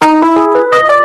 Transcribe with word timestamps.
Wish 0.00 0.97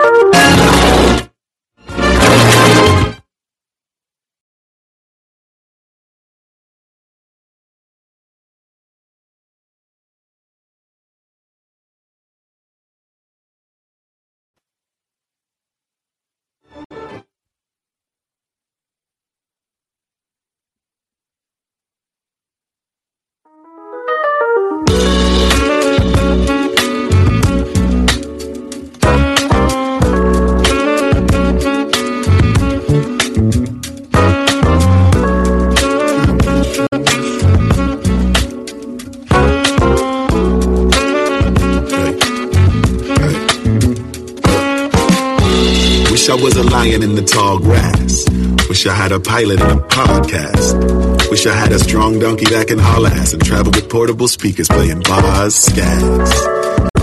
Lion 46.93 47.09
in 47.09 47.15
the 47.15 47.23
tall 47.23 47.57
grass. 47.57 48.29
Wish 48.69 48.85
I 48.85 48.93
had 48.93 49.11
a 49.11 49.19
pilot 49.19 49.59
and 49.61 49.79
a 49.79 49.83
podcast. 49.83 51.29
Wish 51.31 51.47
I 51.47 51.55
had 51.55 51.71
a 51.71 51.79
strong 51.79 52.19
donkey 52.19 52.45
that 52.45 52.67
can 52.67 52.77
haul 52.77 53.07
ass 53.07 53.33
and 53.33 53.43
travel 53.43 53.71
with 53.71 53.89
portable 53.89 54.27
speakers 54.27 54.67
playing 54.67 55.01
bars, 55.01 55.55
scats. 55.55 56.33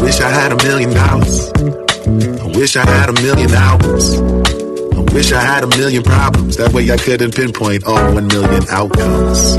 Wish 0.01 0.21
I 0.21 0.31
had 0.31 0.53
a 0.53 0.57
million 0.63 0.91
dollars. 0.95 1.51
I 1.57 2.47
wish 2.57 2.77
I 2.77 2.87
had 2.87 3.09
a 3.09 3.15
million 3.15 3.51
hours. 3.51 4.15
I 4.95 5.01
wish 5.13 5.33
I 5.33 5.41
had 5.41 5.65
a 5.65 5.69
million 5.77 6.05
problems. 6.05 6.57
That 6.57 6.73
way 6.73 6.89
I 6.93 6.97
couldn't 6.97 7.35
pinpoint 7.35 7.83
all 7.85 8.15
one 8.15 8.29
million 8.29 8.63
outcomes. 8.71 9.57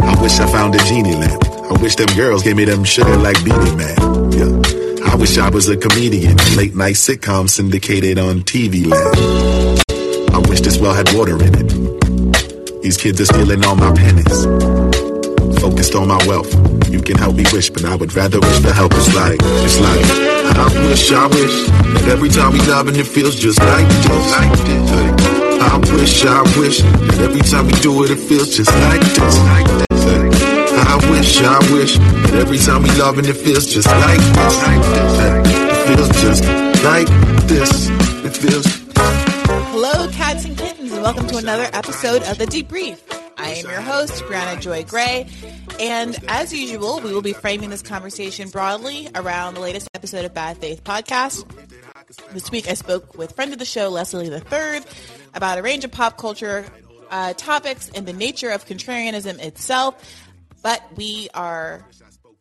I 0.00 0.22
wish 0.22 0.40
I 0.40 0.50
found 0.50 0.74
a 0.76 0.78
genie 0.84 1.14
lamp. 1.14 1.44
I 1.44 1.82
wish 1.82 1.96
them 1.96 2.08
girls 2.16 2.42
gave 2.42 2.56
me 2.56 2.64
them 2.64 2.84
sugar 2.84 3.16
like 3.18 3.36
Beenie 3.44 3.76
Man. 3.76 4.32
Yeah. 4.32 4.53
I 5.14 5.16
wish 5.16 5.38
I 5.38 5.48
was 5.48 5.68
a 5.68 5.76
comedian, 5.76 6.36
late 6.56 6.74
night 6.74 6.96
sitcom 6.96 7.48
syndicated 7.48 8.18
on 8.18 8.40
TV 8.40 8.84
land. 8.84 9.80
I 10.34 10.38
wish 10.50 10.60
this 10.60 10.76
well 10.76 10.92
had 10.92 11.08
water 11.14 11.40
in 11.40 11.54
it. 11.54 12.82
These 12.82 12.96
kids 12.96 13.20
are 13.20 13.26
stealing 13.26 13.64
all 13.64 13.76
my 13.76 13.94
pennies. 13.94 14.44
Focused 15.60 15.94
on 15.94 16.08
my 16.08 16.18
wealth. 16.26 16.52
You 16.90 17.00
can 17.00 17.16
help 17.16 17.36
me 17.36 17.44
wish, 17.52 17.70
but 17.70 17.84
I 17.84 17.94
would 17.94 18.12
rather 18.16 18.40
wish 18.40 18.60
for 18.60 18.72
help. 18.72 18.90
It's 18.96 19.14
like, 19.14 19.38
it's 19.62 19.78
like, 19.78 20.04
I 20.58 20.66
wish, 20.88 21.12
I 21.12 21.26
wish 21.28 21.62
that 21.94 22.08
every 22.08 22.28
time 22.28 22.52
we 22.52 22.58
love 22.66 22.88
and 22.88 22.96
it 22.96 23.06
feels 23.06 23.36
just 23.36 23.60
like 23.60 23.86
this. 23.86 24.32
Like. 24.32 24.50
I 25.62 25.78
wish, 25.94 26.26
I 26.26 26.42
wish 26.58 26.82
that 26.82 27.20
every 27.20 27.40
time 27.42 27.66
we 27.66 27.72
do 27.74 28.02
it, 28.02 28.10
it 28.10 28.18
feels 28.18 28.56
just 28.56 28.72
like 28.72 29.00
this. 29.00 29.38
Like 29.38 29.88
this. 29.88 30.33
I 30.94 31.10
wish, 31.10 31.42
I 31.42 31.58
wish 31.72 31.98
that 31.98 32.34
every 32.34 32.56
time 32.56 32.84
we 32.84 32.90
love 32.92 33.18
and 33.18 33.26
it 33.26 33.34
feels 33.34 33.66
just 33.66 33.88
like 33.88 34.20
this. 34.20 34.62
It 35.50 35.96
feels 35.96 36.22
just 36.22 36.44
like 36.84 37.08
this. 37.48 37.88
It 38.24 38.36
feels. 38.36 38.64
Hello, 39.72 40.08
cats 40.12 40.44
and 40.44 40.56
kittens, 40.56 40.92
and 40.92 41.02
welcome 41.02 41.26
to 41.26 41.38
another 41.38 41.68
episode 41.72 42.22
of 42.22 42.38
The 42.38 42.46
Debrief. 42.46 43.00
I 43.36 43.54
am 43.54 43.68
your 43.68 43.80
host, 43.80 44.22
Briahna 44.22 44.60
Joy 44.60 44.84
Gray, 44.84 45.28
and 45.80 46.16
as 46.28 46.54
usual, 46.54 47.00
we 47.00 47.12
will 47.12 47.22
be 47.22 47.32
framing 47.32 47.70
this 47.70 47.82
conversation 47.82 48.48
broadly 48.50 49.08
around 49.16 49.54
the 49.54 49.60
latest 49.60 49.88
episode 49.94 50.24
of 50.24 50.32
Bad 50.32 50.58
Faith 50.58 50.84
Podcast. 50.84 51.44
This 52.30 52.52
week, 52.52 52.68
I 52.68 52.74
spoke 52.74 53.18
with 53.18 53.34
friend 53.34 53.52
of 53.52 53.58
the 53.58 53.64
show, 53.64 53.88
Leslie 53.88 54.28
III, 54.28 54.82
about 55.34 55.58
a 55.58 55.62
range 55.62 55.84
of 55.84 55.90
pop 55.90 56.18
culture 56.18 56.64
uh, 57.10 57.32
topics 57.34 57.90
and 57.94 58.06
the 58.06 58.12
nature 58.12 58.50
of 58.50 58.66
contrarianism 58.66 59.38
itself. 59.40 60.23
But 60.64 60.82
we 60.96 61.28
are 61.34 61.84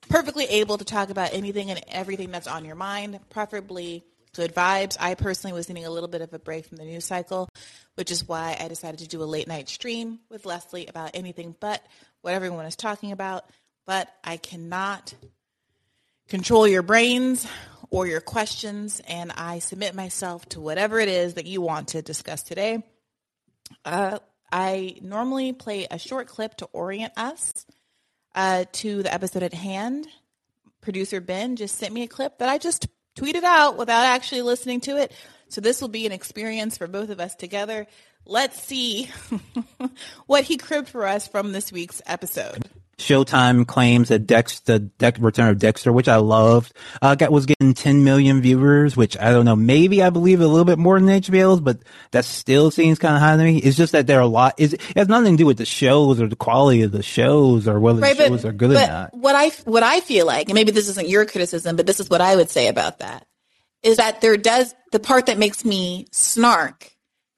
perfectly 0.07 0.45
able 0.45 0.77
to 0.77 0.85
talk 0.85 1.09
about 1.09 1.33
anything 1.33 1.69
and 1.71 1.81
everything 1.89 2.31
that's 2.31 2.47
on 2.47 2.63
your 2.63 2.77
mind, 2.77 3.19
preferably 3.29 4.05
good 4.33 4.55
vibes. 4.55 4.95
I 4.97 5.15
personally 5.15 5.53
was 5.53 5.67
needing 5.67 5.85
a 5.85 5.89
little 5.89 6.07
bit 6.07 6.21
of 6.21 6.33
a 6.33 6.39
break 6.39 6.65
from 6.65 6.77
the 6.77 6.85
news 6.85 7.03
cycle, 7.03 7.49
which 7.95 8.11
is 8.11 8.25
why 8.25 8.55
I 8.57 8.69
decided 8.69 9.01
to 9.01 9.09
do 9.09 9.21
a 9.21 9.25
late 9.25 9.49
night 9.49 9.67
stream 9.67 10.19
with 10.29 10.45
Leslie 10.45 10.87
about 10.87 11.11
anything 11.15 11.53
but 11.59 11.85
what 12.21 12.33
everyone 12.33 12.65
is 12.65 12.77
talking 12.77 13.11
about. 13.11 13.43
But 13.85 14.07
I 14.23 14.37
cannot 14.37 15.13
control 16.29 16.65
your 16.65 16.81
brains 16.81 17.45
or 17.89 18.07
your 18.07 18.21
questions, 18.21 19.01
and 19.05 19.33
I 19.33 19.59
submit 19.59 19.95
myself 19.95 20.47
to 20.49 20.61
whatever 20.61 20.97
it 21.01 21.09
is 21.09 21.33
that 21.33 21.45
you 21.45 21.59
want 21.59 21.89
to 21.89 22.01
discuss 22.01 22.41
today. 22.41 22.85
Uh, 23.83 24.19
I 24.49 24.95
normally 25.01 25.51
play 25.51 25.87
a 25.91 25.99
short 25.99 26.27
clip 26.27 26.55
to 26.57 26.65
orient 26.71 27.11
us 27.17 27.65
uh, 28.35 28.65
to 28.73 29.03
the 29.03 29.13
episode 29.13 29.43
at 29.43 29.53
hand. 29.53 30.07
Producer 30.81 31.21
Ben 31.21 31.55
just 31.55 31.77
sent 31.77 31.93
me 31.93 32.03
a 32.03 32.07
clip 32.07 32.39
that 32.39 32.49
I 32.49 32.57
just 32.57 32.87
tweeted 33.15 33.43
out 33.43 33.77
without 33.77 34.05
actually 34.05 34.41
listening 34.41 34.81
to 34.81 34.97
it. 34.97 35.13
So 35.49 35.61
this 35.61 35.81
will 35.81 35.89
be 35.89 36.05
an 36.05 36.11
experience 36.11 36.77
for 36.77 36.87
both 36.87 37.09
of 37.09 37.19
us 37.19 37.35
together. 37.35 37.87
Let's 38.25 38.61
see 38.61 39.09
what 40.25 40.43
he 40.43 40.57
cribbed 40.57 40.89
for 40.89 41.05
us 41.05 41.27
from 41.27 41.51
this 41.51 41.71
week's 41.71 42.01
episode. 42.05 42.69
Showtime 43.03 43.67
claims 43.67 44.09
that 44.09 44.25
Dex, 44.25 44.61
the 44.61 44.79
Dex, 44.79 45.19
Return 45.19 45.49
of 45.49 45.59
Dexter, 45.59 45.91
which 45.91 46.07
I 46.07 46.15
loved, 46.17 46.73
uh, 47.01 47.15
got, 47.15 47.31
was 47.31 47.45
getting 47.45 47.73
10 47.73 48.03
million 48.03 48.41
viewers, 48.41 48.95
which 48.95 49.17
I 49.19 49.31
don't 49.31 49.45
know, 49.45 49.55
maybe 49.55 50.01
I 50.01 50.09
believe 50.09 50.39
a 50.39 50.47
little 50.47 50.65
bit 50.65 50.79
more 50.79 50.99
than 50.99 51.09
HBO's, 51.09 51.59
but 51.59 51.79
that 52.11 52.25
still 52.25 52.71
seems 52.71 52.99
kind 52.99 53.15
of 53.15 53.21
high 53.21 53.35
to 53.35 53.43
me. 53.43 53.57
It's 53.57 53.75
just 53.75 53.91
that 53.91 54.07
there 54.07 54.19
are 54.19 54.23
a 54.23 54.27
lot, 54.27 54.55
is, 54.57 54.73
it 54.73 54.97
has 54.97 55.09
nothing 55.09 55.33
to 55.33 55.41
do 55.43 55.45
with 55.45 55.57
the 55.57 55.65
shows 55.65 56.21
or 56.21 56.27
the 56.27 56.35
quality 56.35 56.83
of 56.83 56.91
the 56.91 57.03
shows 57.03 57.67
or 57.67 57.79
whether 57.79 57.99
right, 57.99 58.17
the 58.17 58.27
shows 58.27 58.43
but, 58.43 58.49
are 58.49 58.53
good 58.53 58.71
or 58.71 58.87
not. 58.87 59.13
What 59.13 59.35
I, 59.35 59.49
what 59.65 59.83
I 59.83 59.99
feel 59.99 60.25
like, 60.25 60.47
and 60.47 60.55
maybe 60.55 60.71
this 60.71 60.87
isn't 60.87 61.09
your 61.09 61.25
criticism, 61.25 61.75
but 61.75 61.85
this 61.85 61.99
is 61.99 62.09
what 62.09 62.21
I 62.21 62.35
would 62.35 62.49
say 62.49 62.67
about 62.67 62.99
that, 62.99 63.27
is 63.81 63.97
that 63.97 64.21
there 64.21 64.37
does, 64.37 64.73
the 64.91 64.99
part 64.99 65.25
that 65.25 65.37
makes 65.37 65.65
me 65.65 66.07
snark 66.11 66.89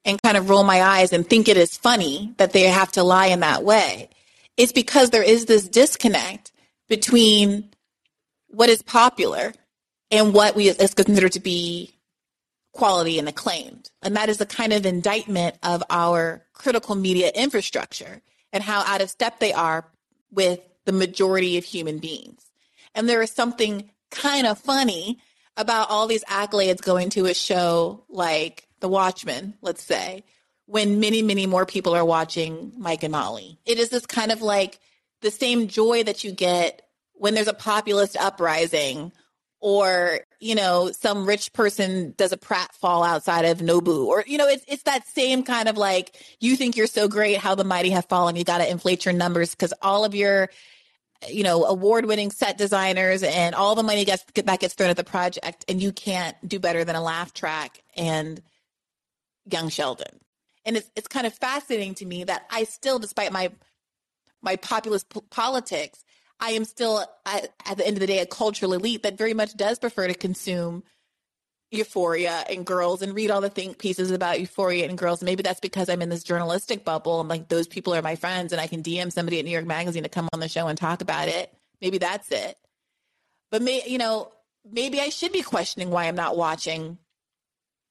and 0.04 0.22
kind 0.22 0.36
of 0.36 0.48
roll 0.48 0.62
my 0.62 0.82
eyes 0.82 1.12
and 1.12 1.28
think 1.28 1.48
it 1.48 1.56
is 1.56 1.76
funny 1.76 2.32
that 2.36 2.52
they 2.52 2.62
have 2.62 2.92
to 2.92 3.02
lie 3.02 3.26
in 3.26 3.40
that 3.40 3.64
way 3.64 4.10
it's 4.56 4.72
because 4.72 5.10
there 5.10 5.22
is 5.22 5.46
this 5.46 5.68
disconnect 5.68 6.52
between 6.88 7.70
what 8.48 8.68
is 8.68 8.82
popular 8.82 9.52
and 10.10 10.32
what 10.32 10.54
we 10.54 10.68
is 10.68 10.94
considered 10.94 11.32
to 11.32 11.40
be 11.40 11.94
quality 12.72 13.18
and 13.18 13.28
acclaimed. 13.28 13.90
And 14.02 14.16
that 14.16 14.28
is 14.28 14.38
the 14.38 14.46
kind 14.46 14.72
of 14.72 14.86
indictment 14.86 15.56
of 15.62 15.82
our 15.90 16.44
critical 16.52 16.94
media 16.94 17.30
infrastructure 17.34 18.20
and 18.52 18.62
how 18.62 18.80
out 18.80 19.00
of 19.00 19.10
step 19.10 19.40
they 19.40 19.52
are 19.52 19.90
with 20.30 20.60
the 20.84 20.92
majority 20.92 21.58
of 21.58 21.64
human 21.64 21.98
beings. 21.98 22.44
And 22.94 23.08
there 23.08 23.22
is 23.22 23.30
something 23.30 23.90
kind 24.10 24.46
of 24.46 24.58
funny 24.58 25.18
about 25.56 25.90
all 25.90 26.06
these 26.06 26.24
accolades 26.24 26.82
going 26.82 27.10
to 27.10 27.26
a 27.26 27.34
show 27.34 28.04
like 28.08 28.68
The 28.80 28.88
Watchmen, 28.88 29.54
let's 29.62 29.82
say, 29.82 30.24
when 30.66 31.00
many, 31.00 31.22
many 31.22 31.46
more 31.46 31.64
people 31.64 31.94
are 31.94 32.04
watching 32.04 32.72
Mike 32.76 33.02
and 33.02 33.12
Molly. 33.12 33.58
It 33.64 33.78
is 33.78 33.88
this 33.88 34.06
kind 34.06 34.32
of 34.32 34.42
like 34.42 34.80
the 35.22 35.30
same 35.30 35.68
joy 35.68 36.02
that 36.02 36.24
you 36.24 36.32
get 36.32 36.82
when 37.14 37.34
there's 37.34 37.48
a 37.48 37.54
populist 37.54 38.16
uprising 38.16 39.12
or, 39.60 40.20
you 40.38 40.54
know, 40.54 40.90
some 40.92 41.26
rich 41.26 41.52
person 41.52 42.14
does 42.18 42.32
a 42.32 42.36
pratfall 42.36 43.06
outside 43.06 43.44
of 43.46 43.58
Nobu 43.58 44.06
or, 44.06 44.22
you 44.26 44.36
know, 44.36 44.46
it's, 44.46 44.64
it's 44.68 44.82
that 44.82 45.06
same 45.08 45.44
kind 45.44 45.68
of 45.68 45.78
like, 45.78 46.16
you 46.40 46.56
think 46.56 46.76
you're 46.76 46.86
so 46.86 47.08
great, 47.08 47.38
how 47.38 47.54
the 47.54 47.64
mighty 47.64 47.90
have 47.90 48.04
fallen. 48.04 48.36
You 48.36 48.44
got 48.44 48.58
to 48.58 48.70
inflate 48.70 49.04
your 49.04 49.14
numbers 49.14 49.52
because 49.52 49.72
all 49.80 50.04
of 50.04 50.14
your, 50.14 50.50
you 51.28 51.42
know, 51.42 51.64
award 51.64 52.04
winning 52.04 52.30
set 52.30 52.58
designers 52.58 53.22
and 53.22 53.54
all 53.54 53.74
the 53.74 53.82
money 53.82 54.04
gets, 54.04 54.24
that 54.34 54.60
gets 54.60 54.74
thrown 54.74 54.90
at 54.90 54.96
the 54.96 55.04
project 55.04 55.64
and 55.68 55.80
you 55.80 55.90
can't 55.90 56.36
do 56.46 56.58
better 56.58 56.84
than 56.84 56.96
a 56.96 57.02
laugh 57.02 57.32
track 57.32 57.82
and 57.96 58.42
young 59.50 59.70
Sheldon 59.70 60.20
and 60.66 60.76
it's 60.76 60.90
it's 60.96 61.08
kind 61.08 61.26
of 61.26 61.32
fascinating 61.32 61.94
to 61.94 62.04
me 62.06 62.24
that 62.24 62.44
I 62.50 62.64
still, 62.64 62.98
despite 62.98 63.32
my 63.32 63.52
my 64.42 64.56
populist 64.56 65.06
politics, 65.30 66.04
I 66.38 66.50
am 66.50 66.64
still 66.64 67.04
at, 67.24 67.48
at, 67.64 67.78
the 67.78 67.86
end 67.86 67.96
of 67.96 68.00
the 68.00 68.06
day 68.06 68.18
a 68.18 68.26
cultural 68.26 68.74
elite 68.74 69.02
that 69.04 69.16
very 69.16 69.32
much 69.32 69.56
does 69.56 69.78
prefer 69.78 70.06
to 70.06 70.14
consume 70.14 70.84
Euphoria 71.70 72.44
and 72.50 72.64
girls 72.66 73.02
and 73.02 73.14
read 73.14 73.30
all 73.30 73.40
the 73.40 73.48
think 73.48 73.78
pieces 73.78 74.10
about 74.10 74.38
Euphoria 74.38 74.86
and 74.88 74.98
girls. 74.98 75.22
Maybe 75.22 75.42
that's 75.42 75.60
because 75.60 75.88
I'm 75.88 76.02
in 76.02 76.10
this 76.10 76.22
journalistic 76.22 76.84
bubble. 76.84 77.20
I'm 77.20 77.28
like 77.28 77.48
those 77.48 77.66
people 77.66 77.94
are 77.94 78.02
my 78.02 78.16
friends, 78.16 78.52
and 78.52 78.60
I 78.60 78.66
can 78.66 78.82
DM 78.82 79.12
somebody 79.12 79.38
at 79.38 79.44
New 79.44 79.52
York 79.52 79.66
Magazine 79.66 80.02
to 80.02 80.08
come 80.08 80.28
on 80.32 80.40
the 80.40 80.48
show 80.48 80.66
and 80.66 80.76
talk 80.76 81.00
about 81.00 81.28
it. 81.28 81.52
Maybe 81.80 81.98
that's 81.98 82.30
it. 82.30 82.56
But 83.50 83.62
may 83.62 83.82
you 83.86 83.98
know 83.98 84.32
maybe 84.70 85.00
I 85.00 85.10
should 85.10 85.32
be 85.32 85.42
questioning 85.42 85.90
why 85.90 86.06
I'm 86.06 86.16
not 86.16 86.36
watching 86.36 86.98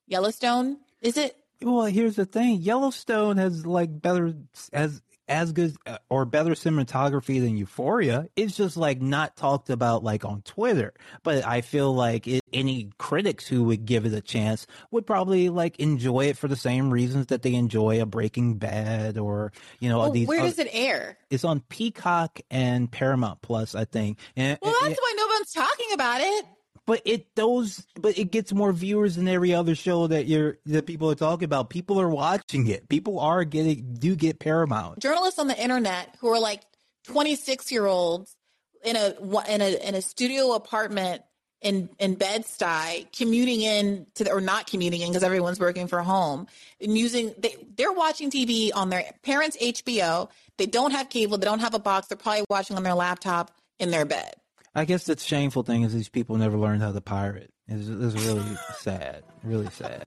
Yellowstone. 0.07 0.78
Is 1.01 1.18
it 1.18 1.36
well, 1.62 1.86
here's 1.86 2.16
the 2.16 2.25
thing: 2.25 2.62
Yellowstone 2.62 3.38
has 3.38 3.66
like 3.66 4.02
better 4.02 4.34
as 4.74 5.02
as 5.28 5.54
good 5.54 5.75
uh, 5.88 5.98
or 6.07 6.24
better 6.24 6.52
cinematography 6.52 7.42
than 7.42 7.57
Euphoria. 7.57 8.28
It's 8.36 8.56
just 8.56 8.78
like 8.78 9.02
not 9.02 9.36
talked 9.36 9.72
about 9.72 10.04
like 10.04 10.24
on 10.24 10.44
Twitter. 10.44 10.94
But 11.24 11.44
I 11.44 11.62
feel 11.62 11.92
like 11.96 12.28
it, 12.28 12.42
any 12.54 12.92
critics 13.00 13.48
who 13.48 13.63
would 13.63 13.86
give 13.88 14.06
it 14.06 14.13
a 14.13 14.22
chance 14.22 14.68
would 14.92 15.07
probably 15.07 15.50
like 15.50 15.80
enjoy 15.80 16.25
it 16.25 16.38
for 16.38 16.48
the 16.48 16.56
same 16.56 16.92
reasons 16.92 17.28
that 17.28 17.42
they 17.42 17.56
enjoy 17.56 18.02
a 18.02 18.06
Breaking 18.06 18.60
Bad 18.60 19.18
or 19.18 19.52
you 19.80 19.90
know 19.90 19.98
Well, 20.00 20.12
these. 20.12 20.28
where 20.28 20.42
uh, 20.42 20.46
does 20.46 20.60
it 20.60 20.69
air? 20.72 21.18
it's 21.31 21.44
on 21.44 21.60
Peacock 21.62 22.40
and 22.52 22.92
Paramount 22.92 23.42
Plus, 23.42 23.74
I 23.74 23.86
think. 23.86 24.19
And, 24.36 24.60
Well, 24.62 24.75
and- 24.80 24.92
that's 24.92 25.02
why 25.02 25.13
no 25.18 25.25
one's 25.28 25.52
talking 25.54 25.92
about 25.94 26.22
it. 26.22 26.46
But 26.86 27.02
it 27.06 27.36
those 27.36 27.86
but 28.00 28.18
it 28.18 28.32
gets 28.32 28.54
more 28.54 28.72
viewers 28.72 29.16
than 29.16 29.28
every 29.28 29.54
other 29.54 29.76
show 29.76 30.08
that 30.08 30.28
you're 30.28 30.58
that 30.66 30.86
people 30.86 31.10
are 31.10 31.16
talking 31.16 31.46
about. 31.46 31.70
People 31.70 32.00
are 32.00 32.10
watching 32.10 32.68
it. 32.68 32.88
People 32.90 33.20
are 33.20 33.44
getting 33.44 33.96
do 33.96 34.16
get 34.16 34.40
Paramount. 34.40 35.00
Journalists 35.00 35.40
on 35.40 35.48
the 35.48 35.62
internet 35.62 36.16
who 36.20 36.30
are 36.30 36.40
like 36.40 36.62
26 37.08 37.72
year 37.72 37.86
olds 37.86 38.36
in 38.84 38.96
a 38.96 39.16
in 39.50 39.62
a 39.62 39.88
in 39.88 39.96
a 39.96 40.02
studio 40.02 40.54
apartment 40.54 41.24
in 41.62 41.90
in 42.00 42.16
Bed 42.16 42.44
Stuy, 42.44 43.12
commuting 43.12 43.62
in 43.62 44.06
to 44.16 44.24
the, 44.24 44.31
or 44.31 44.42
not 44.42 44.68
commuting 44.68 45.02
in 45.02 45.10
because 45.10 45.24
everyone's 45.24 45.60
working 45.60 45.88
from 45.88 46.06
home 46.06 46.48
and 46.80 46.98
using 46.98 47.34
they 47.40 47.56
they're 47.76 47.92
watching 47.92 48.30
TV 48.30 48.70
on 48.74 48.90
their 48.90 49.04
parents' 49.24 49.58
HBO. 49.58 50.30
They 50.58 50.68
don't 50.68 50.92
have 50.92 51.10
cable. 51.10 51.38
They 51.38 51.46
don't 51.46 51.60
have 51.60 51.74
a 51.74 51.80
box. 51.80 52.08
They're 52.08 52.18
probably 52.18 52.46
watching 52.50 52.78
on 52.78 52.84
their 52.84 52.94
laptop 52.94 53.52
in 53.80 53.92
their 53.92 54.06
bed. 54.06 54.36
I 54.77 54.83
guess 54.83 55.06
the 55.06 55.18
shameful 55.18 55.63
thing 55.63 55.83
is 55.83 55.94
these 55.94 56.10
people 56.10 56.36
never 56.36 56.57
learned 56.57 56.81
how 56.81 56.92
to 56.92 57.00
pirate. 57.00 57.50
It's, 57.69 57.88
it's 57.88 58.25
really 58.25 58.57
sad. 58.80 59.24
Really 59.42 59.69
sad. 59.69 60.04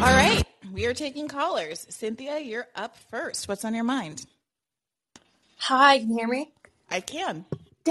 All 0.00 0.14
right, 0.14 0.44
we 0.72 0.86
are 0.86 0.94
taking 0.94 1.28
callers. 1.28 1.86
Cynthia, 1.88 2.40
you're 2.40 2.66
up 2.74 2.96
first. 3.10 3.46
What's 3.48 3.64
on 3.64 3.74
your 3.74 3.84
mind? 3.84 4.26
Hi, 5.58 5.98
can 5.98 6.10
you 6.10 6.16
hear 6.18 6.28
me? 6.28 6.52
I 6.90 7.00
can. 7.00 7.44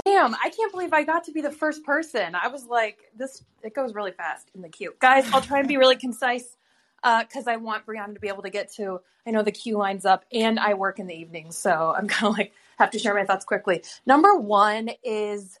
Damn, 0.04 0.34
I 0.34 0.50
can't 0.50 0.70
believe 0.70 0.92
I 0.92 1.04
got 1.04 1.24
to 1.24 1.32
be 1.32 1.40
the 1.40 1.50
first 1.50 1.82
person. 1.84 2.34
I 2.34 2.48
was 2.48 2.66
like, 2.66 2.98
this, 3.16 3.42
it 3.62 3.74
goes 3.74 3.94
really 3.94 4.12
fast 4.12 4.50
in 4.54 4.60
the 4.60 4.68
queue. 4.68 4.94
Guys, 5.00 5.26
I'll 5.32 5.40
try 5.40 5.60
and 5.60 5.68
be 5.68 5.76
really 5.76 5.96
concise 5.96 6.57
because 7.02 7.46
I 7.46 7.56
want 7.56 7.86
Briahna 7.86 8.14
to 8.14 8.20
be 8.20 8.28
able 8.28 8.42
to 8.42 8.50
get 8.50 8.72
to, 8.74 9.00
I 9.26 9.30
know 9.30 9.42
the 9.42 9.52
queue 9.52 9.76
lines 9.76 10.04
up 10.04 10.24
and 10.32 10.58
I 10.58 10.74
work 10.74 10.98
in 10.98 11.06
the 11.06 11.14
evening, 11.14 11.52
So 11.52 11.94
I'm 11.96 12.08
kind 12.08 12.32
of 12.32 12.38
like, 12.38 12.52
have 12.78 12.90
to 12.92 12.98
share 12.98 13.14
my 13.14 13.24
thoughts 13.24 13.44
quickly. 13.44 13.82
Number 14.06 14.34
one 14.34 14.90
is 15.02 15.58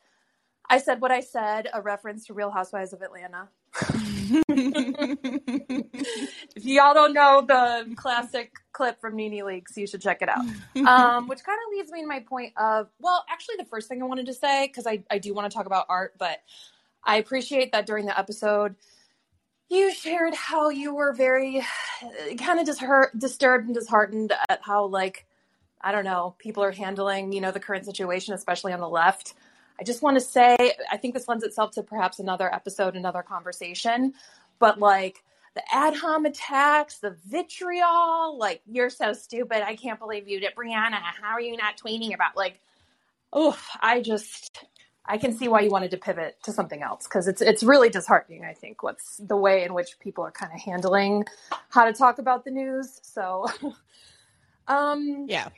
I 0.70 0.78
said 0.78 1.00
what 1.00 1.10
I 1.10 1.20
said, 1.20 1.68
a 1.72 1.80
reference 1.80 2.26
to 2.26 2.34
Real 2.34 2.50
Housewives 2.50 2.92
of 2.92 3.02
Atlanta. 3.02 3.48
if 6.54 6.64
y'all 6.64 6.94
don't 6.94 7.14
know 7.14 7.44
the 7.46 7.94
classic 7.96 8.52
clip 8.72 9.00
from 9.00 9.16
NeNe 9.16 9.44
Leakes, 9.44 9.76
you 9.76 9.86
should 9.86 10.02
check 10.02 10.20
it 10.20 10.28
out. 10.28 10.44
Um, 10.86 11.28
which 11.28 11.42
kind 11.42 11.58
of 11.66 11.76
leads 11.76 11.90
me 11.90 12.02
to 12.02 12.06
my 12.06 12.20
point 12.20 12.52
of, 12.56 12.88
well, 13.00 13.24
actually, 13.30 13.56
the 13.56 13.64
first 13.64 13.88
thing 13.88 14.02
I 14.02 14.06
wanted 14.06 14.26
to 14.26 14.34
say, 14.34 14.66
because 14.66 14.86
I, 14.86 15.02
I 15.10 15.18
do 15.18 15.32
want 15.32 15.50
to 15.50 15.56
talk 15.56 15.66
about 15.66 15.86
art, 15.88 16.14
but 16.18 16.38
I 17.02 17.16
appreciate 17.16 17.72
that 17.72 17.86
during 17.86 18.06
the 18.06 18.18
episode, 18.18 18.74
you 19.68 19.92
shared 19.92 20.34
how 20.34 20.70
you 20.70 20.94
were 20.94 21.12
very 21.12 21.62
kind 22.38 22.58
of 22.58 22.66
just 22.66 22.80
hurt, 22.80 23.18
disturbed 23.18 23.66
and 23.66 23.74
disheartened 23.74 24.32
at 24.48 24.60
how, 24.62 24.86
like, 24.86 25.26
I 25.80 25.92
don't 25.92 26.04
know, 26.04 26.34
people 26.38 26.62
are 26.62 26.72
handling, 26.72 27.32
you 27.32 27.40
know, 27.40 27.50
the 27.52 27.60
current 27.60 27.84
situation, 27.84 28.34
especially 28.34 28.72
on 28.72 28.80
the 28.80 28.88
left. 28.88 29.34
I 29.80 29.84
just 29.84 30.02
want 30.02 30.16
to 30.16 30.20
say, 30.20 30.56
I 30.90 30.96
think 30.96 31.14
this 31.14 31.28
lends 31.28 31.44
itself 31.44 31.72
to 31.72 31.82
perhaps 31.82 32.18
another 32.18 32.52
episode, 32.52 32.96
another 32.96 33.22
conversation, 33.22 34.14
but 34.58 34.78
like 34.78 35.22
the 35.54 35.62
ad 35.72 35.94
hom 35.94 36.24
attacks, 36.26 36.98
the 36.98 37.16
vitriol, 37.26 38.36
like 38.38 38.60
you're 38.66 38.90
so 38.90 39.12
stupid. 39.12 39.64
I 39.64 39.76
can't 39.76 40.00
believe 40.00 40.28
you 40.28 40.40
did, 40.40 40.54
Briahna. 40.56 41.00
How 41.00 41.30
are 41.30 41.40
you 41.40 41.56
not 41.56 41.76
tweeting 41.76 42.14
about 42.14 42.36
like? 42.36 42.60
Oh, 43.32 43.58
I 43.80 44.00
just 44.00 44.64
I 45.08 45.18
can 45.18 45.34
see 45.36 45.48
why 45.48 45.62
you 45.62 45.70
wanted 45.70 45.92
to 45.92 45.98
pivot 45.98 46.38
to 46.44 46.52
something 46.52 46.82
else 46.82 47.06
because 47.06 47.28
it's 47.28 47.42
it's 47.42 47.64
really 47.64 47.90
disheartening. 47.90 48.44
I 48.44 48.54
think 48.54 48.82
what's 48.84 49.18
the 49.18 49.36
way 49.36 49.64
in 49.64 49.74
which 49.74 49.98
people 50.00 50.24
are 50.24 50.32
kind 50.32 50.52
of 50.54 50.60
handling 50.60 51.26
how 51.70 51.86
to 51.86 51.94
talk 51.94 52.18
about 52.20 52.44
the 52.46 52.52
news. 52.52 53.00
So, 53.02 53.46
um, 54.68 55.28
Yeah. 55.28 55.48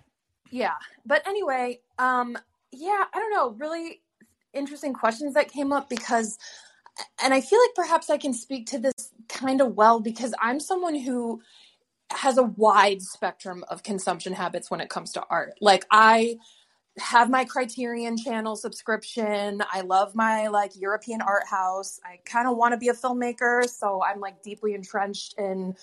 yeah. 0.51 0.75
But 1.07 1.27
anyway, 1.27 1.81
um, 1.99 2.39
yeah, 2.73 3.05
I 3.15 3.19
don't 3.19 3.33
know, 3.33 3.51
really 3.65 4.03
interesting 4.55 4.95
questions 4.95 5.35
that 5.35 5.51
came 5.53 5.73
up 5.73 5.91
because, 5.91 6.39
and 7.23 7.35
I 7.35 7.41
feel 7.43 7.61
like 7.61 7.75
perhaps 7.77 8.11
I 8.11 8.19
can 8.19 8.35
speak 8.35 8.67
to 8.69 8.79
this 8.79 9.13
kind 9.29 9.61
of 9.61 9.77
well 9.77 10.01
because 10.01 10.35
I'm 10.41 10.61
someone 10.61 10.97
who 10.97 11.43
has 12.13 12.39
a 12.39 12.45
wide 12.45 13.03
spectrum 13.03 13.65
of 13.71 13.83
consumption 13.85 14.35
habits 14.35 14.71
when 14.71 14.81
it 14.81 14.91
comes 14.91 15.13
to 15.13 15.25
art. 15.31 15.55
Like, 15.61 15.87
I 15.91 16.37
have 16.99 17.31
my 17.31 17.45
Criterion 17.45 18.17
channel 18.17 18.57
subscription. 18.57 19.63
I 19.73 19.83
love 19.83 20.15
my 20.15 20.49
like 20.49 20.73
European 20.77 21.21
art 21.23 21.47
house. 21.47 22.01
I 22.05 22.19
kind 22.25 22.49
of 22.49 22.57
want 22.57 22.73
to 22.73 22.79
be 22.79 22.89
a 22.89 22.95
filmmaker, 22.95 23.69
so 23.69 24.03
I'm 24.03 24.21
like 24.21 24.43
deeply 24.43 24.75
entrenched 24.75 25.35
in 25.39 25.75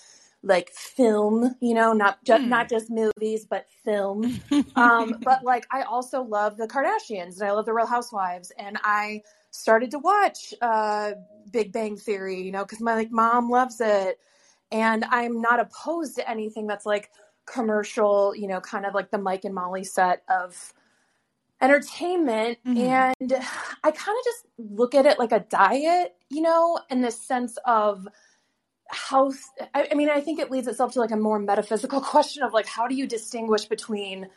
like 0.43 0.69
film, 0.71 1.55
you 1.61 1.73
know, 1.73 1.93
not 1.93 2.23
just 2.23 2.43
Hmm. 2.43 2.49
not 2.49 2.69
just 2.69 2.89
movies, 2.89 3.45
but 3.49 3.67
film. 3.83 4.39
um, 4.75 5.15
but 5.23 5.43
like 5.43 5.65
I 5.71 5.83
also 5.83 6.21
love 6.21 6.57
the 6.57 6.67
Kardashians 6.67 7.39
and 7.39 7.43
I 7.43 7.51
love 7.51 7.65
the 7.65 7.73
Real 7.73 7.87
Housewives, 7.87 8.51
and 8.57 8.77
I 8.83 9.21
started 9.51 9.91
to 9.91 9.99
watch 9.99 10.53
uh, 10.61 11.13
Big 11.51 11.71
Bang 11.71 11.97
Theory, 11.97 12.41
you 12.41 12.51
know, 12.51 12.63
because 12.63 12.81
my 12.81 12.95
like 12.95 13.11
mom 13.11 13.49
loves 13.49 13.81
it, 13.81 14.19
and 14.71 15.05
I'm 15.05 15.41
not 15.41 15.59
opposed 15.59 16.15
to 16.15 16.29
anything 16.29 16.67
that's 16.67 16.85
like 16.85 17.09
commercial, 17.45 18.35
you 18.35 18.47
know, 18.47 18.59
kind 18.59 18.85
of 18.85 18.93
like 18.93 19.09
the 19.09 19.17
Mike 19.17 19.45
and 19.45 19.55
Molly 19.55 19.83
set 19.83 20.23
of 20.29 20.73
entertainment 21.61 22.59
Mhm. 22.65 22.77
and 23.21 23.33
i 23.83 23.91
kind 23.91 24.17
of 24.19 24.23
just 24.25 24.45
look 24.59 24.95
at 24.95 25.05
it 25.07 25.19
like 25.19 25.31
a 25.31 25.39
diet 25.41 26.15
you 26.29 26.41
know 26.41 26.79
in 26.89 27.01
the 27.01 27.11
sense 27.11 27.57
of 27.65 28.07
how 28.89 29.33
I, 29.73 29.89
I 29.91 29.95
mean 29.95 30.09
i 30.09 30.21
think 30.21 30.39
it 30.39 30.51
leads 30.51 30.67
itself 30.67 30.93
to 30.93 30.99
like 31.01 31.11
a 31.11 31.17
more 31.17 31.39
metaphysical 31.39 32.01
question 32.13 32.43
of 32.43 32.53
like 32.53 32.67
how 32.67 32.87
do 32.87 32.95
you 32.95 33.07
distinguish 33.07 33.65
between 33.65 34.27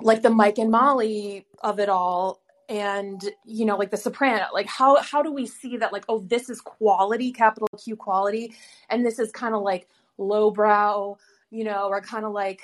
like 0.00 0.22
the 0.22 0.30
mike 0.30 0.58
and 0.58 0.70
molly 0.70 1.46
of 1.62 1.80
it 1.80 1.88
all 1.88 2.40
and 2.68 3.22
you 3.44 3.64
know 3.66 3.76
like 3.76 3.90
the 3.90 3.96
soprano 3.96 4.46
like 4.54 4.66
how 4.66 4.96
how 5.02 5.22
do 5.22 5.32
we 5.32 5.46
see 5.46 5.76
that 5.78 5.92
like 5.92 6.04
oh 6.08 6.20
this 6.20 6.50
is 6.50 6.60
quality 6.60 7.32
capital 7.32 7.68
q 7.82 7.96
quality 7.96 8.54
and 8.90 9.06
this 9.06 9.18
is 9.18 9.32
kind 9.32 9.54
of 9.54 9.62
like 9.62 9.88
lowbrow 10.18 11.16
you 11.50 11.64
know 11.64 11.88
or 11.88 12.00
kind 12.00 12.24
of 12.26 12.32
like 12.32 12.62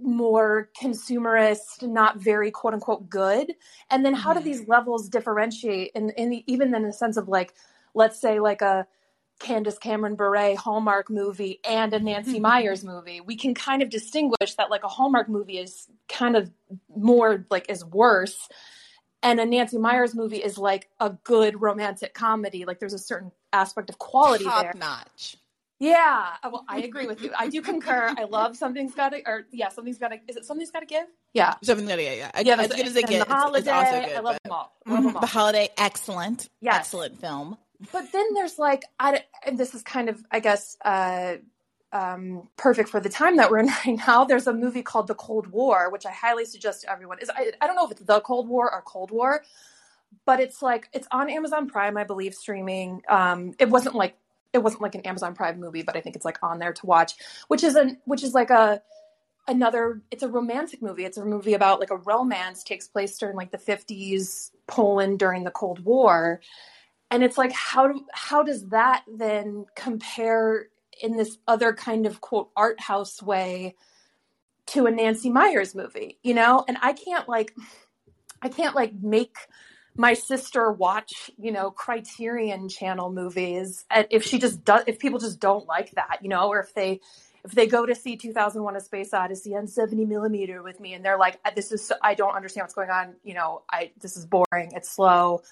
more 0.00 0.70
consumerist, 0.80 1.86
not 1.86 2.18
very 2.18 2.50
quote 2.50 2.74
unquote 2.74 3.08
good? 3.08 3.54
And 3.90 4.04
then 4.04 4.14
how 4.14 4.34
do 4.34 4.40
Mhm. 4.40 4.44
these 4.44 4.68
levels 4.68 5.08
differentiate? 5.08 5.92
And 5.94 6.10
in, 6.16 6.30
the, 6.30 6.44
even 6.46 6.74
in 6.74 6.82
the 6.82 6.92
sense 6.92 7.16
of 7.16 7.28
like, 7.28 7.54
let's 7.94 8.20
say 8.20 8.40
like 8.40 8.62
a 8.62 8.86
Candace 9.40 9.78
Cameron 9.78 10.14
Bure 10.14 10.56
Hallmark 10.56 11.10
movie 11.10 11.60
and 11.64 11.92
a 11.92 11.98
Nancy 12.00 12.38
Myers 12.40 12.84
movie, 12.84 13.20
we 13.20 13.36
can 13.36 13.54
kind 13.54 13.82
of 13.82 13.90
distinguish 13.90 14.54
that 14.56 14.70
like 14.70 14.84
a 14.84 14.88
Hallmark 14.88 15.28
movie 15.28 15.58
is 15.58 15.88
kind 16.08 16.36
of 16.36 16.50
more 16.94 17.44
like 17.50 17.68
is 17.68 17.84
worse. 17.84 18.48
And 19.22 19.40
a 19.40 19.46
Nancy 19.46 19.78
Meyers 19.78 20.14
movie 20.14 20.42
is 20.42 20.58
like 20.58 20.90
a 21.00 21.10
good 21.24 21.60
romantic 21.62 22.12
comedy. 22.12 22.66
Like 22.66 22.78
there's 22.78 22.92
a 22.92 22.98
certain 22.98 23.32
aspect 23.54 23.88
of 23.88 23.98
quality 23.98 24.44
Top 24.44 24.62
there. 24.62 24.74
notch. 24.76 25.36
Yeah, 25.80 26.34
uh, 26.42 26.50
well, 26.52 26.64
I 26.68 26.78
agree 26.78 27.06
with 27.06 27.20
you. 27.22 27.30
I 27.36 27.48
do 27.48 27.60
concur. 27.60 28.14
I 28.16 28.24
love 28.24 28.56
something's 28.56 28.94
got 28.94 29.10
to, 29.10 29.20
or 29.26 29.46
yeah, 29.52 29.68
something's 29.70 29.98
got 29.98 30.08
to. 30.08 30.18
Is 30.28 30.36
it 30.36 30.44
something's 30.46 30.70
got 30.70 30.80
to 30.80 30.86
give? 30.86 31.06
Yeah, 31.32 31.54
Something 31.62 31.86
that, 31.86 32.00
yeah, 32.00 32.12
yeah. 32.14 32.30
yeah. 32.44 32.56
as 32.60 32.68
good 32.68 32.86
as 32.86 32.94
it 32.96 33.00
and 33.02 33.08
gets. 33.10 33.24
The 33.28 33.34
holiday. 33.34 33.58
it's 33.58 33.68
also 33.68 34.00
good. 34.06 34.16
I 34.16 34.20
love 34.20 34.36
but- 34.36 34.42
them 34.44 34.52
all. 34.52 34.72
Love 34.86 35.02
them 35.02 35.10
Mhm. 35.12 35.14
all. 35.16 35.20
The 35.20 35.26
holiday, 35.26 35.68
excellent. 35.76 36.48
Yes. 36.60 36.76
Excellent 36.76 37.20
film. 37.20 37.58
But 37.92 38.12
then 38.12 38.34
there's 38.34 38.58
like, 38.58 38.84
I, 39.00 39.24
and 39.44 39.58
this 39.58 39.74
is 39.74 39.82
kind 39.82 40.08
of, 40.08 40.24
I 40.30 40.38
guess, 40.40 40.76
uh, 40.84 41.34
um, 41.92 42.48
perfect 42.56 42.88
for 42.88 43.00
the 43.00 43.08
time 43.08 43.36
that 43.36 43.50
we're 43.50 43.58
in 43.58 43.66
right 43.86 43.98
now. 44.06 44.24
There's 44.24 44.46
a 44.46 44.54
movie 44.54 44.82
called 44.82 45.08
The 45.08 45.14
Cold 45.16 45.48
War, 45.48 45.90
which 45.90 46.06
I 46.06 46.12
highly 46.12 46.44
suggest 46.44 46.82
to 46.82 46.90
everyone. 46.90 47.18
Is 47.18 47.30
I, 47.30 47.50
I 47.60 47.66
don't 47.66 47.76
know 47.76 47.84
if 47.84 47.90
it's 47.90 48.02
The 48.02 48.20
Cold 48.20 48.48
War 48.48 48.72
or 48.72 48.80
Cold 48.82 49.10
War, 49.10 49.42
but 50.24 50.38
it's 50.40 50.62
like 50.62 50.88
it's 50.92 51.08
on 51.10 51.28
Amazon 51.28 51.68
Prime, 51.68 51.96
I 51.96 52.04
believe, 52.04 52.34
streaming. 52.34 53.02
Um, 53.08 53.54
it 53.58 53.68
wasn't 53.68 53.96
like 53.96 54.16
it 54.54 54.62
wasn't 54.62 54.82
like 54.82 54.94
an 54.94 55.02
Amazon 55.02 55.34
Prime 55.34 55.58
movie, 55.58 55.82
but 55.82 55.96
I 55.96 56.00
think 56.00 56.16
it's 56.16 56.24
like 56.24 56.38
on 56.42 56.60
there 56.60 56.72
to 56.72 56.86
watch, 56.86 57.14
which 57.48 57.64
is 57.64 57.74
an 57.74 57.98
which 58.04 58.22
is 58.22 58.32
like 58.32 58.50
a 58.50 58.80
another 59.46 60.00
it's 60.10 60.22
a 60.22 60.28
romantic 60.28 60.80
movie. 60.80 61.04
It's 61.04 61.18
a 61.18 61.24
movie 61.24 61.54
about 61.54 61.80
like 61.80 61.90
a 61.90 61.96
romance 61.96 62.62
takes 62.62 62.86
place 62.86 63.18
during 63.18 63.36
like 63.36 63.50
the 63.50 63.58
50s 63.58 64.52
poland 64.66 65.18
during 65.18 65.44
the 65.44 65.50
cold 65.50 65.84
war. 65.84 66.40
And 67.10 67.22
it's 67.22 67.36
like 67.36 67.52
how 67.52 67.88
do, 67.88 68.06
how 68.12 68.42
does 68.42 68.68
that 68.68 69.04
then 69.12 69.66
compare 69.74 70.68
in 71.02 71.16
this 71.16 71.36
other 71.48 71.72
kind 71.72 72.06
of 72.06 72.20
quote 72.20 72.50
art 72.56 72.80
house 72.80 73.20
way 73.20 73.74
to 74.66 74.86
a 74.86 74.90
nancy 74.90 75.28
meyers 75.30 75.74
movie 75.74 76.18
you 76.22 76.32
know? 76.32 76.64
And 76.68 76.78
i 76.80 76.92
can't 76.92 77.28
like 77.28 77.54
i 78.40 78.48
can't 78.48 78.76
like 78.76 78.94
make 79.02 79.36
my 79.96 80.14
sister 80.14 80.72
watch, 80.72 81.30
you 81.38 81.52
know, 81.52 81.70
Criterion 81.70 82.68
Channel 82.68 83.12
movies 83.12 83.84
if 84.10 84.24
she 84.24 84.38
just 84.38 84.64
does 84.64 84.84
if 84.86 84.98
people 84.98 85.18
just 85.18 85.40
don't 85.40 85.66
like 85.66 85.92
that, 85.92 86.18
you 86.20 86.28
know, 86.28 86.48
or 86.48 86.60
if 86.60 86.74
they 86.74 87.00
if 87.44 87.52
they 87.52 87.66
go 87.66 87.84
to 87.84 87.94
see 87.94 88.16
2001 88.16 88.74
a 88.74 88.80
space 88.80 89.12
odyssey 89.12 89.54
on 89.54 89.66
70 89.66 90.06
millimeter 90.06 90.62
with 90.62 90.80
me 90.80 90.94
and 90.94 91.04
they're 91.04 91.18
like 91.18 91.38
this 91.54 91.70
is 91.70 91.86
so, 91.86 91.94
i 92.02 92.14
don't 92.14 92.34
understand 92.34 92.64
what's 92.64 92.74
going 92.74 92.90
on 92.90 93.14
you 93.22 93.34
know 93.34 93.62
i 93.70 93.90
this 94.00 94.16
is 94.16 94.26
boring 94.26 94.72
it's 94.74 94.90
slow. 94.90 95.42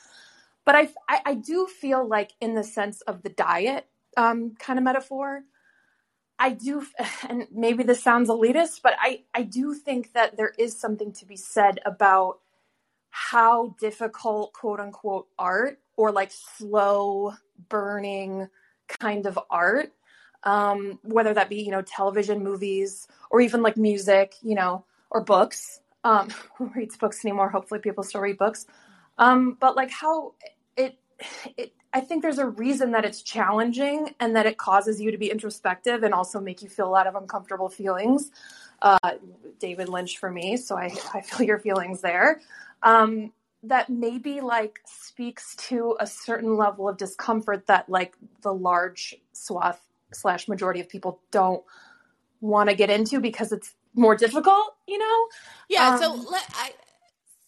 But 0.64 0.74
i 0.74 0.88
i, 1.08 1.20
I 1.26 1.34
do 1.34 1.66
feel 1.66 2.06
like 2.06 2.32
in 2.40 2.54
the 2.54 2.64
sense 2.64 3.02
of 3.02 3.22
the 3.22 3.28
diet 3.28 3.86
um, 4.16 4.54
kind 4.58 4.78
of 4.78 4.84
metaphor 4.84 5.42
i 6.38 6.50
do 6.50 6.86
and 7.28 7.46
maybe 7.52 7.82
this 7.82 8.02
sounds 8.02 8.28
elitist 8.30 8.80
but 8.82 8.94
i 8.98 9.20
i 9.34 9.42
do 9.42 9.74
think 9.74 10.12
that 10.14 10.36
there 10.36 10.52
is 10.58 10.78
something 10.78 11.12
to 11.12 11.26
be 11.26 11.36
said 11.36 11.78
about 11.84 12.38
how 13.14 13.76
difficult 13.78 14.52
quote 14.52 14.80
unquote 14.80 15.28
art 15.38 15.78
or 15.96 16.10
like 16.10 16.32
slow 16.32 17.32
burning 17.68 18.48
kind 18.88 19.26
of 19.26 19.38
art 19.50 19.92
um, 20.44 20.98
whether 21.04 21.32
that 21.32 21.48
be 21.48 21.62
you 21.62 21.70
know 21.70 21.82
television 21.82 22.42
movies 22.42 23.06
or 23.30 23.40
even 23.40 23.62
like 23.62 23.76
music 23.76 24.34
you 24.42 24.54
know 24.54 24.84
or 25.10 25.22
books 25.22 25.82
um, 26.04 26.28
who 26.56 26.66
reads 26.74 26.96
books 26.96 27.24
anymore? 27.24 27.48
Hopefully 27.48 27.80
people 27.80 28.04
still 28.04 28.20
read 28.20 28.38
books. 28.38 28.66
Um, 29.18 29.56
but 29.60 29.76
like 29.76 29.90
how 29.90 30.34
it 30.76 30.98
it 31.56 31.72
i 31.92 32.00
think 32.00 32.22
there's 32.22 32.38
a 32.38 32.46
reason 32.46 32.92
that 32.92 33.04
it's 33.04 33.22
challenging 33.22 34.14
and 34.18 34.34
that 34.34 34.46
it 34.46 34.56
causes 34.56 35.00
you 35.00 35.10
to 35.10 35.18
be 35.18 35.30
introspective 35.30 36.02
and 36.02 36.14
also 36.14 36.40
make 36.40 36.62
you 36.62 36.68
feel 36.68 36.88
a 36.88 36.90
lot 36.90 37.06
of 37.06 37.14
uncomfortable 37.14 37.68
feelings. 37.68 38.30
Uh, 38.80 38.98
david 39.60 39.88
lynch 39.88 40.18
for 40.18 40.30
me 40.30 40.56
so 40.56 40.76
i, 40.76 40.90
I 41.14 41.20
feel 41.20 41.46
your 41.46 41.58
feelings 41.60 42.00
there 42.00 42.40
um, 42.82 43.32
that 43.64 43.88
maybe 43.88 44.40
like 44.40 44.80
speaks 44.84 45.54
to 45.56 45.96
a 46.00 46.06
certain 46.06 46.56
level 46.56 46.88
of 46.88 46.96
discomfort 46.96 47.66
that 47.68 47.88
like 47.88 48.14
the 48.42 48.52
large 48.52 49.14
swath 49.32 49.80
slash 50.12 50.48
majority 50.48 50.80
of 50.80 50.88
people 50.88 51.20
don't 51.30 51.62
want 52.40 52.68
to 52.68 52.74
get 52.74 52.90
into 52.90 53.20
because 53.20 53.52
it's 53.52 53.74
more 53.94 54.16
difficult, 54.16 54.74
you 54.86 54.98
know? 54.98 55.28
Yeah. 55.68 55.90
Um, 55.90 55.98
so 55.98 56.14
let 56.30 56.44
I. 56.54 56.72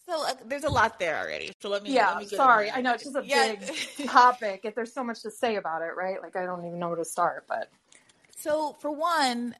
So 0.07 0.23
uh, 0.27 0.33
there's 0.45 0.63
a 0.63 0.69
lot 0.69 0.99
there 0.99 1.17
already. 1.17 1.51
So 1.61 1.69
let 1.69 1.83
me. 1.83 1.93
Yeah. 1.93 2.11
Let 2.11 2.19
me 2.19 2.25
sorry, 2.27 2.71
I 2.71 2.81
know 2.81 2.93
it's 2.93 3.03
just 3.03 3.15
a 3.15 3.23
yeah. 3.25 3.55
big 3.55 4.07
topic. 4.07 4.61
If 4.63 4.75
there's 4.75 4.93
so 4.93 5.03
much 5.03 5.21
to 5.23 5.31
say 5.31 5.55
about 5.57 5.81
it, 5.81 5.95
right? 5.97 6.21
Like 6.21 6.35
I 6.35 6.45
don't 6.45 6.65
even 6.65 6.79
know 6.79 6.89
where 6.89 6.97
to 6.97 7.05
start. 7.05 7.45
But 7.47 7.69
so 8.37 8.75
for 8.79 8.91
one, 8.91 9.55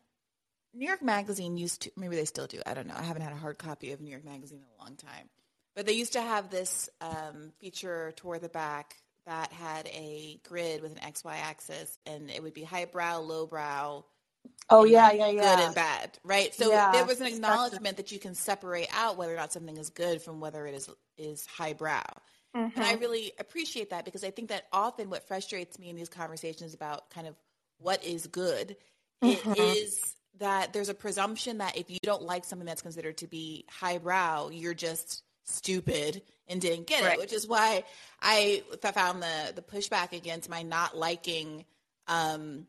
New 0.73 0.87
York 0.87 1.01
Magazine 1.01 1.57
used 1.57 1.81
to. 1.81 1.91
Maybe 1.97 2.15
they 2.15 2.25
still 2.25 2.47
do. 2.47 2.61
I 2.65 2.73
don't 2.73 2.87
know. 2.87 2.95
I 2.95 3.03
haven't 3.03 3.23
had 3.23 3.33
a 3.33 3.37
hard 3.37 3.57
copy 3.57 3.91
of 3.91 4.01
New 4.01 4.11
York 4.11 4.23
Magazine 4.23 4.59
in 4.59 4.79
a 4.79 4.83
long 4.83 4.95
time. 4.95 5.29
But 5.75 5.85
they 5.85 5.93
used 5.93 6.13
to 6.13 6.21
have 6.21 6.49
this 6.49 6.89
um, 7.01 7.51
feature 7.59 8.13
toward 8.15 8.41
the 8.41 8.49
back 8.49 8.95
that 9.25 9.51
had 9.51 9.87
a 9.87 10.39
grid 10.47 10.81
with 10.81 10.91
an 10.91 10.99
XY 10.99 11.35
axis 11.41 11.97
and 12.05 12.29
it 12.29 12.41
would 12.41 12.53
be 12.53 12.63
highbrow, 12.63 13.19
lowbrow. 13.19 14.05
Oh 14.69 14.83
yeah, 14.83 15.11
yeah, 15.11 15.27
yeah. 15.29 15.55
Good 15.55 15.65
and 15.65 15.75
bad, 15.75 16.17
right? 16.23 16.53
So 16.53 16.69
yeah, 16.69 16.91
there 16.91 17.05
was 17.05 17.19
an 17.19 17.27
acknowledgement 17.27 17.97
that 17.97 18.11
you 18.11 18.19
can 18.19 18.35
separate 18.35 18.87
out 18.93 19.17
whether 19.17 19.33
or 19.33 19.37
not 19.37 19.51
something 19.51 19.75
is 19.75 19.89
good 19.89 20.21
from 20.21 20.39
whether 20.39 20.67
it 20.67 20.75
is 20.75 20.89
is 21.17 21.45
highbrow. 21.47 22.03
Mm-hmm. 22.55 22.79
And 22.79 22.85
I 22.85 22.93
really 22.93 23.33
appreciate 23.39 23.89
that 23.89 24.05
because 24.05 24.23
I 24.23 24.31
think 24.31 24.49
that 24.49 24.65
often 24.71 25.09
what 25.09 25.27
frustrates 25.27 25.77
me 25.77 25.89
in 25.89 25.95
these 25.95 26.09
conversations 26.09 26.73
about 26.73 27.09
kind 27.09 27.27
of 27.27 27.35
what 27.79 28.03
is 28.03 28.27
good 28.27 28.77
mm-hmm. 29.23 29.53
is 29.57 30.15
that 30.39 30.73
there's 30.73 30.89
a 30.89 30.93
presumption 30.93 31.57
that 31.57 31.77
if 31.77 31.89
you 31.89 31.97
don't 32.03 32.21
like 32.21 32.45
something 32.45 32.65
that's 32.65 32.81
considered 32.81 33.17
to 33.17 33.27
be 33.27 33.65
highbrow, 33.69 34.49
you're 34.49 34.73
just 34.73 35.23
stupid 35.45 36.21
and 36.47 36.61
didn't 36.61 36.87
get 36.87 37.03
it, 37.13 37.17
which 37.17 37.33
is 37.33 37.47
why 37.47 37.83
I 38.21 38.63
found 38.81 39.23
the 39.23 39.53
the 39.55 39.61
pushback 39.61 40.13
against 40.13 40.49
my 40.49 40.61
not 40.61 40.97
liking 40.97 41.65
um, 42.07 42.67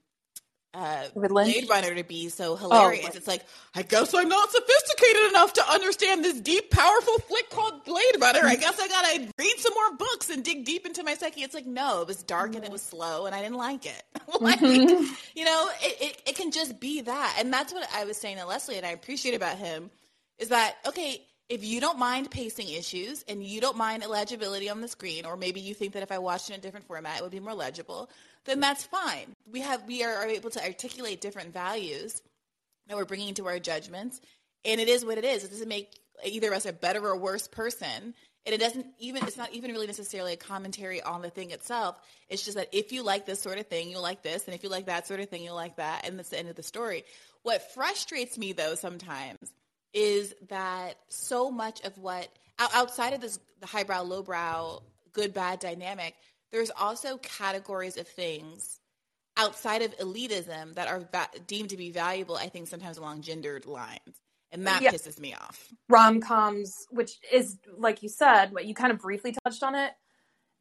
uh, 0.77 1.09
Blade 1.15 1.69
Runner 1.71 1.95
to 1.95 2.05
be 2.05 2.29
so 2.29 2.53
oh, 2.53 2.57
hilarious. 2.57 3.07
Oh, 3.07 3.17
it's 3.17 3.27
like, 3.27 3.43
I 3.75 3.81
guess 3.81 4.13
I'm 4.13 4.29
not 4.29 4.51
sophisticated 4.51 5.31
enough 5.31 5.55
to 5.55 5.71
understand 5.71 6.23
this 6.23 6.39
deep, 6.39 6.71
powerful 6.71 7.19
flick 7.21 7.49
called 7.49 7.85
Blade 7.85 8.21
Runner. 8.21 8.41
I 8.45 8.57
guess 8.57 8.79
I 8.79 8.87
gotta 8.87 9.33
read 9.39 9.55
some 9.59 9.73
more 9.73 9.97
books 9.97 10.29
and 10.29 10.45
dig 10.45 10.67
deep 10.67 10.85
into 10.85 11.03
my 11.03 11.15
psyche. 11.15 11.43
It's 11.43 11.55
like, 11.55 11.67
no, 11.67 12.03
it 12.03 12.09
was 12.09 12.23
dark 12.23 12.55
and 12.55 12.65
it 12.65 12.71
was 12.71 12.83
slow 12.83 13.25
and 13.25 13.35
I 13.35 13.41
didn't 13.41 13.57
like 13.57 13.87
it. 13.87 14.03
like, 14.41 14.61
mm-hmm. 14.61 15.15
you 15.35 15.45
know, 15.47 15.71
it, 15.83 15.97
it, 16.03 16.23
it 16.29 16.37
can 16.37 16.51
just 16.51 16.79
be 16.79 17.01
that. 17.01 17.37
And 17.39 17.51
that's 17.51 17.73
what 17.73 17.89
I 17.95 18.05
was 18.05 18.19
saying 18.19 18.37
to 18.37 18.45
Leslie 18.45 18.77
and 18.77 18.85
I 18.85 18.91
appreciate 18.91 19.35
about 19.35 19.57
him 19.57 19.91
is 20.39 20.49
that, 20.49 20.77
okay, 20.87 21.23
if 21.49 21.65
you 21.65 21.81
don't 21.81 21.99
mind 21.99 22.31
pacing 22.31 22.69
issues 22.69 23.25
and 23.29 23.43
you 23.43 23.61
don't 23.61 23.77
mind 23.77 24.03
illegibility 24.03 24.69
on 24.69 24.81
the 24.81 24.89
screen, 24.89 25.25
or 25.25 25.37
maybe 25.37 25.61
you 25.61 25.75
think 25.75 25.93
that 25.93 26.03
if 26.03 26.11
I 26.11 26.19
watched 26.19 26.51
in 26.51 26.57
a 26.57 26.61
different 26.61 26.87
format 26.87 27.19
it 27.19 27.23
would 27.23 27.33
be 27.33 27.41
more 27.41 27.55
legible, 27.55 28.11
then 28.45 28.61
that's 28.61 28.85
fine. 28.85 29.35
We 29.51 29.61
have 29.61 29.85
we 29.87 30.03
are, 30.03 30.27
able 30.27 30.51
to 30.51 30.65
articulate 30.65 31.21
different 31.21 31.53
values 31.53 32.21
that 32.89 32.97
we're 32.97 33.05
bringing 33.05 33.35
to 33.35 33.47
our 33.47 33.59
judgments, 33.59 34.21
and 34.65 34.81
it 34.81 34.89
is 34.89 35.05
what 35.05 35.19
it 35.19 35.25
is. 35.25 35.45
It 35.45 35.51
doesn't 35.51 35.69
make 35.69 35.93
either 36.25 36.49
of 36.49 36.55
us 36.55 36.67
a 36.67 36.73
better 36.73 37.07
or 37.07 37.17
worse 37.17 37.47
person. 37.47 38.15
And 38.45 38.55
it 38.55 38.59
doesn't 38.59 38.87
even, 39.01 39.25
it's 39.25 39.37
not 39.37 39.53
even 39.53 39.73
really 39.73 39.89
necessarily 39.89 40.33
a 40.33 40.37
commentary 40.37 41.03
on 41.03 41.21
the 41.21 41.31
thing 41.31 41.51
itself. 41.51 41.99
It's 42.29 42.45
just 42.45 42.57
that 42.57 42.69
if 42.71 42.93
you 42.93 43.03
like 43.03 43.27
this 43.27 43.43
sort 43.43 43.59
of 43.59 43.67
thing, 43.67 43.91
you'll 43.91 44.03
like 44.03 44.23
this. 44.23 44.45
And 44.45 44.55
if 44.55 44.63
you 44.63 44.69
like 44.69 44.87
that 44.87 45.09
sort 45.09 45.19
of 45.19 45.29
thing, 45.29 45.43
you'll 45.43 45.57
like 45.57 45.77
that. 45.77 46.07
And 46.07 46.17
that's 46.17 46.29
the 46.29 46.39
end 46.39 46.49
of 46.49 46.55
the 46.55 46.63
story. 46.63 47.03
What 47.43 47.73
frustrates 47.73 48.39
me 48.39 48.53
though 48.53 48.77
sometimes 48.77 49.53
is 49.93 50.35
that 50.49 50.97
so 51.09 51.51
much 51.51 51.81
of 51.85 51.97
what 51.99 52.29
outside 52.59 53.13
of 53.13 53.21
this 53.21 53.39
the 53.61 53.67
highbrow 53.67 54.03
lowbrow 54.03 54.83
good 55.13 55.33
bad 55.33 55.59
dynamic 55.59 56.15
there's 56.53 56.71
also 56.71 57.19
categories 57.19 57.97
of 57.97 58.07
things 58.07 58.81
outside 59.37 59.83
of 59.83 59.97
elitism 59.99 60.75
that 60.75 60.89
are 60.89 61.01
va- 61.13 61.29
deemed 61.47 61.71
to 61.71 61.77
be 61.77 61.91
valuable 61.91 62.37
i 62.37 62.49
think 62.49 62.67
sometimes 62.67 62.99
along 62.99 63.23
gendered 63.23 63.67
lines. 63.67 64.21
And 64.53 64.67
that 64.67 64.81
yeah. 64.81 64.93
pisses 64.93 65.19
me 65.19 65.35
off. 65.35 65.69
Rom-coms 65.89 66.87
which 66.91 67.19
is 67.33 67.59
like 67.77 68.03
you 68.03 68.09
said 68.09 68.53
what 68.53 68.65
you 68.65 68.75
kind 68.75 68.93
of 68.93 69.01
briefly 69.01 69.35
touched 69.45 69.63
on 69.63 69.75
it. 69.75 69.93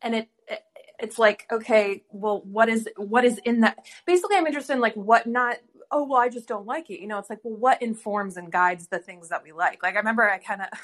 And 0.01 0.15
it, 0.15 0.29
it 0.47 0.61
it's 0.99 1.19
like 1.19 1.45
okay 1.51 2.03
well 2.09 2.41
what 2.45 2.67
is 2.67 2.89
what 2.97 3.23
is 3.23 3.37
in 3.45 3.61
that? 3.61 3.77
Basically 4.05 4.37
i'm 4.37 4.47
interested 4.47 4.73
in 4.73 4.79
like 4.79 4.95
what 4.95 5.27
not 5.27 5.57
oh 5.91 6.07
well 6.07 6.19
i 6.19 6.29
just 6.29 6.47
don't 6.47 6.65
like 6.65 6.89
it. 6.89 7.01
You 7.01 7.07
know 7.07 7.17
it's 7.17 7.29
like 7.29 7.39
well 7.43 7.57
what 7.57 7.81
informs 7.81 8.37
and 8.37 8.51
guides 8.51 8.87
the 8.87 8.99
things 8.99 9.29
that 9.29 9.43
we 9.43 9.51
like? 9.51 9.83
Like 9.83 9.95
i 9.95 9.97
remember 9.97 10.29
i 10.29 10.37
kind 10.37 10.61
of 10.61 10.67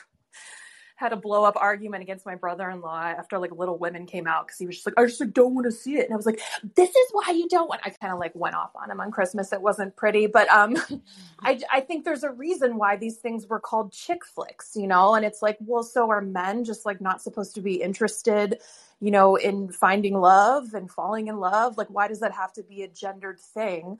had 1.01 1.13
a 1.13 1.17
blow 1.17 1.43
up 1.43 1.55
argument 1.57 2.03
against 2.03 2.27
my 2.27 2.35
brother-in-law 2.35 3.01
after 3.17 3.39
like 3.39 3.51
little 3.51 3.75
women 3.79 4.05
came 4.05 4.27
out 4.27 4.45
because 4.45 4.59
he 4.59 4.67
was 4.67 4.75
just 4.75 4.85
like 4.85 4.93
i 4.97 5.03
just 5.03 5.19
like, 5.19 5.33
don't 5.33 5.55
want 5.55 5.65
to 5.65 5.71
see 5.71 5.95
it. 5.95 6.05
And 6.05 6.13
i 6.13 6.15
was 6.15 6.27
like 6.27 6.39
this 6.75 6.89
is 6.89 7.07
why 7.11 7.31
you 7.31 7.49
don't 7.49 7.67
want 7.67 7.81
i 7.83 7.89
kind 7.89 8.13
of 8.13 8.19
like 8.19 8.33
went 8.35 8.53
off 8.53 8.69
on 8.75 8.91
him 8.91 9.01
on 9.01 9.09
christmas. 9.09 9.51
It 9.51 9.61
wasn't 9.61 9.95
pretty 9.95 10.27
but 10.27 10.47
um 10.49 10.77
I, 11.41 11.59
I 11.71 11.81
think 11.81 12.05
there's 12.05 12.23
a 12.23 12.29
reason 12.29 12.77
why 12.77 12.97
these 12.97 13.17
things 13.17 13.47
were 13.47 13.59
called 13.59 13.91
chick 13.91 14.23
flicks 14.23 14.75
you 14.75 14.85
know? 14.85 15.15
And 15.15 15.25
it's 15.25 15.41
like 15.41 15.57
well 15.61 15.83
so 15.83 16.11
are 16.11 16.21
men 16.21 16.63
just 16.63 16.85
like 16.85 17.01
not 17.01 17.21
supposed 17.21 17.55
to 17.55 17.61
be 17.61 17.81
interested 17.81 18.59
you 18.99 19.09
know 19.09 19.37
in 19.37 19.71
finding 19.71 20.13
love 20.13 20.75
and 20.75 20.89
falling 20.89 21.27
in 21.29 21.39
love? 21.39 21.79
Like 21.79 21.89
why 21.89 22.09
does 22.09 22.19
that 22.19 22.31
have 22.33 22.53
to 22.53 22.63
be 22.63 22.83
a 22.83 22.87
gendered 22.87 23.39
thing 23.39 23.97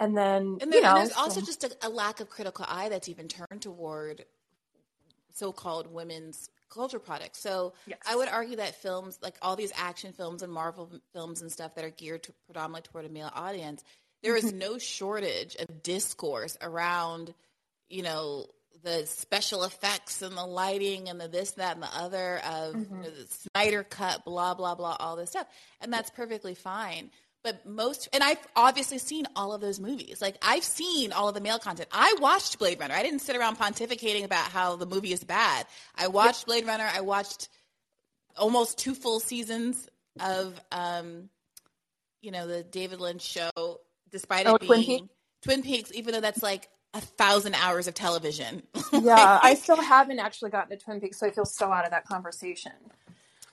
and 0.00 0.16
then 0.16 0.58
and, 0.60 0.60
then, 0.60 0.72
you 0.72 0.80
know, 0.82 0.96
and 0.96 0.98
there's 0.98 1.16
also 1.16 1.40
just 1.40 1.64
a, 1.64 1.70
a, 1.82 1.88
lack 1.88 2.20
of 2.20 2.30
critical 2.30 2.64
eye 2.68 2.88
that's 2.88 3.08
even 3.08 3.28
turned 3.28 3.62
toward 3.62 4.24
so-called 5.34 5.92
women's 5.92 6.50
culture 6.70 6.98
products. 6.98 7.40
So 7.40 7.72
yes. 7.86 7.98
I 8.08 8.16
would 8.16 8.28
argue 8.28 8.56
that 8.56 8.74
films, 8.76 9.18
like 9.22 9.36
all 9.42 9.56
these 9.56 9.72
action 9.76 10.12
films 10.12 10.42
and 10.42 10.52
Marvel 10.52 10.90
films 11.12 11.42
and 11.42 11.50
stuff 11.50 11.74
that 11.74 11.84
are 11.84 11.90
geared 11.90 12.24
to 12.24 12.32
predominantly 12.46 12.88
toward 12.90 13.04
a 13.06 13.08
male 13.08 13.30
audience, 13.34 13.82
there 14.22 14.36
is 14.36 14.46
mm-hmm. 14.46 14.58
no 14.58 14.78
shortage 14.78 15.56
of 15.56 15.82
discourse 15.82 16.56
around, 16.60 17.34
you 17.88 18.02
know, 18.02 18.46
the 18.84 19.06
special 19.06 19.64
effects 19.64 20.22
and 20.22 20.36
the 20.36 20.44
lighting 20.44 21.08
and 21.08 21.20
the 21.20 21.26
this, 21.26 21.52
that, 21.52 21.74
and 21.74 21.82
the 21.82 21.96
other 21.96 22.36
of 22.38 22.74
mm-hmm. 22.74 22.96
you 22.96 23.02
know, 23.02 23.10
the 23.10 23.26
Snyder 23.52 23.82
cut, 23.82 24.24
blah, 24.24 24.54
blah, 24.54 24.74
blah, 24.74 24.96
all 25.00 25.16
this 25.16 25.30
stuff. 25.30 25.46
And 25.80 25.92
that's 25.92 26.10
perfectly 26.10 26.54
fine 26.54 27.10
but 27.42 27.64
most 27.66 28.08
and 28.12 28.22
i've 28.22 28.38
obviously 28.56 28.98
seen 28.98 29.26
all 29.36 29.52
of 29.52 29.60
those 29.60 29.80
movies. 29.80 30.20
Like 30.20 30.36
i've 30.42 30.64
seen 30.64 31.12
all 31.12 31.28
of 31.28 31.34
the 31.34 31.40
male 31.40 31.58
content. 31.58 31.88
I 31.92 32.16
watched 32.20 32.58
blade 32.58 32.80
runner. 32.80 32.94
I 32.94 33.02
didn't 33.02 33.20
sit 33.20 33.36
around 33.36 33.58
pontificating 33.58 34.24
about 34.24 34.50
how 34.50 34.76
the 34.76 34.86
movie 34.86 35.12
is 35.12 35.24
bad. 35.24 35.66
I 35.96 36.08
watched 36.08 36.46
blade 36.46 36.66
runner. 36.66 36.88
I 36.92 37.00
watched 37.00 37.48
almost 38.36 38.78
two 38.78 38.94
full 38.94 39.20
seasons 39.20 39.88
of 40.20 40.60
um 40.72 41.28
you 42.20 42.30
know 42.30 42.46
the 42.46 42.62
david 42.62 43.00
lynch 43.00 43.22
show 43.22 43.80
despite 44.10 44.46
oh, 44.46 44.56
it 44.56 44.60
being 44.60 44.72
twin 44.72 44.84
peaks? 44.84 45.08
twin 45.42 45.62
peaks 45.62 45.92
even 45.94 46.12
though 46.12 46.20
that's 46.20 46.42
like 46.42 46.68
a 46.94 47.00
thousand 47.02 47.54
hours 47.54 47.86
of 47.86 47.94
television. 47.94 48.62
Yeah 48.92 49.38
i 49.42 49.54
still 49.54 49.80
haven't 49.80 50.18
actually 50.18 50.50
gotten 50.50 50.76
to 50.76 50.82
twin 50.82 51.00
peaks 51.00 51.18
so 51.18 51.26
i 51.26 51.30
feel 51.30 51.44
so 51.44 51.70
out 51.70 51.84
of 51.84 51.90
that 51.90 52.06
conversation 52.06 52.72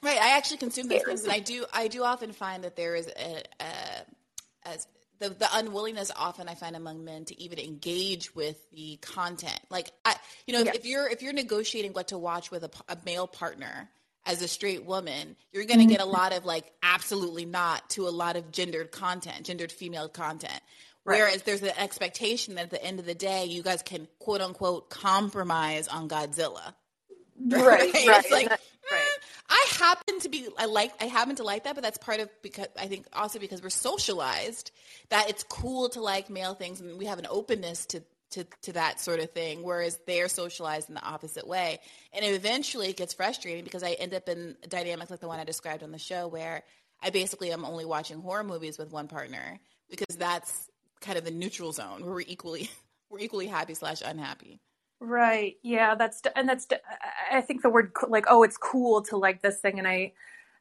Right. 0.05 0.21
I 0.21 0.37
actually 0.37 0.57
consume 0.57 0.87
those 0.87 1.01
things, 1.01 1.23
and 1.23 1.33
I 1.33 1.39
do. 1.39 1.65
I 1.73 1.87
do 1.87 2.03
often 2.03 2.31
find 2.31 2.63
that 2.63 2.75
there 2.75 2.95
is 2.95 3.07
a, 3.07 3.43
a, 3.59 4.69
a 4.69 4.77
the, 5.19 5.29
the 5.29 5.47
unwillingness 5.51 6.11
often 6.15 6.47
I 6.47 6.53
find 6.53 6.75
among 6.75 7.03
men 7.03 7.25
to 7.25 7.41
even 7.41 7.57
engage 7.57 8.35
with 8.35 8.57
the 8.69 8.97
content. 8.97 9.59
Like 9.71 9.89
I, 10.05 10.15
you 10.45 10.53
know, 10.53 10.59
yes. 10.59 10.75
if, 10.75 10.81
if, 10.81 10.85
you're 10.85 11.09
if 11.09 11.21
you're 11.23 11.33
negotiating 11.33 11.93
what 11.93 12.09
to 12.09 12.19
watch 12.19 12.51
with 12.51 12.63
a, 12.63 12.69
a, 12.87 12.97
male 13.03 13.25
partner 13.25 13.89
as 14.27 14.43
a 14.43 14.47
straight 14.47 14.85
woman, 14.85 15.35
you're 15.51 15.65
going 15.65 15.79
to 15.79 15.85
get 15.87 16.01
a 16.01 16.03
mm-hmm. 16.03 16.13
lot 16.13 16.33
of 16.33 16.45
like 16.45 16.71
absolutely 16.83 17.45
not 17.45 17.89
to 17.91 18.07
a 18.07 18.09
lot 18.09 18.35
of 18.35 18.51
gendered 18.51 18.91
content, 18.91 19.47
gendered 19.47 19.71
female 19.71 20.07
content. 20.07 20.61
Right. 21.03 21.19
Whereas 21.19 21.41
there's 21.41 21.63
an 21.63 21.73
expectation 21.79 22.55
that 22.55 22.65
at 22.65 22.69
the 22.69 22.83
end 22.83 22.99
of 22.99 23.07
the 23.07 23.15
day, 23.15 23.45
you 23.45 23.63
guys 23.63 23.81
can 23.81 24.07
quote 24.19 24.41
unquote 24.41 24.91
compromise 24.91 25.87
on 25.87 26.07
Godzilla. 26.09 26.75
Right, 27.45 27.93
right. 27.93 27.93
It's 27.93 28.31
like, 28.31 28.49
Right. 28.91 29.01
eh, 29.01 29.21
I 29.49 29.65
happen 29.79 30.19
to 30.21 30.29
be, 30.29 30.47
I 30.57 30.65
like, 30.65 30.91
I 31.01 31.05
happen 31.05 31.35
to 31.37 31.43
like 31.43 31.63
that, 31.63 31.75
but 31.75 31.83
that's 31.83 31.97
part 31.97 32.19
of 32.19 32.29
because 32.41 32.67
I 32.79 32.87
think 32.87 33.07
also 33.13 33.39
because 33.39 33.61
we're 33.63 33.69
socialized 33.69 34.71
that 35.09 35.29
it's 35.29 35.43
cool 35.43 35.89
to 35.89 36.01
like 36.01 36.29
male 36.29 36.53
things 36.53 36.81
and 36.81 36.97
we 36.97 37.05
have 37.05 37.17
an 37.19 37.25
openness 37.29 37.87
to, 37.87 38.03
to, 38.31 38.45
to 38.63 38.73
that 38.73 38.99
sort 38.99 39.19
of 39.19 39.31
thing, 39.31 39.63
whereas 39.63 39.99
they're 40.05 40.27
socialized 40.27 40.89
in 40.89 40.95
the 40.95 41.03
opposite 41.03 41.47
way. 41.47 41.79
And 42.13 42.23
eventually 42.25 42.89
it 42.89 42.97
gets 42.97 43.13
frustrating 43.13 43.63
because 43.63 43.81
I 43.83 43.91
end 43.93 44.13
up 44.13 44.29
in 44.29 44.55
dynamics 44.69 45.09
like 45.09 45.19
the 45.19 45.27
one 45.27 45.39
I 45.39 45.45
described 45.45 45.81
on 45.83 45.91
the 45.91 45.99
show 45.99 46.27
where 46.27 46.63
I 47.01 47.09
basically 47.09 47.51
am 47.51 47.65
only 47.65 47.85
watching 47.85 48.21
horror 48.21 48.43
movies 48.43 48.77
with 48.77 48.91
one 48.91 49.07
partner 49.07 49.59
because 49.89 50.15
that's 50.15 50.69
kind 51.01 51.17
of 51.17 51.25
the 51.25 51.31
neutral 51.31 51.71
zone 51.71 52.03
where 52.03 52.13
we're 52.13 52.21
equally, 52.21 52.69
we're 53.09 53.19
equally 53.19 53.47
happy 53.47 53.73
slash 53.73 54.01
unhappy. 54.05 54.59
Right. 54.99 55.57
Yeah, 55.63 55.95
that's 55.95 56.23
and 56.35 56.49
that's 56.49 56.67
I- 57.31 57.37
think 57.41 57.61
the 57.61 57.69
word 57.69 57.93
like 58.09 58.25
oh 58.29 58.43
it's 58.43 58.57
cool 58.57 59.03
to 59.03 59.17
like 59.17 59.43
this 59.43 59.59
thing 59.59 59.79
and 59.79 59.87
I 59.87 60.13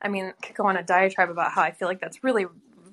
I 0.03 0.09
mean 0.09 0.35
could 0.43 0.57
go 0.57 0.67
on 0.67 0.77
a 0.77 0.83
diatribe 0.83 1.31
about 1.31 1.53
how 1.53 1.63
I 1.63 1.73
feel 1.73 1.89
like 1.89 2.01
that's 2.01 2.23
really 2.25 2.47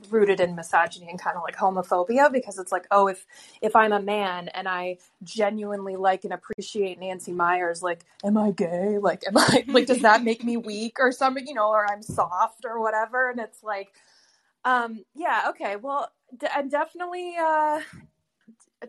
rooted 0.10 0.40
in 0.42 0.56
misogyny 0.56 1.10
and 1.10 1.20
kind 1.20 1.38
of 1.38 1.44
like 1.44 1.58
homophobia 1.58 2.32
because 2.32 2.60
it's 2.60 2.72
like 2.72 2.88
oh 2.92 3.08
if 3.10 3.26
if 3.62 3.76
I'm 3.76 3.92
a 3.94 4.02
man 4.02 4.50
and 4.50 4.70
I 4.70 5.00
genuinely 5.26 5.98
like 5.98 6.24
and 6.24 6.34
appreciate 6.34 7.00
Nancy 7.02 7.34
Meyers 7.34 7.84
like 7.84 8.06
am 8.24 8.38
I 8.38 8.52
gay 8.52 9.00
like 9.00 9.24
am 9.28 9.38
I 9.38 9.66
like 9.68 9.88
does 9.88 10.02
that 10.04 10.24
make 10.24 10.46
me 10.46 10.58
weak 10.58 10.98
or 11.00 11.12
something 11.12 11.46
you 11.48 11.56
know 11.56 11.70
or 11.72 11.92
I'm 11.92 12.04
soft 12.04 12.66
or 12.66 12.80
whatever 12.82 13.32
and 13.32 13.40
it's 13.42 13.64
like 13.64 13.92
um 14.66 15.06
yeah 15.16 15.48
okay 15.50 15.76
well 15.78 16.12
d- 16.38 16.48
I'm 16.56 16.70
definitely 16.70 17.36
uh 17.40 17.82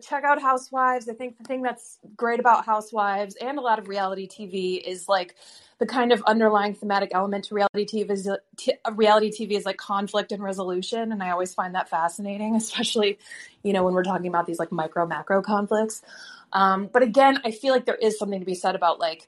check 0.01 0.23
out 0.23 0.41
Housewives. 0.41 1.07
I 1.07 1.13
think 1.13 1.37
the 1.37 1.43
thing 1.43 1.61
that's 1.61 1.99
great 2.15 2.39
about 2.39 2.65
Housewives 2.65 3.35
and 3.35 3.57
a 3.57 3.61
lot 3.61 3.79
of 3.79 3.87
reality 3.87 4.27
TV 4.27 4.81
is 4.81 5.07
like 5.07 5.35
the 5.79 5.85
kind 5.85 6.11
of 6.11 6.23
underlying 6.23 6.73
thematic 6.73 7.11
element 7.13 7.45
to 7.45 7.55
reality 7.55 7.85
TV 7.85 8.09
is 8.11 8.29
t- 8.57 8.73
reality 8.93 9.31
TV 9.31 9.51
is 9.51 9.65
like 9.65 9.77
conflict 9.77 10.31
and 10.31 10.41
resolution, 10.41 11.11
and 11.11 11.21
I 11.21 11.31
always 11.31 11.53
find 11.53 11.75
that 11.75 11.89
fascinating, 11.89 12.55
especially 12.57 13.19
you 13.63 13.73
know 13.73 13.83
when 13.83 13.93
we're 13.93 14.03
talking 14.03 14.27
about 14.27 14.47
these 14.47 14.59
like 14.59 14.71
micro 14.71 15.05
macro 15.05 15.41
conflicts. 15.41 16.01
Um, 16.51 16.87
but 16.91 17.03
again, 17.03 17.39
I 17.43 17.51
feel 17.51 17.73
like 17.73 17.85
there 17.85 17.95
is 17.95 18.17
something 18.17 18.39
to 18.39 18.45
be 18.45 18.55
said 18.55 18.75
about 18.75 18.99
like 18.99 19.27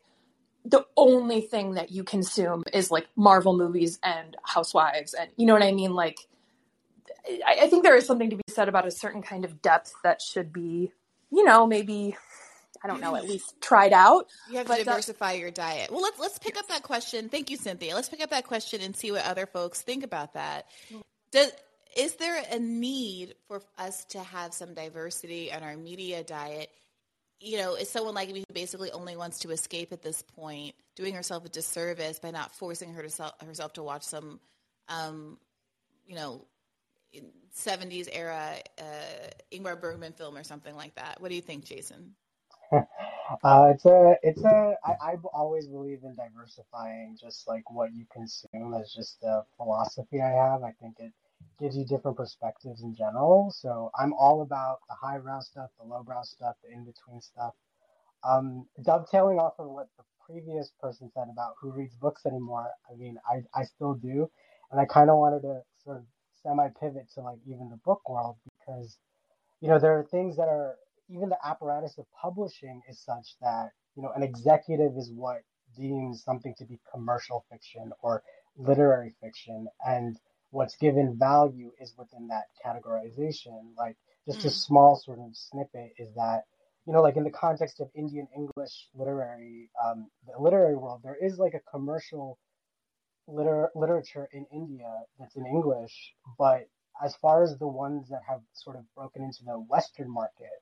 the 0.63 0.85
only 0.97 1.41
thing 1.41 1.75
that 1.75 1.91
you 1.91 2.03
consume 2.03 2.63
is 2.73 2.89
like 2.89 3.07
Marvel 3.15 3.55
movies 3.55 3.99
and 4.01 4.35
Housewives, 4.43 5.13
and 5.13 5.29
you 5.37 5.45
know 5.45 5.53
what 5.53 5.63
I 5.63 5.71
mean, 5.71 5.93
like. 5.93 6.27
I, 7.45 7.59
I 7.63 7.67
think 7.67 7.83
there 7.83 7.95
is 7.95 8.05
something 8.05 8.29
to 8.29 8.35
be 8.35 8.43
said 8.49 8.69
about 8.69 8.87
a 8.87 8.91
certain 8.91 9.21
kind 9.21 9.45
of 9.45 9.61
depth 9.61 9.93
that 10.03 10.21
should 10.21 10.53
be, 10.53 10.91
you 11.31 11.43
know, 11.43 11.65
maybe 11.67 12.15
I 12.83 12.87
don't 12.87 13.01
know, 13.01 13.15
at 13.15 13.23
least 13.23 13.59
tried 13.61 13.93
out. 13.93 14.27
You 14.49 14.57
have 14.57 14.67
But 14.67 14.77
to 14.77 14.83
diversify 14.83 15.33
your 15.33 15.49
diet. 15.49 15.91
Well, 15.91 16.01
let's 16.01 16.19
let's 16.19 16.37
pick 16.37 16.57
up 16.57 16.67
that 16.67 16.83
question. 16.83 17.29
Thank 17.29 17.49
you, 17.49 17.57
Cynthia. 17.57 17.95
Let's 17.95 18.09
pick 18.09 18.21
up 18.21 18.29
that 18.29 18.45
question 18.45 18.81
and 18.81 18.95
see 18.95 19.11
what 19.11 19.25
other 19.25 19.45
folks 19.45 19.81
think 19.81 20.03
about 20.03 20.33
that. 20.35 20.67
Does 21.31 21.51
is 21.95 22.15
there 22.15 22.43
a 22.51 22.59
need 22.59 23.35
for 23.47 23.61
us 23.77 24.05
to 24.05 24.19
have 24.19 24.53
some 24.53 24.73
diversity 24.73 25.49
in 25.49 25.63
our 25.63 25.77
media 25.77 26.23
diet? 26.23 26.69
You 27.39 27.57
know, 27.57 27.75
is 27.75 27.89
someone 27.89 28.13
like 28.13 28.31
me 28.31 28.43
who 28.47 28.53
basically 28.53 28.91
only 28.91 29.15
wants 29.15 29.39
to 29.39 29.49
escape 29.49 29.91
at 29.91 30.01
this 30.01 30.21
point 30.21 30.75
doing 30.95 31.13
herself 31.13 31.45
a 31.45 31.49
disservice 31.49 32.19
by 32.19 32.31
not 32.31 32.53
forcing 32.53 32.93
her 32.93 33.01
to 33.01 33.09
sel- 33.09 33.35
herself 33.45 33.73
to 33.73 33.83
watch 33.83 34.03
some, 34.03 34.39
um, 34.89 35.37
you 36.05 36.15
know, 36.15 36.45
70s 37.55 38.09
era 38.11 38.57
uh, 38.79 39.29
Ingmar 39.51 39.79
Bergman 39.79 40.13
film 40.13 40.37
or 40.37 40.43
something 40.43 40.75
like 40.75 40.95
that? 40.95 41.21
What 41.21 41.29
do 41.29 41.35
you 41.35 41.41
think, 41.41 41.65
Jason? 41.65 42.15
Uh, 43.43 43.69
it's 43.73 43.85
a, 43.85 44.15
it's 44.23 44.43
a, 44.43 44.75
I, 44.85 45.11
I 45.11 45.15
always 45.33 45.67
believe 45.67 45.99
in 46.03 46.15
diversifying 46.15 47.17
just 47.19 47.47
like 47.47 47.63
what 47.71 47.93
you 47.93 48.05
consume 48.11 48.73
as 48.75 48.93
just 48.93 49.23
a 49.23 49.43
philosophy 49.57 50.21
I 50.21 50.29
have. 50.31 50.63
I 50.63 50.73
think 50.81 50.95
it 50.99 51.13
gives 51.59 51.77
you 51.77 51.85
different 51.85 52.17
perspectives 52.17 52.83
in 52.83 52.95
general. 52.95 53.51
So 53.55 53.91
I'm 53.99 54.13
all 54.13 54.41
about 54.43 54.79
the 54.89 54.95
highbrow 54.95 55.41
stuff, 55.41 55.71
the 55.79 55.85
lowbrow 55.87 56.23
stuff, 56.23 56.55
the 56.63 56.71
in-between 56.73 57.21
stuff. 57.21 57.53
Um, 58.23 58.67
dovetailing 58.83 59.39
off 59.39 59.55
of 59.59 59.69
what 59.69 59.89
the 59.97 60.03
previous 60.25 60.71
person 60.81 61.11
said 61.13 61.27
about 61.31 61.55
who 61.61 61.71
reads 61.71 61.95
books 61.95 62.25
anymore, 62.25 62.69
I 62.91 62.95
mean, 62.97 63.17
I, 63.29 63.43
I 63.59 63.63
still 63.65 63.95
do. 63.95 64.29
And 64.71 64.81
I 64.81 64.85
kind 64.85 65.09
of 65.09 65.17
wanted 65.17 65.41
to 65.43 65.61
sort 65.83 65.97
of 65.97 66.03
semi-pivot 66.45 67.09
to 67.15 67.21
like 67.21 67.39
even 67.47 67.69
the 67.69 67.79
book 67.85 68.07
world 68.09 68.37
because, 68.59 68.97
you 69.61 69.69
know, 69.69 69.79
there 69.79 69.97
are 69.99 70.03
things 70.03 70.37
that 70.37 70.49
are 70.49 70.75
even 71.09 71.29
the 71.29 71.37
apparatus 71.45 71.97
of 71.99 72.05
publishing 72.21 72.81
is 72.89 72.99
such 73.01 73.35
that 73.41 73.71
you 73.95 74.03
know 74.03 74.11
an 74.15 74.23
executive 74.23 74.97
is 74.97 75.11
what 75.13 75.41
deems 75.77 76.23
something 76.23 76.55
to 76.57 76.65
be 76.65 76.79
commercial 76.93 77.45
fiction 77.51 77.91
or 78.01 78.23
literary 78.57 79.13
fiction 79.21 79.67
and 79.87 80.17
what's 80.51 80.77
given 80.77 81.17
value 81.19 81.71
is 81.81 81.93
within 81.97 82.27
that 82.27 82.45
categorization 82.65 83.75
like 83.77 83.97
just 84.27 84.45
a 84.45 84.49
Mm. 84.49 84.51
small 84.51 84.95
sort 84.97 85.19
of 85.19 85.35
snippet 85.35 85.93
is 85.99 86.13
that 86.15 86.45
you 86.87 86.93
know 86.93 87.01
like 87.01 87.17
in 87.17 87.23
the 87.25 87.31
context 87.31 87.81
of 87.81 87.89
indian 87.95 88.27
english 88.35 88.89
literary 88.95 89.69
um 89.83 90.09
the 90.27 90.41
literary 90.41 90.75
world 90.75 91.01
there 91.03 91.17
is 91.21 91.37
like 91.39 91.53
a 91.55 91.71
commercial 91.71 92.39
liter- 93.27 93.71
literature 93.75 94.27
in 94.33 94.45
india 94.51 95.01
that's 95.19 95.35
in 95.35 95.45
english 95.45 96.13
but 96.37 96.67
as 97.03 97.15
far 97.17 97.43
as 97.43 97.57
the 97.57 97.67
ones 97.67 98.07
that 98.09 98.21
have 98.27 98.41
sort 98.53 98.75
of 98.75 98.83
broken 98.95 99.23
into 99.23 99.43
the 99.43 99.59
western 99.59 100.09
market 100.09 100.61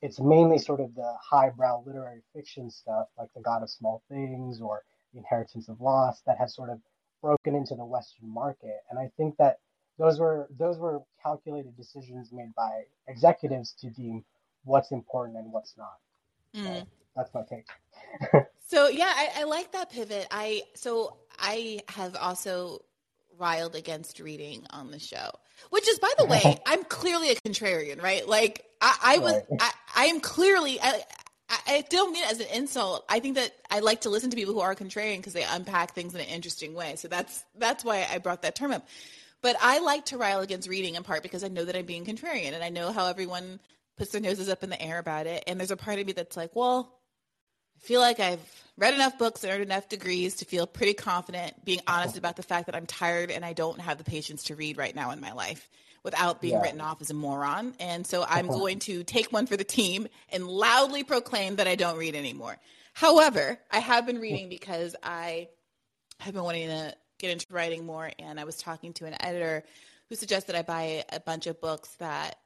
it's 0.00 0.20
mainly 0.20 0.58
sort 0.58 0.80
of 0.80 0.94
the 0.94 1.14
highbrow 1.20 1.82
literary 1.84 2.22
fiction 2.32 2.70
stuff, 2.70 3.08
like 3.18 3.32
The 3.34 3.40
God 3.40 3.62
of 3.62 3.70
Small 3.70 4.02
Things 4.08 4.60
or 4.60 4.84
The 5.12 5.18
Inheritance 5.18 5.68
of 5.68 5.80
Loss, 5.80 6.22
that 6.26 6.38
has 6.38 6.54
sort 6.54 6.70
of 6.70 6.80
broken 7.20 7.54
into 7.54 7.74
the 7.74 7.84
Western 7.84 8.28
market. 8.28 8.80
And 8.90 8.98
I 8.98 9.10
think 9.16 9.36
that 9.38 9.58
those 9.98 10.20
were 10.20 10.48
those 10.56 10.78
were 10.78 11.02
calculated 11.20 11.76
decisions 11.76 12.30
made 12.32 12.54
by 12.54 12.82
executives 13.08 13.72
to 13.80 13.90
deem 13.90 14.24
what's 14.64 14.92
important 14.92 15.38
and 15.38 15.52
what's 15.52 15.74
not. 15.76 15.98
Mm. 16.54 16.64
So 16.64 16.86
that's 17.16 17.34
my 17.34 17.42
take. 17.42 18.46
So 18.68 18.88
yeah, 18.88 19.10
I, 19.16 19.30
I 19.38 19.44
like 19.44 19.72
that 19.72 19.88
pivot. 19.88 20.26
I 20.30 20.60
so 20.74 21.16
I 21.38 21.80
have 21.88 22.16
also 22.16 22.80
riled 23.38 23.76
against 23.76 24.20
reading 24.20 24.66
on 24.70 24.90
the 24.90 24.98
show, 24.98 25.30
which 25.70 25.88
is, 25.88 25.98
by 25.98 26.12
the 26.18 26.26
way, 26.26 26.58
I'm 26.66 26.84
clearly 26.84 27.30
a 27.30 27.34
contrarian, 27.36 28.02
right? 28.02 28.28
Like 28.28 28.64
I, 28.80 28.96
I 29.02 29.18
was, 29.18 29.40
I, 29.60 29.70
I 29.96 30.04
am 30.06 30.20
clearly. 30.20 30.80
I, 30.80 31.02
I 31.66 31.82
don't 31.88 32.12
mean 32.12 32.24
it 32.24 32.30
as 32.30 32.40
an 32.40 32.46
insult. 32.52 33.06
I 33.08 33.20
think 33.20 33.36
that 33.36 33.52
I 33.70 33.80
like 33.80 34.02
to 34.02 34.10
listen 34.10 34.28
to 34.30 34.36
people 34.36 34.52
who 34.52 34.60
are 34.60 34.74
contrarian 34.74 35.16
because 35.16 35.32
they 35.32 35.44
unpack 35.44 35.94
things 35.94 36.14
in 36.14 36.20
an 36.20 36.26
interesting 36.26 36.74
way. 36.74 36.96
So 36.96 37.08
that's 37.08 37.42
that's 37.56 37.84
why 37.84 38.06
I 38.10 38.18
brought 38.18 38.42
that 38.42 38.54
term 38.54 38.72
up. 38.72 38.86
But 39.40 39.56
I 39.60 39.78
like 39.78 40.06
to 40.06 40.18
rile 40.18 40.40
against 40.40 40.68
reading 40.68 40.96
in 40.96 41.04
part 41.04 41.22
because 41.22 41.44
I 41.44 41.48
know 41.48 41.64
that 41.64 41.76
I'm 41.76 41.86
being 41.86 42.04
contrarian 42.04 42.52
and 42.52 42.62
I 42.62 42.70
know 42.70 42.92
how 42.92 43.06
everyone 43.06 43.60
puts 43.96 44.12
their 44.12 44.20
noses 44.20 44.48
up 44.48 44.62
in 44.62 44.70
the 44.70 44.80
air 44.80 44.98
about 44.98 45.26
it. 45.26 45.44
And 45.46 45.58
there's 45.58 45.70
a 45.70 45.76
part 45.76 45.98
of 45.98 46.06
me 46.06 46.12
that's 46.12 46.36
like, 46.36 46.54
well, 46.54 46.97
I 47.78 47.86
feel 47.86 48.00
like 48.00 48.18
I've 48.18 48.40
read 48.76 48.94
enough 48.94 49.18
books 49.18 49.44
and 49.44 49.52
earned 49.52 49.62
enough 49.62 49.88
degrees 49.88 50.36
to 50.36 50.44
feel 50.44 50.66
pretty 50.66 50.94
confident 50.94 51.64
being 51.64 51.80
honest 51.86 52.18
about 52.18 52.36
the 52.36 52.42
fact 52.42 52.66
that 52.66 52.74
I'm 52.74 52.86
tired 52.86 53.30
and 53.30 53.44
I 53.44 53.52
don't 53.52 53.80
have 53.80 53.98
the 53.98 54.04
patience 54.04 54.44
to 54.44 54.56
read 54.56 54.76
right 54.76 54.94
now 54.94 55.10
in 55.12 55.20
my 55.20 55.32
life 55.32 55.68
without 56.02 56.40
being 56.40 56.54
Yeah. 56.54 56.62
written 56.62 56.80
off 56.80 57.00
as 57.00 57.10
a 57.10 57.14
moron. 57.14 57.74
And 57.78 58.06
so 58.06 58.24
I'm 58.28 58.48
uh-huh. 58.48 58.58
going 58.58 58.78
to 58.80 59.04
take 59.04 59.32
one 59.32 59.46
for 59.46 59.56
the 59.56 59.64
team 59.64 60.08
and 60.30 60.46
loudly 60.46 61.04
proclaim 61.04 61.56
that 61.56 61.68
I 61.68 61.76
don't 61.76 61.98
read 61.98 62.14
anymore. 62.14 62.58
However, 62.94 63.58
I 63.70 63.78
have 63.78 64.06
been 64.06 64.18
reading 64.18 64.48
because 64.48 64.96
I 65.02 65.48
have 66.18 66.34
been 66.34 66.42
wanting 66.42 66.68
to 66.68 66.94
get 67.18 67.30
into 67.30 67.46
writing 67.50 67.86
more 67.86 68.10
and 68.18 68.40
I 68.40 68.44
was 68.44 68.56
talking 68.56 68.92
to 68.94 69.06
an 69.06 69.14
editor 69.20 69.64
who 70.08 70.16
suggested 70.16 70.56
I 70.56 70.62
buy 70.62 71.04
a 71.12 71.20
bunch 71.20 71.46
of 71.46 71.60
books 71.60 71.94
that 71.96 72.36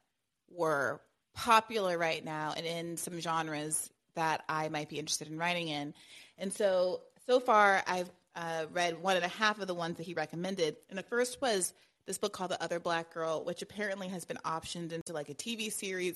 were 0.51 1.01
popular 1.33 1.97
right 1.97 2.23
now 2.23 2.53
and 2.55 2.65
in 2.65 2.97
some 2.97 3.19
genres 3.19 3.89
that 4.15 4.43
I 4.49 4.69
might 4.69 4.89
be 4.89 4.99
interested 4.99 5.27
in 5.27 5.37
writing 5.37 5.67
in. 5.67 5.93
And 6.37 6.51
so, 6.53 7.01
so 7.27 7.39
far, 7.39 7.81
I've 7.87 8.09
uh, 8.35 8.65
read 8.71 9.01
one 9.01 9.15
and 9.15 9.25
a 9.25 9.29
half 9.29 9.59
of 9.59 9.67
the 9.67 9.75
ones 9.75 9.97
that 9.97 10.03
he 10.03 10.13
recommended. 10.13 10.75
And 10.89 10.97
the 10.97 11.03
first 11.03 11.41
was 11.41 11.73
this 12.07 12.17
book 12.17 12.33
called 12.33 12.51
The 12.51 12.61
Other 12.63 12.79
Black 12.79 13.13
Girl, 13.13 13.43
which 13.43 13.61
apparently 13.61 14.07
has 14.09 14.25
been 14.25 14.37
optioned 14.37 14.91
into 14.91 15.13
like 15.13 15.29
a 15.29 15.33
TV 15.35 15.71
series 15.71 16.15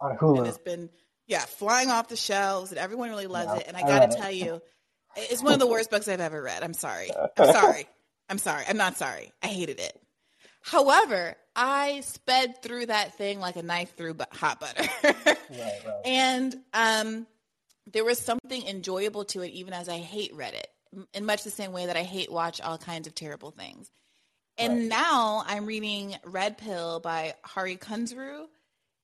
On 0.00 0.16
and 0.20 0.46
it's 0.46 0.58
been, 0.58 0.88
yeah, 1.26 1.40
flying 1.40 1.90
off 1.90 2.08
the 2.08 2.16
shelves 2.16 2.70
and 2.70 2.78
everyone 2.78 3.10
really 3.10 3.26
loves 3.26 3.50
Yeah, 3.54 3.60
it. 3.60 3.64
And 3.68 3.76
I 3.76 3.80
I 3.80 3.82
got 3.86 4.10
to 4.10 4.16
it. 4.16 4.20
tell 4.20 4.32
you, 4.32 4.62
it's 5.16 5.42
one 5.42 5.52
of 5.52 5.58
the 5.60 5.66
worst 5.66 5.90
books 5.90 6.08
I've 6.08 6.20
ever 6.20 6.42
read. 6.42 6.62
I'm 6.62 6.74
sorry. 6.74 7.10
I'm 7.36 7.52
sorry. 7.52 7.86
I'm 8.28 8.38
sorry. 8.38 8.64
I'm 8.68 8.76
not 8.76 8.96
sorry. 8.96 9.32
I 9.42 9.46
hated 9.48 9.78
it. 9.80 9.98
However, 10.60 11.34
I 11.54 12.00
sped 12.00 12.62
through 12.62 12.86
that 12.86 13.16
thing 13.16 13.40
like 13.40 13.56
a 13.56 13.62
knife 13.62 13.94
through 13.96 14.16
hot 14.32 14.60
butter. 14.60 14.84
Right, 15.02 15.16
right. 15.54 15.76
and 16.04 16.56
um, 16.74 17.26
there 17.92 18.04
was 18.04 18.18
something 18.18 18.66
enjoyable 18.66 19.24
to 19.26 19.42
it, 19.42 19.48
even 19.52 19.72
as 19.72 19.88
I 19.88 19.98
hate 19.98 20.34
read 20.34 20.54
it. 20.54 20.68
in 21.12 21.26
much 21.26 21.44
the 21.44 21.50
same 21.50 21.72
way 21.72 21.84
that 21.84 21.98
I 21.98 22.02
hate 22.02 22.32
watch 22.32 22.62
all 22.62 22.78
kinds 22.78 23.06
of 23.06 23.14
terrible 23.14 23.50
things. 23.50 23.90
And 24.56 24.72
Right. 24.78 24.88
now 24.88 25.42
I'm 25.46 25.66
reading 25.66 26.16
Red 26.24 26.56
Pill 26.56 26.98
by 27.00 27.34
Hari 27.44 27.76
Kunzru, 27.76 28.46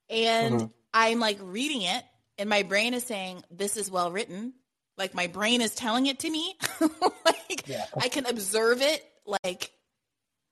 and 0.09 0.55
Mhm. 0.61 0.73
I'm 0.95 1.21
like 1.21 1.39
reading 1.43 1.83
it, 1.83 2.03
and 2.39 2.49
my 2.49 2.63
brain 2.63 2.95
is 2.95 3.05
saying, 3.05 3.45
This 3.51 3.77
is 3.77 3.91
well 3.91 4.11
written. 4.11 4.55
Like 4.97 5.13
my 5.15 5.27
brain 5.27 5.61
is 5.61 5.75
telling 5.75 6.07
it 6.07 6.21
to 6.21 6.31
me. 6.31 6.57
like 7.27 7.69
Yeah. 7.69 7.85
I 8.01 8.09
can 8.09 8.25
observe 8.27 8.81
it 8.81 9.05
like 9.27 9.71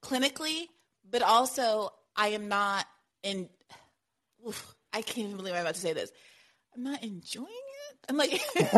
clinically, 0.02 0.66
but 1.08 1.22
also 1.22 1.92
I 2.14 2.28
am 2.28 2.48
not 2.48 2.86
in. 3.22 3.48
Oof, 4.46 4.74
I 4.92 5.00
can't 5.02 5.18
even 5.28 5.36
believe 5.38 5.54
I'm 5.54 5.62
about 5.62 5.74
to 5.76 5.80
say 5.80 5.92
this. 5.94 6.10
I'm 6.74 6.82
not 6.82 7.02
enjoying 7.02 7.46
it. 7.48 7.71
I'm 8.08 8.16
like, 8.16 8.40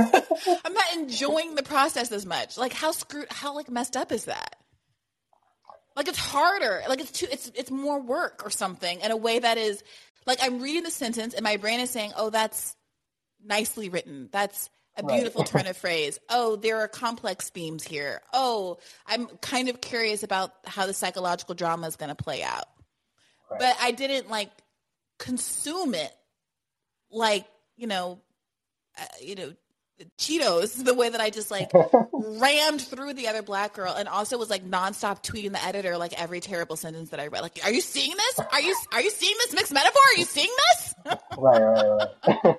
I'm 0.64 0.72
not 0.72 0.94
enjoying 0.94 1.54
the 1.54 1.62
process 1.62 2.12
as 2.12 2.26
much. 2.26 2.58
Like, 2.58 2.72
how 2.72 2.90
screwed, 2.92 3.26
how 3.30 3.54
like 3.54 3.70
messed 3.70 3.96
up 3.96 4.12
is 4.12 4.26
that? 4.26 4.56
Like, 5.96 6.08
it's 6.08 6.18
harder. 6.18 6.82
Like, 6.88 7.00
it's 7.00 7.12
too, 7.12 7.26
it's 7.30 7.50
it's 7.54 7.70
more 7.70 8.00
work 8.00 8.42
or 8.44 8.50
something 8.50 9.00
in 9.00 9.10
a 9.10 9.16
way 9.16 9.38
that 9.38 9.58
is 9.58 9.82
like 10.26 10.38
I'm 10.42 10.60
reading 10.60 10.82
the 10.82 10.90
sentence 10.90 11.34
and 11.34 11.42
my 11.44 11.56
brain 11.56 11.80
is 11.80 11.90
saying, 11.90 12.12
"Oh, 12.16 12.30
that's 12.30 12.76
nicely 13.44 13.88
written. 13.88 14.28
That's 14.32 14.68
a 14.96 15.02
Right. 15.02 15.16
beautiful 15.16 15.44
turn 15.44 15.66
of 15.66 15.76
phrase. 15.76 16.18
Oh, 16.28 16.56
there 16.56 16.78
are 16.78 16.88
complex 16.88 17.50
themes 17.50 17.84
here. 17.84 18.22
Oh, 18.32 18.78
I'm 19.06 19.26
kind 19.38 19.68
of 19.68 19.80
curious 19.80 20.22
about 20.22 20.52
how 20.64 20.86
the 20.86 20.94
psychological 20.94 21.54
drama 21.54 21.86
is 21.88 21.96
going 21.96 22.14
to 22.14 22.22
play 22.22 22.42
out. 22.42 22.66
Right. 23.50 23.60
But 23.60 23.76
I 23.80 23.90
didn't 23.90 24.30
like 24.30 24.50
consume 25.18 25.94
it 25.94 26.12
like, 27.10 27.46
you 27.76 27.86
know, 27.86 28.20
uh, 28.98 29.04
you 29.20 29.34
know, 29.34 29.52
Cheetos 30.18 30.84
the 30.84 30.94
way 30.94 31.08
that 31.08 31.20
I 31.20 31.30
just 31.30 31.50
like 31.50 31.70
rammed 32.12 32.80
through 32.80 33.14
the 33.14 33.28
other 33.28 33.42
black 33.42 33.74
girl 33.74 33.94
and 33.94 34.08
also 34.08 34.36
was 34.38 34.50
like 34.50 34.64
nonstop 34.68 35.22
tweeting 35.22 35.52
the 35.52 35.64
editor 35.64 35.96
like 35.96 36.20
every 36.20 36.40
terrible 36.40 36.76
sentence 36.76 37.10
that 37.10 37.20
I 37.20 37.28
read. 37.28 37.42
Like, 37.42 37.60
are 37.64 37.70
you 37.70 37.80
seeing 37.80 38.14
this? 38.16 38.40
Are 38.52 38.60
you 38.60 38.76
are 38.92 39.00
you 39.00 39.10
seeing 39.10 39.36
this 39.38 39.54
mixed 39.54 39.72
metaphor? 39.72 40.00
Are 40.14 40.18
you 40.18 40.24
seeing 40.24 40.50
this? 40.74 40.94
right, 41.36 41.60
right, 41.62 42.08
right. 42.26 42.56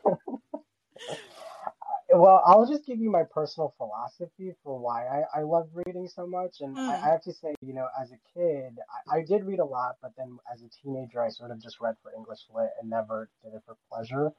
well, 2.15 2.41
I'll 2.45 2.65
just 2.67 2.85
give 2.85 2.99
you 2.99 3.11
my 3.11 3.23
personal 3.23 3.73
philosophy 3.77 4.53
for 4.63 4.79
why 4.79 5.05
I, 5.07 5.39
I 5.39 5.43
love 5.43 5.69
reading 5.73 6.07
so 6.07 6.27
much. 6.27 6.61
And 6.61 6.77
I, 6.77 6.81
Mm. 6.95 7.03
I 7.03 7.11
have 7.11 7.23
to 7.23 7.33
say, 7.33 7.53
you 7.61 7.73
know, 7.73 7.87
as 8.01 8.11
a 8.11 8.17
kid, 8.33 8.77
I, 9.11 9.17
I 9.17 9.21
did 9.23 9.43
read 9.43 9.59
a 9.59 9.65
lot, 9.65 9.97
but 10.01 10.11
then 10.17 10.37
as 10.53 10.61
a 10.61 10.69
teenager, 10.83 11.21
I 11.21 11.29
sort 11.29 11.51
of 11.51 11.61
just 11.61 11.81
read 11.81 11.95
for 12.01 12.13
English 12.17 12.39
lit 12.55 12.69
and 12.81 12.89
never 12.89 13.29
did 13.43 13.53
it 13.53 13.63
for 13.65 13.75
pleasure. 13.91 14.31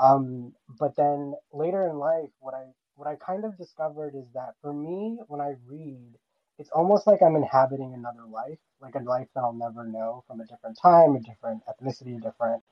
Um, 0.00 0.54
but 0.78 0.96
then 0.96 1.34
later 1.52 1.88
in 1.88 1.98
life, 1.98 2.30
what 2.40 2.54
I 2.54 2.66
what 2.96 3.08
I 3.08 3.16
kind 3.16 3.44
of 3.44 3.56
discovered 3.58 4.14
is 4.14 4.26
that 4.34 4.54
for 4.62 4.72
me, 4.72 5.18
when 5.28 5.40
I 5.40 5.54
read, 5.66 6.14
it's 6.58 6.70
almost 6.70 7.06
like 7.06 7.22
I'm 7.22 7.36
inhabiting 7.36 7.94
another 7.94 8.26
life, 8.30 8.58
like 8.80 8.94
a 8.94 9.00
life 9.00 9.28
that 9.34 9.42
I'll 9.42 9.52
never 9.52 9.86
know 9.86 10.24
from 10.26 10.40
a 10.40 10.46
different 10.46 10.78
time, 10.80 11.16
a 11.16 11.20
different 11.20 11.62
ethnicity, 11.68 12.16
a 12.16 12.20
different 12.20 12.62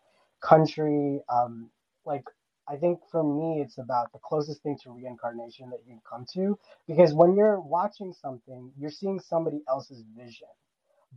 country. 0.43 1.21
Um, 1.29 1.71
like 2.07 2.25
I 2.69 2.77
think 2.77 3.01
for 3.11 3.23
me, 3.25 3.61
it's 3.63 3.79
about 3.79 4.13
the 4.13 4.19
closest 4.21 4.63
thing 4.63 4.79
to 4.85 4.91
reincarnation 4.93 5.71
that 5.71 5.81
you 5.87 5.93
can 5.95 6.03
come 6.09 6.27
to, 6.35 6.59
because 6.89 7.15
when 7.15 7.37
you're 7.37 7.61
watching 7.61 8.13
something, 8.15 8.73
you're 8.79 8.91
seeing 8.91 9.21
somebody 9.21 9.63
else's 9.69 10.03
vision, 10.17 10.49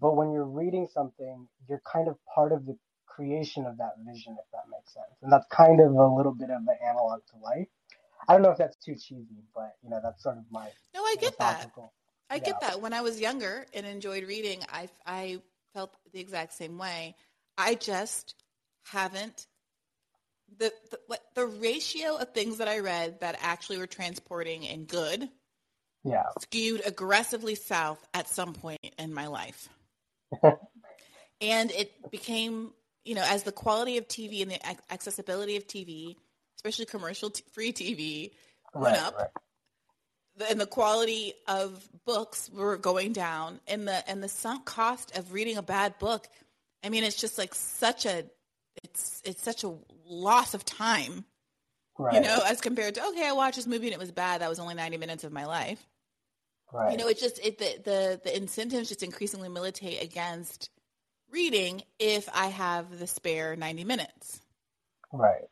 but 0.02 0.16
when 0.18 0.32
you're 0.32 0.46
reading 0.46 0.88
something, 0.94 1.48
you're 1.70 1.82
kind 1.92 2.08
of 2.10 2.18
part 2.36 2.52
of 2.54 2.66
the 2.66 2.78
creation 3.20 3.66
of 3.66 3.78
that 3.78 3.96
vision, 4.06 4.38
if 4.40 4.50
that 4.52 4.64
makes 4.72 4.94
sense. 4.94 5.12
And 5.22 5.32
that's 5.32 5.46
kind 5.48 5.82
of 5.82 5.92
a 5.94 6.08
little 6.08 6.34
bit 6.34 6.50
of 6.50 6.66
the 6.66 6.76
analog 6.86 7.22
to 7.32 7.38
life. 7.44 7.68
I 8.28 8.34
don't 8.34 8.42
know 8.42 8.52
if 8.52 8.58
that's 8.58 8.78
too 8.78 8.96
cheesy, 8.96 9.44
but 9.54 9.74
you 9.84 9.90
know, 9.90 10.00
that's 10.02 10.24
sort 10.24 10.38
of 10.38 10.46
my 10.52 10.70
No, 10.94 11.02
I 11.04 11.16
get 11.20 11.38
that. 11.40 11.70
I 12.30 12.40
get 12.40 12.60
that. 12.62 12.82
When 12.82 12.94
I 12.94 13.02
was 13.02 13.20
younger 13.20 13.66
and 13.74 13.86
enjoyed 13.86 14.24
reading, 14.26 14.62
I 14.72 14.90
I 15.06 15.42
felt 15.74 15.94
the 16.14 16.20
exact 16.20 16.54
same 16.54 16.78
way. 16.78 17.16
I 17.58 17.76
just 17.76 18.36
haven't 18.86 19.48
the 20.58 20.72
the, 20.92 21.00
what, 21.08 21.22
the 21.36 21.46
ratio 21.46 22.18
of 22.18 22.34
things 22.34 22.60
that 22.60 22.68
I 22.68 22.80
read 22.80 23.20
that 23.22 23.38
actually 23.42 23.80
were 23.80 23.88
transporting 23.88 24.68
and 24.68 24.88
good 24.88 25.30
Yeah. 26.04 26.24
skewed 26.40 26.82
aggressively 26.86 27.56
south 27.56 28.04
at 28.14 28.30
some 28.30 28.54
point 28.54 28.80
in 28.98 29.14
my 29.14 29.28
life. 29.28 29.70
and 31.42 31.72
it 31.72 32.12
became, 32.12 32.72
you 33.10 33.16
know, 33.16 33.26
as 33.26 33.42
the 33.44 33.52
quality 33.52 33.98
of 33.98 34.08
TV 34.08 34.42
and 34.44 34.52
the 34.52 34.60
ac- 34.68 34.80
accessibility 34.92 35.58
of 35.58 35.66
TV, 35.66 36.16
especially 36.58 36.86
commercial 36.86 37.32
t- 37.32 37.44
free 37.54 37.74
TV, 37.74 38.32
went 38.76 38.98
Right, 38.98 39.02
up 39.02 39.16
right. 39.18 39.28
the, 40.38 40.50
and 40.52 40.62
the 40.62 40.68
quality 40.68 41.34
of 41.48 41.88
books 42.06 42.50
were 42.54 42.78
going 42.78 43.14
down 43.14 43.60
and 43.68 43.88
the 43.88 44.08
and 44.10 44.22
the 44.22 44.28
sunk 44.30 44.66
cost 44.66 45.18
of 45.18 45.34
reading 45.34 45.58
a 45.58 45.64
bad 45.64 45.98
book 45.98 46.28
i 46.84 46.90
mean 46.90 47.04
it's 47.04 47.16
just 47.20 47.38
like 47.40 47.56
such 47.56 48.06
a 48.06 48.24
it's 48.84 49.22
it's 49.26 49.42
such 49.42 49.64
a 49.64 49.74
loss 50.06 50.54
of 50.54 50.64
time 50.64 51.26
Right. 51.98 52.14
you 52.14 52.22
know 52.22 52.40
as 52.46 52.62
compared 52.62 52.94
to 52.96 53.04
okay 53.08 53.28
i 53.28 53.32
watched 53.34 53.56
this 53.58 53.68
movie 53.68 53.88
and 53.88 53.94
it 53.94 54.00
was 54.00 54.12
bad 54.12 54.42
that 54.42 54.50
was 54.50 54.60
only 54.60 54.76
90 54.76 54.98
minutes 54.98 55.24
of 55.24 55.32
my 55.34 55.46
life 55.46 55.84
right. 56.72 56.92
you 56.92 56.98
know 56.98 57.08
it's 57.08 57.20
just 57.20 57.44
it 57.46 57.58
the, 57.58 57.82
the 57.84 58.22
the 58.24 58.38
incentives 58.38 58.88
just 58.90 59.04
increasingly 59.04 59.50
militate 59.50 60.02
against 60.04 60.70
reading 61.32 61.82
if 62.00 62.28
i 62.34 62.48
have 62.48 62.98
the 63.00 63.08
spare 63.08 63.56
90 63.56 63.84
minutes 63.84 64.40
right. 65.12 65.48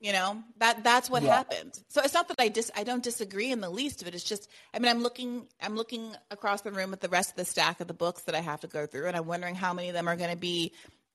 you 0.00 0.12
know 0.12 0.42
that 0.58 0.82
that's 0.84 1.08
what 1.10 1.22
Yeah. 1.22 1.36
happened 1.36 1.78
so 1.88 2.00
it's 2.02 2.14
not 2.14 2.28
that 2.28 2.40
i 2.40 2.48
dis 2.48 2.70
i 2.76 2.84
don't 2.84 3.02
disagree 3.02 3.50
in 3.52 3.60
the 3.60 3.70
least 3.70 4.02
of 4.02 4.08
it 4.08 4.14
it's 4.14 4.24
just 4.24 4.48
i 4.74 4.78
mean 4.78 4.90
i'm 4.90 5.02
looking 5.02 5.46
i'm 5.60 5.76
looking 5.76 6.14
across 6.30 6.62
the 6.62 6.72
room 6.72 6.92
at 6.92 7.00
the 7.00 7.08
rest 7.08 7.30
of 7.30 7.36
the 7.36 7.44
stack 7.44 7.80
of 7.80 7.86
the 7.88 7.94
books 7.94 8.22
that 8.22 8.34
i 8.34 8.40
have 8.40 8.60
to 8.60 8.66
go 8.66 8.86
through 8.86 9.06
and 9.06 9.16
i'm 9.16 9.26
wondering 9.26 9.54
how 9.54 9.72
many 9.72 9.88
of 9.88 9.94
them 9.94 10.08
are 10.08 10.16
going 10.16 10.30
to 10.30 10.36
be 10.36 10.72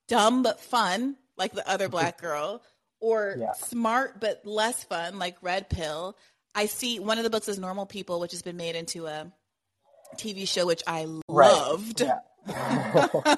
dumb 0.08 0.43
but 0.43 0.60
fun 0.60 1.15
like 1.38 1.51
the 1.53 1.67
other 1.69 1.89
black 1.89 2.19
girl 2.21 2.62
or 2.99 3.36
Yeah. 3.38 3.51
smart 3.53 4.19
but 4.21 4.45
less 4.45 4.84
fun 4.86 5.19
like 5.19 5.36
red 5.41 5.69
pill 5.69 6.15
i 6.56 6.65
see 6.67 6.99
one 6.99 7.17
of 7.17 7.23
the 7.25 7.30
books 7.30 7.47
is 7.49 7.60
normal 7.60 7.86
people 7.86 8.19
which 8.19 8.32
has 8.32 8.41
been 8.41 8.58
made 8.58 8.75
into 8.75 9.06
a 9.08 9.32
tv 10.15 10.47
show 10.47 10.65
which 10.65 10.82
i 10.88 11.06
Right. 11.27 11.51
loved 11.51 11.99
Yeah. 12.01 12.19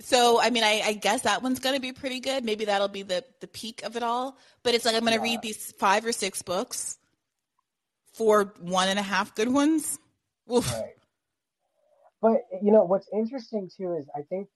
so 0.00 0.40
I 0.40 0.50
mean, 0.50 0.64
I, 0.64 0.82
I 0.84 0.92
guess 0.94 1.22
that 1.22 1.42
one's 1.42 1.60
going 1.60 1.76
to 1.76 1.80
be 1.80 1.92
pretty 1.92 2.20
good. 2.20 2.44
Maybe 2.44 2.66
that'll 2.66 2.88
be 2.88 3.02
the 3.02 3.24
the 3.40 3.48
peak 3.48 3.82
of 3.84 3.96
it 3.96 4.02
all. 4.02 4.38
But 4.62 4.74
it's 4.74 4.84
like 4.84 4.94
I'm 4.96 5.02
going 5.02 5.14
to 5.14 5.18
Yeah. 5.18 5.22
read 5.22 5.42
these 5.42 5.72
five 5.78 6.04
or 6.06 6.12
six 6.12 6.42
books 6.42 6.98
for 8.14 8.54
one 8.60 8.88
and 8.88 8.98
a 8.98 9.02
half 9.02 9.34
good 9.34 9.48
ones. 9.52 9.98
Oof. 10.52 10.70
Right. 10.70 10.94
But 12.22 12.42
you 12.62 12.72
know 12.72 12.84
what's 12.84 13.08
interesting 13.12 13.70
too 13.76 13.96
is 13.96 14.08
I 14.16 14.22
think 14.22 14.48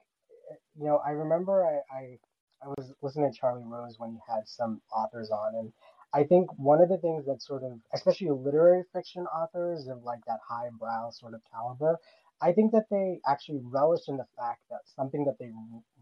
you 0.78 0.84
know 0.86 0.98
I 1.06 1.10
remember 1.12 1.64
I, 1.64 1.96
I 1.96 2.18
I 2.64 2.68
was 2.78 2.92
listening 3.02 3.32
to 3.32 3.38
Charlie 3.38 3.64
Rose 3.64 3.96
when 3.98 4.12
he 4.12 4.18
had 4.28 4.46
some 4.46 4.82
authors 4.94 5.30
on 5.30 5.54
and 5.56 5.72
I 6.14 6.24
think 6.24 6.48
one 6.58 6.80
of 6.82 6.88
the 6.88 6.98
things 6.98 7.26
that 7.26 7.42
sort 7.42 7.62
of 7.64 7.72
especially 7.94 8.30
literary 8.30 8.84
fiction 8.92 9.26
authors 9.26 9.88
of 9.88 10.02
like 10.04 10.20
that 10.26 10.40
highbrow 10.48 11.10
sort 11.10 11.34
of 11.34 11.42
caliber 11.52 11.98
I 12.44 12.52
think 12.52 12.72
that 12.72 12.84
they 12.90 13.20
actually 13.26 13.60
relish 13.62 14.02
in 14.08 14.18
the 14.18 14.26
fact 14.36 14.60
that 14.68 14.80
something 14.84 15.24
that 15.24 15.38
they 15.40 15.50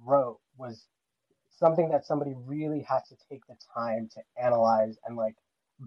wrote 0.04 0.40
was 0.58 0.88
something 1.50 1.88
that 1.90 2.04
somebody 2.04 2.34
really 2.36 2.84
has 2.88 3.02
to 3.10 3.16
take 3.30 3.46
the 3.46 3.54
time 3.72 4.08
to 4.14 4.20
analyze 4.42 4.98
and 5.06 5.16
like 5.16 5.36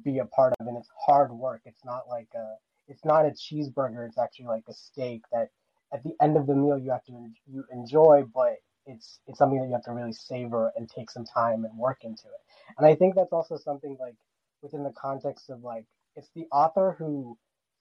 be 0.05 0.19
a 0.19 0.25
part 0.25 0.53
of 0.59 0.67
and 0.67 0.77
it's 0.77 0.89
hard 1.05 1.31
work. 1.31 1.61
It's 1.65 1.83
not 1.83 2.03
like 2.09 2.29
a 2.35 2.55
it's 2.87 3.03
not 3.03 3.25
a 3.25 3.31
cheeseburger. 3.31 4.07
It's 4.07 4.17
actually 4.17 4.45
like 4.45 4.63
a 4.69 4.73
steak 4.73 5.23
that 5.33 5.49
at 5.93 6.03
the 6.03 6.13
end 6.21 6.37
of 6.37 6.47
the 6.47 6.55
meal 6.55 6.77
you 6.77 6.91
have 6.91 7.03
to 7.05 7.13
you 7.51 7.65
enjoy 7.73 8.23
but 8.33 8.55
it's 8.85 9.19
it's 9.27 9.37
something 9.39 9.59
that 9.59 9.67
you 9.67 9.73
have 9.73 9.83
to 9.83 9.91
really 9.91 10.13
savor 10.13 10.71
and 10.77 10.89
take 10.89 11.11
some 11.11 11.25
time 11.25 11.65
and 11.65 11.77
work 11.77 11.99
into 12.03 12.27
it. 12.27 12.41
And 12.77 12.87
i 12.87 12.95
think 12.95 13.15
that's 13.15 13.33
also 13.33 13.57
something 13.57 13.97
like 13.99 14.15
within 14.61 14.83
the 14.83 14.93
context 14.93 15.49
of 15.49 15.63
like 15.63 15.85
it's 16.15 16.29
the 16.33 16.45
author 16.51 16.95
who 16.97 17.37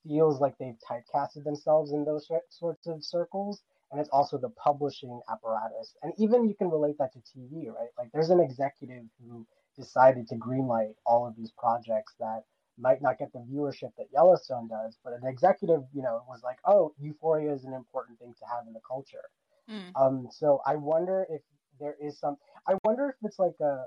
feels 0.06 0.40
like 0.40 0.56
they've 0.58 0.78
typecasted 0.88 1.44
themselves 1.44 1.92
in 1.92 2.04
those 2.04 2.28
sorts 2.50 2.86
of 2.86 3.04
circles 3.04 3.62
and 3.90 4.00
it's 4.00 4.10
also 4.10 4.38
the 4.38 4.50
publishing 4.50 5.20
apparatus 5.30 5.94
and 6.02 6.12
even 6.18 6.48
you 6.48 6.54
can 6.54 6.70
relate 6.70 6.96
that 6.98 7.12
to 7.12 7.18
tv 7.20 7.68
right 7.68 7.88
like 7.98 8.10
there's 8.12 8.30
an 8.30 8.40
executive 8.40 9.04
who 9.20 9.46
decided 9.76 10.26
to 10.28 10.36
greenlight 10.36 10.94
all 11.06 11.26
of 11.26 11.34
these 11.36 11.52
projects 11.58 12.14
that 12.18 12.44
might 12.78 13.00
not 13.02 13.18
get 13.18 13.32
the 13.32 13.38
viewership 13.38 13.90
that 13.96 14.06
Yellowstone 14.12 14.68
does, 14.68 14.98
but 15.04 15.12
an 15.12 15.26
executive, 15.26 15.82
you 15.92 16.02
know, 16.02 16.24
was 16.28 16.42
like, 16.42 16.58
"Oh, 16.64 16.92
Euphoria 16.98 17.52
is 17.52 17.64
an 17.64 17.72
important 17.72 18.18
thing 18.18 18.34
to 18.38 18.46
have 18.46 18.66
in 18.66 18.72
the 18.72 18.80
culture." 18.80 19.30
Mm. 19.70 19.92
Um, 19.94 20.28
so 20.30 20.60
I 20.66 20.76
wonder 20.76 21.26
if 21.30 21.42
there 21.78 21.96
is 22.00 22.18
some. 22.18 22.36
I 22.66 22.74
wonder 22.84 23.10
if 23.10 23.16
it's 23.22 23.38
like 23.38 23.58
a, 23.60 23.86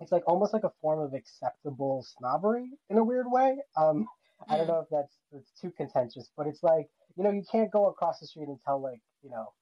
it's 0.00 0.12
like 0.12 0.24
almost 0.26 0.52
like 0.52 0.64
a 0.64 0.72
form 0.80 1.00
of 1.00 1.14
acceptable 1.14 2.04
snobbery 2.18 2.70
in 2.90 2.98
a 2.98 3.04
weird 3.04 3.30
way. 3.30 3.58
Um, 3.76 4.08
I 4.50 4.56
don't 4.56 4.66
Mm. 4.66 4.68
know 4.68 4.80
if 4.80 4.88
that's 4.90 5.18
that's 5.32 5.50
too 5.60 5.70
contentious, 5.72 6.30
but 6.36 6.46
it's 6.46 6.62
like 6.62 6.88
you 7.16 7.24
know 7.24 7.30
you 7.30 7.44
can't 7.50 7.70
go 7.70 7.86
across 7.88 8.20
the 8.20 8.26
street 8.26 8.48
and 8.48 8.60
tell 8.64 8.80
like 8.80 9.00
you 9.22 9.30
know, 9.30 9.52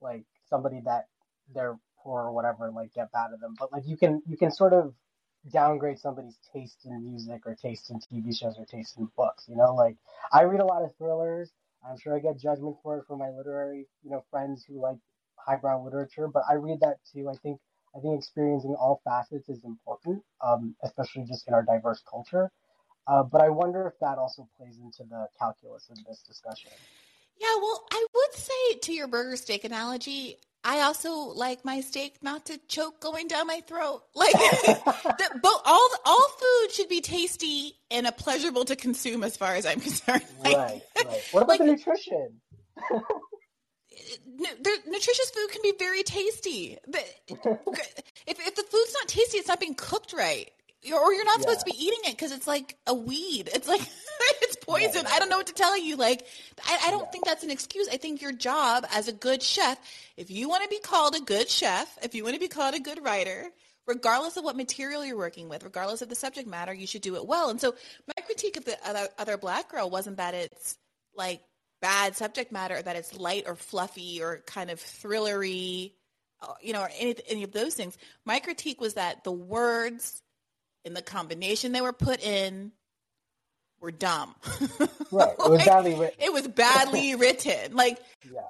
like 0.00 0.24
somebody 0.48 0.80
that 0.84 1.08
they're 1.54 1.78
poor 2.02 2.22
or 2.22 2.32
whatever, 2.32 2.66
and 2.66 2.76
like 2.76 2.92
get 2.94 3.12
bad 3.12 3.32
at 3.34 3.40
them. 3.40 3.54
But 3.58 3.72
like 3.72 3.86
you 3.86 3.96
can 3.96 4.22
you 4.26 4.36
can 4.36 4.50
sort 4.52 4.72
of 4.74 4.94
downgrade 5.52 5.98
somebody's 5.98 6.38
taste 6.52 6.84
in 6.86 7.02
music 7.04 7.42
or 7.46 7.54
taste 7.54 7.90
in 7.90 8.00
TV 8.00 8.32
shows 8.32 8.58
or 8.58 8.66
taste 8.66 8.98
in 8.98 9.08
books. 9.16 9.46
You 9.48 9.56
know, 9.56 9.74
like 9.74 9.96
I 10.32 10.42
read 10.42 10.60
a 10.60 10.66
lot 10.66 10.82
of 10.84 10.94
thrillers. 10.96 11.52
I'm 11.88 11.98
sure 11.98 12.16
I 12.16 12.20
get 12.20 12.38
judgment 12.38 12.76
for 12.82 12.98
it 12.98 13.06
from 13.06 13.18
my 13.20 13.30
literary, 13.30 13.86
you 14.02 14.10
know, 14.10 14.24
friends 14.30 14.64
who 14.64 14.80
like 14.80 14.98
highbrow 15.36 15.82
literature, 15.84 16.28
but 16.28 16.44
I 16.50 16.54
read 16.54 16.80
that 16.80 16.98
too. 17.12 17.28
I 17.30 17.36
think 17.36 17.60
I 17.96 18.00
think 18.00 18.18
experiencing 18.18 18.74
all 18.78 19.00
facets 19.04 19.48
is 19.48 19.64
important, 19.64 20.22
um, 20.44 20.76
especially 20.84 21.24
just 21.24 21.48
in 21.48 21.54
our 21.54 21.62
diverse 21.62 22.02
culture. 22.10 22.50
Uh, 23.08 23.22
but 23.22 23.40
I 23.40 23.48
wonder 23.48 23.86
if 23.86 23.98
that 24.00 24.18
also 24.18 24.46
plays 24.58 24.78
into 24.78 25.02
the 25.08 25.26
calculus 25.38 25.88
of 25.90 25.96
this 26.04 26.22
discussion. 26.22 26.70
Yeah, 27.40 27.56
well, 27.60 27.86
I 27.90 28.06
would 28.14 28.34
say 28.34 28.74
to 28.82 28.92
your 28.92 29.08
burger 29.08 29.36
steak 29.36 29.64
analogy, 29.64 30.36
I 30.62 30.80
also 30.80 31.12
like 31.12 31.64
my 31.64 31.80
steak 31.80 32.16
not 32.22 32.46
to 32.46 32.58
choke 32.68 33.00
going 33.00 33.28
down 33.28 33.46
my 33.46 33.60
throat. 33.66 34.02
Like, 34.14 34.32
the, 34.32 35.40
but 35.40 35.62
all 35.64 35.88
all 36.04 36.28
food 36.28 36.72
should 36.72 36.88
be 36.88 37.00
tasty 37.00 37.76
and 37.90 38.06
a 38.06 38.12
pleasurable 38.12 38.64
to 38.66 38.76
consume, 38.76 39.22
as 39.22 39.36
far 39.36 39.54
as 39.54 39.64
I'm 39.64 39.80
concerned. 39.80 40.24
Like, 40.44 40.56
right, 40.56 40.82
right. 40.96 41.22
What 41.30 41.44
about 41.44 41.48
like, 41.48 41.60
the 41.60 41.66
nutrition? 41.66 42.40
nutritious 44.86 45.30
food 45.30 45.50
can 45.50 45.62
be 45.62 45.72
very 45.78 46.02
tasty. 46.02 46.76
if, 46.88 47.36
if 48.26 48.54
the 48.54 48.64
food's 48.70 48.94
not 48.94 49.08
tasty, 49.08 49.38
it's 49.38 49.48
not 49.48 49.60
being 49.60 49.74
cooked 49.74 50.12
right. 50.12 50.50
Or 50.84 51.12
you're 51.12 51.24
not 51.24 51.38
yeah. 51.38 51.42
supposed 51.42 51.60
to 51.60 51.66
be 51.66 51.76
eating 51.76 51.98
it 52.04 52.12
because 52.12 52.32
it's 52.32 52.46
like 52.46 52.76
a 52.86 52.94
weed. 52.94 53.50
It's 53.52 53.66
like 53.66 53.80
it's 54.42 54.56
poison. 54.56 55.02
Yeah. 55.04 55.12
I 55.12 55.18
don't 55.18 55.28
know 55.28 55.36
what 55.36 55.48
to 55.48 55.54
tell 55.54 55.76
you. 55.76 55.96
Like, 55.96 56.24
I, 56.64 56.78
I 56.86 56.90
don't 56.90 57.04
yeah. 57.04 57.10
think 57.10 57.24
that's 57.24 57.42
an 57.42 57.50
excuse. 57.50 57.88
I 57.88 57.96
think 57.96 58.22
your 58.22 58.32
job 58.32 58.86
as 58.92 59.08
a 59.08 59.12
good 59.12 59.42
chef, 59.42 59.78
if 60.16 60.30
you 60.30 60.48
want 60.48 60.62
to 60.62 60.68
be 60.68 60.78
called 60.78 61.14
a 61.16 61.20
good 61.20 61.48
chef, 61.48 61.98
if 62.02 62.14
you 62.14 62.22
want 62.22 62.34
to 62.34 62.40
be 62.40 62.48
called 62.48 62.74
a 62.74 62.80
good 62.80 63.04
writer, 63.04 63.48
regardless 63.86 64.36
of 64.36 64.44
what 64.44 64.56
material 64.56 65.04
you're 65.04 65.16
working 65.16 65.48
with, 65.48 65.64
regardless 65.64 66.02
of 66.02 66.08
the 66.08 66.14
subject 66.14 66.46
matter, 66.46 66.72
you 66.72 66.86
should 66.86 67.02
do 67.02 67.16
it 67.16 67.26
well. 67.26 67.50
And 67.50 67.60
so 67.60 67.74
my 68.06 68.22
critique 68.24 68.56
of 68.56 68.64
the 68.64 68.76
other, 68.86 69.08
other 69.18 69.36
black 69.36 69.70
girl 69.70 69.90
wasn't 69.90 70.18
that 70.18 70.34
it's 70.34 70.78
like 71.16 71.40
bad 71.80 72.16
subject 72.16 72.52
matter, 72.52 72.80
that 72.80 72.96
it's 72.96 73.18
light 73.18 73.44
or 73.46 73.56
fluffy 73.56 74.22
or 74.22 74.42
kind 74.46 74.70
of 74.70 74.78
thrillery, 74.78 75.92
uh, 76.42 76.52
you 76.62 76.72
know, 76.72 76.82
or 76.82 76.90
any, 76.98 77.16
any 77.28 77.42
of 77.42 77.52
those 77.52 77.74
things. 77.74 77.96
My 78.24 78.38
critique 78.38 78.80
was 78.80 78.94
that 78.94 79.24
the 79.24 79.32
words 79.32 80.22
in 80.88 80.94
the 80.94 81.02
combination 81.02 81.70
they 81.72 81.80
were 81.80 81.92
put 81.92 82.20
in 82.20 82.72
were 83.80 83.92
dumb. 83.92 84.34
Right. 85.10 85.32
It 85.38 85.50
was 85.50 85.64
badly 85.64 85.94
written. 85.94 86.16
It 86.18 86.32
was 86.34 86.46
badly 86.48 87.14
written. 87.18 87.74
Like, 87.74 87.98
yeah. 88.30 88.40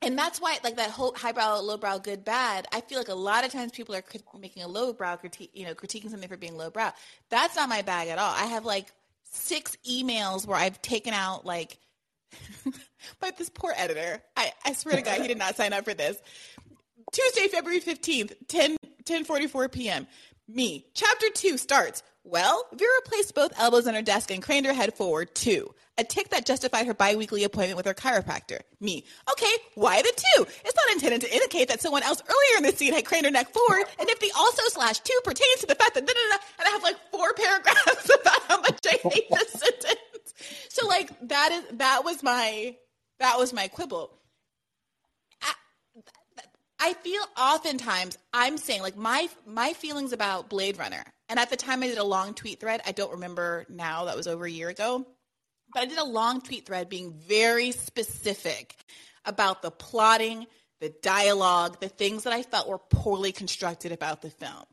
And 0.00 0.16
that's 0.16 0.40
why, 0.40 0.56
like 0.64 0.76
that 0.76 0.88
whole 0.88 1.12
highbrow, 1.14 1.60
lowbrow, 1.60 1.98
good, 1.98 2.24
bad. 2.24 2.66
I 2.72 2.80
feel 2.80 2.96
like 2.96 3.08
a 3.08 3.14
lot 3.14 3.44
of 3.44 3.52
times 3.52 3.72
people 3.72 3.94
are 3.94 4.02
making 4.40 4.62
a 4.62 4.66
lowbrow 4.66 5.16
critique, 5.16 5.50
you 5.52 5.66
know, 5.66 5.74
critiquing 5.74 6.10
something 6.10 6.28
for 6.28 6.38
being 6.38 6.56
lowbrow. 6.56 6.92
That's 7.28 7.54
not 7.54 7.68
my 7.68 7.82
bag 7.82 8.08
at 8.08 8.18
all. 8.18 8.32
I 8.34 8.46
have 8.46 8.64
like 8.64 8.86
six 9.24 9.76
emails 9.86 10.46
where 10.46 10.56
I've 10.56 10.80
taken 10.80 11.12
out 11.12 11.44
like 11.44 11.76
but 13.20 13.36
this 13.36 13.50
poor 13.50 13.72
editor, 13.76 14.22
I, 14.36 14.52
I 14.64 14.72
swear 14.72 14.96
to 14.96 15.02
God, 15.02 15.20
he 15.20 15.28
did 15.28 15.38
not 15.38 15.56
sign 15.56 15.74
up 15.74 15.84
for 15.84 15.94
this. 15.94 16.16
Tuesday, 17.12 17.48
February 17.48 17.80
15th, 17.80 18.32
10, 18.48 18.76
10.44 19.04 19.72
p.m. 19.72 20.06
Me. 20.48 20.86
Chapter 20.94 21.26
2 21.34 21.58
starts. 21.58 22.02
Well, 22.24 22.66
Vera 22.72 23.00
placed 23.04 23.34
both 23.34 23.52
elbows 23.58 23.86
on 23.86 23.94
her 23.94 24.02
desk 24.02 24.30
and 24.30 24.42
craned 24.42 24.64
her 24.64 24.72
head 24.72 24.94
forward, 24.94 25.34
too. 25.34 25.74
A 25.98 26.04
tick 26.04 26.30
that 26.30 26.46
justified 26.46 26.86
her 26.86 26.94
biweekly 26.94 27.44
appointment 27.44 27.76
with 27.76 27.84
her 27.84 27.92
chiropractor. 27.92 28.60
Me. 28.80 29.04
Okay, 29.30 29.52
why 29.74 30.00
the 30.00 30.12
two? 30.16 30.42
It's 30.64 30.74
not 30.74 30.94
intended 30.94 31.20
to 31.22 31.34
indicate 31.34 31.68
that 31.68 31.82
someone 31.82 32.02
else 32.02 32.22
earlier 32.22 32.58
in 32.58 32.62
the 32.62 32.76
scene 32.76 32.94
had 32.94 33.04
craned 33.04 33.26
her 33.26 33.30
neck 33.30 33.50
forward, 33.50 33.84
and 33.98 34.08
if 34.08 34.20
the 34.20 34.32
also 34.38 34.62
slash 34.68 35.00
two 35.00 35.18
pertains 35.24 35.60
to 35.60 35.66
the 35.66 35.74
fact 35.74 35.94
that 35.94 36.06
da 36.06 36.12
da 36.12 36.36
da, 36.36 36.44
and 36.58 36.68
I 36.68 36.70
have 36.70 36.82
like 36.82 36.96
four 37.10 37.32
paragraphs 37.34 38.10
about 38.20 38.42
how 38.44 38.60
much 38.60 38.86
I 38.86 39.08
hate 39.08 39.28
this 39.30 39.52
sentence. 39.52 40.34
So 40.70 40.86
like 40.86 41.10
that 41.28 41.52
is 41.52 41.78
that 41.78 42.04
was 42.04 42.22
my 42.22 42.76
that 43.20 43.38
was 43.38 43.52
my 43.52 43.68
quibble. 43.68 44.17
I, 46.80 46.94
feel 46.94 47.22
oftentimes 47.36 48.18
I'm 48.32 48.58
saying 48.58 48.82
like 48.82 48.96
my 48.96 49.28
my 49.46 49.72
feelings 49.72 50.12
about 50.12 50.48
Blade 50.48 50.78
Runner, 50.78 51.02
and 51.28 51.38
at 51.38 51.50
the 51.50 51.56
time 51.56 51.82
I 51.82 51.88
did 51.88 51.98
a 51.98 52.04
long 52.04 52.34
tweet 52.34 52.60
thread. 52.60 52.80
I 52.86 52.92
don't 52.92 53.12
remember 53.12 53.66
now; 53.68 54.06
that 54.06 54.16
was 54.16 54.26
over 54.26 54.44
a 54.44 54.50
year 54.50 54.68
ago. 54.68 55.06
But 55.72 55.82
I 55.82 55.86
did 55.86 55.98
a 55.98 56.04
long 56.04 56.40
tweet 56.40 56.66
thread 56.66 56.88
being 56.88 57.12
very 57.12 57.72
specific 57.72 58.74
about 59.26 59.60
the 59.60 59.70
plotting, 59.70 60.46
the 60.80 60.94
dialogue, 61.02 61.78
the 61.80 61.90
things 61.90 62.24
that 62.24 62.32
I 62.32 62.42
felt 62.42 62.68
were 62.68 62.78
poorly 62.78 63.32
constructed 63.32 63.92
about 63.92 64.22
the 64.22 64.30
film. 64.30 64.64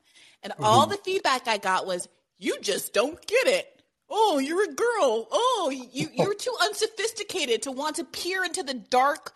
And 0.42 0.54
mm-hmm. 0.54 0.64
all 0.64 0.88
the 0.88 0.98
feedback 0.98 1.48
I 1.48 1.58
got 1.58 1.86
was, 1.86 2.08
"You 2.38 2.60
just 2.62 2.94
don't 2.94 3.26
get 3.26 3.48
it." 3.48 3.72
Oh, 4.10 4.38
you're 4.38 4.64
a 4.64 4.74
girl. 4.74 5.28
Oh, 5.32 5.72
you, 5.92 6.10
you're 6.14 6.36
too 6.36 6.56
unsophisticated 6.64 7.64
to 7.64 7.72
want 7.72 7.96
to 7.96 8.04
peer 8.04 8.44
into 8.44 8.62
the 8.62 8.76
dark, 8.76 9.34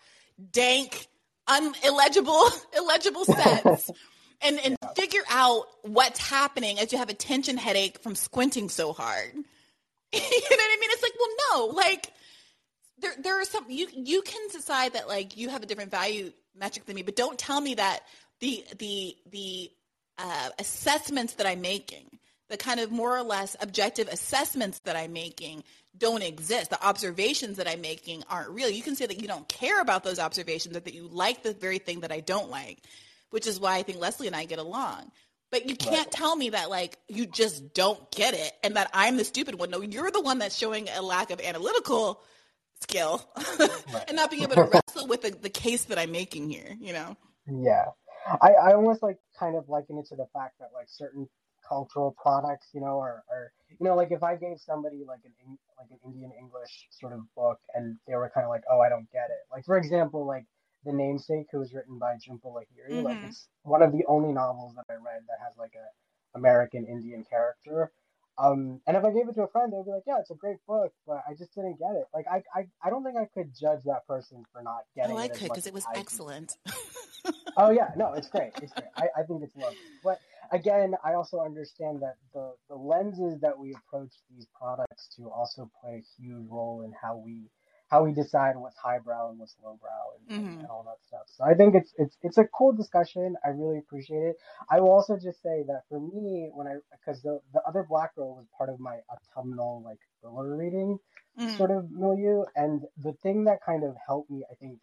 dank, 0.52 1.08
unillegible, 1.50 2.50
illegible 2.76 3.24
sets 3.24 3.90
and, 4.42 4.58
and 4.64 4.76
yeah. 4.80 4.88
figure 4.94 5.22
out 5.28 5.66
what's 5.82 6.18
happening 6.18 6.78
as 6.78 6.92
you 6.92 6.98
have 6.98 7.10
a 7.10 7.14
tension 7.14 7.56
headache 7.56 7.98
from 8.02 8.14
squinting 8.14 8.68
so 8.68 8.92
hard. 8.92 9.32
you 10.12 10.20
know 10.20 10.26
what 10.26 10.60
I 10.60 10.78
mean? 10.80 10.90
It's 10.92 11.02
like, 11.02 11.12
well, 11.18 11.68
no, 11.68 11.74
like 11.74 12.12
there, 12.98 13.12
there 13.18 13.40
are 13.40 13.44
some, 13.44 13.64
you, 13.68 13.88
you 13.92 14.22
can 14.22 14.48
decide 14.52 14.94
that 14.94 15.08
like 15.08 15.36
you 15.36 15.48
have 15.48 15.62
a 15.62 15.66
different 15.66 15.90
value 15.90 16.32
metric 16.56 16.86
than 16.86 16.96
me, 16.96 17.02
but 17.02 17.16
don't 17.16 17.38
tell 17.38 17.60
me 17.60 17.74
that 17.74 18.00
the, 18.40 18.64
the, 18.78 19.16
the, 19.30 19.70
uh, 20.18 20.50
assessments 20.58 21.34
that 21.34 21.46
I'm 21.46 21.62
making 21.62 22.18
the 22.50 22.56
kind 22.56 22.80
of 22.80 22.90
more 22.90 23.16
or 23.16 23.22
less 23.22 23.56
objective 23.60 24.08
assessments 24.08 24.80
that 24.80 24.96
I'm 24.96 25.12
making 25.12 25.62
don't 25.96 26.22
exist. 26.22 26.70
The 26.70 26.84
observations 26.84 27.56
that 27.56 27.68
I'm 27.68 27.80
making 27.80 28.24
aren't 28.28 28.50
real. 28.50 28.70
You 28.70 28.82
can 28.82 28.96
say 28.96 29.06
that 29.06 29.20
you 29.20 29.28
don't 29.28 29.48
care 29.48 29.80
about 29.80 30.04
those 30.04 30.18
observations 30.18 30.76
or 30.76 30.80
that 30.80 30.94
you 30.94 31.08
like 31.08 31.42
the 31.42 31.52
very 31.52 31.78
thing 31.78 32.00
that 32.00 32.12
I 32.12 32.20
don't 32.20 32.50
like, 32.50 32.78
which 33.30 33.46
is 33.46 33.60
why 33.60 33.76
I 33.76 33.82
think 33.82 33.98
Leslie 33.98 34.26
and 34.26 34.36
I 34.36 34.44
get 34.44 34.58
along. 34.58 35.10
But 35.50 35.68
you 35.68 35.74
can't 35.74 36.06
right. 36.06 36.12
tell 36.12 36.36
me 36.36 36.50
that 36.50 36.70
like 36.70 36.96
you 37.08 37.26
just 37.26 37.74
don't 37.74 38.10
get 38.12 38.34
it 38.34 38.52
and 38.62 38.76
that 38.76 38.88
I'm 38.94 39.16
the 39.16 39.24
stupid 39.24 39.56
one. 39.56 39.70
No, 39.70 39.80
you're 39.80 40.10
the 40.10 40.20
one 40.20 40.38
that's 40.38 40.56
showing 40.56 40.88
a 40.88 41.02
lack 41.02 41.30
of 41.30 41.40
analytical 41.40 42.22
skill 42.80 43.28
right. 43.58 43.70
and 44.08 44.16
not 44.16 44.30
being 44.30 44.44
able 44.44 44.54
to 44.54 44.62
wrestle 44.62 45.08
with 45.08 45.22
the, 45.22 45.30
the 45.30 45.50
case 45.50 45.84
that 45.84 45.98
I'm 45.98 46.12
making 46.12 46.50
here, 46.50 46.76
you 46.80 46.92
know? 46.92 47.16
Yeah. 47.46 47.86
I, 48.40 48.52
I 48.52 48.74
almost 48.74 49.02
like 49.02 49.18
kind 49.38 49.56
of 49.56 49.68
liken 49.68 49.98
it 49.98 50.06
to 50.06 50.16
the 50.16 50.26
fact 50.32 50.58
that 50.60 50.68
like 50.72 50.86
certain 50.88 51.28
cultural 51.70 52.14
products, 52.20 52.68
you 52.74 52.80
know, 52.80 52.98
or, 52.98 53.22
or 53.30 53.52
you 53.78 53.86
know, 53.86 53.94
like 53.94 54.10
if 54.10 54.22
I 54.22 54.36
gave 54.36 54.58
somebody 54.58 55.04
like 55.06 55.20
an 55.24 55.32
like 55.78 55.88
an 55.90 55.98
Indian 56.04 56.32
English 56.38 56.88
sort 56.90 57.12
of 57.12 57.20
book 57.34 57.58
and 57.74 57.96
they 58.06 58.16
were 58.16 58.30
kind 58.34 58.44
of 58.44 58.50
like, 58.50 58.64
oh, 58.70 58.80
I 58.80 58.88
don't 58.88 59.10
get 59.12 59.30
it. 59.30 59.46
Like 59.52 59.64
for 59.64 59.78
example, 59.78 60.26
like 60.26 60.44
The 60.84 60.92
Namesake, 60.92 61.46
who 61.52 61.60
was 61.60 61.72
written 61.72 61.98
by 61.98 62.14
Jhumpa 62.16 62.46
Lahiri, 62.46 62.90
mm-hmm. 62.90 63.06
like 63.06 63.18
it's 63.24 63.48
one 63.62 63.82
of 63.82 63.92
the 63.92 64.04
only 64.08 64.32
novels 64.32 64.74
that 64.74 64.84
I 64.90 64.94
read 64.94 65.22
that 65.28 65.38
has 65.42 65.56
like 65.56 65.72
a 65.74 65.86
American 66.38 66.86
Indian 66.86 67.24
character. 67.24 67.92
Um, 68.38 68.80
and 68.86 68.96
if 68.96 69.04
I 69.04 69.10
gave 69.10 69.28
it 69.28 69.34
to 69.34 69.42
a 69.42 69.48
friend, 69.48 69.72
they'd 69.72 69.84
be 69.84 69.90
like, 69.90 70.04
"Yeah, 70.06 70.18
it's 70.18 70.30
a 70.30 70.34
great 70.34 70.56
book, 70.66 70.92
but 71.06 71.22
I 71.28 71.34
just 71.34 71.54
didn't 71.54 71.78
get 71.78 71.92
it." 71.92 72.06
Like, 72.14 72.24
I, 72.30 72.42
I, 72.58 72.66
I 72.82 72.88
don't 72.88 73.04
think 73.04 73.16
I 73.18 73.26
could 73.34 73.50
judge 73.54 73.80
that 73.84 74.06
person 74.06 74.44
for 74.52 74.62
not 74.62 74.84
getting 74.96 75.16
oh, 75.16 75.18
it. 75.18 75.22
I 75.22 75.28
could 75.28 75.48
because 75.48 75.66
it 75.66 75.74
was 75.74 75.84
excellent. 75.94 76.56
oh 77.58 77.70
yeah, 77.70 77.90
no, 77.96 78.14
it's 78.14 78.28
great. 78.28 78.52
It's 78.62 78.72
great. 78.72 78.88
I, 78.96 79.08
I 79.20 79.22
think 79.24 79.42
it's 79.42 79.54
lovely. 79.56 79.76
But 80.02 80.20
again, 80.52 80.94
I 81.04 81.14
also 81.14 81.40
understand 81.40 82.00
that 82.02 82.16
the 82.34 82.52
the 82.68 82.76
lenses 82.76 83.40
that 83.40 83.58
we 83.58 83.74
approach 83.74 84.12
these 84.30 84.46
products 84.58 85.08
to 85.16 85.30
also 85.30 85.70
play 85.80 86.02
a 86.02 86.22
huge 86.22 86.46
role 86.48 86.82
in 86.82 86.92
how 87.00 87.16
we 87.16 87.50
how 87.90 88.04
we 88.04 88.12
decide 88.12 88.56
what's 88.56 88.76
highbrow 88.76 89.30
and 89.30 89.38
what's 89.40 89.56
lowbrow 89.62 89.88
and, 90.16 90.40
mm-hmm. 90.40 90.60
and 90.60 90.68
all 90.68 90.84
that 90.84 91.04
stuff. 91.08 91.26
So 91.26 91.44
I 91.44 91.54
think 91.54 91.74
it's 91.74 91.92
it's 91.98 92.16
it's 92.22 92.38
a 92.38 92.44
cool 92.44 92.72
discussion. 92.72 93.34
I 93.44 93.48
really 93.48 93.78
appreciate 93.78 94.22
it. 94.22 94.36
I 94.70 94.80
will 94.80 94.92
also 94.92 95.16
just 95.16 95.42
say 95.42 95.64
that 95.66 95.82
for 95.88 96.00
me, 96.00 96.50
when 96.54 96.66
I 96.66 96.76
because 96.92 97.20
the 97.22 97.40
the 97.52 97.60
other 97.66 97.84
Black 97.88 98.14
Girl 98.14 98.36
was 98.36 98.46
part 98.56 98.70
of 98.70 98.78
my 98.78 98.98
autumnal 99.10 99.82
like 99.84 99.98
thriller 100.20 100.56
reading 100.56 100.98
mm-hmm. 101.38 101.56
sort 101.56 101.70
of 101.70 101.90
milieu, 101.90 102.44
and 102.54 102.82
the 103.02 103.12
thing 103.22 103.44
that 103.44 103.58
kind 103.64 103.84
of 103.84 103.94
helped 104.06 104.30
me, 104.30 104.44
I 104.50 104.54
think, 104.54 104.78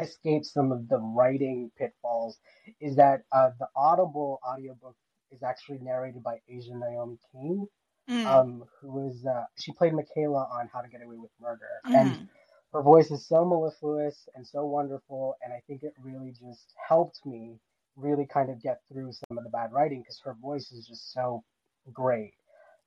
escape 0.00 0.44
some 0.44 0.72
of 0.72 0.88
the 0.88 0.98
writing 0.98 1.70
pitfalls 1.78 2.38
is 2.80 2.96
that 2.96 3.22
uh, 3.32 3.50
the 3.58 3.66
Audible 3.76 4.40
audiobook 4.46 4.96
is 5.30 5.42
actually 5.42 5.78
narrated 5.80 6.22
by 6.22 6.38
Aja 6.50 6.74
Naomi 6.74 7.18
King, 7.32 7.66
mm. 8.08 8.26
um, 8.26 8.64
who 8.80 8.92
was 8.92 9.24
uh, 9.26 9.44
she 9.58 9.72
played 9.72 9.94
Michaela 9.94 10.48
on 10.52 10.68
How 10.72 10.80
to 10.80 10.88
Get 10.88 11.02
Away 11.02 11.16
with 11.16 11.30
Murder, 11.40 11.68
mm. 11.86 11.94
and 11.94 12.28
her 12.72 12.82
voice 12.82 13.10
is 13.10 13.26
so 13.26 13.44
mellifluous 13.44 14.28
and 14.34 14.46
so 14.46 14.64
wonderful, 14.64 15.36
and 15.42 15.52
I 15.52 15.60
think 15.66 15.82
it 15.82 15.92
really 16.02 16.32
just 16.32 16.74
helped 16.88 17.20
me 17.24 17.58
really 17.96 18.26
kind 18.26 18.50
of 18.50 18.60
get 18.60 18.80
through 18.90 19.12
some 19.12 19.38
of 19.38 19.44
the 19.44 19.50
bad 19.50 19.72
writing 19.72 20.00
because 20.00 20.20
her 20.24 20.34
voice 20.40 20.72
is 20.72 20.86
just 20.86 21.12
so 21.12 21.44
great. 21.92 22.32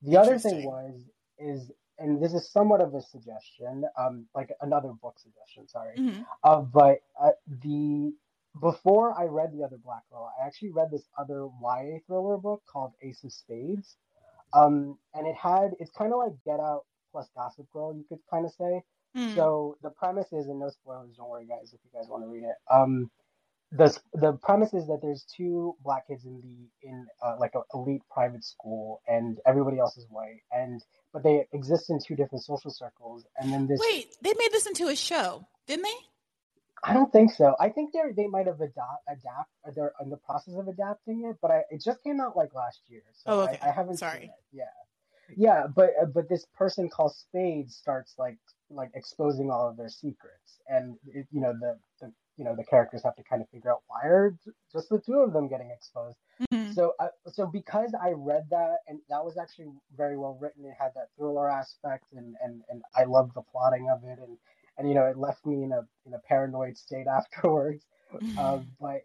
The 0.02 0.16
other 0.16 0.38
thing 0.38 0.64
was 0.64 1.02
is 1.38 1.70
and 1.98 2.22
this 2.22 2.32
is 2.32 2.50
somewhat 2.50 2.80
of 2.80 2.94
a 2.94 3.02
suggestion, 3.02 3.84
um, 3.98 4.26
like 4.34 4.50
another 4.60 4.92
book 5.02 5.18
suggestion, 5.18 5.66
sorry. 5.68 5.96
Mm-hmm. 5.98 6.22
Uh, 6.44 6.60
but 6.60 7.00
uh, 7.20 7.30
the 7.62 8.12
before 8.60 9.18
I 9.18 9.24
read 9.24 9.52
the 9.52 9.64
other 9.64 9.76
Black 9.76 10.08
Girl, 10.10 10.32
I 10.40 10.46
actually 10.46 10.70
read 10.70 10.90
this 10.90 11.04
other 11.18 11.48
YA 11.62 11.98
thriller 12.06 12.36
book 12.36 12.62
called 12.66 12.92
Ace 13.02 13.22
of 13.24 13.32
Spades. 13.32 13.96
Um, 14.52 14.98
and 15.14 15.26
it 15.26 15.34
had 15.34 15.72
it's 15.78 15.90
kind 15.90 16.12
of 16.12 16.18
like 16.18 16.32
Get 16.44 16.60
Out 16.60 16.84
plus 17.12 17.28
Gossip 17.34 17.66
Girl, 17.72 17.94
you 17.94 18.04
could 18.08 18.20
kind 18.30 18.44
of 18.46 18.52
say. 18.52 18.82
Hmm. 19.14 19.34
So 19.34 19.78
the 19.82 19.90
premise 19.90 20.32
is, 20.32 20.48
and 20.48 20.60
no 20.60 20.70
spoilers, 20.70 21.16
don't 21.16 21.28
worry, 21.28 21.46
guys, 21.46 21.72
if 21.72 21.80
you 21.84 21.90
guys 21.98 22.08
want 22.08 22.22
to 22.24 22.28
read 22.28 22.44
it. 22.44 22.56
Um, 22.72 23.10
the 23.72 23.96
the 24.14 24.32
premise 24.34 24.72
is 24.72 24.86
that 24.86 25.00
there's 25.02 25.24
two 25.24 25.76
black 25.82 26.06
kids 26.08 26.24
in 26.24 26.40
the 26.40 26.88
in 26.88 27.06
uh, 27.22 27.36
like 27.38 27.54
a 27.54 27.60
elite 27.74 28.02
private 28.10 28.44
school, 28.44 29.02
and 29.06 29.38
everybody 29.46 29.78
else 29.78 29.96
is 29.96 30.06
white, 30.08 30.40
and 30.52 30.82
but 31.12 31.22
they 31.22 31.46
exist 31.52 31.90
in 31.90 31.98
two 31.98 32.16
different 32.16 32.44
social 32.44 32.70
circles, 32.70 33.26
and 33.38 33.52
then 33.52 33.66
this. 33.66 33.80
Wait, 33.80 34.14
they 34.22 34.32
made 34.38 34.52
this 34.52 34.66
into 34.66 34.88
a 34.88 34.96
show, 34.96 35.46
didn't 35.66 35.82
they? 35.82 35.90
I 36.84 36.94
don't 36.94 37.12
think 37.12 37.32
so. 37.32 37.56
I 37.60 37.68
think 37.68 37.92
they 37.92 38.00
they 38.16 38.26
might 38.26 38.46
have 38.46 38.60
adapt 38.60 39.02
adapt. 39.08 39.50
They're 39.74 39.92
in 40.00 40.10
the 40.10 40.16
process 40.16 40.54
of 40.54 40.68
adapting 40.68 41.24
it, 41.28 41.36
but 41.42 41.50
I, 41.50 41.62
it 41.70 41.82
just 41.84 42.02
came 42.02 42.20
out 42.20 42.36
like 42.36 42.54
last 42.54 42.80
year, 42.88 43.02
so 43.12 43.22
Oh, 43.26 43.40
okay. 43.42 43.58
I, 43.60 43.68
I 43.68 43.72
haven't. 43.72 43.98
Sorry. 43.98 44.20
Seen 44.20 44.30
it. 44.30 44.30
Yeah, 44.52 44.64
yeah, 45.36 45.66
but 45.66 45.90
uh, 46.00 46.06
but 46.06 46.28
this 46.28 46.46
person 46.56 46.88
called 46.88 47.14
Spade 47.14 47.70
starts 47.70 48.14
like 48.18 48.38
like 48.70 48.90
exposing 48.94 49.50
all 49.50 49.68
of 49.68 49.76
their 49.76 49.88
secrets, 49.88 50.60
and 50.68 50.96
it, 51.06 51.26
you 51.30 51.40
know 51.40 51.52
the 51.52 51.78
the 52.00 52.12
you 52.38 52.44
know 52.44 52.54
the 52.56 52.64
characters 52.64 53.02
have 53.04 53.16
to 53.16 53.22
kind 53.24 53.42
of 53.42 53.48
figure 53.50 53.70
out 53.70 53.82
why 53.88 54.08
are 54.08 54.34
just 54.72 54.88
the 54.88 54.98
two 54.98 55.18
of 55.18 55.32
them 55.32 55.48
getting 55.48 55.70
exposed. 55.70 56.16
Mhm. 56.52 56.72
So, 56.72 56.94
uh, 57.00 57.08
so 57.26 57.46
because 57.46 57.92
I 58.00 58.12
read 58.12 58.46
that, 58.50 58.78
and 58.86 59.00
that 59.10 59.24
was 59.24 59.36
actually 59.36 59.72
very 59.96 60.16
well 60.16 60.38
written. 60.40 60.64
It 60.64 60.74
had 60.78 60.92
that 60.94 61.08
thriller 61.16 61.50
aspect, 61.50 62.04
and 62.12 62.36
and 62.42 62.62
and 62.70 62.82
I 62.94 63.04
loved 63.04 63.34
the 63.34 63.42
plotting 63.42 63.90
of 63.90 64.04
it, 64.04 64.18
and 64.20 64.38
and 64.78 64.88
you 64.88 64.94
know 64.94 65.06
it 65.06 65.18
left 65.18 65.44
me 65.44 65.64
in 65.64 65.72
a 65.72 65.86
in 66.06 66.14
a 66.14 66.18
paranoid 66.20 66.78
state 66.78 67.06
afterwards. 67.18 67.84
Um, 68.38 68.68
but 68.80 69.02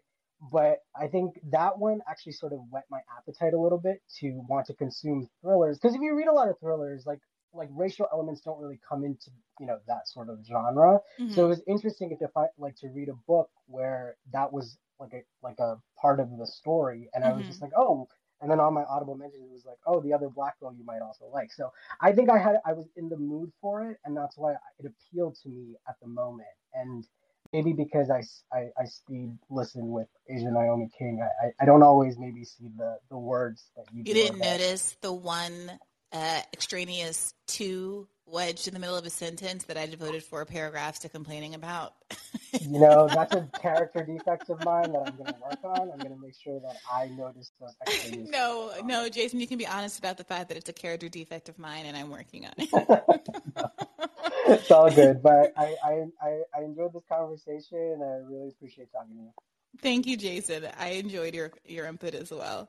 but 0.52 0.78
I 0.94 1.08
think 1.08 1.40
that 1.50 1.78
one 1.78 2.00
actually 2.08 2.32
sort 2.32 2.52
of 2.52 2.60
whet 2.70 2.84
my 2.90 3.00
appetite 3.18 3.54
a 3.54 3.60
little 3.60 3.78
bit 3.78 4.02
to 4.20 4.44
want 4.48 4.66
to 4.66 4.74
consume 4.74 5.28
thrillers. 5.40 5.78
Because 5.78 5.94
if 5.94 6.02
you 6.02 6.14
read 6.14 6.28
a 6.28 6.32
lot 6.32 6.48
of 6.48 6.58
thrillers, 6.58 7.04
like 7.06 7.20
like 7.54 7.68
racial 7.72 8.06
elements 8.12 8.40
don't 8.40 8.60
really 8.60 8.80
come 8.88 9.04
into 9.04 9.30
you 9.60 9.66
know 9.66 9.78
that 9.86 10.08
sort 10.08 10.28
of 10.28 10.38
genre. 10.44 11.00
Mhm. 11.18 11.34
So 11.34 11.44
it 11.46 11.48
was 11.48 11.62
interesting 11.66 12.16
to 12.18 12.28
find 12.28 12.48
like 12.58 12.76
to 12.76 12.88
read 12.88 13.08
a 13.08 13.14
book 13.26 13.50
where 13.66 14.16
that 14.32 14.52
was 14.52 14.76
like 15.00 15.12
a 15.12 15.22
like 15.42 15.58
a 15.60 15.80
part 16.00 16.20
of 16.20 16.36
the 16.38 16.46
story, 16.46 17.08
and 17.14 17.24
I 17.24 17.32
was 17.32 17.44
Mhm. 17.44 17.48
just 17.48 17.62
like, 17.62 17.72
oh. 17.76 18.08
And 18.40 18.50
then 18.50 18.60
on 18.60 18.74
my 18.74 18.84
audible 18.84 19.14
mentions, 19.14 19.42
it 19.42 19.50
was 19.50 19.64
like, 19.64 19.78
oh, 19.86 20.00
the 20.00 20.12
other 20.12 20.28
black 20.28 20.58
girl 20.60 20.74
you 20.74 20.84
might 20.84 21.00
also 21.00 21.26
like. 21.32 21.50
So 21.50 21.72
I 22.00 22.12
think 22.12 22.28
I 22.28 22.36
had 22.36 22.60
I 22.66 22.74
was 22.74 22.86
in 22.96 23.08
the 23.08 23.16
mood 23.16 23.50
for 23.60 23.88
it, 23.90 23.98
and 24.04 24.14
that's 24.14 24.36
why 24.36 24.52
it 24.78 24.84
appealed 24.84 25.36
to 25.44 25.48
me 25.48 25.76
at 25.88 25.98
the 26.00 26.08
moment. 26.08 26.48
And 26.74 27.06
maybe 27.54 27.72
because 27.72 28.10
I 28.10 28.22
I 28.52 28.84
speed 28.84 29.38
listen 29.48 29.90
with 29.92 30.08
Aja 30.28 30.50
Naomi 30.50 30.90
King, 30.98 31.22
I, 31.22 31.46
I, 31.46 31.52
I 31.60 31.64
don't 31.64 31.82
always 31.82 32.18
maybe 32.18 32.44
see 32.44 32.68
the, 32.76 32.98
the 33.08 33.16
words 33.16 33.70
that 33.76 33.86
you. 33.92 34.02
You 34.04 34.12
didn't 34.14 34.36
about- 34.40 34.50
notice 34.58 34.96
the 35.00 35.12
one 35.12 35.78
uh, 36.14 36.40
extraneous 36.52 37.34
two 37.46 38.06
wedged 38.26 38.68
in 38.68 38.74
the 38.74 38.80
middle 38.80 38.96
of 38.96 39.04
a 39.04 39.10
sentence 39.10 39.64
that 39.64 39.76
I 39.76 39.86
devoted 39.86 40.22
four 40.22 40.44
paragraphs 40.46 41.00
to 41.00 41.08
complaining 41.08 41.54
about. 41.54 41.94
You 42.60 42.78
know, 42.78 43.08
that's 43.08 43.34
a 43.34 43.48
character 43.60 44.04
defect 44.04 44.48
of 44.48 44.62
mine 44.64 44.92
that 44.92 45.02
I'm 45.04 45.16
going 45.16 45.26
to 45.26 45.34
work 45.42 45.58
on. 45.64 45.90
I'm 45.90 45.98
going 45.98 46.14
to 46.14 46.20
make 46.20 46.36
sure 46.40 46.60
that 46.60 46.76
I 46.90 47.08
notice 47.08 47.50
those 47.60 47.74
extraneous. 47.84 48.28
no, 48.32 48.72
no, 48.84 49.08
Jason, 49.08 49.40
you 49.40 49.48
can 49.48 49.58
be 49.58 49.66
honest 49.66 49.98
about 49.98 50.18
the 50.18 50.22
fact 50.24 50.48
that 50.48 50.56
it's 50.56 50.68
a 50.68 50.72
character 50.72 51.08
defect 51.08 51.48
of 51.48 51.58
mine, 51.58 51.84
and 51.86 51.96
I'm 51.96 52.10
working 52.10 52.46
on 52.46 52.52
it. 52.58 52.68
it's 54.46 54.70
all 54.70 54.88
good, 54.88 55.20
but 55.20 55.52
I, 55.56 55.74
I, 55.84 56.04
I, 56.22 56.40
I 56.56 56.62
enjoyed 56.62 56.92
this 56.92 57.02
conversation, 57.08 57.76
and 57.76 58.04
I 58.04 58.20
really 58.30 58.50
appreciate 58.50 58.92
talking 58.92 59.16
to 59.16 59.22
you. 59.22 59.30
Thank 59.82 60.06
you, 60.06 60.16
Jason. 60.16 60.68
I 60.78 60.90
enjoyed 60.90 61.34
your 61.34 61.50
your 61.66 61.86
input 61.86 62.14
as 62.14 62.30
well. 62.30 62.68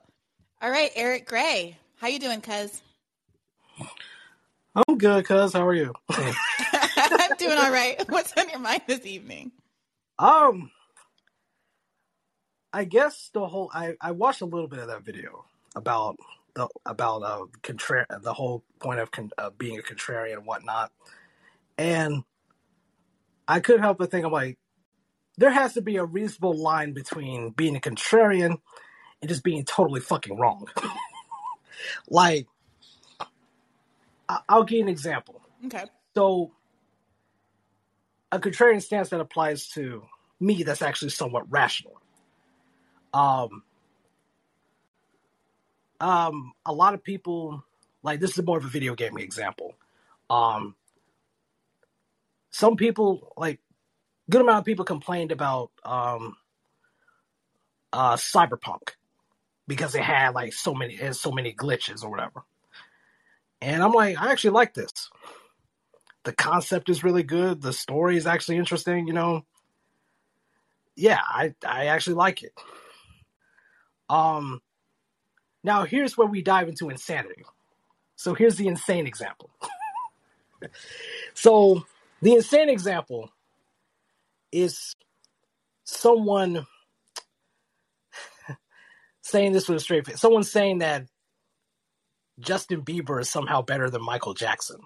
All 0.60 0.70
right, 0.70 0.90
Eric 0.96 1.26
Gray, 1.26 1.78
how 1.98 2.08
you 2.08 2.18
doing, 2.18 2.40
cuz? 2.40 2.82
I'm 4.76 4.98
good, 4.98 5.26
cuz. 5.26 5.54
How 5.54 5.66
are 5.66 5.74
you? 5.74 5.94
I'm 6.10 7.30
doing 7.38 7.58
all 7.58 7.72
right. 7.72 8.02
What's 8.08 8.32
on 8.38 8.48
your 8.50 8.60
mind 8.60 8.82
this 8.88 9.06
evening? 9.06 9.52
um, 10.18 10.70
I 12.72 12.84
guess 12.84 13.30
the 13.34 13.46
whole 13.48 13.70
I 13.74 13.94
I 14.00 14.12
watched 14.12 14.42
a 14.42 14.46
little 14.46 14.68
bit 14.68 14.80
of 14.80 14.88
that 14.88 15.04
video 15.04 15.46
about 15.76 16.18
the 16.54 16.68
about 16.86 17.22
uh 17.24 17.46
contra- 17.62 18.06
the 18.22 18.34
whole 18.34 18.64
point 18.80 19.00
of 19.00 19.10
con- 19.12 19.32
uh, 19.38 19.50
being 19.58 19.78
a 19.78 19.82
contrarian 19.82 20.34
and 20.34 20.46
whatnot, 20.46 20.92
and 21.78 22.24
I 23.48 23.60
couldn't 23.60 23.82
help 23.82 23.98
but 23.98 24.10
think 24.10 24.26
I'm 24.26 24.32
like, 24.32 24.58
there 25.38 25.50
has 25.52 25.74
to 25.74 25.82
be 25.82 25.96
a 25.96 26.04
reasonable 26.04 26.54
line 26.56 26.92
between 26.94 27.50
being 27.50 27.76
a 27.76 27.80
contrarian 27.80 28.58
and 29.22 29.28
just 29.28 29.44
being 29.44 29.64
totally 29.64 30.00
fucking 30.00 30.38
wrong. 30.38 30.68
like, 32.08 32.46
I- 32.46 32.55
I'll 34.28 34.64
give 34.64 34.78
you 34.78 34.82
an 34.82 34.88
example. 34.88 35.40
Okay. 35.66 35.84
So, 36.14 36.52
a 38.32 38.38
contrarian 38.38 38.82
stance 38.82 39.10
that 39.10 39.20
applies 39.20 39.68
to 39.70 40.02
me 40.40 40.62
that's 40.62 40.82
actually 40.82 41.10
somewhat 41.10 41.50
rational. 41.50 42.00
Um, 43.14 43.62
um, 46.00 46.52
a 46.64 46.72
lot 46.72 46.94
of 46.94 47.02
people 47.02 47.64
like 48.02 48.20
this 48.20 48.38
is 48.38 48.44
more 48.44 48.58
of 48.58 48.64
a 48.64 48.68
video 48.68 48.94
game 48.94 49.18
example. 49.18 49.74
Um, 50.28 50.74
some 52.50 52.76
people 52.76 53.32
like 53.36 53.60
good 54.30 54.40
amount 54.40 54.58
of 54.58 54.64
people 54.64 54.84
complained 54.84 55.32
about 55.32 55.70
um, 55.84 56.36
uh, 57.92 58.16
Cyberpunk 58.16 58.94
because 59.66 59.94
it 59.94 60.02
had 60.02 60.34
like 60.34 60.52
so 60.52 60.74
many 60.74 60.94
it 60.94 61.00
has 61.00 61.20
so 61.20 61.30
many 61.30 61.52
glitches 61.52 62.04
or 62.04 62.10
whatever. 62.10 62.44
And 63.60 63.82
I'm 63.82 63.92
like, 63.92 64.20
I 64.20 64.30
actually 64.32 64.50
like 64.50 64.74
this 64.74 64.90
the 66.26 66.32
concept 66.32 66.88
is 66.88 67.04
really 67.04 67.22
good. 67.22 67.62
The 67.62 67.72
story 67.72 68.16
is 68.16 68.26
actually 68.26 68.56
interesting. 68.58 69.06
You 69.06 69.14
know, 69.14 69.46
yeah, 70.96 71.20
I 71.24 71.54
I 71.64 71.86
actually 71.86 72.16
like 72.16 72.42
it. 72.42 72.52
Um, 74.10 74.60
now 75.62 75.84
here's 75.84 76.18
where 76.18 76.26
we 76.26 76.42
dive 76.42 76.68
into 76.68 76.90
insanity. 76.90 77.44
So 78.16 78.34
here's 78.34 78.56
the 78.56 78.66
insane 78.66 79.06
example. 79.06 79.50
so 81.34 81.84
the 82.22 82.34
insane 82.34 82.68
example 82.68 83.30
is 84.50 84.96
someone 85.84 86.66
saying 89.20 89.52
this 89.52 89.68
with 89.68 89.76
a 89.76 89.80
straight 89.80 90.06
face. 90.06 90.20
Someone 90.20 90.42
saying 90.42 90.78
that 90.78 91.06
Justin 92.40 92.82
Bieber 92.82 93.20
is 93.20 93.30
somehow 93.30 93.62
better 93.62 93.90
than 93.90 94.02
Michael 94.02 94.34
Jackson. 94.34 94.80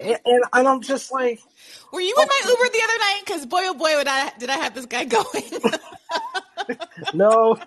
And, 0.00 0.18
and, 0.24 0.44
and 0.52 0.68
I'm 0.68 0.82
just 0.82 1.12
like, 1.12 1.40
Were 1.92 2.00
you 2.00 2.14
in 2.20 2.28
my 2.28 2.40
Uber 2.44 2.68
the 2.72 2.82
other 2.84 2.98
night? 2.98 3.20
Because 3.24 3.46
boy, 3.46 3.60
oh 3.62 3.74
boy, 3.74 3.96
would 3.96 4.08
I, 4.08 4.32
did 4.38 4.50
I 4.50 4.56
have 4.56 4.74
this 4.74 4.86
guy 4.86 5.04
going. 5.06 5.44
no. 7.14 7.56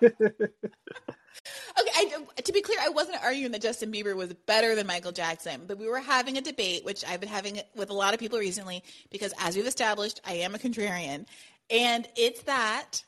Okay, 1.80 1.90
I, 1.94 2.42
to 2.42 2.52
be 2.52 2.60
clear, 2.60 2.78
I 2.82 2.90
wasn't 2.90 3.22
arguing 3.22 3.52
that 3.52 3.62
Justin 3.62 3.90
Bieber 3.90 4.14
was 4.14 4.32
better 4.46 4.74
than 4.74 4.86
Michael 4.86 5.12
Jackson, 5.12 5.62
but 5.66 5.78
we 5.78 5.88
were 5.88 6.00
having 6.00 6.36
a 6.36 6.40
debate, 6.40 6.84
which 6.84 7.04
I've 7.04 7.20
been 7.20 7.28
having 7.28 7.60
with 7.74 7.90
a 7.90 7.94
lot 7.94 8.12
of 8.12 8.20
people 8.20 8.38
recently, 8.38 8.82
because 9.10 9.32
as 9.38 9.56
we've 9.56 9.66
established, 9.66 10.20
I 10.26 10.34
am 10.34 10.54
a 10.54 10.58
contrarian, 10.58 11.26
and 11.70 12.06
it's 12.16 12.42
that, 12.42 13.02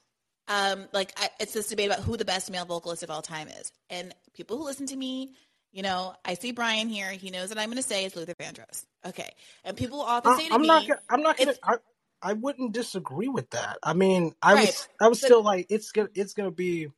um, 0.48 0.86
like, 0.92 1.12
I, 1.18 1.28
it's 1.40 1.52
this 1.52 1.68
debate 1.68 1.90
about 1.90 2.00
who 2.00 2.16
the 2.16 2.24
best 2.24 2.50
male 2.50 2.64
vocalist 2.64 3.02
of 3.02 3.10
all 3.10 3.22
time 3.22 3.48
is, 3.48 3.72
and 3.90 4.14
people 4.34 4.56
who 4.56 4.64
listen 4.64 4.86
to 4.86 4.96
me, 4.96 5.34
you 5.72 5.82
know, 5.82 6.14
I 6.24 6.34
see 6.34 6.52
Brian 6.52 6.88
here. 6.88 7.10
He 7.10 7.30
knows 7.30 7.48
that 7.48 7.58
I'm 7.58 7.68
going 7.68 7.76
to 7.78 7.82
say 7.82 8.04
is 8.04 8.14
Luther 8.14 8.34
Vandross. 8.34 8.84
Okay, 9.06 9.30
and 9.64 9.76
people 9.76 9.98
will 9.98 10.04
often 10.04 10.36
say 10.36 10.46
to 10.48 10.52
I, 10.52 10.54
am 10.56 10.60
me, 10.62 10.68
not. 10.68 10.86
gonna- 10.86 11.00
I'm 11.10 11.22
not 11.22 11.36
gonna. 11.38 11.54
I, 11.62 11.74
I 12.22 12.32
wouldn't 12.34 12.72
disagree 12.72 13.26
with 13.28 13.50
that. 13.50 13.78
I 13.82 13.94
mean, 13.94 14.32
I 14.40 14.54
Right, 14.54 14.66
was. 14.66 14.88
I 15.00 15.08
was 15.08 15.20
but- 15.20 15.26
still 15.26 15.42
like, 15.42 15.66
it's 15.70 15.90
gonna. 15.90 16.08
It's 16.14 16.34
gonna 16.34 16.50
be. 16.52 16.88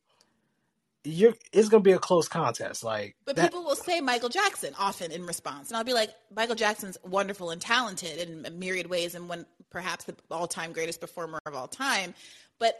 You're. 1.03 1.33
It's 1.51 1.69
gonna 1.69 1.81
be 1.83 1.91
a 1.93 1.99
close 1.99 2.27
contest. 2.27 2.83
Like 2.83 3.15
But 3.25 3.35
that. 3.35 3.43
people 3.51 3.63
will 3.63 3.75
say 3.75 4.01
Michael 4.01 4.29
Jackson 4.29 4.73
often 4.77 5.11
in 5.11 5.25
response, 5.25 5.69
and 5.69 5.77
I'll 5.77 5.83
be 5.83 5.93
like, 5.93 6.11
Michael 6.35 6.55
Jackson's 6.55 6.97
wonderful 7.03 7.49
and 7.51 7.61
talented 7.61 8.17
in 8.29 8.45
a 8.45 8.49
myriad 8.51 8.87
ways, 8.87 9.15
and 9.15 9.27
one 9.29 9.45
perhaps 9.71 10.05
the 10.05 10.15
all-time 10.31 10.73
greatest 10.73 11.01
performer 11.01 11.39
of 11.45 11.53
all 11.55 11.67
time. 11.67 12.13
But 12.59 12.75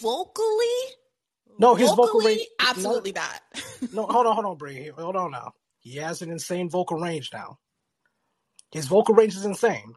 vocally, 0.00 0.66
No, 1.58 1.74
his 1.74 1.90
vocal 1.92 2.20
range- 2.20 2.46
absolutely 2.60 3.12
not. 3.12 3.40
No, 3.92 4.06
hold 4.06 4.26
on, 4.26 4.34
hold 4.34 4.46
on, 4.46 4.56
Bree. 4.56 4.88
Hold 4.96 5.16
on 5.16 5.30
now. 5.30 5.52
He 5.80 5.96
has 5.96 6.22
an 6.22 6.30
insane 6.30 6.68
vocal 6.70 6.98
range 6.98 7.30
now. 7.32 7.58
His 8.72 8.86
vocal 8.86 9.14
range 9.14 9.36
is 9.36 9.44
insane. 9.44 9.94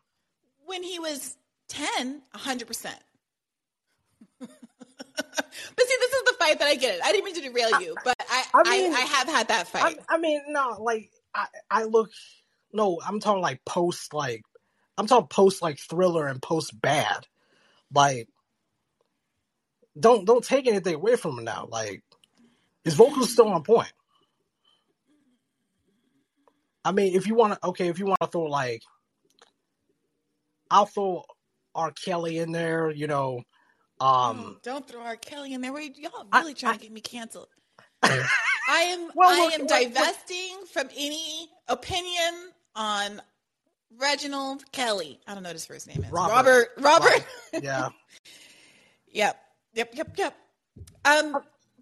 when 0.66 0.84
he 0.84 1.00
was 1.00 1.36
10, 1.70 2.22
100 2.32 2.68
percent. 2.68 3.00
But 5.76 5.86
see, 5.88 5.96
this 6.00 6.14
is 6.14 6.24
the 6.24 6.34
fight 6.40 6.60
that 6.60 6.68
I 6.68 6.76
get 6.76 6.96
it. 6.96 7.02
I 7.04 7.12
didn't 7.12 7.26
mean 7.26 7.36
to 7.36 7.42
derail 7.42 7.82
you, 7.82 7.96
but 8.04 8.16
I, 8.30 8.44
I 8.54 8.62
I, 8.66 8.78
mean- 8.82 8.94
I, 8.94 9.00
have 9.00 9.28
had 9.28 9.48
that 9.50 9.62
I, 9.62 9.64
fight. 9.64 10.00
I 10.10 10.18
mean, 10.18 10.42
no, 10.50 10.78
like 10.80 11.10
I, 11.34 11.48
I 11.70 11.84
look. 11.84 12.12
No, 12.74 13.00
I'm 13.06 13.20
talking 13.20 13.42
like 13.42 13.64
post, 13.66 14.14
like 14.14 14.44
I'm 14.98 15.08
talking 15.08 15.28
post, 15.28 15.62
like 15.62 15.80
thriller 15.80 16.28
and 16.28 16.42
post 16.42 16.80
bad. 16.80 17.26
Like 17.94 18.28
don't 20.00 20.26
don't 20.26 20.44
take 20.44 20.68
anything 20.68 20.96
away 20.96 21.16
from 21.16 21.38
him 21.40 21.44
now. 21.46 21.68
Like 21.70 22.04
his 22.84 22.94
vocals 22.96 23.32
still 23.32 23.48
on 23.50 23.64
point. 23.64 23.92
I 26.86 26.92
mean, 26.92 27.16
if 27.16 27.28
you 27.28 27.36
want 27.36 27.54
to, 27.54 27.68
okay, 27.70 27.88
if 27.88 28.00
you 28.00 28.06
want 28.06 28.20
to 28.22 28.28
throw 28.28 28.44
like, 28.44 28.82
I'll 30.72 30.86
throw 30.86 31.24
R. 31.76 31.92
Kelly 31.92 32.38
in 32.38 32.52
there. 32.54 32.90
You 32.92 33.08
know, 33.08 33.42
um, 34.00 34.40
Oh, 34.40 34.56
don't 34.64 34.88
throw 34.88 35.02
R. 35.02 35.16
Kelly 35.18 35.54
in 35.54 35.62
there. 35.62 35.74
Wait, 35.74 35.98
y'all 35.98 36.12
I- 36.32 36.40
really 36.42 36.54
trying 36.54 36.76
to 36.78 36.80
get 36.84 36.92
me 36.92 37.02
canceled. 37.02 37.48
I 38.04 38.22
am 38.70 39.12
Well, 39.16 39.30
I 39.30 39.46
look, 39.46 39.54
am 39.54 39.62
look, 39.62 39.70
look. 39.70 39.94
divesting 39.94 40.58
from 40.72 40.88
any 40.96 41.50
opinion 41.68 42.52
on 42.76 43.22
Reginald 43.98 44.70
Kelly. 44.72 45.20
I 45.28 45.34
don't 45.34 45.44
know 45.44 45.50
what 45.50 45.56
his 45.56 45.66
first 45.66 45.88
name 45.88 46.04
is. 46.04 46.12
Robert. 46.12 46.34
Robert. 46.34 46.68
Robert. 46.78 47.26
yeah, 47.64 47.90
Yep. 49.12 49.38
Yep. 49.78 49.96
Yep. 49.96 50.18
Yep. 50.18 50.38
Um, 51.06 51.32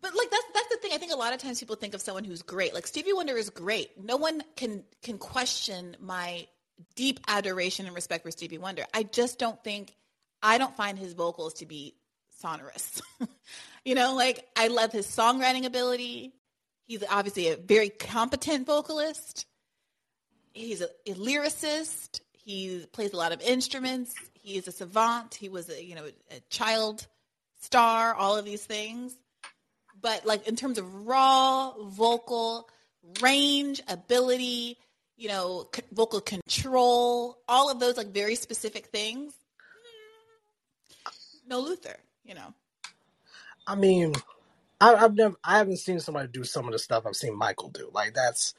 but 0.02 0.16
like 0.16 0.30
that's 0.30 0.44
that's 0.54 0.68
the 0.70 0.78
thing. 0.82 0.92
I 0.94 0.98
think 0.98 1.14
a 1.14 1.16
lot 1.16 1.34
of 1.34 1.40
times 1.40 1.60
people 1.60 1.78
think 1.78 1.94
of 1.96 2.02
someone 2.02 2.26
who's 2.26 2.42
great. 2.42 2.74
Like 2.74 2.86
Stevie 2.86 3.14
Wonder 3.14 3.36
is 3.38 3.50
great. 3.50 4.04
No 4.04 4.18
one 4.18 4.44
can 4.56 4.84
can 5.02 5.18
question 5.18 5.96
my 6.00 6.46
deep 6.96 7.20
adoration 7.28 7.86
and 7.86 7.96
respect 7.96 8.24
for 8.24 8.32
Stevie 8.32 8.58
Wonder. 8.58 8.84
I 8.94 9.04
just 9.04 9.40
don't 9.40 9.62
think 9.64 9.96
I 10.44 10.58
don't 10.58 10.76
find 10.76 11.00
his 11.00 11.14
vocals 11.14 11.56
to 11.56 11.66
be 11.66 11.96
sonorous. 12.40 13.02
you 13.86 13.96
know, 13.96 14.14
like 14.14 14.46
I 14.56 14.68
love 14.68 14.92
his 14.92 15.08
songwriting 15.08 15.66
ability. 15.66 16.34
He's 16.86 17.04
obviously 17.10 17.48
a 17.50 17.58
very 17.58 17.90
competent 17.90 18.68
vocalist. 18.68 19.46
He's 20.54 20.82
a, 20.82 20.90
a 21.08 21.14
lyricist. 21.16 22.20
He 22.34 22.86
plays 22.92 23.14
a 23.14 23.18
lot 23.18 23.32
of 23.32 23.42
instruments. 23.42 24.14
He 24.34 24.58
is 24.58 24.68
a 24.68 24.72
savant. 24.72 25.34
He 25.34 25.50
was 25.50 25.70
a 25.70 25.84
you 25.84 25.96
know 25.96 26.06
a 26.30 26.40
child 26.50 27.08
star. 27.66 28.16
All 28.16 28.38
of 28.38 28.46
these 28.46 28.66
things, 28.66 29.16
but 30.02 30.26
like 30.26 30.48
in 30.48 30.56
terms 30.58 30.78
of 30.80 31.08
raw 31.08 31.74
vocal 31.84 32.70
range, 33.22 33.82
ability, 33.90 34.78
you 35.18 35.30
know, 35.30 35.70
c- 35.76 35.84
vocal 35.94 36.22
control, 36.22 37.40
all 37.50 37.72
of 37.72 37.80
those 37.80 37.98
like 37.98 38.14
very 38.14 38.36
specific 38.36 38.88
things. 38.88 39.34
mm, 39.78 41.50
No 41.50 41.60
Luther, 41.62 41.98
you 42.26 42.36
know. 42.36 42.54
I 43.68 43.76
mean, 43.76 44.14
I, 44.82 44.96
I've 44.96 45.16
never, 45.16 45.36
I 45.44 45.58
haven't 45.60 45.78
seen 45.78 46.00
somebody 46.00 46.30
do 46.30 46.44
some 46.44 46.66
of 46.68 46.74
the 46.74 46.80
stuff 46.80 47.06
I've 47.08 47.16
seen 47.16 47.38
Michael 47.38 47.70
do. 47.70 47.90
Like 47.94 48.14
that's 48.16 48.54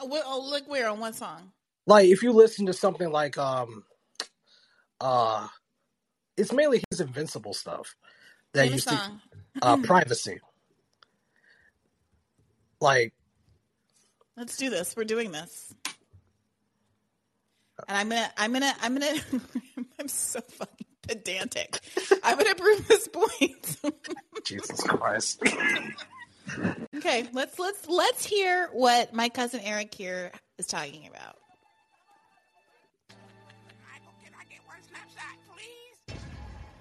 Oh, 0.00 0.08
oh, 0.26 0.48
look 0.50 0.68
where 0.68 0.88
on 0.90 1.00
one 1.00 1.14
song. 1.14 1.52
like 1.86 2.08
if 2.08 2.22
you 2.22 2.32
listen 2.32 2.66
to 2.66 2.74
something 2.74 3.10
like 3.10 3.38
um, 3.38 3.84
uh, 5.00 5.48
it's 6.36 6.52
mainly 6.52 6.82
his 6.90 7.00
Invincible 7.00 7.54
stuff 7.54 7.96
that 8.52 8.70
you 8.70 8.78
see. 8.78 8.96
Uh, 9.62 9.76
privacy. 9.82 10.40
Like 12.80 13.14
Let's 14.36 14.58
do 14.58 14.68
this. 14.68 14.94
We're 14.94 15.04
doing 15.04 15.32
this. 15.32 15.74
And 17.88 17.96
I'm 17.96 18.08
gonna, 18.08 18.30
I'm 18.36 18.52
gonna, 18.52 18.74
I'm 18.82 18.94
gonna, 18.94 19.20
I'm 20.00 20.08
so 20.08 20.40
fucking 20.40 20.86
pedantic. 21.02 21.78
I'm 22.22 22.36
gonna 22.36 22.54
prove 22.54 22.86
this 22.86 23.08
point. 23.08 23.76
Jesus 24.44 24.82
Christ. 24.82 25.42
okay, 26.96 27.26
let's 27.32 27.58
let's 27.58 27.88
let's 27.88 28.26
hear 28.26 28.68
what 28.72 29.14
my 29.14 29.28
cousin 29.30 29.60
Eric 29.62 29.94
here 29.94 30.32
is 30.58 30.66
talking 30.66 31.06
about. 31.06 31.36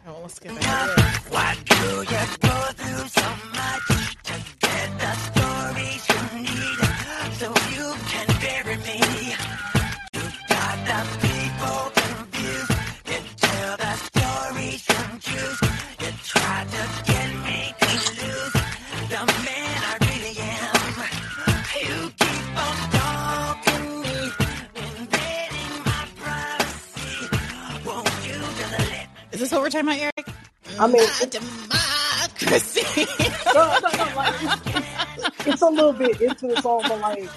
Oh, 0.08 0.20
let's 0.22 0.38
get 0.38 0.54
back. 0.60 1.32
Why 1.32 1.56
do 1.66 1.76
you 1.76 2.06
go 2.06 2.58
through 2.78 3.08
so 3.08 3.30
much 3.56 3.88
to 4.26 4.36
get 4.60 5.00
the 5.00 5.14
stories 5.16 6.08
you 6.10 6.42
need 6.44 6.85
what 29.56 29.64
we're 29.64 29.70
talking 29.70 29.88
about, 29.88 30.00
Eric? 30.00 30.28
I 30.80 30.88
mean, 30.88 31.08
Ah, 31.72 32.28
democracy. 32.40 33.06
no, 33.54 33.80
no, 33.80 34.06
no, 34.06 34.16
like, 34.16 35.48
it's, 35.48 35.62
a 35.62 35.70
little 35.70 35.94
bit 35.94 36.20
into 36.22 36.48
the 36.48 36.62
song, 36.62 36.82
but 36.88 37.00
like, 37.00 37.30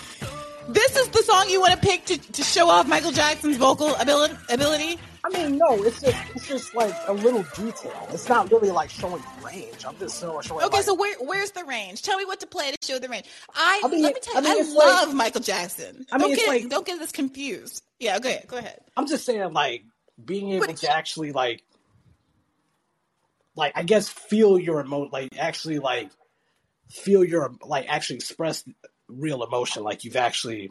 this 0.69 0.97
is 0.97 1.09
the 1.09 1.23
song 1.23 1.49
you 1.49 1.61
want 1.61 1.73
to 1.75 1.79
pick 1.87 2.05
to, 2.07 2.19
to 2.33 2.43
show 2.43 2.69
off 2.69 2.87
Michael 2.89 3.13
Jackson's 3.13 3.57
vocal 3.57 3.95
ability. 3.97 4.35
ability? 4.51 4.99
I 5.25 5.31
mean, 5.31 5.59
no, 5.59 5.83
it's 5.83 6.01
just 6.01 6.17
it's 6.35 6.47
just 6.49 6.75
like 6.75 6.95
a 7.07 7.13
little 7.13 7.43
detail. 7.57 8.09
It's 8.13 8.29
not 8.29 8.51
really 8.51 8.71
like 8.71 8.89
showing 8.89 9.23
range. 9.45 9.85
I'm 9.87 9.97
just 9.99 10.21
showing. 10.21 10.41
showing 10.43 10.65
Okay, 10.65 10.77
like, 10.79 10.85
so 10.85 10.95
where 10.95 11.17
where's 11.21 11.51
the 11.51 11.65
range? 11.65 12.03
Tell 12.03 12.17
me 12.19 12.25
what 12.25 12.41
to 12.41 12.47
play 12.47 12.71
to 12.71 12.77
show 12.87 12.99
the 12.99 13.09
range. 13.09 13.27
I, 13.55 13.83
I 13.85 13.89
mean, 13.89 14.03
let 14.03 14.15
me 14.15 14.21
tell 14.23 14.43
you, 14.43 14.49
I 14.49 14.53
I, 14.53 14.55
mean, 14.63 14.75
like- 14.75 14.87
love 14.87 15.15
Michael 15.15 15.41
Jackson. 15.41 16.07
I 16.13 16.17
mean, 16.19 16.21
don't 16.21 16.33
it's 16.33 16.43
get 16.43 16.49
like- 16.49 16.69
don't 16.69 16.87
get 16.87 16.99
this 16.99 17.13
confused. 17.13 17.83
Yeah, 17.99 18.19
go 18.21 18.29
ahead, 18.29 18.47
go 18.47 18.57
ahead. 18.59 18.79
I'm 18.97 19.07
just 19.09 19.25
saying, 19.27 19.53
like 19.53 19.85
being 20.25 20.51
able 20.53 20.67
to 20.73 20.91
actually 20.91 21.33
like, 21.33 21.63
like 23.59 23.73
I 23.77 23.83
guess 23.83 24.09
feel 24.09 24.59
your 24.59 24.81
emotion, 24.81 25.11
like 25.13 25.37
actually 25.39 25.81
like 25.81 26.11
feel 26.89 27.25
your 27.25 27.53
like 27.67 27.87
actually 27.89 28.17
express 28.17 28.65
real 29.09 29.43
emotion. 29.43 29.83
Like 29.83 30.05
you've 30.05 30.17
actually, 30.17 30.71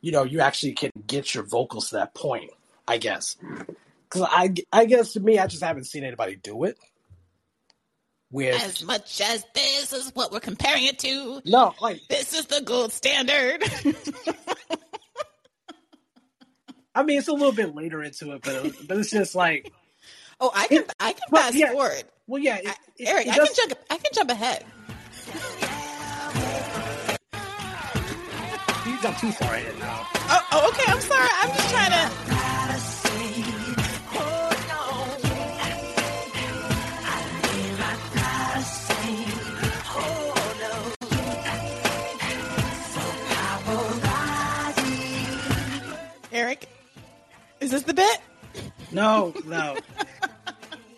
you 0.00 0.12
know, 0.12 0.24
you 0.24 0.40
actually 0.40 0.72
can 0.72 0.90
get 1.06 1.34
your 1.34 1.44
vocals 1.44 1.90
to 1.90 1.96
that 1.96 2.14
point. 2.14 2.50
I 2.90 2.98
guess. 2.98 3.36
Because 3.38 4.28
I, 4.28 4.52
I 4.72 4.84
guess 4.86 5.12
to 5.12 5.20
me, 5.20 5.38
I 5.38 5.46
just 5.46 5.62
haven't 5.62 5.84
seen 5.84 6.02
anybody 6.02 6.34
do 6.34 6.64
it. 6.64 6.76
With 8.32 8.60
As 8.62 8.82
much 8.84 9.20
as 9.20 9.44
this 9.54 9.92
is 9.92 10.10
what 10.14 10.32
we're 10.32 10.40
comparing 10.40 10.84
it 10.84 10.98
to, 11.00 11.42
no, 11.44 11.74
like 11.80 12.00
this 12.08 12.32
is 12.32 12.46
the 12.46 12.62
gold 12.62 12.92
standard. 12.92 13.62
I 16.94 17.02
mean, 17.04 17.18
it's 17.18 17.28
a 17.28 17.32
little 17.32 17.52
bit 17.52 17.74
later 17.74 18.02
into 18.02 18.32
it, 18.32 18.42
but 18.42 18.66
it, 18.66 18.88
but 18.88 18.98
it's 18.98 19.10
just 19.10 19.34
like, 19.34 19.72
oh, 20.40 20.50
I 20.54 20.66
can 20.68 20.84
I 20.98 21.12
can 21.12 21.22
Well, 21.30 21.42
fast 21.42 21.54
yeah. 21.54 21.72
forward. 21.72 22.04
well, 22.26 22.42
yeah, 22.42 22.56
it, 22.58 22.66
I, 22.68 22.74
it- 22.98 23.08
Eric, 23.08 23.26
it 23.26 23.32
I 23.32 23.36
does- 23.36 23.50
can 23.50 23.68
jump 23.68 23.80
I 23.90 23.96
can 23.96 24.12
jump 24.14 24.30
ahead. 24.30 24.64
You 28.86 29.00
jump 29.02 29.18
too 29.18 29.32
far 29.32 29.54
ahead 29.54 29.78
now. 29.78 30.06
Oh, 30.14 30.46
oh, 30.52 30.68
okay, 30.70 30.90
I'm 30.92 31.00
sorry. 31.00 31.28
I'm 31.42 31.48
just 31.54 31.70
trying 31.70 31.90
to 31.92 32.10
Eric. 46.32 46.68
Is 47.60 47.70
this 47.72 47.82
the 47.82 47.94
bit? 47.94 48.18
No, 48.92 49.34
no. 49.46 49.76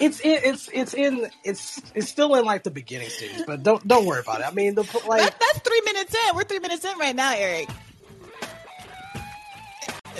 It's 0.03 0.21
in, 0.21 0.41
it's 0.45 0.71
it's 0.75 0.95
in 0.95 1.31
it's 1.45 1.83
it's 1.95 2.09
still 2.11 2.35
in 2.37 2.45
like 2.47 2.65
the 2.65 2.73
beginning 2.73 3.11
stages, 3.11 3.45
but 3.45 3.65
don't 3.65 3.87
don't 3.89 4.07
worry 4.07 4.21
about 4.21 4.43
it. 4.43 4.47
I 4.49 4.53
mean, 4.53 4.77
the 4.77 4.85
like 5.07 5.23
That, 5.23 5.37
that's 5.41 5.61
three 5.61 5.83
minutes 5.85 6.15
in. 6.15 6.37
We're 6.37 6.45
three 6.45 6.61
minutes 6.61 6.85
in 6.85 6.99
right 6.99 7.17
now, 7.17 7.35
Eric. 7.37 7.71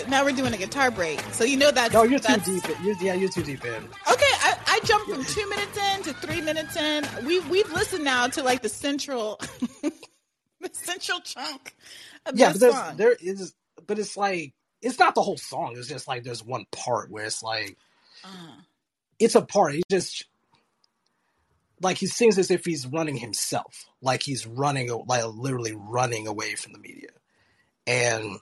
Now 0.09 0.25
we're 0.25 0.33
doing 0.33 0.53
a 0.53 0.57
guitar 0.57 0.91
break, 0.91 1.21
so 1.33 1.43
you 1.45 1.57
know 1.57 1.71
that's 1.71 1.93
no, 1.93 2.03
you're 2.03 2.19
too 2.19 2.39
deep. 2.41 2.69
In, 2.69 2.75
you're, 2.83 2.95
yeah, 3.01 3.13
you're 3.15 3.29
too 3.29 3.43
deep 3.43 3.65
in. 3.65 3.89
Okay, 4.11 4.25
I, 4.41 4.55
I 4.67 4.79
jumped 4.83 5.09
from 5.09 5.25
two 5.25 5.49
minutes 5.49 5.77
in 5.77 6.03
to 6.03 6.13
three 6.15 6.41
minutes 6.41 6.75
in. 6.77 7.07
We 7.25 7.39
we've 7.41 7.71
listened 7.71 8.03
now 8.03 8.27
to 8.29 8.43
like 8.43 8.61
the 8.61 8.69
central, 8.69 9.39
the 10.61 10.71
central 10.73 11.21
chunk 11.21 11.75
of 12.25 12.35
Yeah, 12.35 12.49
this 12.49 12.59
but 12.59 12.59
song. 12.63 12.97
there 12.97 13.13
is, 13.13 13.53
but 13.87 13.99
it's 13.99 14.17
like 14.17 14.53
it's 14.81 14.99
not 14.99 15.15
the 15.15 15.23
whole 15.23 15.37
song. 15.37 15.75
It's 15.77 15.87
just 15.89 16.07
like 16.07 16.23
there's 16.23 16.43
one 16.43 16.65
part 16.71 17.11
where 17.11 17.25
it's 17.25 17.43
like 17.43 17.77
Uh, 18.23 18.57
it's 19.19 19.35
a 19.35 19.41
part. 19.41 19.73
He 19.73 19.83
just 19.89 20.25
like 21.81 21.97
he 21.97 22.07
sings 22.07 22.37
as 22.37 22.49
if 22.49 22.65
he's 22.65 22.87
running 22.87 23.17
himself, 23.17 23.85
like 24.01 24.23
he's 24.23 24.47
running, 24.47 24.89
like 25.07 25.23
literally 25.25 25.73
running 25.75 26.27
away 26.27 26.55
from 26.55 26.73
the 26.73 26.79
media, 26.79 27.09
and 27.85 28.39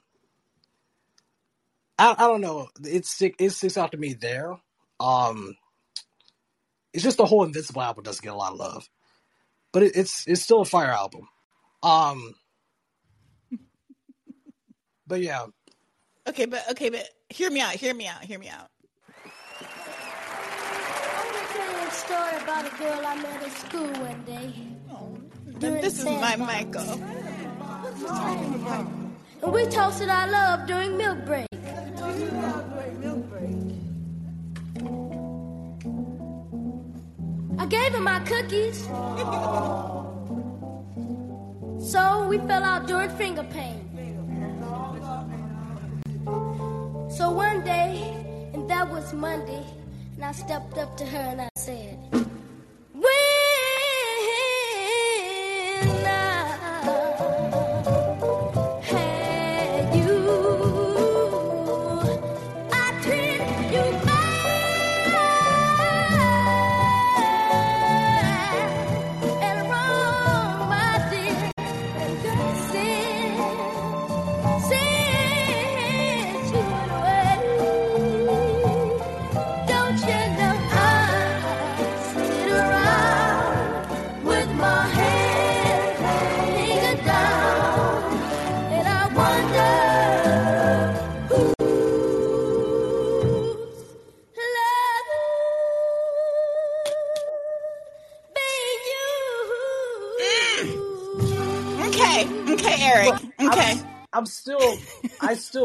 I, 1.98 2.14
I 2.16 2.26
don't 2.26 2.40
know. 2.40 2.68
It 2.84 3.06
stick 3.06 3.34
it 3.38 3.50
sticks 3.50 3.76
out 3.76 3.92
to 3.92 3.98
me 3.98 4.14
there. 4.14 4.56
Um, 5.00 5.56
it's 6.92 7.04
just 7.04 7.16
the 7.16 7.26
whole 7.26 7.44
Invincible 7.44 7.82
album 7.82 8.04
doesn't 8.04 8.22
get 8.22 8.32
a 8.32 8.36
lot 8.36 8.52
of 8.52 8.58
love, 8.58 8.88
but 9.72 9.82
it, 9.82 9.96
it's 9.96 10.26
it's 10.26 10.42
still 10.42 10.60
a 10.60 10.64
fire 10.66 10.92
album. 10.92 11.28
Um, 11.82 12.34
but 15.06 15.20
yeah, 15.20 15.46
okay, 16.28 16.46
but 16.46 16.70
okay, 16.72 16.90
but 16.90 17.08
hear 17.28 17.50
me 17.50 17.60
out. 17.60 17.72
Hear 17.72 17.94
me 17.94 18.06
out. 18.06 18.24
Hear 18.24 18.38
me 18.38 18.48
out. 18.48 18.71
Story 22.04 22.36
about 22.42 22.66
a 22.66 22.70
girl 22.78 23.00
I 23.06 23.14
met 23.22 23.42
at 23.42 23.52
school 23.52 23.92
one 24.08 24.22
day. 24.24 24.52
During 25.58 25.82
This 25.82 25.98
is 26.00 26.04
my. 26.04 26.34
Michael. 26.36 26.98
And 29.42 29.52
we 29.52 29.66
toasted 29.66 30.08
our 30.08 30.28
love 30.28 30.66
during 30.66 30.96
milk 30.96 31.24
break. 31.24 31.46
I 37.62 37.66
gave 37.66 37.94
him 37.94 38.04
my 38.04 38.20
cookies. 38.30 38.78
so 41.92 42.26
we 42.26 42.38
fell 42.38 42.64
out 42.64 42.88
during 42.88 43.10
finger 43.10 43.44
pain. 43.44 43.78
So 47.16 47.30
one 47.30 47.62
day, 47.62 48.16
and 48.54 48.68
that 48.68 48.90
was 48.90 49.12
Monday, 49.12 49.64
and 50.16 50.24
I 50.24 50.32
stepped 50.32 50.78
up 50.78 50.96
to 50.96 51.06
her 51.06 51.18
and 51.18 51.40
I 51.42 51.51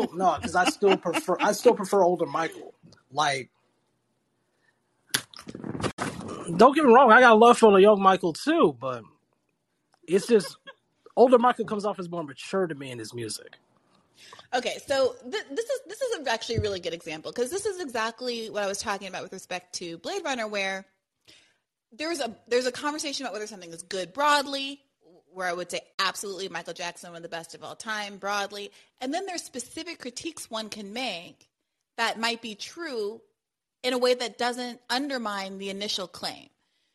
still 0.04 0.18
no, 0.18 0.36
because 0.38 0.56
I 0.56 0.66
still 0.66 0.98
prefer, 0.98 1.38
I 1.40 1.52
still 1.54 1.74
prefer 1.74 2.04
older 2.04 2.26
Michael. 2.26 2.74
Like, 3.12 3.50
don't 6.58 6.76
get 6.76 6.86
me 6.86 6.94
wrong, 6.94 7.12
I 7.12 7.20
got 7.20 7.40
love 7.40 7.58
for 7.58 7.72
the 7.72 7.80
young 7.80 8.02
Michael 8.02 8.34
too, 8.34 8.76
but 8.80 9.04
it's 10.08 10.28
just 10.28 10.58
older 11.16 11.40
Michael 11.40 11.66
comes 11.66 11.86
off 11.86 12.00
as 12.00 12.10
more 12.10 12.24
mature 12.24 12.68
to 12.68 12.76
me 12.76 12.92
in 12.92 13.00
his 13.00 13.14
music. 13.14 13.58
Okay, 14.54 14.78
so 14.86 15.16
th- 15.24 15.46
this 15.52 15.66
is 15.66 15.80
this 15.88 16.02
is 16.02 16.28
actually 16.28 16.56
a 16.56 16.62
really 16.62 16.80
good 16.80 16.94
example 16.94 17.32
because 17.32 17.52
this 17.52 17.66
is 17.66 17.82
exactly 17.82 18.50
what 18.50 18.64
I 18.64 18.68
was 18.68 18.80
talking 18.80 19.08
about 19.08 19.24
with 19.24 19.34
respect 19.34 19.76
to 19.76 19.98
Blade 19.98 20.24
Runner, 20.24 20.48
where 20.48 20.86
there's 21.92 22.22
a 22.22 22.36
there's 22.48 22.66
a 22.66 22.72
conversation 22.72 23.26
about 23.26 23.34
whether 23.34 23.48
something 23.48 23.72
is 23.72 23.84
good 23.84 24.14
broadly, 24.14 24.80
where 25.38 25.48
I 25.48 25.54
would 25.54 25.72
say 25.72 25.82
absolutely 26.00 26.50
Michael 26.50 26.74
Jackson 26.74 27.12
one 27.12 27.18
of 27.18 27.24
the 27.24 27.30
best 27.30 27.56
of 27.56 27.64
all 27.64 27.76
time 27.76 28.18
broadly, 28.18 28.72
and 29.00 29.14
then 29.14 29.26
there's 29.26 29.44
specific 29.44 30.00
critiques 30.00 30.50
one 30.50 30.70
can 30.70 30.92
make 30.92 31.48
that 31.98 32.20
might 32.20 32.42
be 32.42 32.56
true 32.56 33.22
in 33.84 33.94
a 33.94 33.98
way 33.98 34.14
that 34.14 34.38
doesn't 34.38 34.80
undermine 34.90 35.58
the 35.58 35.70
initial 35.70 36.08
claim. 36.08 36.50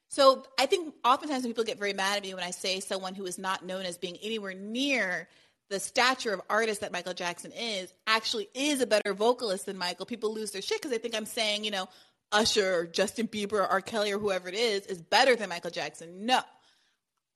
So 0.09 0.45
I 0.59 0.67
think 0.67 0.95
oftentimes 1.05 1.47
people 1.47 1.65
get 1.65 1.79
very 1.79 1.95
mad 1.95 2.19
at 2.19 2.23
me 2.23 2.35
when 2.35 2.45
I 2.45 2.51
say 2.51 2.81
someone 2.81 3.15
who 3.15 3.25
is 3.25 3.39
not 3.39 3.65
known 3.65 3.87
as 3.87 3.97
being 3.97 4.19
anywhere 4.23 4.55
near 4.55 5.29
the 5.71 5.81
stature 5.81 6.35
of 6.35 6.43
artist 6.51 6.83
that 6.83 6.93
Michael 6.93 7.15
Jackson 7.15 7.51
is 7.53 7.93
actually 8.07 8.49
is 8.55 8.83
a 8.83 8.87
better 8.87 9.15
vocalist 9.15 9.67
than 9.67 9.79
Michael. 9.79 10.05
People 10.05 10.35
lose 10.35 10.51
their 10.51 10.61
shit 10.61 10.79
because 10.79 10.91
they 10.91 10.99
think 10.99 11.15
I'm 11.15 11.25
saying, 11.25 11.65
you 11.65 11.71
know, 11.71 11.89
Usher 12.31 12.75
or 12.75 12.87
Justin 12.87 13.27
Bieber 13.29 13.55
or 13.55 13.67
R. 13.67 13.81
Kelly 13.81 14.13
or 14.13 14.19
whoever 14.19 14.49
it 14.49 14.55
is 14.55 14.85
is 14.87 15.01
better 15.01 15.35
than 15.37 15.49
Michael 15.49 15.71
Jackson. 15.71 16.27
No. 16.27 16.41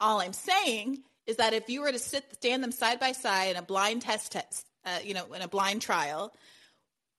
All 0.01 0.21
I'm 0.21 0.33
saying 0.33 1.03
is 1.27 1.37
that 1.37 1.53
if 1.53 1.69
you 1.69 1.81
were 1.81 1.93
to 1.93 1.99
sit 1.99 2.25
stand 2.35 2.63
them 2.63 2.73
side 2.73 3.01
by 3.01 3.13
side 3.13 3.51
in 3.51 3.57
a 3.57 3.63
blind 3.63 4.03
test 4.03 4.33
test, 4.33 4.67
uh, 4.85 4.99
you 5.03 5.15
know, 5.15 5.33
in 5.33 5.43
a 5.43 5.49
blind 5.49 5.83
trial, 5.83 6.33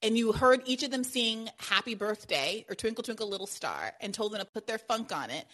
and 0.01 0.17
you 0.17 0.31
heard 0.31 0.61
each 0.65 0.83
of 0.83 0.91
them 0.91 1.03
sing 1.03 1.49
happy 1.57 1.95
birthday 1.95 2.65
or 2.69 2.75
twinkle 2.75 3.03
twinkle 3.03 3.27
little 3.27 3.47
star 3.47 3.93
and 4.01 4.13
told 4.13 4.31
them 4.31 4.39
to 4.39 4.45
put 4.45 4.67
their 4.67 4.77
funk 4.77 5.15
on 5.15 5.29
it 5.29 5.45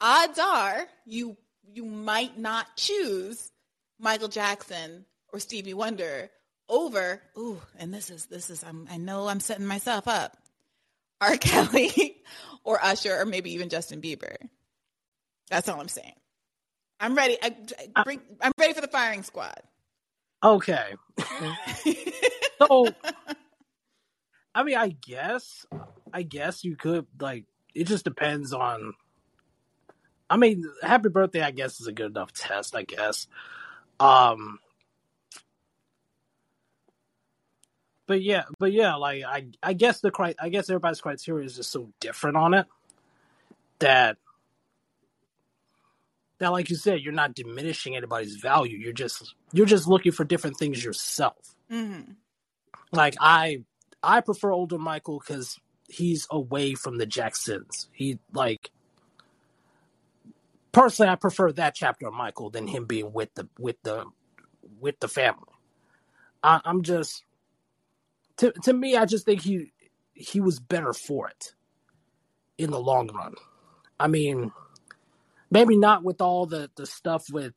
odds 0.00 0.38
are 0.38 0.86
you 1.04 1.36
you 1.72 1.84
might 1.84 2.38
not 2.38 2.66
choose 2.76 3.50
michael 3.98 4.28
jackson 4.28 5.04
or 5.32 5.40
stevie 5.40 5.74
wonder 5.74 6.30
over 6.68 7.20
ooh 7.36 7.60
and 7.78 7.92
this 7.92 8.10
is 8.10 8.26
this 8.26 8.50
is 8.50 8.62
I'm, 8.62 8.86
i 8.90 8.96
know 8.96 9.28
i'm 9.28 9.40
setting 9.40 9.66
myself 9.66 10.06
up 10.06 10.36
r. 11.20 11.36
Kelly 11.40 12.16
or 12.64 12.82
usher 12.82 13.20
or 13.20 13.24
maybe 13.24 13.52
even 13.54 13.68
justin 13.68 14.00
bieber. 14.00 14.36
That's 15.50 15.68
all 15.68 15.80
i'm 15.80 15.88
saying 15.88 16.14
i'm 17.00 17.14
ready 17.14 17.38
I, 17.42 17.54
I 17.96 18.02
bring, 18.02 18.20
i'm 18.40 18.52
ready 18.58 18.74
for 18.74 18.80
the 18.80 18.88
firing 18.88 19.22
squad 19.22 19.62
Okay. 20.42 20.94
so, 22.58 22.88
I 24.54 24.62
mean, 24.62 24.76
I 24.76 24.88
guess, 24.88 25.66
I 26.12 26.22
guess 26.22 26.64
you 26.64 26.76
could 26.76 27.06
like. 27.20 27.44
It 27.74 27.84
just 27.84 28.04
depends 28.04 28.52
on. 28.52 28.94
I 30.30 30.36
mean, 30.36 30.64
happy 30.82 31.08
birthday. 31.08 31.42
I 31.42 31.50
guess 31.50 31.80
is 31.80 31.86
a 31.86 31.92
good 31.92 32.12
enough 32.12 32.32
test. 32.32 32.76
I 32.76 32.82
guess. 32.82 33.26
Um. 33.98 34.58
But 38.06 38.22
yeah, 38.22 38.44
but 38.58 38.72
yeah, 38.72 38.94
like 38.94 39.22
I, 39.24 39.48
I 39.62 39.74
guess 39.74 40.00
the 40.00 40.10
cri- 40.10 40.36
I 40.40 40.48
guess 40.48 40.70
everybody's 40.70 41.00
criteria 41.00 41.44
is 41.44 41.56
just 41.56 41.70
so 41.70 41.90
different 42.00 42.38
on 42.38 42.54
it 42.54 42.66
that 43.80 44.16
that, 46.38 46.52
like 46.52 46.70
you 46.70 46.76
said, 46.76 47.00
you're 47.00 47.12
not 47.12 47.34
diminishing 47.34 47.96
anybody's 47.96 48.36
value. 48.36 48.78
You're 48.78 48.92
just 48.92 49.34
you're 49.52 49.66
just 49.66 49.88
looking 49.88 50.12
for 50.12 50.24
different 50.24 50.56
things 50.56 50.84
yourself 50.84 51.54
mm-hmm. 51.70 52.12
like 52.92 53.16
I 53.20 53.64
I 54.02 54.20
prefer 54.20 54.52
older 54.52 54.78
Michael 54.78 55.18
because 55.18 55.58
he's 55.88 56.26
away 56.30 56.74
from 56.74 56.98
the 56.98 57.06
Jacksons. 57.06 57.88
He 57.92 58.18
like 58.32 58.70
personally, 60.72 61.10
I 61.10 61.16
prefer 61.16 61.52
that 61.52 61.74
chapter 61.74 62.06
of 62.06 62.14
Michael 62.14 62.50
than 62.50 62.66
him 62.66 62.84
being 62.84 63.12
with 63.12 63.34
the 63.34 63.48
with 63.58 63.76
the 63.82 64.06
with 64.80 65.00
the 65.00 65.08
family. 65.08 65.42
I, 66.42 66.60
I'm 66.64 66.82
just 66.82 67.24
to 68.38 68.52
to 68.62 68.72
me, 68.72 68.96
I 68.96 69.04
just 69.04 69.24
think 69.24 69.42
he 69.42 69.72
he 70.14 70.40
was 70.40 70.60
better 70.60 70.92
for 70.92 71.28
it 71.28 71.54
in 72.56 72.70
the 72.70 72.80
long 72.80 73.08
run. 73.08 73.34
I 74.00 74.06
mean, 74.06 74.52
maybe 75.50 75.76
not 75.76 76.04
with 76.04 76.20
all 76.20 76.46
the 76.46 76.70
the 76.76 76.86
stuff 76.86 77.26
with 77.32 77.54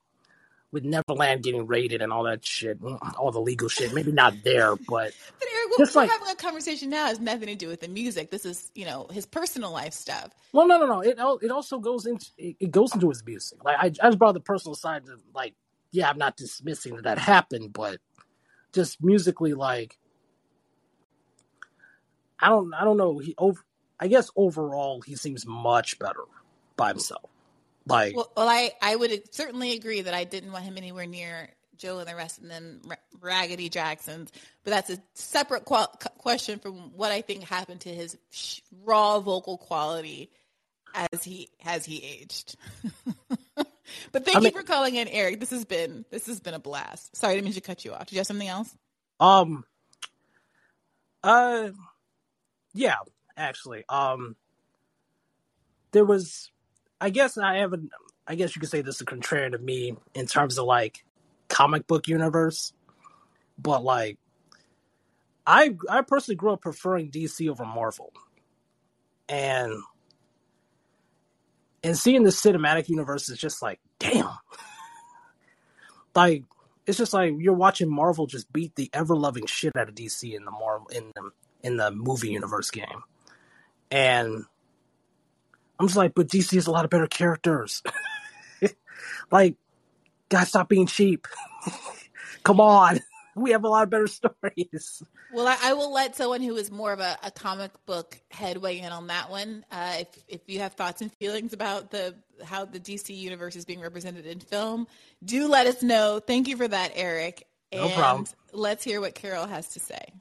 with 0.72 0.86
Neverland 0.86 1.44
getting 1.44 1.68
raided 1.68 2.02
and 2.02 2.14
all 2.14 2.24
that 2.24 2.46
shit, 2.46 2.82
mm, 2.82 2.98
all 3.20 3.32
the 3.32 3.42
legal 3.42 3.68
shit. 3.68 3.94
Maybe 3.94 4.14
not 4.14 4.34
there, 4.44 4.76
but 4.78 5.14
But 5.40 5.48
Eric, 5.54 5.70
what 5.70 5.78
Just 5.80 5.96
we're 5.96 6.04
like- 6.04 6.12
having 6.12 6.30
a 6.30 6.36
conversation 6.36 6.90
now 6.90 7.08
has 7.08 7.20
nothing 7.20 7.48
to 7.48 7.56
do 7.56 7.68
with 7.68 7.82
the 7.82 7.90
music. 7.90 8.32
This 8.32 8.46
is, 8.46 8.72
you 8.74 8.86
know, 8.86 9.08
his 9.12 9.26
personal 9.26 9.72
life 9.72 9.92
stuff. 9.94 10.30
Well, 10.54 10.68
no, 10.68 10.80
no, 10.80 10.86
no. 10.86 11.02
It 11.02 11.18
it 11.44 11.52
also 11.52 11.80
goes 11.80 12.06
into 12.06 12.28
it, 12.38 12.56
it 12.60 12.72
goes 12.72 12.94
into 12.94 13.10
his 13.10 13.26
music. 13.26 13.64
Like 13.66 13.78
I, 13.80 13.88
I 13.88 13.90
just 14.10 14.18
brought 14.20 14.34
the 14.34 14.40
personal 14.40 14.76
side 14.76 15.06
to 15.08 15.18
like, 15.36 15.56
yeah, 15.92 16.10
I'm 16.10 16.18
not 16.18 16.38
dismissing 16.38 16.96
that 16.96 17.04
that 17.04 17.18
happened, 17.20 17.74
but 17.74 17.98
just 18.74 19.04
musically, 19.04 19.54
like, 19.54 19.98
I 22.40 22.48
don't, 22.50 22.74
I 22.74 22.86
don't 22.86 22.98
know. 22.98 23.18
He 23.20 23.36
over, 23.38 23.62
I 24.00 24.08
guess 24.08 24.32
overall, 24.38 25.02
he 25.02 25.16
seems 25.18 25.46
much 25.46 26.00
better 26.00 26.24
by 26.78 26.90
himself. 26.90 27.30
Like, 27.86 28.16
Well, 28.16 28.32
well 28.36 28.48
I, 28.48 28.72
I 28.82 28.96
would 28.96 29.34
certainly 29.34 29.74
agree 29.74 30.02
that 30.02 30.14
I 30.14 30.24
didn't 30.24 30.52
want 30.52 30.64
him 30.66 30.78
anywhere 30.78 31.06
near 31.08 31.50
Joe 31.78 31.98
and 32.00 32.08
the 32.08 32.16
rest 32.16 32.38
of 32.38 32.48
them 32.48 32.82
raggedy 33.20 33.70
Jacksons, 33.70 34.32
but 34.64 34.72
that's 34.72 34.90
a 34.92 34.98
separate 35.16 35.66
qual- 35.66 35.88
question 36.20 36.60
from 36.60 36.96
what 36.96 37.12
I 37.12 37.22
think 37.22 37.44
happened 37.44 37.82
to 37.82 37.90
his 37.90 38.18
sh- 38.30 38.60
raw 38.84 39.20
vocal 39.20 39.58
quality 39.58 40.30
as 41.12 41.24
he 41.24 41.50
as 41.66 41.84
he 41.84 42.04
aged. 42.04 42.56
but 43.56 44.26
thank 44.26 44.36
I 44.36 44.40
you 44.40 44.44
mean- 44.44 44.54
for 44.54 44.62
calling 44.62 44.96
in, 44.96 45.08
Eric. 45.08 45.40
This 45.40 45.50
has 45.50 45.66
been 45.66 46.06
this 46.12 46.28
has 46.28 46.40
been 46.40 46.54
a 46.54 46.60
blast. 46.60 47.16
Sorry, 47.16 47.32
I 47.32 47.36
didn't 47.36 47.46
mean 47.46 47.54
to 47.56 47.62
cut 47.62 47.84
you 47.84 47.94
off. 47.94 48.06
Did 48.06 48.12
you 48.14 48.20
have 48.20 48.28
something 48.28 48.48
else? 48.48 48.76
um, 49.20 49.64
uh, 51.24 51.70
yeah, 52.74 52.96
actually, 53.38 53.84
um, 53.90 54.36
there 55.92 56.06
was, 56.06 56.50
I 57.02 57.10
guess 57.10 57.38
I 57.38 57.58
haven't. 57.58 57.90
I 58.28 58.36
guess 58.36 58.56
you 58.56 58.60
could 58.60 58.70
say 58.70 58.82
this 58.82 58.98
is 58.98 59.02
contrarian 59.02 59.52
to 59.52 59.58
me 59.58 59.98
in 60.14 60.28
terms 60.28 60.60
of 60.60 60.66
like 60.66 61.04
comic 61.50 61.88
book 61.88 62.08
universe, 62.08 62.74
but 63.58 63.84
like, 63.84 64.20
I 65.46 65.76
I 65.90 66.04
personally 66.04 66.36
grew 66.36 66.54
up 66.54 66.62
preferring 66.62 67.10
DC 67.10 67.50
over 67.50 67.66
Marvel, 67.66 68.14
and 69.28 69.74
and 71.84 71.98
seeing 71.98 72.24
the 72.24 72.30
cinematic 72.30 72.88
universe 72.88 73.28
is 73.30 73.40
just 73.40 73.64
like, 73.64 73.80
damn. 73.98 74.30
like 76.16 76.44
it's 76.86 77.00
just 77.00 77.14
like 77.14 77.34
you're 77.40 77.54
watching 77.54 77.90
Marvel 77.90 78.28
just 78.28 78.54
beat 78.54 78.76
the 78.76 78.92
ever 78.94 79.16
loving 79.16 79.48
shit 79.48 79.76
out 79.76 79.90
of 79.90 79.96
DC 79.96 80.36
in 80.36 80.46
the 80.46 80.52
Marvel 80.52 80.88
in 80.90 81.12
the 81.16 81.32
in 81.64 81.78
the 81.78 81.90
movie 81.90 82.30
universe 82.30 82.70
game, 82.70 83.04
and 83.90 84.46
I'm 85.82 85.88
just 85.88 85.98
like, 85.98 86.14
but 86.14 86.28
DC 86.28 86.54
has 86.54 86.68
a 86.68 86.72
lot 86.72 86.86
of 86.86 86.92
better 86.92 87.08
characters. 87.08 87.82
like, 89.32 89.56
guys, 90.30 90.50
stop 90.50 90.70
being 90.70 90.86
cheap. 90.86 91.28
Come 92.44 92.60
on, 92.60 93.00
we 93.36 93.50
have 93.50 93.64
a 93.64 93.68
lot 93.68 93.82
of 93.82 93.90
better 93.90 94.06
stories. 94.06 95.02
Well, 95.34 95.48
I, 95.48 95.58
I 95.64 95.74
will 95.74 95.92
let 95.92 96.16
someone 96.16 96.44
who 96.44 96.56
is 96.56 96.70
more 96.70 96.94
of 96.94 97.00
a, 97.00 97.18
a 97.24 97.32
comic 97.32 97.72
book 97.88 98.22
head 98.30 98.58
weigh 98.58 98.80
in 98.80 98.92
on 98.92 99.08
that 99.08 99.32
one. 99.32 99.66
Uh, 99.72 99.96
if 100.02 100.08
if 100.28 100.42
you 100.46 100.60
have 100.60 100.74
thoughts 100.74 101.02
and 101.02 101.12
feelings 101.14 101.52
about 101.52 101.90
the 101.90 102.14
how 102.44 102.66
the 102.66 102.80
DC 102.80 103.18
universe 103.18 103.56
is 103.56 103.66
being 103.66 103.82
represented 103.82 104.28
in 104.28 104.40
film, 104.40 104.86
do 105.26 105.48
let 105.48 105.66
us 105.66 105.82
know. 105.82 106.20
Thank 106.20 106.48
you 106.48 106.58
for 106.58 106.68
that, 106.68 106.92
Eric. 106.94 107.48
No 107.74 107.86
and 107.86 107.94
problem. 107.94 108.28
Let's 108.54 108.84
hear 108.84 109.02
what 109.02 109.16
Carol 109.16 109.48
has 109.48 109.70
to 109.70 109.80
say. 109.80 110.14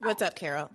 What's 0.00 0.20
up, 0.20 0.34
Carol? 0.34 0.72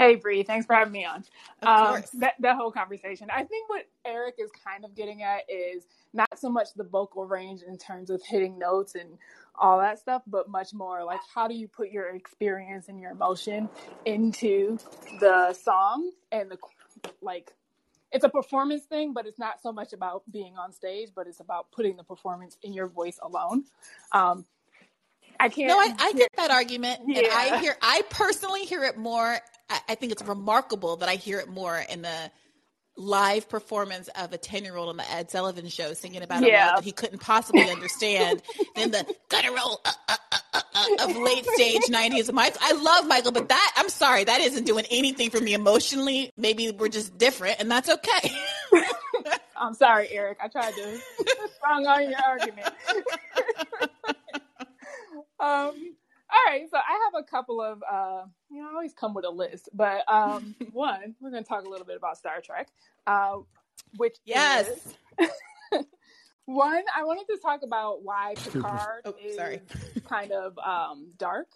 Hey, 0.00 0.14
Bree, 0.14 0.44
thanks 0.44 0.64
for 0.64 0.74
having 0.74 0.94
me 0.94 1.04
on. 1.04 1.24
Um, 1.62 2.02
that, 2.14 2.32
that 2.38 2.56
whole 2.56 2.72
conversation. 2.72 3.28
I 3.30 3.44
think 3.44 3.68
what 3.68 3.84
Eric 4.06 4.36
is 4.38 4.50
kind 4.64 4.86
of 4.86 4.94
getting 4.94 5.22
at 5.22 5.42
is 5.46 5.84
not 6.14 6.38
so 6.38 6.48
much 6.48 6.68
the 6.74 6.84
vocal 6.84 7.26
range 7.26 7.60
in 7.60 7.76
terms 7.76 8.08
of 8.08 8.22
hitting 8.22 8.58
notes 8.58 8.94
and 8.94 9.18
all 9.54 9.78
that 9.78 9.98
stuff, 9.98 10.22
but 10.26 10.48
much 10.48 10.72
more 10.72 11.04
like 11.04 11.20
how 11.34 11.46
do 11.46 11.52
you 11.52 11.68
put 11.68 11.90
your 11.90 12.16
experience 12.16 12.88
and 12.88 12.98
your 12.98 13.10
emotion 13.10 13.68
into 14.06 14.78
the 15.20 15.52
song 15.52 16.10
and 16.32 16.50
the 16.50 16.56
like. 17.20 17.52
It's 18.10 18.24
a 18.24 18.30
performance 18.30 18.84
thing, 18.84 19.12
but 19.12 19.26
it's 19.26 19.38
not 19.38 19.60
so 19.62 19.70
much 19.70 19.92
about 19.92 20.22
being 20.32 20.56
on 20.56 20.72
stage, 20.72 21.10
but 21.14 21.26
it's 21.26 21.40
about 21.40 21.70
putting 21.72 21.98
the 21.98 22.04
performance 22.04 22.56
in 22.62 22.72
your 22.72 22.86
voice 22.86 23.18
alone. 23.22 23.64
Um, 24.12 24.46
I 25.38 25.48
can't. 25.48 25.68
No, 25.68 25.78
I, 25.78 25.94
I 25.98 26.12
get 26.12 26.30
that 26.36 26.50
argument, 26.50 27.00
and 27.06 27.26
I 27.32 27.58
hear. 27.60 27.76
I 27.80 28.02
personally 28.10 28.64
hear 28.64 28.84
it 28.84 28.96
more. 28.96 29.38
I, 29.70 29.80
I 29.90 29.96
think 29.96 30.12
it's 30.12 30.22
remarkable 30.22 30.96
that 30.98 31.08
I 31.08 31.16
hear 31.16 31.40
it 31.40 31.48
more 31.48 31.78
in 31.78 32.02
the 32.02 32.32
live 32.96 33.48
performance 33.48 34.08
of 34.16 34.32
a 34.32 34.38
ten-year-old 34.38 34.88
on 34.90 34.96
the 34.98 35.10
Ed 35.10 35.30
Sullivan 35.30 35.68
Show 35.68 35.94
singing 35.94 36.22
about 36.22 36.44
a 36.44 36.48
Yeah. 36.48 36.66
love 36.66 36.76
that 36.76 36.84
he 36.84 36.92
couldn't 36.92 37.20
possibly 37.20 37.70
understand 37.70 38.42
than 38.76 38.90
the 38.90 39.06
guttural 39.30 39.80
uh, 39.84 39.92
uh, 40.08 40.16
uh, 40.32 40.38
uh, 40.54 40.62
uh, 40.74 40.88
of 41.04 41.16
late 41.16 41.46
stage 41.46 41.86
'90s 41.86 42.32
Michael. 42.32 42.60
I 42.62 42.72
love 42.72 43.06
Michael, 43.06 43.32
but 43.32 43.48
that 43.48 43.72
I'm 43.76 43.88
sorry, 43.88 44.24
that 44.24 44.40
isn't 44.42 44.64
doing 44.64 44.86
anything 44.90 45.30
for 45.30 45.40
me 45.40 45.54
emotionally. 45.54 46.32
Maybe 46.36 46.70
we're 46.72 46.88
just 46.88 47.16
different, 47.18 47.60
and 47.60 47.70
that's 47.70 47.88
okay. 47.88 48.30
I'm 49.56 49.74
sorry, 49.74 50.08
Eric. 50.10 50.38
I 50.42 50.48
tried 50.48 50.74
to 50.74 50.98
strong 51.56 51.86
on 51.86 52.10
your 52.10 52.20
argument. 52.26 52.68
um, 55.40 55.96
all 56.32 56.52
right, 56.52 56.68
so 56.70 56.76
I 56.76 56.98
have 57.12 57.22
a 57.22 57.26
couple 57.28 57.60
of, 57.60 57.82
uh, 57.90 58.24
you 58.50 58.62
know, 58.62 58.68
I 58.70 58.72
always 58.72 58.92
come 58.94 59.14
with 59.14 59.24
a 59.24 59.30
list, 59.30 59.68
but 59.72 60.10
um, 60.12 60.54
one, 60.72 61.14
we're 61.20 61.30
going 61.30 61.42
to 61.42 61.48
talk 61.48 61.64
a 61.64 61.68
little 61.68 61.86
bit 61.86 61.96
about 61.96 62.16
Star 62.18 62.40
Trek, 62.40 62.68
uh, 63.06 63.38
which 63.96 64.16
Yes. 64.24 64.68
is- 64.68 64.96
one, 66.46 66.82
I 66.96 67.04
wanted 67.04 67.26
to 67.32 67.38
talk 67.40 67.62
about 67.62 68.02
why 68.02 68.34
Picard 68.44 69.02
Oh, 69.04 69.14
is 69.24 69.36
sorry. 69.36 69.62
kind 70.08 70.32
of 70.32 70.58
um, 70.58 71.10
dark. 71.18 71.48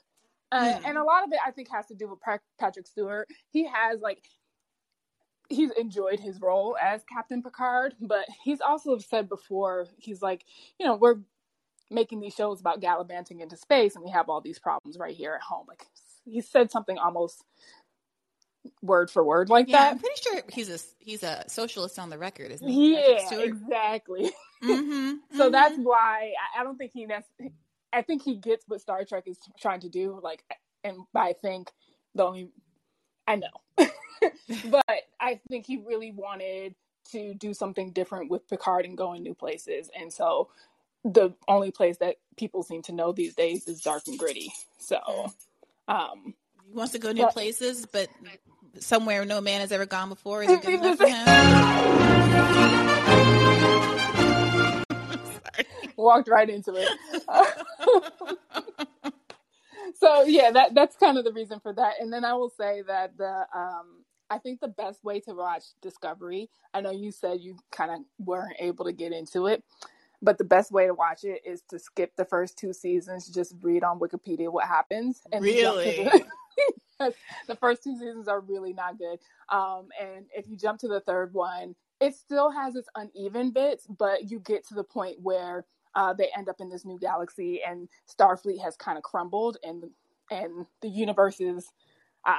Uh, 0.52 0.74
Hmm. 0.74 0.84
And 0.86 0.98
a 0.98 1.02
lot 1.04 1.24
of 1.24 1.32
it, 1.32 1.38
I 1.44 1.50
think, 1.50 1.68
has 1.72 1.86
to 1.86 1.94
do 1.94 2.08
with 2.08 2.20
Patrick 2.60 2.86
Stewart. 2.86 3.28
He 3.50 3.66
has 3.66 4.00
like 4.00 4.28
he's 5.50 5.70
enjoyed 5.72 6.20
his 6.20 6.40
role 6.40 6.76
as 6.80 7.02
Captain 7.12 7.42
Picard, 7.42 7.94
but 8.00 8.24
he's 8.44 8.60
also 8.60 8.96
said 8.98 9.28
before, 9.28 9.86
he's 9.98 10.22
like, 10.22 10.44
you 10.78 10.86
know, 10.86 10.94
we're 10.96 11.16
making 11.90 12.20
these 12.20 12.34
shows 12.34 12.60
about 12.60 12.80
gallivanting 12.80 13.40
into 13.40 13.56
space 13.56 13.94
and 13.94 14.04
we 14.04 14.10
have 14.10 14.28
all 14.28 14.40
these 14.40 14.58
problems 14.58 14.98
right 14.98 15.14
here 15.14 15.34
at 15.34 15.42
home. 15.42 15.66
Like 15.68 15.86
he 16.24 16.40
said 16.40 16.70
something 16.70 16.98
almost 16.98 17.44
word 18.80 19.10
for 19.10 19.22
word 19.22 19.50
like 19.50 19.68
yeah, 19.68 19.90
I'm 19.90 19.98
pretty 19.98 20.20
sure 20.22 20.42
he's 20.50 20.70
a 20.70 20.78
he's 20.98 21.22
a 21.22 21.44
socialist 21.48 21.98
on 21.98 22.08
the 22.08 22.16
record, 22.16 22.50
isn't 22.50 22.66
he? 22.66 22.94
Yeah, 22.94 23.40
exactly. 23.40 24.32
Mm-hmm. 24.62 25.16
So 25.36 25.50
that's 25.50 25.76
why 25.76 26.32
I, 26.56 26.60
I 26.60 26.64
don't 26.64 26.78
think 26.78 26.92
he 26.94 27.04
nec- 27.04 27.52
I 27.92 28.02
think 28.02 28.22
he 28.22 28.36
gets 28.36 28.64
what 28.66 28.80
Star 28.80 29.04
Trek 29.04 29.24
is 29.26 29.38
trying 29.60 29.80
to 29.80 29.88
do. 29.88 30.18
Like, 30.22 30.42
and 30.82 30.98
I 31.14 31.34
think 31.34 31.70
the 32.14 32.24
only 32.24 32.48
I 33.26 33.36
know, 33.36 33.48
but 34.70 35.02
I 35.20 35.40
think 35.48 35.66
he 35.66 35.82
really 35.84 36.12
wanted 36.12 36.74
to 37.12 37.34
do 37.34 37.54
something 37.54 37.92
different 37.92 38.30
with 38.30 38.48
Picard 38.48 38.84
and 38.84 38.96
go 38.96 39.12
in 39.12 39.22
new 39.22 39.34
places. 39.34 39.90
And 39.98 40.12
so 40.12 40.48
the 41.04 41.34
only 41.48 41.70
place 41.70 41.98
that 41.98 42.16
people 42.36 42.62
seem 42.62 42.82
to 42.82 42.92
know 42.92 43.12
these 43.12 43.34
days 43.34 43.68
is 43.68 43.80
dark 43.82 44.02
and 44.06 44.18
gritty. 44.18 44.52
So, 44.78 44.98
um, 45.88 46.34
He 46.66 46.72
wants 46.74 46.92
to 46.92 46.98
go 46.98 47.12
new 47.12 47.22
But- 47.24 47.32
places, 47.34 47.86
but 47.86 48.08
somewhere 48.78 49.24
no 49.24 49.40
man 49.40 49.60
has 49.60 49.70
ever 49.72 49.86
gone 49.86 50.08
before 50.08 50.42
isn't 50.42 50.62
good 50.64 50.74
enough 50.80 50.98
for 50.98 51.06
him. 51.06 51.24
walked 55.96 56.28
right 56.28 56.50
into 56.50 56.74
it. 56.74 56.88
so 59.94 60.24
yeah, 60.24 60.50
that 60.50 60.74
that's 60.74 60.96
kind 60.96 61.18
of 61.18 61.24
the 61.24 61.32
reason 61.32 61.60
for 61.60 61.72
that. 61.72 61.94
And 62.00 62.12
then 62.12 62.24
I 62.24 62.34
will 62.34 62.50
say 62.50 62.82
that 62.86 63.16
the 63.16 63.46
um 63.54 64.04
I 64.30 64.38
think 64.38 64.60
the 64.60 64.68
best 64.68 65.04
way 65.04 65.20
to 65.20 65.32
watch 65.34 65.64
Discovery, 65.82 66.50
I 66.72 66.80
know 66.80 66.90
you 66.90 67.12
said 67.12 67.40
you 67.40 67.56
kind 67.70 67.90
of 67.90 67.98
weren't 68.18 68.56
able 68.58 68.86
to 68.86 68.92
get 68.92 69.12
into 69.12 69.46
it, 69.46 69.62
but 70.24 70.38
the 70.38 70.44
best 70.44 70.72
way 70.72 70.86
to 70.88 70.94
watch 70.94 71.24
it 71.24 71.42
is 71.46 71.62
to 71.70 71.78
skip 71.78 72.16
the 72.16 72.24
first 72.26 72.58
two 72.58 72.72
seasons, 72.72 73.28
just 73.28 73.54
read 73.62 73.84
on 73.84 74.00
Wikipedia 74.00 74.52
what 74.52 74.66
happens. 74.66 75.22
And 75.32 75.42
Really? 75.44 75.92
the- 75.96 76.26
Yes, 77.00 77.14
the 77.48 77.56
first 77.56 77.82
two 77.84 77.94
seasons 77.98 78.28
are 78.28 78.40
really 78.40 78.72
not 78.72 78.98
good. 78.98 79.18
Um, 79.50 79.88
and 80.00 80.26
if 80.36 80.48
you 80.48 80.56
jump 80.56 80.80
to 80.80 80.88
the 80.88 81.00
third 81.00 81.34
one, 81.34 81.74
it 82.00 82.14
still 82.14 82.50
has 82.52 82.76
its 82.76 82.88
uneven 82.94 83.50
bits, 83.50 83.86
but 83.88 84.30
you 84.30 84.40
get 84.40 84.66
to 84.68 84.74
the 84.74 84.84
point 84.84 85.18
where 85.20 85.66
uh, 85.96 86.14
they 86.14 86.30
end 86.36 86.48
up 86.48 86.56
in 86.60 86.70
this 86.70 86.84
new 86.84 86.98
galaxy, 87.00 87.62
and 87.66 87.88
Starfleet 88.08 88.60
has 88.62 88.76
kind 88.76 88.98
of 88.98 89.04
crumbled, 89.04 89.58
and 89.64 89.84
and 90.30 90.66
the 90.82 90.88
universe 90.88 91.40
is 91.40 91.68
uh, 92.26 92.36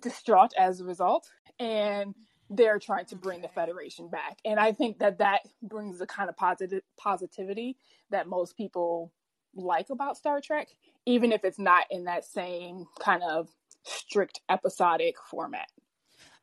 distraught 0.00 0.52
as 0.58 0.80
a 0.80 0.84
result, 0.84 1.28
and 1.58 2.14
they're 2.50 2.78
trying 2.78 3.06
to 3.06 3.16
bring 3.16 3.42
the 3.42 3.48
Federation 3.48 4.08
back. 4.08 4.38
And 4.44 4.60
I 4.60 4.72
think 4.72 4.98
that 4.98 5.18
that 5.18 5.40
brings 5.62 5.98
the 5.98 6.06
kind 6.06 6.28
of 6.28 6.36
positive 6.36 6.82
positivity 6.98 7.76
that 8.10 8.26
most 8.28 8.56
people 8.56 9.12
like 9.54 9.90
about 9.90 10.16
Star 10.16 10.40
Trek, 10.40 10.68
even 11.06 11.32
if 11.32 11.44
it's 11.44 11.58
not 11.58 11.84
in 11.90 12.04
that 12.04 12.24
same 12.24 12.86
kind 13.00 13.22
of 13.22 13.48
strict 13.84 14.40
episodic 14.48 15.16
format. 15.30 15.68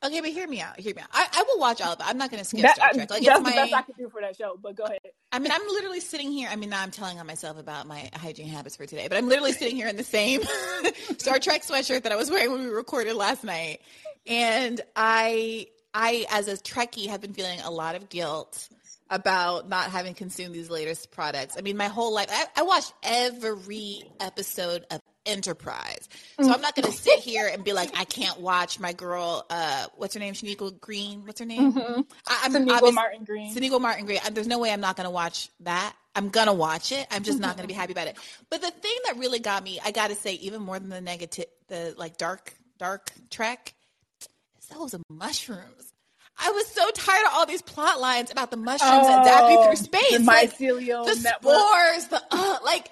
Okay, 0.04 0.20
but 0.20 0.32
hear 0.32 0.48
me 0.48 0.60
out. 0.60 0.80
Hear 0.80 0.96
me 0.96 1.02
out. 1.04 1.10
I, 1.14 1.28
I 1.32 1.44
will 1.44 1.60
watch 1.60 1.80
all 1.80 1.94
of 1.94 2.00
it. 2.00 2.06
I'm 2.08 2.18
not 2.18 2.32
going 2.32 2.40
to 2.42 2.46
skip 2.46 2.62
That- 2.62 2.76
Star 2.76 2.92
Trek. 2.94 3.12
Like 3.12 3.24
that's 3.24 3.40
it's 3.40 3.50
the 3.50 3.56
best 3.56 3.74
I 3.74 3.82
can 3.84 3.94
do 4.00 4.10
for 4.10 4.20
that 4.22 4.36
show. 4.36 4.58
But 4.60 4.76
go 4.76 4.86
ahead. 4.86 4.98
I 5.32 5.38
mean, 5.38 5.52
I'm 5.52 5.62
literally 5.68 6.00
sitting 6.00 6.32
here. 6.32 6.50
I 6.52 6.56
mean, 6.56 6.72
now 6.72 6.82
I'm 6.82 6.90
telling 6.90 7.20
on 7.20 7.28
myself 7.28 7.60
about 7.60 7.86
my 7.86 8.10
hygiene 8.16 8.48
habits 8.48 8.76
for 8.76 8.88
today, 8.88 9.08
but 9.08 9.18
I'm 9.18 9.28
literally 9.28 9.52
sitting 9.52 9.76
here 9.76 9.88
in 9.88 9.98
the 9.98 10.04
same 10.04 10.42
Star 11.20 11.38
Trek 11.38 11.62
sweatshirt 11.62 12.02
that 12.04 12.12
I 12.12 12.16
was 12.16 12.32
wearing 12.32 12.52
when 12.52 12.64
we 12.64 12.70
recorded 12.70 13.14
last 13.16 13.44
night, 13.44 13.82
and 14.26 14.82
I, 14.96 15.68
I 15.94 16.26
as 16.30 16.48
a 16.48 16.54
Trekkie, 16.58 17.08
have 17.08 17.22
been 17.22 17.34
feeling 17.34 17.60
a 17.62 17.72
lot 17.72 17.96
of 17.96 18.10
guilt 18.10 18.70
about 19.10 19.68
not 19.68 19.92
having 19.92 20.14
consumed 20.14 20.56
these 20.56 20.70
latest 20.70 21.12
products. 21.12 21.56
I 21.58 21.62
mean, 21.62 21.76
my 21.76 21.88
whole 21.88 22.14
life, 22.14 22.28
I, 22.32 22.46
I 22.56 22.62
watched 22.64 22.94
every 23.04 24.04
episode 24.22 24.86
of 24.90 25.02
Enterprise. 25.26 26.10
So 26.40 26.52
I'm 26.52 26.62
not 26.62 26.76
going 26.76 26.90
to 26.92 26.98
sit 26.98 27.20
here 27.20 27.48
and 27.54 27.64
be 27.64 27.74
like, 27.74 27.92
I 27.96 28.06
can't 28.06 28.40
watch 28.40 28.80
my 28.80 28.92
girl, 28.94 29.46
uh, 29.52 29.86
what's 29.98 30.16
her 30.16 30.20
name? 30.20 30.34
Shaniqua 30.34 30.80
Green. 30.80 31.26
What's 31.28 31.40
her 31.42 31.46
name? 31.46 31.74
Mhm. 31.74 32.06
I, 32.28 32.40
I'm 32.44 32.54
Sonequa 32.54 32.78
obvious- 32.78 32.96
Martin 32.96 33.24
Green. 33.26 33.54
Sonequa 33.54 33.80
Martin 33.80 34.06
Green. 34.08 34.20
There's 34.32 34.48
no 34.48 34.58
way 34.58 34.72
I'm 34.72 34.82
not 34.82 34.96
going 34.96 35.06
to 35.06 35.12
watch 35.12 35.50
that. 35.60 35.94
I'm 36.16 36.30
going 36.30 36.48
to 36.48 36.54
watch 36.54 36.92
it. 36.92 37.06
I'm 37.12 37.22
just 37.24 37.40
not 37.40 37.56
going 37.56 37.68
to 37.68 37.72
be 37.72 37.76
happy 37.78 37.92
about 37.92 38.08
it. 38.08 38.18
But 38.50 38.62
the 38.62 38.72
thing 38.72 38.96
that 39.06 39.18
really 39.18 39.40
got 39.40 39.64
me, 39.64 39.80
I 39.84 39.92
got 39.92 40.08
to 40.10 40.16
say, 40.16 40.34
even 40.36 40.62
more 40.62 40.80
than 40.80 40.90
the 40.90 41.02
negative, 41.02 41.46
the 41.68 41.94
like 41.98 42.18
dark, 42.18 42.54
dark 42.80 43.12
Trek, 43.30 43.74
those 44.72 44.94
are 44.94 45.00
mushrooms. 45.10 45.92
I 46.44 46.52
was 46.52 46.66
so 46.68 46.90
tired 46.92 47.26
of 47.28 47.34
all 47.34 47.46
these 47.46 47.62
plot 47.62 48.00
lines 48.00 48.32
about 48.32 48.52
the 48.52 48.58
mushrooms 48.58 49.06
Oh, 49.08 49.64
through 49.66 49.76
space. 49.76 50.18
the 50.18 50.24
like, 50.24 50.52
mycelial 50.58 51.06
the 51.06 51.22
network. 51.22 51.56
spores, 51.56 52.08
the 52.08 52.22
uh, 52.32 52.58
like 52.64 52.90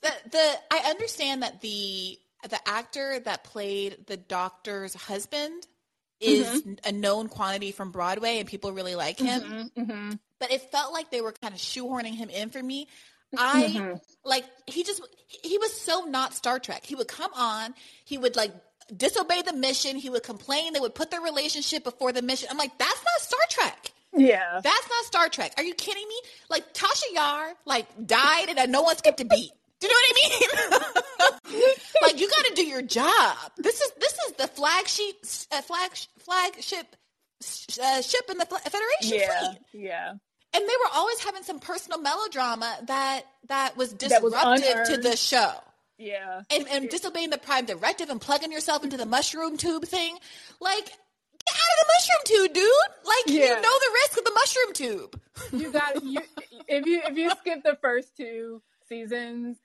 the 0.00 0.12
the. 0.30 0.52
I 0.70 0.90
understand 0.90 1.42
that 1.42 1.60
the 1.60 2.18
the 2.48 2.58
actor 2.68 3.20
that 3.20 3.44
played 3.44 3.98
the 4.06 4.16
doctor's 4.16 4.94
husband 4.94 5.66
is 6.20 6.46
Mm-hmm. 6.62 6.72
a 6.84 6.92
known 6.92 7.28
quantity 7.28 7.72
from 7.72 7.90
Broadway, 7.90 8.38
and 8.38 8.48
people 8.48 8.72
really 8.72 8.94
like 8.94 9.18
him. 9.18 9.70
Mm-hmm. 9.76 10.12
But 10.38 10.52
it 10.52 10.70
felt 10.70 10.92
like 10.92 11.10
they 11.10 11.20
were 11.20 11.32
kind 11.32 11.52
of 11.52 11.60
shoehorning 11.60 12.14
him 12.14 12.30
in 12.30 12.50
for 12.50 12.62
me. 12.62 12.86
I 13.36 13.64
Mhm. 13.64 14.00
like 14.24 14.44
he 14.66 14.84
just 14.84 15.02
he 15.26 15.58
was 15.58 15.72
so 15.80 16.04
not 16.04 16.34
Star 16.34 16.58
Trek. 16.58 16.84
He 16.86 16.94
would 16.94 17.08
come 17.08 17.32
on, 17.34 17.74
he 18.04 18.18
would 18.18 18.36
like 18.36 18.52
disobey 18.96 19.42
the 19.42 19.52
mission. 19.52 19.96
He 19.96 20.10
would 20.10 20.22
complain. 20.22 20.72
They 20.72 20.80
would 20.80 20.94
put 20.94 21.10
their 21.10 21.20
relationship 21.20 21.84
before 21.84 22.12
the 22.12 22.22
mission. 22.22 22.48
I'm 22.50 22.58
like, 22.58 22.76
that's 22.78 23.00
not 23.04 23.20
Star 23.20 23.40
Trek. 23.50 23.92
Yeah. 24.14 24.60
That's 24.62 24.88
not 24.88 25.04
Star 25.06 25.28
Trek. 25.28 25.54
Are 25.56 25.62
you 25.62 25.74
kidding 25.74 26.06
me? 26.06 26.14
Like 26.50 26.74
Tasha 26.74 27.02
Yar, 27.14 27.54
like 27.64 27.86
died 28.06 28.46
and 28.56 28.70
no 28.72 28.82
one 28.82 28.96
skipped 28.96 29.20
a 29.20 29.24
beat. 29.24 29.50
Do 29.80 29.88
you 29.88 29.92
know 29.92 29.98
what 29.98 30.12
I 30.14 31.30
mean? 31.60 31.72
like 32.02 32.20
you 32.20 32.28
got 32.28 32.44
to 32.46 32.52
do 32.54 32.64
your 32.64 32.82
job. 32.82 33.36
This 33.56 33.80
is 33.80 33.90
this 33.98 34.12
is 34.28 34.32
the 34.38 34.46
flagship 34.48 35.16
uh, 35.50 35.62
flag 35.62 35.90
flagship 36.20 36.86
uh, 37.82 38.00
ship 38.02 38.22
in 38.30 38.38
the 38.38 38.46
Federation 38.46 39.18
Yeah. 39.18 39.40
fleet, 39.48 39.58
Yeah. 39.72 40.10
and 40.10 40.18
they 40.52 40.60
were 40.84 40.90
always 40.94 41.18
having 41.24 41.42
some 41.42 41.58
personal 41.58 42.00
melodrama 42.00 42.78
that 42.86 43.22
that 43.48 43.76
was 43.76 43.92
That 43.94 44.22
was 44.22 44.32
disruptive 44.32 44.86
to 44.94 44.96
the 44.98 45.16
show. 45.16 45.52
Yeah. 45.98 46.42
And, 46.50 46.68
and 46.68 46.88
disobeying 46.88 47.30
the 47.30 47.38
prime 47.38 47.66
directive 47.66 48.10
and 48.10 48.20
plugging 48.20 48.52
yourself 48.52 48.84
into 48.84 48.96
the 48.96 49.06
mushroom 49.06 49.56
tube 49.56 49.84
thing, 49.84 50.16
like 50.60 50.84
get 50.84 51.54
out 51.54 51.72
of 51.72 51.86
the 51.86 51.92
mushroom 51.96 52.46
tube, 52.46 52.54
dude. 52.54 52.72
Like 53.04 53.34
you 53.34 53.40
know 53.40 53.60
the 53.60 53.90
risk 53.94 54.18
of 54.18 54.24
the 54.24 54.32
mushroom 54.34 54.72
tube. 54.72 55.20
you 55.52 55.72
got 55.72 56.04
you 56.04 56.20
if 56.68 56.86
you 56.86 57.02
if 57.04 57.16
you 57.16 57.30
skip 57.40 57.62
the 57.62 57.78
first 57.80 58.16
two 58.16 58.62
seasons 58.88 59.58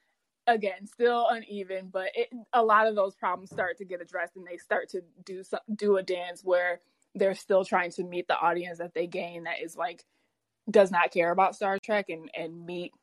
again 0.46 0.88
still 0.88 1.28
uneven 1.30 1.90
but 1.92 2.08
it, 2.16 2.30
a 2.54 2.64
lot 2.64 2.88
of 2.88 2.96
those 2.96 3.14
problems 3.16 3.50
start 3.50 3.78
to 3.78 3.84
get 3.84 4.02
addressed 4.02 4.38
and 4.38 4.48
they 4.48 4.56
start 4.56 4.88
to 4.88 5.02
do 5.26 5.44
some, 5.44 5.60
do 5.76 5.98
a 5.98 6.04
dance 6.04 6.42
where 6.42 6.80
they're 7.16 7.36
still 7.36 7.66
trying 7.66 7.92
to 7.92 8.04
meet 8.04 8.28
the 8.28 8.38
audience 8.40 8.78
that 8.78 8.94
they 8.94 9.08
gain 9.08 9.44
that 9.44 9.62
is 9.62 9.76
like 9.76 10.06
does 10.70 10.92
not 10.92 11.12
care 11.12 11.32
about 11.32 11.56
Star 11.56 11.80
Trek 11.80 12.10
and 12.10 12.30
and 12.36 12.66
meet 12.66 12.94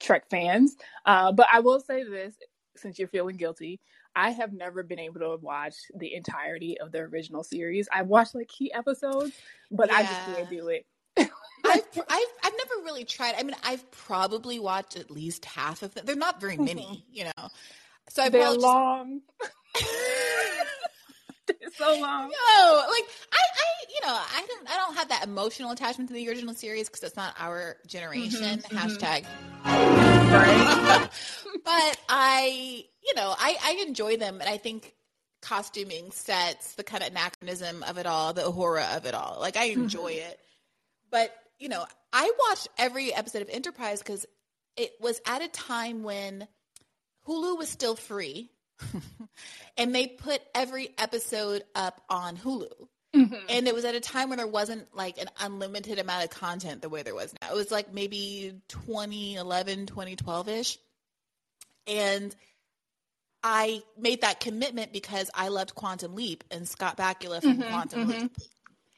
Trek 0.00 0.28
fans 0.30 0.76
uh, 1.06 1.32
but 1.32 1.46
I 1.52 1.60
will 1.60 1.80
say 1.80 2.04
this 2.04 2.34
since 2.76 2.98
you're 2.98 3.08
feeling 3.08 3.36
guilty 3.36 3.80
I 4.16 4.30
have 4.30 4.52
never 4.52 4.82
been 4.82 4.98
able 4.98 5.20
to 5.20 5.36
watch 5.40 5.74
the 5.94 6.14
entirety 6.14 6.80
of 6.80 6.90
the 6.90 6.98
original 7.00 7.44
series. 7.44 7.88
I've 7.92 8.08
watched 8.08 8.34
like 8.34 8.48
key 8.48 8.72
episodes, 8.72 9.30
but 9.70 9.92
I 9.92 10.02
just 10.02 10.12
Yeah. 10.28 10.34
can't 10.34 10.50
do 10.50 10.68
it. 10.68 10.86
I've, 11.16 11.28
I've 11.64 12.26
I've 12.42 12.52
never 12.56 12.82
really 12.84 13.04
tried. 13.04 13.36
I 13.38 13.44
mean, 13.44 13.54
I've 13.62 13.88
probably 13.92 14.58
watched 14.58 14.96
at 14.98 15.08
least 15.12 15.44
half 15.44 15.82
of 15.84 15.94
them. 15.94 16.04
They're 16.04 16.16
not 16.16 16.40
very 16.40 16.56
many, 16.56 17.04
you 17.12 17.24
know. 17.26 17.48
So 18.08 18.24
I 18.24 18.28
They're 18.28 18.42
just- 18.42 18.58
long. 18.60 19.20
so 21.76 21.98
long. 22.00 22.28
No, 22.28 22.84
like 22.90 23.04
I, 23.32 23.36
I, 23.36 23.84
you 23.88 24.06
know, 24.06 24.14
I 24.14 24.46
don't, 24.46 24.70
I 24.70 24.76
don't 24.76 24.94
have 24.96 25.08
that 25.08 25.24
emotional 25.24 25.70
attachment 25.72 26.08
to 26.08 26.14
the 26.14 26.28
original 26.28 26.54
series 26.54 26.88
because 26.88 27.02
it's 27.02 27.16
not 27.16 27.34
our 27.38 27.76
generation. 27.86 28.60
Mhm, 28.60 28.64
mhm. 28.64 28.78
Hashtag. 28.78 29.24
Right? 30.32 31.08
but 31.64 32.00
I, 32.08 32.84
you 33.06 33.14
know, 33.14 33.34
I, 33.38 33.56
I 33.62 33.84
enjoy 33.86 34.16
them, 34.16 34.40
and 34.40 34.48
I 34.48 34.56
think 34.58 34.94
costuming, 35.40 36.10
sets, 36.10 36.74
the 36.74 36.84
kind 36.84 37.02
of 37.02 37.10
anachronism 37.10 37.82
of 37.84 37.98
it 37.98 38.06
all, 38.06 38.32
the 38.32 38.50
horror 38.50 38.80
of 38.80 39.06
it 39.06 39.14
all, 39.14 39.38
like 39.40 39.56
I 39.56 39.64
enjoy 39.66 40.12
it. 40.12 40.38
But 41.10 41.34
you 41.58 41.68
know, 41.68 41.84
I 42.12 42.30
watched 42.48 42.68
every 42.78 43.12
episode 43.14 43.42
of 43.42 43.48
Enterprise 43.50 44.00
because 44.00 44.26
it 44.76 44.92
was 45.00 45.20
at 45.26 45.42
a 45.42 45.48
time 45.48 46.02
when 46.02 46.46
Hulu 47.26 47.58
was 47.58 47.68
still 47.68 47.94
free, 47.96 48.50
and 49.76 49.94
they 49.94 50.06
put 50.06 50.40
every 50.54 50.90
episode 50.98 51.62
up 51.74 52.02
on 52.08 52.36
Hulu. 52.36 52.88
Mhm. 53.14 53.40
And 53.48 53.66
it 53.66 53.74
was 53.74 53.84
at 53.84 53.94
a 53.94 54.00
time 54.00 54.28
when 54.28 54.38
there 54.38 54.46
wasn't 54.46 54.94
like 54.94 55.18
an 55.18 55.28
unlimited 55.40 55.98
amount 55.98 56.24
of 56.24 56.30
content 56.30 56.82
the 56.82 56.88
way 56.88 57.02
there 57.02 57.14
was 57.14 57.34
now. 57.40 57.50
It 57.50 57.54
was 57.54 57.70
like 57.70 57.92
maybe 57.92 58.60
2011, 58.68 59.86
2012 59.86 60.48
ish. 60.48 60.78
And 61.86 62.34
I 63.42 63.82
made 63.96 64.20
that 64.22 64.40
commitment 64.40 64.92
because 64.92 65.30
I 65.34 65.48
loved 65.48 65.74
Quantum 65.74 66.14
Leap 66.14 66.44
and 66.50 66.68
Scott 66.68 66.96
Bakula 66.96 67.40
from 67.40 67.58
Mhm, 67.58 67.68
Quantum 67.70 68.06
mhm. 68.06 68.08
Leap. 68.22 68.36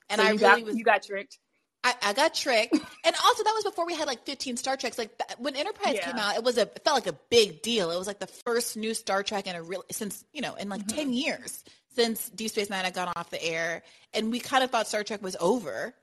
And 0.08 0.20
So 0.20 0.26
I 0.26 0.30
really 0.30 0.38
got, 0.40 0.62
was 0.62 0.76
you 0.76 0.84
got 0.84 1.02
tricked. 1.02 1.38
I, 1.82 1.94
I 2.02 2.12
got 2.12 2.34
tricked. 2.34 2.72
and 3.04 3.16
also 3.24 3.42
that 3.44 3.52
was 3.54 3.64
before 3.64 3.86
we 3.86 3.94
had 3.94 4.06
like 4.06 4.24
15 4.26 4.56
Star 4.58 4.76
Treks. 4.76 4.98
Like 4.98 5.10
when 5.38 5.56
Enterprise 5.56 5.94
Yeah. 5.94 6.06
came 6.10 6.16
out, 6.16 6.36
it 6.36 6.44
was 6.44 6.58
a 6.58 6.62
it 6.62 6.82
felt 6.84 6.96
like 7.04 7.06
a 7.14 7.18
big 7.30 7.62
deal. 7.62 7.90
It 7.90 7.96
was 7.98 8.06
like 8.06 8.18
the 8.18 8.26
first 8.26 8.76
new 8.76 8.92
Star 8.94 9.22
Trek 9.22 9.46
in 9.46 9.56
a 9.56 9.62
real 9.62 9.84
since, 9.90 10.24
you 10.32 10.42
know, 10.42 10.54
in 10.56 10.68
like 10.68 10.82
Mm-hmm. 10.82 10.96
10 10.96 11.12
years 11.12 11.64
since 11.94 12.28
Deep 12.30 12.50
Space 12.50 12.70
9 12.70 12.84
had 12.84 12.94
gone 12.94 13.12
off 13.16 13.30
the 13.30 13.42
air 13.42 13.82
and 14.12 14.30
we 14.30 14.40
kind 14.40 14.62
of 14.62 14.70
thought 14.70 14.86
Star 14.88 15.02
Trek 15.04 15.22
was 15.22 15.36
over. 15.40 15.94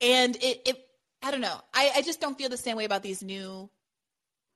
And 0.00 0.36
it 0.36 0.62
it 0.66 0.86
I 1.22 1.30
don't 1.30 1.40
know. 1.40 1.58
I 1.72 1.92
I 1.96 2.02
just 2.02 2.20
don't 2.20 2.36
feel 2.36 2.48
the 2.50 2.56
same 2.56 2.76
way 2.76 2.84
about 2.84 3.02
these 3.02 3.22
new 3.22 3.70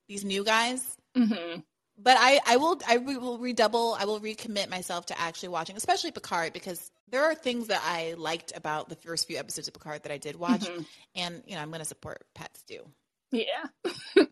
these 0.07 0.23
new 0.23 0.43
guys. 0.43 0.95
Mm-hmm. 1.15 1.61
But 1.99 2.17
I, 2.19 2.39
I 2.45 2.57
will 2.57 2.79
I 2.87 2.97
will 2.97 3.39
redouble 3.39 3.95
I 3.99 4.05
will 4.05 4.19
recommit 4.19 4.69
myself 4.69 5.07
to 5.07 5.19
actually 5.19 5.49
watching, 5.49 5.75
especially 5.75 6.11
Picard, 6.11 6.53
because 6.53 6.91
there 7.09 7.23
are 7.23 7.33
things 7.33 7.67
that 7.67 7.81
I 7.83 8.13
liked 8.17 8.55
about 8.55 8.87
the 8.89 8.95
first 8.95 9.27
few 9.27 9.37
episodes 9.37 9.67
of 9.67 9.73
Picard 9.73 10.03
that 10.03 10.11
I 10.11 10.17
did 10.17 10.35
watch, 10.35 10.61
Mhm. 10.61 10.85
and 11.15 11.43
you 11.47 11.55
know 11.55 11.61
I'm 11.61 11.69
going 11.69 11.79
to 11.79 11.85
support 11.85 12.23
Pat 12.35 12.55
Stew. 12.55 12.87
Yeah. 13.31 13.65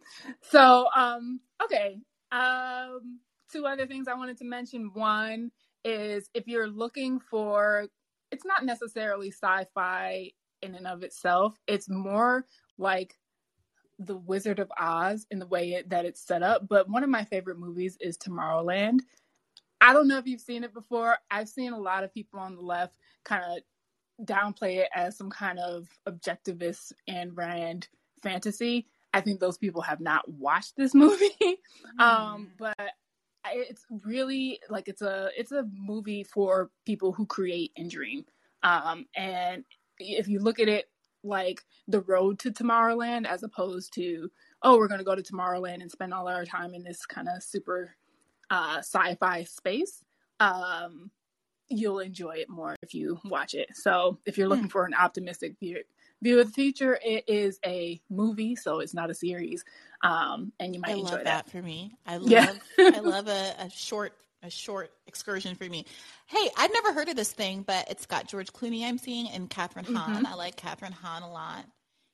so, 0.51 0.87
um, 0.95 1.39
okay. 1.63 1.97
Um, 2.31 3.19
two 3.51 3.65
other 3.65 3.87
things 3.87 4.07
I 4.07 4.13
wanted 4.13 4.37
to 4.39 4.45
mention. 4.45 4.91
One 4.93 5.51
is 5.83 6.29
if 6.33 6.47
you're 6.47 6.67
looking 6.67 7.19
for, 7.19 7.87
it's 8.31 8.45
not 8.45 8.63
necessarily 8.65 9.31
sci-fi 9.31 10.31
in 10.61 10.75
and 10.75 10.87
of 10.87 11.03
itself. 11.03 11.57
It's 11.67 11.89
more 11.89 12.45
like 12.77 13.15
the 13.99 14.17
Wizard 14.17 14.59
of 14.59 14.71
Oz 14.79 15.25
in 15.31 15.39
the 15.39 15.47
way 15.47 15.73
it, 15.73 15.89
that 15.89 16.05
it's 16.05 16.25
set 16.25 16.43
up. 16.43 16.67
But 16.67 16.89
one 16.89 17.03
of 17.03 17.09
my 17.09 17.23
favorite 17.23 17.59
movies 17.59 17.97
is 18.01 18.17
Tomorrowland. 18.17 18.99
I 19.81 19.93
don't 19.93 20.07
know 20.07 20.17
if 20.17 20.27
you've 20.27 20.41
seen 20.41 20.63
it 20.63 20.73
before. 20.73 21.17
I've 21.31 21.49
seen 21.49 21.73
a 21.73 21.79
lot 21.79 22.03
of 22.03 22.13
people 22.13 22.39
on 22.39 22.55
the 22.55 22.61
left 22.61 22.95
kind 23.23 23.43
of 23.43 24.25
downplay 24.25 24.77
it 24.77 24.89
as 24.93 25.17
some 25.17 25.29
kind 25.29 25.59
of 25.59 25.87
objectivist 26.07 26.93
Ayn 27.09 27.31
Rand 27.33 27.87
fantasy. 28.23 28.87
I 29.13 29.21
think 29.21 29.39
those 29.39 29.57
people 29.57 29.81
have 29.81 29.99
not 30.01 30.27
watched 30.29 30.75
this 30.75 30.93
movie. 30.95 31.59
um, 31.99 32.51
but 32.57 32.75
it's 33.53 33.85
really 34.03 34.59
like 34.69 34.87
it's 34.87 35.01
a 35.01 35.29
it's 35.37 35.51
a 35.51 35.67
movie 35.73 36.23
for 36.23 36.71
people 36.85 37.11
who 37.11 37.25
create 37.25 37.71
and 37.77 37.89
dream. 37.89 38.25
Um, 38.63 39.05
and 39.15 39.63
if 39.99 40.27
you 40.27 40.39
look 40.39 40.59
at 40.59 40.67
it 40.67 40.89
like 41.25 41.61
the 41.87 42.01
road 42.01 42.39
to 42.39 42.51
Tomorrowland 42.51 43.25
as 43.27 43.43
opposed 43.43 43.93
to 43.95 44.29
oh 44.61 44.77
we're 44.77 44.87
going 44.87 44.99
to 44.99 45.03
go 45.05 45.15
to 45.15 45.23
Tomorrowland 45.23 45.81
and 45.81 45.91
spend 45.91 46.13
all 46.13 46.27
our 46.27 46.45
time 46.45 46.73
in 46.73 46.83
this 46.83 47.05
kind 47.05 47.27
of 47.27 47.43
super 47.43 47.95
uh, 48.49 48.77
sci-fi 48.77 49.43
space, 49.43 50.03
um, 50.39 51.09
you'll 51.67 51.99
enjoy 51.99 52.31
it 52.37 52.49
more 52.49 52.75
if 52.81 52.93
you 52.93 53.19
watch 53.25 53.53
it. 53.55 53.69
So 53.73 54.19
if 54.25 54.37
you're 54.37 54.47
looking 54.47 54.69
for 54.69 54.85
an 54.85 54.93
optimistic 54.93 55.55
view, 55.59 55.81
view 56.21 56.39
of 56.39 56.47
the 56.47 56.53
future, 56.53 56.99
it 57.03 57.23
is 57.27 57.59
a 57.65 57.99
movie, 58.09 58.55
so 58.55 58.79
it's 58.79 58.93
not 58.93 59.09
a 59.09 59.15
series, 59.15 59.63
um, 60.03 60.51
and 60.59 60.75
you 60.75 60.81
might 60.81 60.91
I 60.91 60.93
enjoy 60.93 61.03
love 61.03 61.23
that. 61.23 61.45
that 61.45 61.49
for 61.49 61.61
me. 61.61 61.97
I 62.05 62.17
love 62.17 62.29
Yeah. 62.29 62.53
I 62.77 62.99
love 62.99 63.27
a, 63.27 63.55
a 63.59 63.69
short 63.69 64.13
a 64.45 64.49
short 64.49 64.91
excursion 65.07 65.55
for 65.55 65.65
me. 65.65 65.85
Hey, 66.27 66.49
I've 66.57 66.71
never 66.73 66.93
heard 66.93 67.09
of 67.09 67.15
this 67.15 67.31
thing, 67.31 67.63
but 67.63 67.89
it's 67.89 68.05
got 68.05 68.27
George 68.27 68.51
Clooney 68.53 68.83
I'm 68.83 68.97
seeing 68.97 69.27
and 69.29 69.49
Kathryn 69.49 69.85
Hahn. 69.93 70.23
Mhm. 70.23 70.27
I 70.27 70.35
like 70.35 70.55
Kathryn 70.55 70.93
Hahn 70.93 71.23
a 71.23 71.31
lot. 71.31 71.65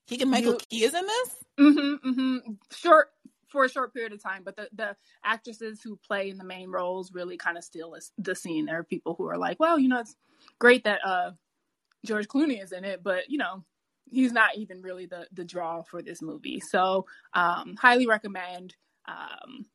Keegan 0.07 0.29
Michael 0.29 0.53
You- 0.53 0.59
Key 0.69 0.83
is 0.83 0.93
in 0.93 1.05
this. 1.05 1.35
Mm-hmm, 1.59 2.09
mm-hmm. 2.09 2.51
Short 2.73 3.09
for 3.47 3.65
a 3.65 3.69
short 3.69 3.93
period 3.93 4.13
of 4.13 4.23
time, 4.23 4.43
but 4.43 4.55
the 4.55 4.69
the 4.73 4.95
actresses 5.23 5.81
who 5.83 5.97
play 5.97 6.29
in 6.29 6.37
the 6.37 6.43
main 6.43 6.69
roles 6.71 7.11
really 7.11 7.37
kind 7.37 7.57
of 7.57 7.63
steal 7.63 7.95
the 8.17 8.35
scene. 8.35 8.65
There 8.65 8.79
are 8.79 8.83
people 8.83 9.13
who 9.15 9.27
are 9.27 9.37
like, 9.37 9.59
well, 9.59 9.77
you 9.77 9.89
know, 9.89 9.99
it's 9.99 10.15
great 10.57 10.85
that 10.85 10.99
uh, 11.05 11.31
George 12.05 12.27
Clooney 12.27 12.61
is 12.63 12.71
in 12.71 12.85
it, 12.85 13.03
but 13.03 13.29
you 13.29 13.37
know, 13.37 13.63
he's 14.09 14.31
not 14.31 14.55
even 14.57 14.81
really 14.81 15.05
the 15.05 15.27
the 15.33 15.43
draw 15.45 15.81
for 15.83 16.01
this 16.01 16.21
movie. 16.21 16.59
So, 16.61 17.05
um, 17.33 17.75
highly 17.77 18.07
recommend 18.07 18.75
um, 19.07 19.65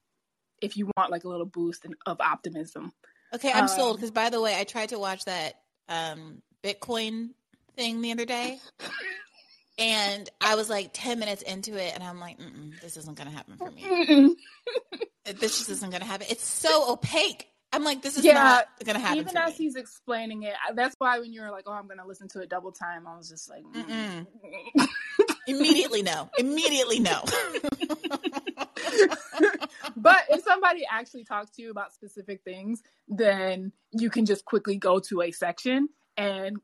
if 0.67 0.77
you 0.77 0.91
want 0.97 1.11
like 1.11 1.25
a 1.25 1.29
little 1.29 1.47
boost 1.47 1.85
in, 1.85 1.95
of 2.05 2.21
optimism. 2.21 2.93
Okay, 3.35 3.51
I'm 3.51 3.63
Um, 3.63 3.69
sold. 3.69 3.97
Because 3.97 4.11
by 4.11 4.29
the 4.31 4.41
way, 4.41 4.55
I 4.59 4.65
tried 4.65 4.91
to 4.91 4.99
watch 4.99 5.25
that 5.25 5.55
um, 5.89 6.43
Bitcoin 6.63 7.31
thing 7.77 8.01
the 8.03 8.13
other 8.13 8.25
day, 8.25 8.59
and 9.79 10.29
I 10.41 10.55
was 10.55 10.69
like 10.71 10.91
ten 10.93 11.19
minutes 11.19 11.43
into 11.43 11.77
it, 11.77 11.93
and 11.95 12.03
I'm 12.05 12.21
like, 12.21 12.39
Mm-mm, 12.39 12.81
this 12.81 12.97
isn't 12.97 13.17
going 13.17 13.29
to 13.31 13.35
happen 13.37 13.57
for 13.57 13.71
me. 13.71 14.37
This 15.27 15.59
just 15.59 15.71
isn't 15.71 15.91
going 15.91 16.03
to 16.03 16.07
happen. 16.07 16.27
It's 16.31 16.45
so 16.45 16.93
opaque. 16.93 17.49
I'm 17.73 17.83
like, 17.83 18.01
this 18.01 18.17
is 18.17 18.25
Yeah, 18.25 18.35
not 18.35 18.67
going 18.85 18.95
to 18.95 19.01
happen. 19.01 19.19
Even 19.19 19.37
as 19.37 19.51
me. 19.51 19.65
he's 19.65 19.75
explaining 19.75 20.45
it, 20.45 20.55
that's 20.77 20.95
why 20.99 21.19
when 21.19 21.33
you 21.33 21.43
were 21.43 21.51
like, 21.51 21.65
"Oh, 21.67 21.73
I'm 21.73 21.87
going 21.89 21.99
to 21.99 22.07
listen 22.07 22.29
to 22.29 22.41
it 22.41 22.49
double 22.49 22.71
time," 22.73 23.07
I 23.09 23.17
was 23.17 23.29
just 23.29 23.51
like, 23.51 23.65
mm. 23.65 24.27
Immediately 25.49 26.03
no. 26.03 26.31
Immediately 26.39 27.01
no. 27.01 27.23
but 29.97 30.19
if 30.31 30.43
somebody 30.45 30.85
actually 30.91 31.25
talks 31.25 31.51
to 31.53 31.63
you 31.63 31.71
about 31.71 31.93
specific 31.95 32.43
things, 32.45 32.83
then 33.09 33.73
you 33.93 34.11
can 34.11 34.27
just 34.27 34.45
quickly 34.45 34.77
go 34.77 34.99
to 35.01 35.23
a 35.23 35.31
section 35.31 35.89
and 36.17 36.59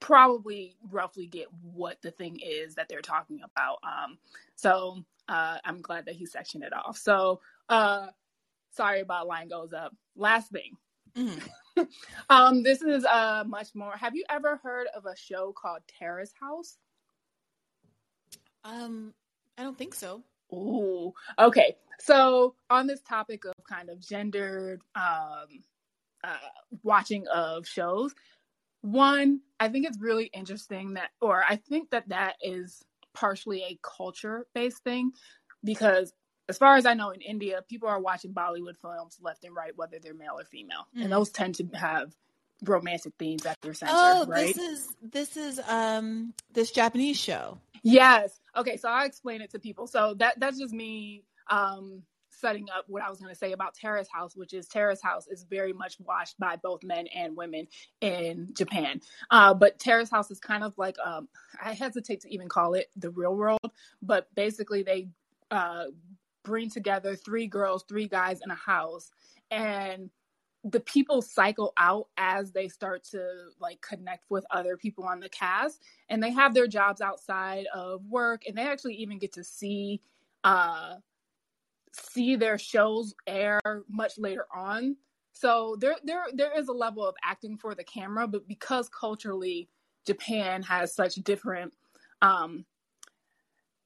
probably 0.00 0.76
roughly 0.90 1.26
get 1.26 1.46
what 1.62 2.00
the 2.02 2.10
thing 2.10 2.40
is 2.42 2.74
that 2.74 2.88
they're 2.88 3.02
talking 3.02 3.40
about. 3.44 3.78
Um, 3.84 4.18
so 4.56 5.04
uh, 5.28 5.58
I'm 5.64 5.80
glad 5.80 6.06
that 6.06 6.16
he 6.16 6.26
sectioned 6.26 6.64
it 6.64 6.72
off. 6.72 6.98
So 6.98 7.40
uh, 7.68 8.08
sorry 8.72 9.00
about 9.00 9.26
line 9.26 9.48
goes 9.48 9.72
up. 9.72 9.94
Last 10.16 10.50
thing. 10.50 10.76
Mhm. 11.16 11.42
um, 12.30 12.62
this 12.62 12.82
is 12.82 13.04
uh 13.04 13.44
much 13.46 13.74
more. 13.74 13.96
Have 13.96 14.14
you 14.14 14.24
ever 14.30 14.58
heard 14.62 14.86
of 14.96 15.06
a 15.06 15.16
show 15.16 15.52
called 15.52 15.80
Terrace 15.98 16.32
House? 16.40 16.78
Um, 18.64 19.14
I 19.58 19.62
don't 19.62 19.76
think 19.78 19.94
so. 19.94 20.22
Ooh, 20.52 21.12
okay. 21.38 21.76
So 21.98 22.54
on 22.70 22.86
this 22.86 23.00
topic 23.02 23.44
of 23.44 23.54
kind 23.68 23.90
of 23.90 24.00
gendered 24.00 24.80
um, 24.94 25.46
uh, 26.24 26.36
watching 26.82 27.26
of 27.28 27.66
shows, 27.66 28.14
one, 28.82 29.40
I 29.58 29.68
think 29.68 29.86
it's 29.86 29.98
really 30.00 30.26
interesting 30.26 30.94
that, 30.94 31.10
or 31.20 31.44
I 31.48 31.56
think 31.56 31.90
that 31.90 32.08
that 32.08 32.36
is 32.42 32.82
partially 33.14 33.62
a 33.62 33.78
culture 33.82 34.46
based 34.54 34.82
thing 34.84 35.12
because. 35.64 36.12
As 36.48 36.58
far 36.58 36.74
as 36.74 36.84
I 36.84 36.94
know, 36.94 37.10
in 37.10 37.20
India, 37.20 37.62
people 37.68 37.88
are 37.88 38.00
watching 38.00 38.34
Bollywood 38.34 38.76
films 38.82 39.18
left 39.22 39.44
and 39.44 39.54
right, 39.54 39.70
whether 39.76 40.00
they're 40.02 40.14
male 40.14 40.36
or 40.36 40.42
female, 40.44 40.88
Mm. 40.96 41.04
and 41.04 41.12
those 41.12 41.30
tend 41.30 41.54
to 41.54 41.66
have 41.74 42.12
romantic 42.64 43.12
themes 43.18 43.46
at 43.46 43.60
their 43.62 43.74
center, 43.74 43.92
Oh, 43.94 44.26
right? 44.26 44.54
this 44.54 44.56
is 44.56 44.88
this 45.02 45.36
is 45.36 45.60
um 45.68 46.34
this 46.52 46.70
Japanese 46.70 47.18
show. 47.18 47.58
Yes. 47.82 48.38
Okay, 48.56 48.76
so 48.76 48.88
I'll 48.88 49.06
explain 49.06 49.40
it 49.40 49.50
to 49.52 49.58
people. 49.58 49.86
So 49.86 50.14
that 50.14 50.38
that's 50.40 50.58
just 50.58 50.74
me 50.74 51.24
um 51.48 52.02
setting 52.40 52.68
up 52.74 52.84
what 52.88 53.02
I 53.02 53.10
was 53.10 53.18
going 53.18 53.32
to 53.32 53.38
say 53.38 53.52
about 53.52 53.74
Terrace 53.74 54.08
House, 54.10 54.34
which 54.34 54.54
is 54.54 54.66
Terrace 54.66 55.02
House 55.02 55.26
is 55.28 55.44
very 55.44 55.72
much 55.72 55.96
watched 56.00 56.38
by 56.38 56.56
both 56.56 56.82
men 56.82 57.06
and 57.08 57.36
women 57.36 57.66
in 58.00 58.48
Japan. 58.54 59.00
Uh, 59.30 59.52
but 59.52 59.78
Terrace 59.78 60.10
House 60.10 60.30
is 60.30 60.40
kind 60.40 60.64
of 60.64 60.72
like 60.78 60.96
um, 61.04 61.28
I 61.62 61.74
hesitate 61.74 62.20
to 62.22 62.32
even 62.32 62.48
call 62.48 62.74
it 62.74 62.86
the 62.96 63.10
real 63.10 63.34
world, 63.34 63.70
but 64.00 64.34
basically 64.34 64.82
they 64.82 65.08
uh, 65.50 65.84
bring 66.42 66.70
together 66.70 67.14
three 67.14 67.46
girls, 67.46 67.84
three 67.88 68.08
guys 68.08 68.40
in 68.42 68.50
a 68.50 68.54
house, 68.54 69.10
and 69.50 70.10
the 70.64 70.80
people 70.80 71.22
cycle 71.22 71.72
out 71.78 72.08
as 72.18 72.52
they 72.52 72.68
start 72.68 73.02
to 73.02 73.48
like 73.60 73.80
connect 73.80 74.24
with 74.28 74.44
other 74.50 74.76
people 74.76 75.04
on 75.04 75.18
the 75.18 75.28
cast 75.28 75.82
and 76.08 76.22
they 76.22 76.30
have 76.30 76.52
their 76.52 76.66
jobs 76.66 77.00
outside 77.00 77.64
of 77.74 78.04
work 78.06 78.42
and 78.46 78.56
they 78.56 78.62
actually 78.62 78.94
even 78.94 79.18
get 79.18 79.32
to 79.32 79.42
see 79.42 80.00
uh 80.44 80.96
see 81.92 82.36
their 82.36 82.58
shows 82.58 83.14
air 83.26 83.60
much 83.88 84.18
later 84.18 84.46
on. 84.54 84.96
So 85.32 85.76
there 85.80 85.96
there 86.04 86.24
there 86.34 86.56
is 86.58 86.68
a 86.68 86.72
level 86.72 87.06
of 87.06 87.14
acting 87.24 87.56
for 87.56 87.74
the 87.74 87.84
camera 87.84 88.28
but 88.28 88.46
because 88.46 88.88
culturally 88.90 89.68
Japan 90.06 90.62
has 90.62 90.94
such 90.94 91.14
different 91.16 91.72
um 92.20 92.66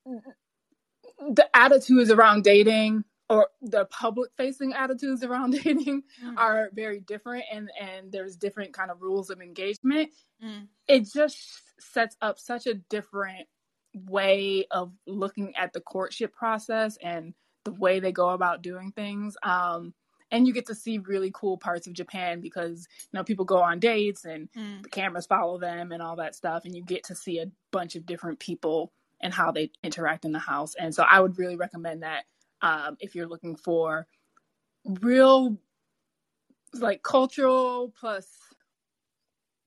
the 0.05 1.49
attitudes 1.55 2.11
around 2.11 2.43
dating 2.43 3.05
or 3.31 3.49
the 3.63 3.87
public 3.87 4.31
facing 4.37 4.73
attitudes 4.75 5.23
around 5.25 5.51
dating 5.65 6.03
Mm. 6.23 6.35
are 6.39 6.71
very 6.75 7.01
different 7.01 7.45
and 7.53 7.71
and 7.81 8.13
there's 8.13 8.37
different 8.37 8.73
kind 8.73 8.91
of 8.91 9.03
rules 9.03 9.31
of 9.31 9.41
engagement 9.41 10.11
Mm. 10.43 10.69
it 10.89 11.11
just 11.13 11.63
sets 11.81 12.17
up 12.21 12.39
such 12.39 12.67
a 12.67 12.75
different 12.75 13.47
way 13.95 14.67
of 14.71 14.93
looking 15.07 15.55
at 15.57 15.73
the 15.73 15.81
courtship 15.81 16.33
process 16.35 16.99
and 17.03 17.35
the 17.65 17.73
way 17.73 18.01
they 18.01 18.13
go 18.13 18.31
about 18.31 18.63
doing 18.63 18.93
things 18.93 19.37
um 19.43 19.95
and 20.31 20.47
you 20.49 20.53
get 20.53 20.67
to 20.67 20.75
see 20.75 20.99
really 20.99 21.31
cool 21.33 21.57
parts 21.57 21.87
of 21.87 21.93
Japan 21.93 22.41
because 22.41 22.89
you 23.03 23.17
know 23.19 23.25
people 23.25 23.45
go 23.45 23.59
on 23.63 23.79
dates 23.81 24.25
and 24.25 24.49
Mm. 24.57 24.83
the 24.83 24.89
cameras 24.91 25.27
follow 25.27 25.59
them 25.59 25.93
and 25.93 26.03
all 26.03 26.17
that 26.17 26.35
stuff 26.35 26.65
and 26.65 26.75
you 26.75 26.83
get 26.83 27.05
to 27.05 27.15
see 27.15 27.39
a 27.41 27.47
bunch 27.73 27.97
of 27.97 28.07
different 28.07 28.39
people 28.41 28.93
and 29.21 29.33
how 29.33 29.51
they 29.53 29.71
interact 29.83 30.25
in 30.25 30.33
the 30.33 30.39
house 30.39 30.75
and 30.75 30.95
so 30.95 31.05
i 31.05 31.21
would 31.21 31.39
really 31.39 31.57
recommend 31.57 32.03
that 32.03 32.25
um, 32.63 32.97
if 33.01 33.15
you're 33.15 33.29
looking 33.29 33.57
for 33.57 34.07
real 34.85 35.59
like 36.75 37.03
cultural 37.03 37.93
plus 37.99 38.27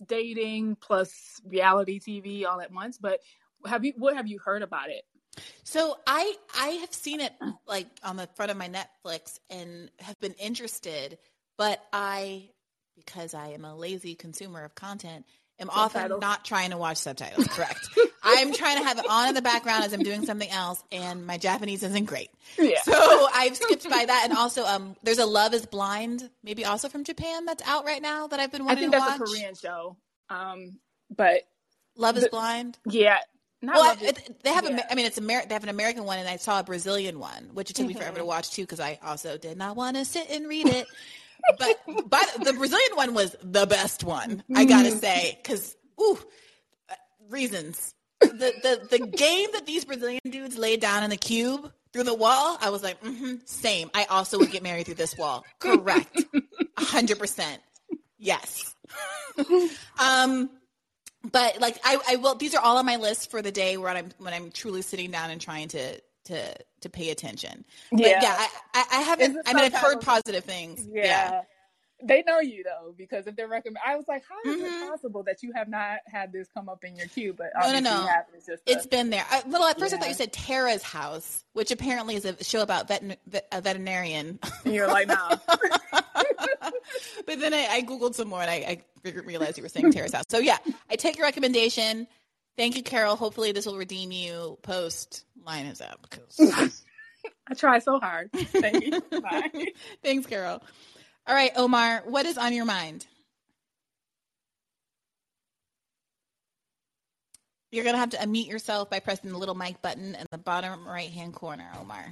dating 0.06 0.76
plus 0.76 1.42
reality 1.46 2.00
tv 2.00 2.46
all 2.46 2.62
at 2.62 2.72
once. 2.72 2.98
But 2.98 3.20
have 3.66 3.84
you 3.84 3.94
what 3.98 4.16
have 4.16 4.28
you 4.28 4.40
heard 4.40 4.62
about 4.62 4.90
it? 4.90 5.04
So 5.64 5.98
I 6.06 6.34
I 6.60 6.68
have 6.68 6.94
seen 6.94 7.20
it 7.20 7.34
like 7.68 7.88
on 8.04 8.18
the 8.18 8.28
front 8.36 8.52
of 8.52 8.58
my 8.58 8.70
Netflix 8.70 9.40
and 9.50 9.90
have 10.00 10.20
been 10.20 10.34
interested, 10.34 11.18
but 11.58 11.84
I 11.94 12.50
because 12.96 13.34
I 13.34 13.50
am 13.50 13.66
a 13.66 13.76
lazy 13.76 14.16
consumer 14.16 14.64
of 14.64 14.76
content 14.76 15.26
am 15.60 15.70
often 15.70 16.20
not 16.20 16.46
trying 16.46 16.70
to 16.72 16.78
watch 16.78 16.98
subtitles. 16.98 17.48
Correct. 17.48 17.90
I'm 18.24 18.54
trying 18.54 18.78
to 18.80 18.84
have 18.84 19.00
it 19.00 19.06
on 19.10 19.30
in 19.30 19.36
the 19.36 19.42
background 19.42 19.84
as 19.86 19.94
I'm 19.94 20.04
doing 20.04 20.26
something 20.26 20.50
else, 20.50 20.84
and 20.92 21.26
my 21.26 21.38
Japanese 21.38 21.82
isn't 21.84 22.06
great. 22.06 22.30
yeah 22.58 22.82
So 22.84 23.28
I've 23.34 23.56
skipped 23.56 23.90
by 23.90 24.06
that, 24.06 24.22
and 24.26 24.38
also 24.38 24.66
um, 24.66 24.96
there's 25.04 25.18
a 25.20 25.26
Love 25.26 25.54
Is 25.54 25.66
Blind, 25.66 26.30
maybe 26.44 26.66
also 26.66 26.90
from 26.90 27.04
Japan 27.04 27.46
that's 27.46 27.66
out 27.68 27.86
right 27.86 28.02
now 28.02 28.28
that 28.28 28.40
I've 28.40 28.52
been 28.52 28.68
i 28.68 28.76
think 28.76 28.92
to 28.92 29.00
that's 29.00 29.20
watch. 29.20 29.30
a 29.30 29.32
korean 29.32 29.56
show 29.56 29.98
um 30.30 30.78
but 31.16 31.44
Love 31.96 32.18
Is 32.18 32.24
the- 32.26 32.30
Blind. 32.30 32.78
yeah 32.86 33.18
not 33.62 33.76
Well, 33.78 33.98
I, 34.00 34.06
Is- 34.06 34.14
they 34.44 34.52
have. 34.52 34.70
yeah. 34.70 34.78
A, 34.88 34.92
I 34.92 34.96
mean, 34.96 35.08
it's 35.08 35.18
Amer- 35.18 35.46
They 35.48 35.54
have 35.56 35.64
an 35.64 35.70
American 35.70 36.04
one, 36.04 36.20
and 36.20 36.28
I 36.30 36.36
saw 36.36 36.60
a 36.60 36.64
Brazilian 36.64 37.18
one, 37.20 37.50
which 37.54 37.72
it 37.72 37.76
took 37.76 37.88
me 37.88 37.96
Mhm. 37.96 37.98
forever 37.98 38.18
to 38.20 38.26
watch 38.26 38.52
too, 38.52 38.62
because 38.62 38.80
I 38.80 39.00
also 39.04 39.36
did 39.40 39.58
not 39.58 39.76
want 39.76 39.98
to 39.98 40.06
sit 40.06 40.30
and 40.30 40.48
read 40.48 40.68
it. 40.68 40.86
But 41.58 41.80
but 42.10 42.44
the 42.44 42.54
Brazilian 42.54 42.96
one 42.96 43.14
was 43.14 43.36
the 43.42 43.66
best 43.66 44.04
one. 44.04 44.44
I 44.56 44.66
gotta 44.66 44.90
Mm-hmm. 44.90 44.98
say, 45.00 45.40
because 45.42 45.76
ooh, 46.02 46.18
reasons. 47.30 47.94
The, 48.20 48.30
the 48.90 48.98
the 48.98 49.06
game 49.08 49.50
that 49.54 49.66
these 49.66 49.86
Brazilian 49.86 50.22
dudes 50.30 50.58
laid 50.58 50.80
down 50.82 51.04
in 51.04 51.10
the 51.12 51.18
cube 51.18 51.72
through 51.94 52.04
the 52.04 52.14
wall, 52.16 52.58
I 52.60 52.70
was 52.72 52.82
like, 52.84 53.02
mm-hmm, 53.04 53.36
same. 53.46 53.90
I 53.94 54.06
also 54.06 54.40
would 54.40 54.52
get 54.52 54.64
married 54.64 54.86
through 54.88 54.96
this 54.96 55.16
wall. 55.18 55.46
Correct, 55.60 56.24
hundred 56.78 57.20
percent. 57.20 57.62
Yes. 58.18 58.74
um, 60.00 60.50
but 61.32 61.60
like 61.62 61.80
I, 61.84 62.00
I 62.10 62.16
will. 62.18 62.36
These 62.36 62.56
are 62.56 62.62
all 62.62 62.78
on 62.78 62.86
my 62.86 62.96
list 62.96 63.30
for 63.32 63.42
the 63.42 63.52
day 63.52 63.78
when 63.78 63.96
I'm 63.96 64.10
when 64.18 64.34
I'm 64.34 64.52
truly 64.52 64.82
sitting 64.82 65.12
down 65.12 65.30
and 65.30 65.40
trying 65.40 65.68
to 65.70 66.00
to 66.28 66.56
to 66.82 66.90
pay 66.90 67.10
attention. 67.10 67.66
But 67.92 68.02
yeah, 68.02 68.20
Yeah. 68.22 68.36
I, 68.38 68.48
I, 68.74 68.86
I 68.92 69.02
haven't. 69.02 69.38
I 69.46 69.54
mean, 69.54 69.64
I've 69.66 69.74
heard 69.74 70.02
positive 70.02 70.44
things. 70.46 70.88
yeah. 70.92 71.42
They 72.04 72.22
know 72.28 72.40
you 72.40 72.64
though, 72.64 72.94
because 72.96 73.26
if 73.26 73.36
they're 73.36 73.48
recommend, 73.48 73.80
I 73.84 73.96
was 73.96 74.06
like, 74.08 74.24
how 74.30 74.52
is 74.52 74.62
Mhm. 74.62 74.66
it 74.86 74.88
possible 74.92 75.24
that 75.24 75.42
you 75.42 75.52
have 75.56 75.68
not 75.68 75.98
had 76.06 76.32
this 76.32 76.48
come 76.54 76.70
up 76.70 76.84
in 76.84 76.96
your 76.96 77.08
queue? 77.08 77.34
But 77.34 77.48
No, 77.60 77.72
no, 77.72 77.80
no. 77.80 78.06
have. 78.06 78.26
It's 78.36 78.46
just 78.46 78.62
a- 78.68 78.72
It's 78.72 78.86
been 78.86 79.10
there. 79.10 79.26
I, 79.28 79.42
little 79.48 79.66
at 79.66 79.80
first, 79.80 79.96
I 79.96 79.98
thought 79.98 80.08
you 80.08 80.14
said 80.14 80.32
Tara's 80.32 80.84
house, 80.84 81.44
which 81.54 81.72
apparently 81.72 82.14
is 82.16 82.24
a 82.24 82.44
show 82.44 82.62
about 82.62 82.88
vet, 82.88 83.18
a 83.52 83.62
veterinarian. 83.62 84.38
and 84.64 84.74
you're 84.76 84.86
like, 84.86 85.08
no 85.08 85.16
but 87.26 87.40
then 87.40 87.54
I, 87.54 87.68
I 87.72 87.82
googled 87.82 88.14
some 88.16 88.28
more 88.28 88.42
and 88.42 88.50
I, 88.52 88.56
I 89.06 89.10
realized 89.26 89.58
you 89.58 89.64
were 89.64 89.70
saying 89.70 89.92
Terrace 89.92 90.14
House. 90.14 90.26
So 90.30 90.38
yeah, 90.40 90.58
I 90.90 90.96
take 90.98 91.18
your 91.18 91.26
recommendation. 91.26 92.08
Thank 92.58 92.76
you, 92.76 92.84
Carol. 92.84 93.16
Hopefully, 93.16 93.52
this 93.52 93.66
will 93.66 93.78
redeem 93.78 94.12
you 94.12 94.58
post 94.64 95.24
line 95.46 95.68
is 95.68 95.80
up. 95.82 96.08
I 97.50 97.54
try 97.56 97.80
so 97.80 98.00
hard. 98.00 98.32
Thank 98.34 98.86
you. 98.86 99.02
Bye. 99.22 99.68
Thanks, 100.04 100.26
Carol. 100.26 100.62
All 101.28 101.36
right, 101.36 101.52
Omar, 101.56 102.04
what 102.06 102.26
is 102.26 102.38
on 102.38 102.54
your 102.54 102.66
mind? 102.66 103.06
You're 107.72 107.84
gonna 107.84 107.98
have 107.98 108.12
to 108.12 108.18
unmute 108.18 108.48
yourself 108.48 108.90
by 108.90 109.00
pressing 109.00 109.30
the 109.32 109.38
little 109.38 109.54
mic 109.56 109.82
button 109.82 110.16
in 110.16 110.26
the 110.32 110.38
bottom 110.38 110.88
right 110.88 111.10
hand 111.10 111.34
corner, 111.34 111.70
Omar. 111.80 112.06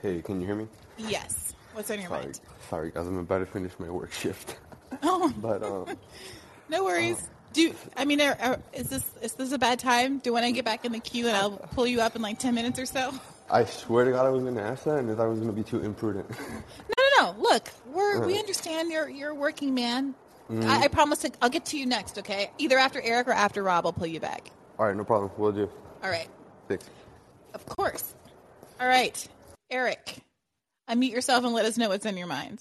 Hey, 0.00 0.22
can 0.22 0.40
you 0.40 0.46
hear 0.46 0.56
me? 0.56 0.66
Yes. 0.96 1.54
What's 1.74 1.90
on 1.90 2.00
your 2.00 2.08
Sorry, 2.08 2.22
mind? 2.24 2.40
sorry 2.68 2.90
guys, 2.90 3.06
I'm 3.06 3.18
about 3.18 3.38
to 3.38 3.46
finish 3.46 3.72
my 3.78 3.90
work 3.90 4.12
shift. 4.12 4.56
Oh, 5.02 5.32
But 5.38 5.62
um, 5.62 5.96
no 6.70 6.84
worries. 6.84 7.28
Do 7.52 7.74
I 7.96 8.04
mean, 8.04 8.20
are, 8.20 8.36
are, 8.40 8.58
is 8.72 8.88
this 8.88 9.04
is 9.20 9.34
this 9.34 9.52
a 9.52 9.58
bad 9.58 9.78
time? 9.78 10.18
Do 10.18 10.30
you 10.30 10.34
want 10.34 10.46
to 10.46 10.52
get 10.52 10.64
back 10.64 10.84
in 10.84 10.92
the 10.92 11.00
queue 11.00 11.28
and 11.28 11.36
I'll 11.36 11.50
pull 11.50 11.86
you 11.86 12.00
up 12.00 12.16
in 12.16 12.22
like 12.22 12.38
ten 12.38 12.54
minutes 12.54 12.78
or 12.78 12.86
so? 12.86 13.12
I 13.50 13.64
swear 13.66 14.04
to 14.06 14.12
God, 14.12 14.26
I 14.26 14.30
was 14.30 14.42
gonna 14.42 14.62
ask 14.62 14.84
that, 14.84 14.98
and 14.98 15.10
I 15.10 15.14
thought 15.14 15.24
I 15.24 15.28
was 15.28 15.38
gonna 15.38 15.52
be 15.52 15.62
too 15.62 15.80
imprudent. 15.80 16.30
No, 17.20 17.26
no, 17.26 17.32
no. 17.32 17.42
Look, 17.42 17.70
we're 17.92 18.24
we 18.24 18.36
uh. 18.36 18.38
understand 18.38 18.90
you're 18.90 19.08
you're 19.08 19.30
a 19.30 19.34
working 19.34 19.74
man. 19.74 20.14
Mm-hmm. 20.50 20.68
I, 20.68 20.82
I 20.82 20.88
promise 20.88 21.20
to, 21.20 21.32
I'll 21.40 21.50
get 21.50 21.66
to 21.66 21.78
you 21.78 21.86
next. 21.86 22.18
Okay, 22.18 22.50
either 22.58 22.78
after 22.78 23.00
Eric 23.00 23.28
or 23.28 23.32
after 23.32 23.62
Rob, 23.62 23.86
I'll 23.86 23.92
pull 23.92 24.06
you 24.06 24.20
back. 24.20 24.50
All 24.78 24.86
right, 24.86 24.96
no 24.96 25.04
problem. 25.04 25.30
We'll 25.36 25.52
do. 25.52 25.68
All 26.02 26.10
right, 26.10 26.28
Thanks. 26.68 26.88
of 27.54 27.66
course. 27.66 28.14
All 28.80 28.88
right, 28.88 29.28
Eric, 29.70 30.18
unmute 30.88 31.12
yourself 31.12 31.44
and 31.44 31.52
let 31.52 31.66
us 31.66 31.76
know 31.76 31.88
what's 31.90 32.06
in 32.06 32.16
your 32.16 32.26
mind. 32.26 32.60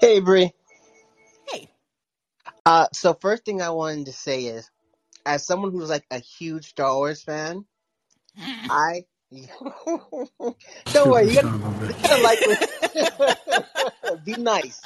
Hey, 0.00 0.20
Bree. 0.20 0.52
Hey. 2.66 2.72
Uh, 2.72 2.88
so 2.92 3.14
first 3.14 3.44
thing 3.44 3.62
I 3.62 3.70
wanted 3.70 4.06
to 4.06 4.12
say 4.12 4.46
is, 4.46 4.70
as 5.26 5.46
someone 5.46 5.72
who's 5.72 5.90
like 5.90 6.06
a 6.10 6.18
huge 6.18 6.66
Star 6.70 6.94
Wars 6.94 7.22
fan, 7.22 7.64
I 8.68 9.04
don't 10.92 11.10
worry, 11.10 11.28
you 11.28 11.34
gotta, 11.34 11.50
you 11.88 11.94
gotta 12.08 12.22
like 12.22 12.40
it. 12.44 12.58
Be 14.24 14.36
nice. 14.36 14.80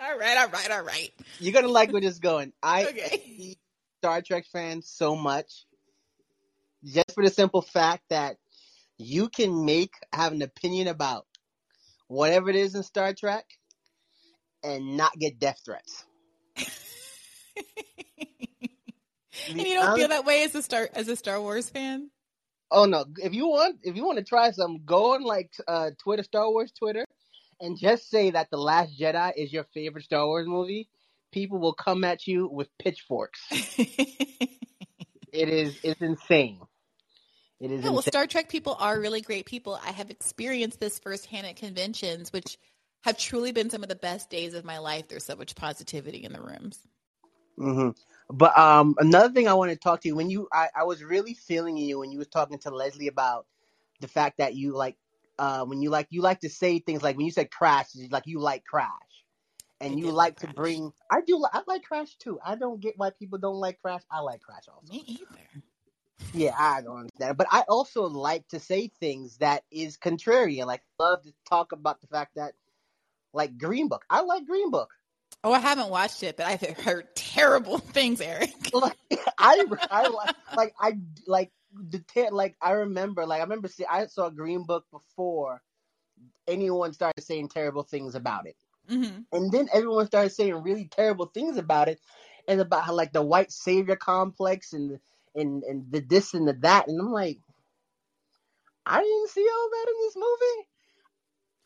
All 0.00 0.18
right, 0.18 0.38
all 0.38 0.48
right, 0.48 0.70
all 0.70 0.82
right. 0.82 1.12
You're 1.38 1.54
gonna 1.54 1.68
like 1.68 1.92
where 1.92 2.00
this 2.02 2.14
is 2.14 2.20
going. 2.20 2.52
I 2.62 2.86
Okay. 2.86 3.22
see 3.38 3.58
Star 4.00 4.22
Trek 4.22 4.46
fans 4.52 4.88
so 4.88 5.16
much, 5.16 5.66
just 6.84 7.12
for 7.14 7.24
the 7.24 7.30
simple 7.30 7.62
fact 7.62 8.04
that 8.10 8.36
you 8.98 9.28
can 9.28 9.64
make 9.64 9.92
have 10.12 10.32
an 10.32 10.42
opinion 10.42 10.88
about 10.88 11.26
whatever 12.08 12.50
it 12.50 12.56
is 12.56 12.74
in 12.74 12.82
Star 12.82 13.14
Trek 13.14 13.46
and 14.64 14.96
not 14.96 15.12
get 15.18 15.38
death 15.38 15.60
threats. 15.64 16.04
and 19.48 19.60
you 19.60 19.74
don't 19.74 19.96
feel 19.96 20.08
that 20.08 20.24
way 20.24 20.44
as 20.44 20.54
a 20.54 20.62
Star 20.62 20.88
as 20.94 21.08
a 21.08 21.16
Star 21.16 21.40
Wars 21.40 21.68
fan? 21.68 22.10
Oh 22.70 22.84
no! 22.84 23.04
If 23.18 23.34
you 23.34 23.48
want, 23.48 23.78
if 23.82 23.96
you 23.96 24.04
want 24.04 24.18
to 24.18 24.24
try 24.24 24.50
some, 24.50 24.84
go 24.84 25.14
on 25.14 25.22
like 25.22 25.52
uh, 25.68 25.90
Twitter, 26.02 26.22
Star 26.22 26.50
Wars 26.50 26.72
Twitter, 26.72 27.04
and 27.60 27.78
just 27.78 28.10
say 28.10 28.30
that 28.30 28.48
the 28.50 28.58
Last 28.58 28.98
Jedi 28.98 29.32
is 29.36 29.52
your 29.52 29.64
favorite 29.74 30.04
Star 30.04 30.26
Wars 30.26 30.46
movie. 30.48 30.88
People 31.32 31.58
will 31.58 31.74
come 31.74 32.04
at 32.04 32.26
you 32.26 32.48
with 32.50 32.68
pitchforks. 32.78 33.40
it 33.50 34.48
is 35.32 35.78
it's 35.82 36.00
insane. 36.00 36.60
It 37.60 37.70
is 37.70 37.84
Yeah, 37.84 37.90
well. 37.90 38.02
Star 38.02 38.26
Trek 38.26 38.48
people 38.48 38.76
are 38.78 38.98
really 38.98 39.20
great 39.20 39.46
people. 39.46 39.78
I 39.82 39.92
have 39.92 40.10
experienced 40.10 40.80
this 40.80 40.98
firsthand 40.98 41.46
at 41.46 41.56
conventions, 41.56 42.32
which 42.32 42.58
have 43.04 43.16
truly 43.16 43.52
been 43.52 43.70
some 43.70 43.82
of 43.82 43.88
the 43.88 43.94
best 43.94 44.28
days 44.28 44.54
of 44.54 44.64
my 44.64 44.78
life. 44.78 45.08
There's 45.08 45.24
so 45.24 45.36
much 45.36 45.54
positivity 45.54 46.24
in 46.24 46.32
the 46.32 46.40
rooms. 46.40 46.78
Hmm 47.58 47.90
But 48.30 48.56
um, 48.58 48.96
another 48.98 49.32
thing 49.34 49.48
I 49.48 49.54
want 49.54 49.70
to 49.72 49.76
talk 49.78 50.02
to 50.02 50.08
you 50.08 50.16
when 50.16 50.30
you, 50.30 50.48
I, 50.52 50.68
I 50.76 50.84
was 50.84 51.02
really 51.04 51.34
feeling 51.34 51.76
you 51.76 52.00
when 52.00 52.12
you 52.12 52.18
was 52.18 52.28
talking 52.28 52.58
to 52.60 52.70
Leslie 52.70 53.08
about 53.08 53.46
the 54.00 54.08
fact 54.08 54.38
that 54.38 54.54
you 54.54 54.74
like, 54.74 54.96
uh, 55.38 55.64
when 55.64 55.82
you 55.82 55.90
like, 55.90 56.08
you 56.10 56.22
like 56.22 56.40
to 56.40 56.50
say 56.50 56.78
things 56.80 57.02
like 57.02 57.16
when 57.16 57.26
you 57.26 57.32
said 57.32 57.50
crash, 57.50 57.88
like 58.10 58.26
you 58.26 58.40
like 58.40 58.64
crash, 58.64 58.90
and 59.80 59.94
I 59.94 59.96
you 59.98 60.10
did 60.10 60.14
like 60.16 60.36
like 60.36 60.38
to 60.38 60.48
Crash. 60.48 60.54
bring. 60.56 60.92
I 61.10 61.22
do. 61.26 61.38
li- 61.38 61.50
I 61.52 61.62
like 61.68 61.84
crash 61.84 62.16
too. 62.18 62.38
I 62.44 62.56
don't 62.56 62.80
get 62.80 62.94
why 62.98 63.10
people 63.10 63.38
don't 63.38 63.56
like 63.60 63.80
crash. 63.82 64.02
I 64.10 64.20
like 64.20 64.42
crash 64.42 64.64
also. 64.68 64.92
Me 64.92 65.04
either. 65.06 65.48
Yeah, 66.32 66.54
I 66.58 66.82
don't 66.82 67.00
understand. 67.00 67.38
But 67.38 67.48
I 67.52 67.62
also 67.68 68.04
like 68.04 68.48
to 68.50 68.60
say 68.60 68.88
things 69.00 69.38
that 69.38 69.64
is 69.72 69.98
contrarian. 69.98 70.66
Like 70.66 70.82
love 71.00 71.24
to 71.24 71.34
talk 71.48 71.72
about 71.72 72.00
the 72.02 72.08
fact 72.08 72.32
that, 72.36 72.54
like 73.34 73.58
Green 73.58 73.88
Book. 73.88 74.04
I 74.10 74.22
like 74.22 74.46
Green 74.46 74.70
Book. 74.70 74.90
Oh, 75.44 75.52
I 75.52 75.60
haven't 75.60 75.90
watched 75.90 76.22
it, 76.22 76.36
but 76.36 76.46
I've 76.46 76.60
heard 76.78 77.14
terrible 77.14 77.78
things, 77.94 78.20
Eric. 78.20 78.52
like 78.72 78.96
I, 79.38 79.64
I 79.90 80.08
like 80.56 80.74
I 80.80 80.92
like 81.26 81.52
the 81.72 82.02
like 82.32 82.56
I 82.60 82.72
remember 82.72 83.26
like 83.26 83.40
I 83.40 83.44
remember 83.44 83.68
see 83.68 83.84
I 83.88 84.06
saw 84.06 84.30
Green 84.30 84.64
Book 84.64 84.84
before 84.90 85.62
anyone 86.48 86.92
started 86.92 87.22
saying 87.22 87.48
terrible 87.48 87.82
things 87.82 88.14
about 88.14 88.46
it, 88.46 88.56
hmm 88.88 89.20
and 89.32 89.52
then 89.52 89.68
everyone 89.72 90.06
started 90.06 90.30
saying 90.30 90.54
really 90.62 90.88
terrible 90.88 91.26
things 91.26 91.56
about 91.58 91.88
it, 91.88 92.00
and 92.48 92.60
about 92.60 92.84
how 92.84 92.94
like 92.94 93.12
the 93.12 93.22
white 93.22 93.52
savior 93.52 93.96
complex 93.96 94.72
and 94.72 94.98
and 95.34 95.62
and 95.64 95.92
the 95.92 96.00
this 96.00 96.34
and 96.34 96.48
the 96.48 96.54
that, 96.54 96.88
and 96.88 97.00
I'm 97.00 97.12
like, 97.12 97.38
I 98.86 99.00
didn't 99.02 99.30
see 99.30 99.46
all 99.48 99.70
that 99.70 99.86
in 99.88 100.06
this 100.06 100.16
movie. 100.16 100.68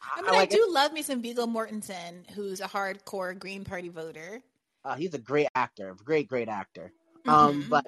I 0.03 0.23
I, 0.27 0.31
mean, 0.31 0.35
I 0.35 0.45
like 0.49 0.51
do 0.51 0.67
love 0.71 0.93
me 0.93 1.03
some 1.03 1.23
Viggo 1.23 1.47
Mortensen, 1.47 2.29
who's 2.31 2.61
a 2.61 2.69
hardcore 2.69 3.39
Green 3.39 3.65
Party 3.65 3.89
voter. 3.89 4.43
Uh, 4.85 4.95
he's 4.97 5.15
a 5.15 5.19
great 5.19 5.49
actor, 5.55 5.95
great, 6.05 6.29
great 6.29 6.49
actor. 6.49 6.93
Um, 7.29 7.65
Mhm. 7.65 7.69
but 7.69 7.85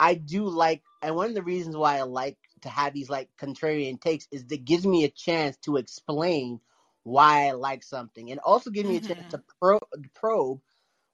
I 0.00 0.14
do 0.14 0.48
like, 0.48 0.82
and 1.02 1.14
one 1.16 1.28
of 1.28 1.34
the 1.34 1.42
reasons 1.42 1.76
why 1.76 1.98
I 1.98 2.02
like 2.02 2.38
to 2.62 2.68
have 2.68 2.92
these 2.94 3.10
like 3.10 3.30
contrarian 3.40 4.00
takes 4.00 4.26
is 4.32 4.44
that 4.46 4.54
it 4.56 4.64
gives 4.64 4.86
me 4.86 5.04
a 5.04 5.10
chance 5.10 5.56
to 5.58 5.76
explain 5.76 6.60
why 7.04 7.48
I 7.48 7.52
like 7.52 7.82
something, 7.82 8.30
and 8.30 8.40
also 8.40 8.70
gives 8.70 8.88
me 8.88 8.96
a 8.96 9.00
chance 9.00 9.24
Mhm. 9.24 9.30
to 9.30 9.42
pro- 9.60 9.80
probe 10.14 10.60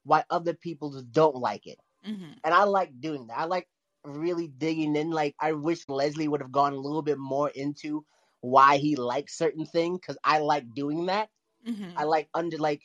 why 0.03 0.23
other 0.29 0.53
people 0.53 0.91
just 0.91 1.11
don't 1.11 1.35
like 1.35 1.67
it. 1.67 1.79
hmm 2.03 2.33
And 2.43 2.53
I 2.53 2.63
like 2.63 2.99
doing 2.99 3.27
that. 3.27 3.37
I 3.39 3.45
like 3.45 3.67
really 4.03 4.47
digging 4.47 4.95
in. 4.95 5.11
Like 5.11 5.35
I 5.39 5.53
wish 5.53 5.87
Leslie 5.89 6.27
would 6.27 6.41
have 6.41 6.51
gone 6.51 6.73
a 6.73 6.79
little 6.79 7.01
bit 7.01 7.17
more 7.17 7.49
into 7.49 8.05
why 8.43 8.77
he 8.77 8.97
likes 8.97 9.37
certain 9.37 9.65
things 9.67 9.99
because 10.01 10.19
I 10.25 10.39
like 10.39 10.73
doing 10.75 11.07
that. 11.07 11.29
hmm 11.65 11.91
I 11.97 12.05
like 12.05 12.29
under 12.33 12.57
like 12.57 12.83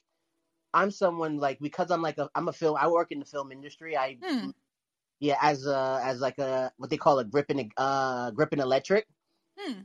I'm 0.74 0.90
someone 0.92 1.38
like 1.38 1.58
because 1.60 1.90
I'm 1.90 2.02
like 2.02 2.18
a 2.18 2.30
I'm 2.34 2.48
a 2.48 2.54
film 2.54 2.76
I 2.80 2.88
work 2.88 3.12
in 3.12 3.20
the 3.20 3.26
film 3.26 3.52
industry. 3.52 3.96
I 3.96 4.18
Hmm. 4.24 4.50
yeah 5.20 5.38
as 5.42 5.66
a 5.66 6.00
as 6.04 6.20
like 6.20 6.38
a 6.38 6.72
what 6.78 6.90
they 6.90 6.98
call 6.98 7.18
a 7.20 7.24
gripping 7.24 7.72
uh 7.78 8.32
gripping 8.32 8.60
electric 8.60 9.06
Hmm. 9.58 9.80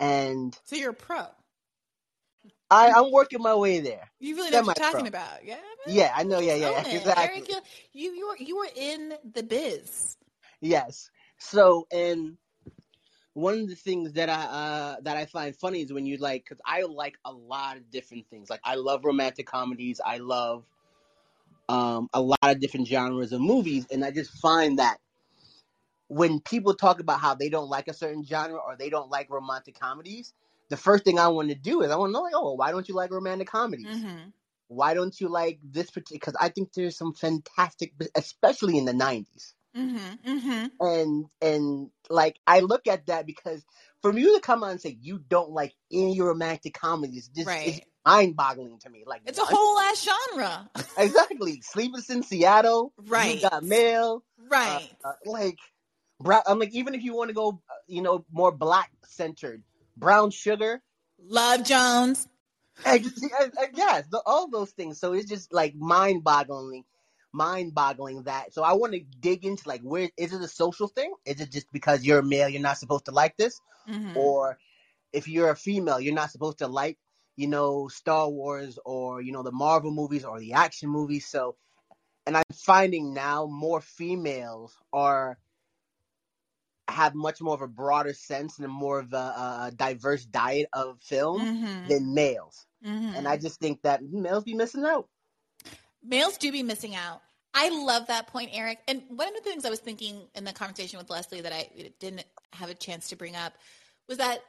and 0.00 0.58
So 0.64 0.76
you're 0.76 0.90
a 0.90 0.94
pro. 0.94 1.26
I 2.70 2.92
I'm 2.92 3.12
working 3.12 3.42
my 3.42 3.56
way 3.56 3.80
there. 3.80 4.10
You 4.20 4.36
really 4.36 4.50
know 4.50 4.58
what 4.58 4.68
you're 4.68 4.74
talking 4.74 5.06
about, 5.08 5.44
yeah? 5.44 5.56
Yeah, 5.86 6.12
I 6.16 6.24
know. 6.24 6.40
Yeah, 6.40 6.56
yeah, 6.56 6.70
yeah 6.70 6.84
exactly. 6.90 7.16
Eric, 7.16 7.48
you 7.92 8.12
you 8.12 8.28
were, 8.28 8.36
you 8.38 8.56
were 8.58 8.68
in 8.76 9.14
the 9.34 9.42
biz. 9.44 10.16
Yes. 10.62 11.10
So 11.38 11.86
and 11.92 12.38
one 13.40 13.58
of 13.60 13.68
the 13.68 13.76
things 13.76 14.14
that 14.14 14.30
I 14.30 14.42
uh 14.44 14.96
that 15.02 15.16
I 15.16 15.26
find 15.26 15.56
funny 15.56 15.82
is 15.82 15.92
when 15.92 16.06
you 16.06 16.18
like 16.18 16.44
because 16.44 16.60
I 16.66 16.82
like 16.82 17.18
a 17.24 17.32
lot 17.32 17.78
of 17.78 17.90
different 17.90 18.28
things. 18.30 18.50
Like 18.50 18.60
I 18.64 18.76
love 18.76 19.04
romantic 19.04 19.46
comedies. 19.46 20.00
I 20.04 20.18
love 20.18 20.64
um 21.68 22.08
a 22.14 22.20
lot 22.20 22.38
of 22.44 22.60
different 22.60 22.88
genres 22.88 23.32
of 23.32 23.40
movies, 23.40 23.86
and 23.92 24.04
I 24.04 24.10
just 24.12 24.32
find 24.32 24.78
that 24.78 24.98
when 26.08 26.40
people 26.40 26.74
talk 26.74 27.00
about 27.00 27.20
how 27.20 27.34
they 27.34 27.48
don't 27.48 27.70
like 27.70 27.88
a 27.88 27.94
certain 27.94 28.24
genre 28.24 28.58
or 28.58 28.76
they 28.76 28.90
don't 28.90 29.10
like 29.10 29.30
romantic 29.30 29.78
comedies, 29.80 30.34
the 30.70 30.76
first 30.76 31.04
thing 31.04 31.18
I 31.18 31.28
want 31.28 31.50
to 31.50 31.54
do 31.54 31.82
is 31.82 31.90
I 31.90 31.96
want 31.96 32.10
to 32.10 32.12
know 32.14 32.22
like, 32.22 32.34
oh, 32.36 32.54
why 32.54 32.72
don't 32.72 32.88
you 32.88 32.94
like 32.94 33.10
romantic 33.12 33.48
comedies? 33.48 34.06
hmm 34.06 34.30
Why 34.68 34.94
don't 34.94 35.18
you 35.20 35.28
like 35.28 35.60
this 35.64 35.90
particular? 35.90 36.18
Because 36.20 36.36
I 36.40 36.48
think 36.50 36.72
there's 36.74 36.96
some 36.98 37.14
fantastic, 37.14 37.94
especially 38.16 38.78
in 38.78 38.86
the 38.86 38.92
'90s 38.94 39.54
hmm 39.74 39.96
mm-hmm. 39.96 40.66
and 40.80 41.26
and 41.40 41.90
like 42.08 42.38
I 42.46 42.60
look 42.60 42.86
at 42.86 43.06
that 43.06 43.26
because 43.26 43.64
for 44.02 44.16
you 44.16 44.34
to 44.34 44.40
come 44.40 44.64
on 44.64 44.72
and 44.72 44.80
say 44.80 44.96
you 45.00 45.18
don't 45.18 45.50
like 45.50 45.74
any 45.92 46.20
romantic 46.20 46.74
comedies, 46.74 47.30
this 47.34 47.46
is 47.64 47.80
mind 48.04 48.36
boggling 48.36 48.78
to 48.80 48.90
me. 48.90 49.04
Like 49.06 49.22
It's 49.26 49.38
a 49.38 49.44
whole 49.44 49.78
ass 49.78 50.08
genre. 50.32 50.70
exactly 50.98 51.60
Sleepless 51.62 52.10
in 52.10 52.22
Seattle, 52.22 52.92
Right. 52.96 53.36
You 53.36 53.48
Got 53.48 53.62
Mail, 53.62 54.24
uh, 54.40 54.48
Right. 54.48 54.88
uh, 55.04 55.12
like 55.26 55.58
Brown. 56.18 56.42
I'm 56.46 56.58
like 56.58 56.72
even 56.72 56.94
if 56.94 57.02
you 57.02 57.14
want 57.14 57.28
to 57.28 57.34
go, 57.34 57.60
uh, 57.70 57.74
you 57.86 58.02
know, 58.02 58.24
more 58.32 58.52
black 58.52 58.90
centered, 59.06 59.62
Brown 59.96 60.30
Sugar. 60.30 60.82
Love 61.22 61.64
Jones. 61.64 62.26
I 62.84 63.04
I, 63.38 63.50
I, 63.58 63.66
yes, 63.74 64.06
the, 64.10 64.22
all 64.24 64.48
those 64.48 64.70
things. 64.70 64.98
So 64.98 65.12
it's 65.12 65.28
just 65.28 65.52
like 65.52 65.74
mind 65.74 66.24
boggling, 66.24 66.84
mind 67.32 67.74
boggling 67.74 68.24
that. 68.24 68.52
So 68.54 68.62
I 68.62 68.72
want 68.74 68.92
to 68.94 69.00
dig 69.20 69.44
into 69.44 69.68
like 69.68 69.82
where 69.82 70.10
is 70.16 70.32
it 70.32 70.40
a 70.42 70.48
social 70.48 70.88
thing? 70.88 71.12
Is 71.24 71.40
it 71.40 71.50
just 71.50 71.70
because 71.72 72.04
you're 72.04 72.20
a 72.20 72.24
male 72.24 72.48
you're 72.48 72.62
not 72.62 72.78
supposed 72.78 73.06
to 73.06 73.12
like 73.12 73.36
this? 73.36 73.60
hmm 73.86 74.08
or 74.14 74.58
if 75.12 75.28
you're 75.28 75.50
a 75.50 75.56
female, 75.56 76.00
you're 76.00 76.14
not 76.14 76.30
supposed 76.30 76.58
to 76.58 76.66
like, 76.68 76.98
you 77.36 77.46
know, 77.48 77.88
Star 77.88 78.28
Wars 78.28 78.78
or, 78.84 79.20
you 79.22 79.32
know, 79.32 79.42
the 79.42 79.52
Marvel 79.52 79.90
movies 79.90 80.24
or 80.24 80.38
the 80.40 80.52
action 80.54 80.88
movies. 80.88 81.26
So, 81.26 81.56
and 82.26 82.36
I'm 82.36 82.42
finding 82.54 83.14
now 83.14 83.46
more 83.46 83.80
females 83.80 84.76
are 84.92 85.38
have 86.88 87.14
much 87.14 87.40
more 87.40 87.54
of 87.54 87.62
a 87.62 87.68
broader 87.68 88.12
sense 88.12 88.56
and 88.58 88.64
a 88.64 88.68
more 88.68 89.00
of 89.00 89.12
a, 89.12 89.16
a 89.16 89.72
diverse 89.74 90.24
diet 90.24 90.68
of 90.72 90.98
film 91.02 91.46
hmm 91.46 91.88
than 91.88 92.14
males. 92.14 92.66
hmm 92.82 93.10
And 93.14 93.26
I 93.28 93.36
just 93.36 93.60
think 93.60 93.82
that 93.82 94.02
males 94.02 94.44
be 94.44 94.54
missing 94.54 94.84
out. 94.84 95.08
Males 96.02 96.38
do 96.38 96.52
be 96.52 96.62
missing 96.62 96.94
out. 96.94 97.22
I 97.54 97.68
love 97.70 98.06
that 98.08 98.28
point, 98.28 98.50
Eric. 98.52 98.78
And 98.88 99.02
one 99.08 99.28
of 99.28 99.34
the 99.34 99.40
things 99.40 99.64
I 99.64 99.70
was 99.70 99.80
thinking 99.80 100.22
in 100.34 100.44
the 100.44 100.52
conversation 100.52 100.98
with 100.98 101.10
Leslie 101.10 101.40
that 101.40 101.52
I 101.52 101.68
didn't 101.98 102.24
have 102.52 102.70
a 102.70 102.74
chance 102.74 103.08
to 103.10 103.16
bring 103.16 103.36
up 103.36 103.54
was 104.08 104.18
that 104.18 104.42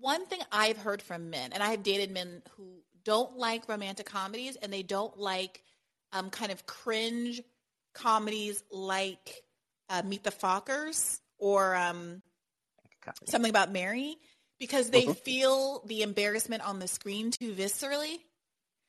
one 0.00 0.26
thing 0.26 0.40
I've 0.52 0.76
heard 0.78 1.02
from 1.02 1.30
men, 1.30 1.52
and 1.52 1.62
I 1.62 1.70
have 1.70 1.82
dated 1.82 2.10
men 2.12 2.42
who 2.56 2.82
don't 3.04 3.36
like 3.36 3.68
romantic 3.68 4.06
comedies 4.06 4.56
and 4.56 4.72
they 4.72 4.82
don't 4.82 5.18
like 5.18 5.62
um, 6.12 6.30
kind 6.30 6.52
of 6.52 6.66
cringe 6.66 7.40
comedies 7.94 8.62
like 8.70 9.42
uh, 9.88 10.02
Meet 10.04 10.24
the 10.24 10.30
Fockers 10.30 11.20
or 11.38 11.74
um, 11.74 12.22
something 13.26 13.50
about 13.50 13.72
Mary 13.72 14.16
because 14.58 14.90
they 14.90 15.06
Mhm. 15.06 15.16
feel 15.24 15.82
the 15.86 16.02
embarrassment 16.02 16.66
on 16.66 16.78
the 16.78 16.88
screen 16.88 17.30
too 17.30 17.54
viscerally. 17.54 18.18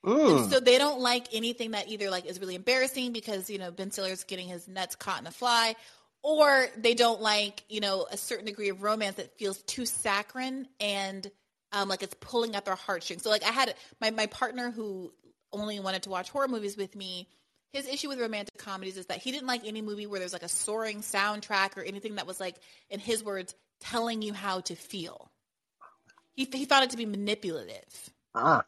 Mm. 0.06 0.50
So 0.50 0.60
they 0.60 0.78
don't 0.78 1.02
like 1.02 1.28
anything 1.34 1.72
that 1.72 1.90
either 1.90 2.10
like 2.10 2.26
is 2.26 2.40
really 2.40 2.56
embarrassing 2.56 3.12
because 3.12 3.50
you 3.50 3.58
know 3.58 3.72
Ben 3.72 3.92
Stiller's 3.92 4.24
getting 4.24 4.48
his 4.48 4.68
nuts 4.68 4.96
caught 4.96 5.20
in 5.20 5.28
a 5.28 5.32
fly, 5.32 5.76
or 6.24 6.68
they 6.78 6.94
don't 6.94 7.22
like 7.22 7.64
you 7.68 7.82
know 7.82 8.08
a 8.10 8.18
certain 8.18 8.46
degree 8.46 8.70
of 8.70 8.82
romance 8.82 9.18
that 9.18 9.38
feels 9.38 9.62
too 9.64 9.86
saccharine 9.86 10.68
and 10.80 11.30
um, 11.72 11.90
like 11.90 12.02
it's 12.02 12.16
pulling 12.20 12.56
at 12.56 12.66
their 12.66 12.76
heartstrings. 12.76 13.24
So 13.24 13.30
like 13.30 13.44
I 13.44 13.52
had 13.52 13.76
my 14.00 14.12
my 14.12 14.28
partner 14.28 14.72
who 14.72 15.12
only 15.52 15.80
wanted 15.80 16.04
to 16.04 16.10
watch 16.10 16.30
horror 16.30 16.48
movies 16.48 16.78
with 16.78 16.96
me. 16.96 17.28
His 17.74 17.88
issue 17.88 18.08
with 18.08 18.20
romantic 18.20 18.58
comedies 18.58 18.98
is 18.98 19.06
that 19.08 19.18
he 19.18 19.32
didn't 19.32 19.46
like 19.46 19.62
any 19.64 19.84
movie 19.84 20.08
where 20.08 20.20
there's 20.20 20.34
like 20.34 20.44
a 20.44 20.50
soaring 20.50 21.02
soundtrack 21.02 21.78
or 21.78 21.84
anything 21.84 22.16
that 22.16 22.26
was 22.26 22.40
like, 22.40 22.56
in 22.90 23.00
his 23.00 23.24
words, 23.24 23.54
telling 23.80 24.24
you 24.24 24.34
how 24.34 24.62
to 24.62 24.76
feel. 24.76 25.30
He 26.34 26.48
he 26.52 26.66
found 26.66 26.86
it 26.86 26.90
to 26.92 26.98
be 26.98 27.06
manipulative 27.06 28.10
ah. 28.34 28.64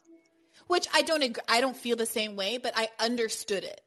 Which 0.72 0.88
I 0.94 1.02
don't 1.02 1.22
agree, 1.22 1.44
I 1.48 1.60
don't 1.60 1.76
feel 1.76 1.96
the 1.96 2.06
same 2.06 2.36
way, 2.36 2.58
but 2.58 2.72
I 2.76 2.88
understood 2.98 3.64
it. 3.64 3.82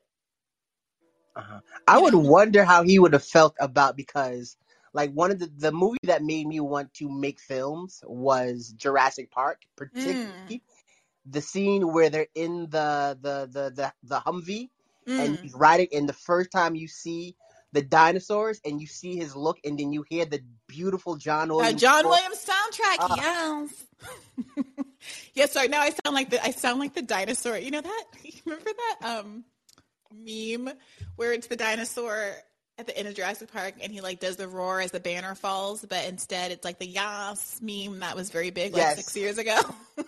Uh-huh. 1.36 1.60
I 1.88 1.98
You 1.98 2.00
would 2.00 2.14
know? 2.14 2.16
wonder 2.16 2.64
how 2.64 2.84
he 2.84 3.00
would 3.00 3.14
have 3.14 3.24
felt 3.26 3.56
about 3.60 3.96
because, 3.98 4.58
like 4.94 5.12
one 5.12 5.32
of 5.32 5.40
the 5.40 5.48
the 5.58 5.72
movie 5.72 5.98
that 6.04 6.24
made 6.24 6.48
me 6.48 6.60
want 6.60 6.94
to 6.96 7.10
make 7.10 7.40
films 7.40 8.04
was 8.08 8.74
Jurassic 8.78 9.32
Park, 9.32 9.62
Mm. 9.96 10.56
particularly 10.56 10.64
the 11.26 11.42
scene 11.42 11.92
where 11.94 12.10
they're 12.10 12.28
in 12.36 12.70
the 12.70 13.18
the 13.22 13.50
the 13.52 13.72
the, 13.76 13.94
the 14.04 14.20
Humvee 14.20 14.70
and 15.18 15.38
Mm. 15.38 15.40
he's 15.42 15.54
riding 15.56 15.88
and 15.94 16.08
the 16.10 16.14
first 16.14 16.52
time 16.52 16.76
you 16.76 16.88
see 16.88 17.36
the 17.76 17.82
dinosaurs 17.84 18.60
and 18.66 18.82
you 18.82 18.88
see 18.88 19.16
his 19.16 19.36
look 19.36 19.58
and 19.64 19.78
then 19.78 19.94
you 19.94 20.04
hear 20.10 20.26
the 20.26 20.42
beautiful 20.68 21.16
John 21.18 21.52
Uh, 21.52 21.56
Williams 21.56 21.82
John 21.82 22.00
score. 22.00 22.12
Williams 22.12 22.46
soundtrack, 22.46 22.98
Ah. 23.00 23.16
yes. 23.18 23.84
yes, 25.36 25.52
sorry. 25.52 25.68
Now 25.68 25.82
I 25.82 25.90
sound 25.92 26.16
like 26.16 26.30
the 26.32 26.44
I 26.44 26.52
sound 26.52 26.80
like 26.80 26.94
the 26.96 27.02
dinosaur. 27.04 27.58
You 27.58 27.72
know 27.72 27.82
that? 27.82 28.04
You 28.24 28.34
remember 28.46 28.72
that 29.00 29.20
um 29.20 29.44
meme 30.14 30.74
where 31.16 31.34
it's 31.34 31.48
the 31.48 31.56
dinosaur 31.56 32.32
at 32.78 32.88
the 32.88 32.98
end 32.98 33.08
of 33.08 33.16
Jurassic 33.16 33.52
Park 33.52 33.76
and 33.82 33.92
he 33.92 34.02
like 34.02 34.20
does 34.20 34.36
the 34.38 34.48
roar 34.48 34.82
as 34.82 34.92
the 34.92 35.00
banner 35.00 35.36
falls, 35.36 35.84
but 35.88 36.06
instead 36.06 36.52
it's 36.52 36.66
like 36.66 36.80
the 36.80 36.88
yas 36.88 37.60
meme 37.62 38.00
that 38.00 38.16
was 38.16 38.30
very 38.30 38.50
big 38.52 38.74
like 38.74 38.82
Yes. 38.82 38.96
six 38.98 39.16
years 39.16 39.38
ago. 39.38 39.60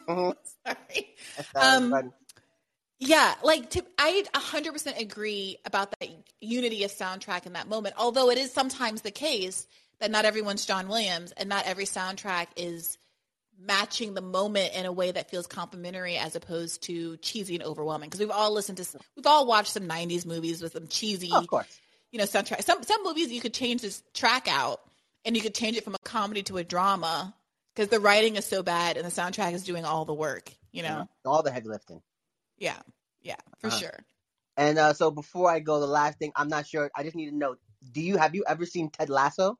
Mhm. 0.08 0.34
sorry. 0.66 1.16
Um. 1.56 2.12
Yeah, 3.00 3.36
like 3.44 3.70
to, 3.72 3.86
I 4.00 4.24
100% 4.34 5.00
agree 5.00 5.58
about 5.66 5.94
that 6.00 6.10
unity 6.42 6.84
of 6.84 6.92
soundtrack 6.92 7.46
in 7.46 7.54
that 7.54 7.68
moment. 7.68 7.96
Although 7.98 8.32
it 8.32 8.38
is 8.38 8.52
sometimes 8.52 9.02
the 9.02 9.12
case 9.12 9.68
that 10.00 10.10
not 10.10 10.26
everyone's 10.26 10.66
John 10.66 10.88
Williams 10.88 11.32
and 11.34 11.48
not 11.48 11.66
every 11.66 11.86
soundtrack 11.86 12.48
is 12.56 12.98
matching 13.60 14.14
the 14.14 14.22
moment 14.22 14.74
in 14.74 14.86
a 14.86 14.92
way 14.92 15.12
that 15.12 15.30
feels 15.30 15.48
complimentary 15.48 16.18
as 16.18 16.36
opposed 16.36 16.84
to 16.84 17.18
cheesy 17.18 17.56
and 17.56 17.64
overwhelming. 17.64 18.10
Because 18.10 18.20
we've 18.20 18.32
all 18.32 18.54
listened 18.54 18.78
to, 18.78 19.00
we've 19.16 19.28
all 19.28 19.46
watched 19.46 19.74
some 19.74 19.88
90s 19.88 20.26
movies 20.26 20.62
with 20.62 20.74
some 20.74 20.88
cheesy, 20.88 21.32
of 21.34 21.48
course. 21.48 21.80
you 22.12 22.20
know, 22.20 22.26
soundtrack. 22.26 22.64
Some 22.64 22.84
some 22.84 23.04
movies 23.04 23.32
you 23.32 23.42
could 23.42 23.54
change 23.54 23.82
this 23.82 24.04
track 24.14 24.48
out 24.50 24.82
and 25.26 25.36
you 25.36 25.42
could 25.42 25.56
change 25.56 25.78
it 25.78 25.84
from 25.84 25.96
a 25.96 26.00
comedy 26.00 26.44
to 26.44 26.58
a 26.58 26.64
drama 26.64 27.34
because 27.76 27.90
the 27.90 28.00
writing 28.00 28.36
is 28.36 28.46
so 28.46 28.64
bad 28.64 28.98
and 28.98 29.06
the 29.06 29.12
soundtrack 29.12 29.54
is 29.54 29.64
doing 29.64 29.86
all 29.86 30.06
the 30.06 30.14
work. 30.14 30.52
You 30.72 30.84
know, 30.84 30.90
mm-hmm. 30.90 31.30
all 31.30 31.42
the 31.42 31.52
heavy 31.52 31.70
lifting. 31.70 32.02
Yeah, 32.58 32.80
yeah, 33.22 33.38
for 33.60 33.70
Uh-huh. 33.70 33.72
sure. 33.72 34.06
And 34.58 34.78
uh, 34.78 34.94
so 34.94 35.12
before 35.12 35.50
I 35.52 35.60
go, 35.60 35.80
the 35.80 35.88
last 35.88 36.20
thing 36.20 36.32
I'm 36.36 36.50
not 36.50 36.68
sure. 36.68 36.92
I 36.96 37.04
just 37.04 37.16
need 37.16 37.30
to 37.30 37.36
know: 37.36 37.56
Do 37.92 38.02
you 38.02 38.18
have 38.18 38.36
you 38.36 38.44
ever 38.48 38.66
seen 38.66 38.90
Ted 38.90 39.10
Lasso? 39.10 39.58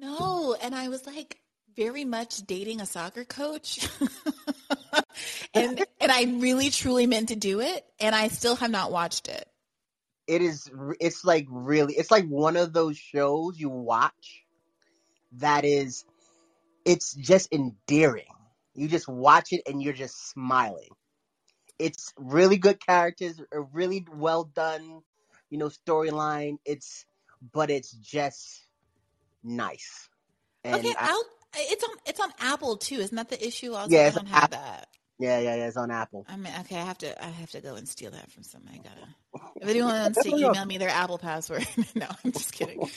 No, 0.00 0.54
and 0.60 0.74
I 0.74 0.88
was 0.88 1.06
like 1.06 1.40
very 1.76 2.04
much 2.04 2.38
dating 2.46 2.80
a 2.80 2.86
soccer 2.86 3.24
coach. 3.24 3.86
and 5.54 5.84
and 6.00 6.12
I 6.12 6.24
really 6.38 6.70
truly 6.70 7.06
meant 7.06 7.28
to 7.28 7.36
do 7.36 7.60
it 7.60 7.84
and 8.00 8.14
I 8.14 8.28
still 8.28 8.56
have 8.56 8.70
not 8.70 8.92
watched 8.92 9.28
it. 9.28 9.48
It 10.26 10.42
is. 10.42 10.70
It's 11.00 11.24
like 11.24 11.46
really. 11.50 11.94
It's 11.94 12.10
like 12.10 12.26
one 12.26 12.56
of 12.56 12.72
those 12.72 12.96
shows 12.98 13.58
you 13.58 13.68
watch 13.68 14.44
that 15.32 15.64
is. 15.64 16.04
It's 16.84 17.14
just 17.14 17.52
endearing. 17.52 18.26
You 18.74 18.88
just 18.88 19.08
watch 19.08 19.52
it 19.52 19.62
and 19.66 19.82
you're 19.82 19.92
just 19.92 20.30
smiling. 20.30 20.90
It's 21.78 22.12
really 22.16 22.56
good 22.58 22.84
characters, 22.84 23.40
a 23.52 23.60
really 23.60 24.06
well 24.14 24.44
done, 24.44 25.02
you 25.50 25.58
know, 25.58 25.68
storyline. 25.68 26.58
It's, 26.64 27.04
but 27.52 27.70
it's 27.70 27.90
just 27.90 28.62
nice. 29.42 30.08
And 30.64 30.76
okay, 30.76 30.94
I- 30.98 31.10
I'll 31.10 31.24
it's 31.54 31.84
on 31.84 31.90
it's 32.06 32.20
on 32.20 32.30
Apple 32.40 32.76
too. 32.78 32.94
Isn't 32.96 33.16
that 33.16 33.28
the 33.28 33.46
issue 33.46 33.74
also? 33.74 33.90
Yeah, 33.94 34.02
I 34.02 34.06
it's 34.06 34.16
don't 34.16 34.26
on 34.26 34.32
have 34.32 34.44
Apple. 34.44 34.58
that. 34.58 34.88
yeah, 35.18 35.38
yeah, 35.38 35.56
yeah. 35.56 35.66
It's 35.66 35.76
on 35.76 35.90
Apple. 35.90 36.24
I 36.28 36.36
mean, 36.36 36.52
okay, 36.60 36.76
I 36.76 36.84
have 36.84 36.96
to 36.98 37.22
I 37.24 37.28
have 37.28 37.50
to 37.50 37.60
go 37.60 37.74
and 37.74 37.86
steal 37.86 38.10
that 38.12 38.30
from 38.30 38.42
somebody. 38.42 38.80
I 38.80 38.88
gotta 38.88 39.50
if 39.60 39.68
anyone 39.68 39.92
wants 39.92 40.22
to 40.22 40.28
email 40.34 40.64
me 40.64 40.78
their 40.78 40.88
Apple 40.88 41.18
password. 41.18 41.66
no, 41.94 42.06
I'm 42.24 42.32
just 42.32 42.52
kidding. 42.52 42.88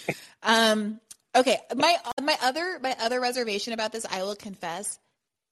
Um 0.41 1.01
okay, 1.35 1.57
my 1.75 1.97
my 2.21 2.37
other 2.41 2.79
my 2.81 2.95
other 3.01 3.19
reservation 3.19 3.73
about 3.73 3.91
this, 3.91 4.05
I 4.09 4.23
will 4.23 4.35
confess, 4.37 4.97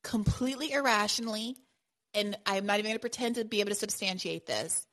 completely 0.04 0.72
irrationally, 0.72 1.58
and 2.14 2.38
I'm 2.46 2.66
not 2.66 2.80
even 2.80 2.90
going 2.90 2.96
to 2.96 3.00
pretend 3.00 3.36
to 3.36 3.46
be 3.46 3.60
able 3.60 3.70
to 3.70 3.76
substantiate 3.76 4.46
this. 4.46 4.86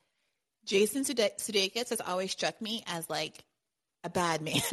Jason 0.64 1.04
Sude- 1.04 1.32
Sudeikis 1.38 1.90
has 1.90 2.00
always 2.00 2.30
struck 2.30 2.60
me 2.60 2.84
as 2.86 3.08
like 3.08 3.44
a 4.04 4.10
bad 4.10 4.42
man. 4.42 4.60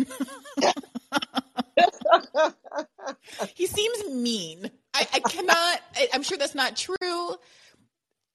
he 3.56 3.68
seems 3.68 4.10
mean. 4.10 4.70
I, 4.94 5.08
I 5.14 5.20
cannot. 5.20 5.82
I, 5.96 6.08
I'm 6.14 6.24
sure 6.24 6.38
that's 6.38 6.56
not 6.56 6.76
true. 6.76 7.36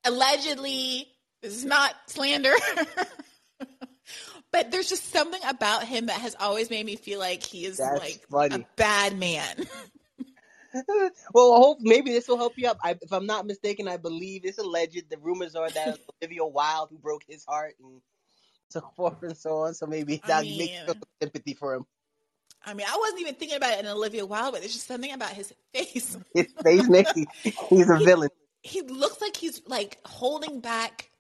Allegedly, 0.04 1.08
this 1.42 1.56
is 1.56 1.64
not 1.64 1.94
slander. 2.06 2.52
but 4.52 4.70
there's 4.70 4.88
just 4.88 5.12
something 5.12 5.40
about 5.48 5.84
him 5.84 6.06
that 6.06 6.20
has 6.20 6.36
always 6.38 6.70
made 6.70 6.84
me 6.84 6.96
feel 6.96 7.18
like 7.18 7.42
he 7.42 7.64
is 7.64 7.78
That's 7.78 8.00
like 8.00 8.20
funny. 8.30 8.54
a 8.56 8.66
bad 8.76 9.18
man. 9.18 9.56
well, 11.34 11.54
I 11.54 11.58
hope 11.58 11.78
maybe 11.80 12.10
this 12.10 12.28
will 12.28 12.38
help 12.38 12.54
you 12.56 12.68
up. 12.68 12.78
I, 12.82 12.96
if 13.00 13.12
I'm 13.12 13.26
not 13.26 13.46
mistaken, 13.46 13.88
I 13.88 13.96
believe 13.96 14.44
it's 14.44 14.58
alleged. 14.58 15.10
The 15.10 15.18
rumors 15.18 15.54
are 15.54 15.70
that 15.70 15.98
Olivia 16.22 16.44
Wilde 16.44 16.88
who 16.90 16.98
broke 16.98 17.22
his 17.28 17.44
heart 17.44 17.74
and 17.82 18.00
so 18.70 18.80
forth 18.96 19.22
and 19.22 19.36
so 19.36 19.58
on. 19.58 19.74
So 19.74 19.86
maybe 19.86 20.20
I 20.24 20.28
that 20.28 20.42
makes 20.44 20.52
you 20.52 20.58
mean- 20.58 20.86
feel 20.86 20.94
some 20.94 21.02
sympathy 21.20 21.54
for 21.54 21.74
him. 21.74 21.86
I 22.64 22.74
mean, 22.74 22.86
I 22.88 22.96
wasn't 22.96 23.22
even 23.22 23.34
thinking 23.34 23.56
about 23.56 23.72
it 23.72 23.80
in 23.80 23.86
Olivia 23.86 24.24
Wilde, 24.24 24.52
but 24.52 24.60
there's 24.60 24.72
just 24.72 24.86
something 24.86 25.12
about 25.12 25.30
his 25.30 25.52
face. 25.74 26.16
His 26.34 26.46
face 26.62 26.88
makes 26.88 27.16
you, 27.16 27.26
he's 27.42 27.90
a 27.90 27.96
villain. 27.96 28.30
he 28.62 28.82
looks 28.82 29.20
like 29.20 29.36
he's 29.36 29.62
like 29.66 29.98
holding 30.06 30.60
back 30.60 31.10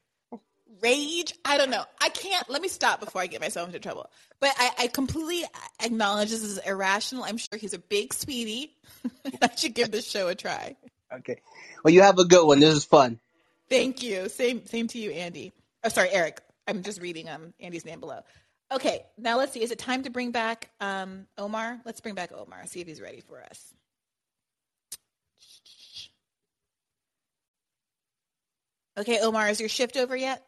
rage. 0.82 1.34
I 1.44 1.56
don't 1.58 1.70
know. 1.70 1.84
I 2.00 2.08
can't. 2.08 2.48
Let 2.50 2.60
me 2.60 2.68
stop 2.68 3.00
before 3.00 3.22
I 3.22 3.26
get 3.26 3.40
myself 3.40 3.68
into 3.68 3.78
trouble. 3.78 4.10
But 4.40 4.52
I, 4.58 4.70
I 4.80 4.86
completely 4.88 5.44
acknowledge 5.82 6.30
this 6.30 6.42
is 6.42 6.58
irrational. 6.58 7.24
I'm 7.24 7.38
sure 7.38 7.58
he's 7.58 7.74
a 7.74 7.78
big 7.78 8.12
sweetie. 8.12 8.76
I 9.42 9.50
should 9.56 9.74
give 9.74 9.90
this 9.90 10.08
show 10.08 10.28
a 10.28 10.34
try. 10.34 10.76
Okay. 11.12 11.36
Well, 11.84 11.94
you 11.94 12.02
have 12.02 12.18
a 12.18 12.24
good 12.24 12.46
one. 12.46 12.60
This 12.60 12.74
is 12.74 12.84
fun. 12.84 13.20
Thank 13.68 14.02
you. 14.02 14.28
Same 14.28 14.66
same 14.66 14.88
to 14.88 14.98
you, 14.98 15.12
Andy. 15.12 15.52
Oh, 15.84 15.88
sorry, 15.88 16.10
Eric. 16.10 16.40
I'm 16.66 16.82
just 16.82 17.00
reading 17.00 17.28
um 17.28 17.54
Andy's 17.60 17.84
name 17.84 18.00
below. 18.00 18.20
Okay, 18.70 19.04
now 19.18 19.36
let's 19.36 19.52
see. 19.52 19.62
Is 19.62 19.70
it 19.70 19.78
time 19.78 20.02
to 20.04 20.10
bring 20.10 20.30
back 20.30 20.70
um 20.80 21.26
Omar? 21.38 21.80
Let's 21.84 22.00
bring 22.00 22.14
back 22.14 22.32
Omar. 22.32 22.66
See 22.66 22.80
if 22.80 22.86
he's 22.86 23.00
ready 23.00 23.20
for 23.20 23.42
us. 23.42 23.74
Okay, 28.98 29.20
Omar, 29.20 29.48
is 29.48 29.58
your 29.58 29.70
shift 29.70 29.96
over 29.96 30.14
yet? 30.14 30.44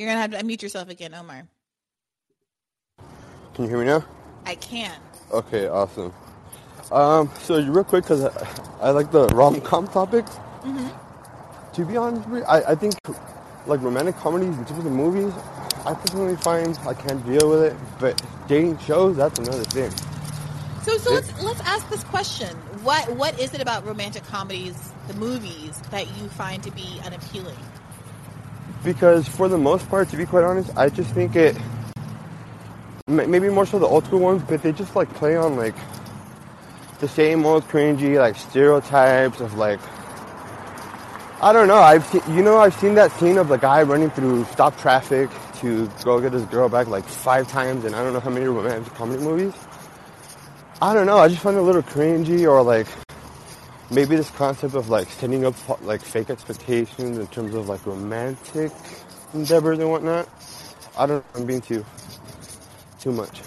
You're 0.00 0.08
gonna 0.08 0.22
have 0.22 0.30
to 0.30 0.38
unmute 0.38 0.62
yourself 0.62 0.88
again, 0.88 1.14
Omar. 1.14 1.46
Can 3.52 3.64
you 3.64 3.68
hear 3.68 3.78
me 3.80 3.84
now? 3.84 4.02
I 4.46 4.54
can. 4.54 4.98
Okay, 5.30 5.66
awesome. 5.66 6.10
Um, 6.90 7.30
so 7.42 7.62
real 7.62 7.84
quick, 7.84 8.06
cause 8.06 8.24
I, 8.24 8.48
I 8.80 8.90
like 8.92 9.12
the 9.12 9.26
rom 9.28 9.60
com 9.60 9.86
topics. 9.86 10.36
hmm 10.64 10.88
To 11.74 11.84
be 11.84 11.98
honest, 11.98 12.26
I, 12.48 12.62
I 12.72 12.74
think 12.76 12.94
like 13.66 13.82
romantic 13.82 14.16
comedies 14.16 14.56
and 14.56 14.66
typical 14.66 14.90
movies, 14.90 15.34
I 15.84 15.92
personally 15.92 16.36
find 16.36 16.78
I 16.86 16.94
can't 16.94 17.22
deal 17.26 17.50
with 17.50 17.64
it. 17.64 17.76
But 17.98 18.22
dating 18.48 18.78
shows, 18.78 19.18
that's 19.18 19.38
another 19.38 19.64
thing. 19.64 19.92
So, 20.82 20.96
so 20.96 21.10
It- 21.10 21.14
let's 21.14 21.42
let's 21.42 21.60
ask 21.60 21.90
this 21.90 22.04
question: 22.04 22.56
What 22.84 23.16
what 23.16 23.38
is 23.38 23.52
it 23.52 23.60
about 23.60 23.84
romantic 23.84 24.24
comedies, 24.24 24.94
the 25.08 25.14
movies, 25.14 25.78
that 25.90 26.06
you 26.16 26.30
find 26.30 26.62
to 26.62 26.70
be 26.70 27.02
unappealing? 27.04 27.58
Because 28.84 29.28
for 29.28 29.48
the 29.48 29.58
most 29.58 29.88
part, 29.88 30.08
to 30.10 30.16
be 30.16 30.24
quite 30.24 30.44
honest, 30.44 30.70
I 30.76 30.88
just 30.88 31.10
think 31.12 31.36
it 31.36 31.56
maybe 33.06 33.48
more 33.48 33.66
so 33.66 33.78
the 33.78 33.86
old 33.86 34.04
school 34.06 34.20
ones, 34.20 34.42
but 34.48 34.62
they 34.62 34.72
just 34.72 34.96
like 34.96 35.12
play 35.14 35.36
on 35.36 35.56
like 35.56 35.74
the 37.00 37.08
same 37.08 37.44
old 37.44 37.64
cringy 37.64 38.18
like 38.18 38.36
stereotypes 38.36 39.40
of 39.40 39.54
like 39.54 39.80
I 41.42 41.54
don't 41.54 41.68
know. 41.68 41.78
I've 41.78 42.04
seen, 42.06 42.22
you 42.28 42.42
know 42.42 42.58
I've 42.58 42.74
seen 42.74 42.94
that 42.96 43.12
scene 43.12 43.38
of 43.38 43.48
the 43.48 43.56
guy 43.56 43.82
running 43.82 44.10
through 44.10 44.44
stop 44.44 44.78
traffic 44.78 45.30
to 45.60 45.90
go 46.04 46.20
get 46.20 46.32
his 46.32 46.44
girl 46.46 46.68
back 46.68 46.86
like 46.86 47.04
five 47.04 47.48
times, 47.48 47.84
and 47.84 47.94
I 47.94 48.02
don't 48.02 48.12
know 48.12 48.20
how 48.20 48.30
many 48.30 48.46
romantic 48.46 48.94
comedy 48.94 49.22
movies. 49.22 49.54
I 50.82 50.94
don't 50.94 51.06
know. 51.06 51.18
I 51.18 51.28
just 51.28 51.42
find 51.42 51.56
it 51.56 51.60
a 51.60 51.62
little 51.62 51.82
cringy, 51.82 52.42
or 52.50 52.62
like 52.62 52.86
maybe 53.90 54.16
this 54.16 54.30
concept 54.30 54.74
of 54.74 54.88
like 54.88 55.08
setting 55.08 55.44
up 55.44 55.54
like 55.82 56.00
fake 56.00 56.30
expectations 56.30 57.18
in 57.18 57.26
terms 57.28 57.54
of 57.54 57.68
like 57.68 57.84
romantic 57.86 58.72
endeavors 59.34 59.78
and 59.78 59.90
whatnot. 59.90 60.28
I 60.96 61.06
don't. 61.06 61.24
I'm 61.34 61.46
being 61.46 61.60
too 61.60 61.84
too 63.00 63.12
much. 63.12 63.40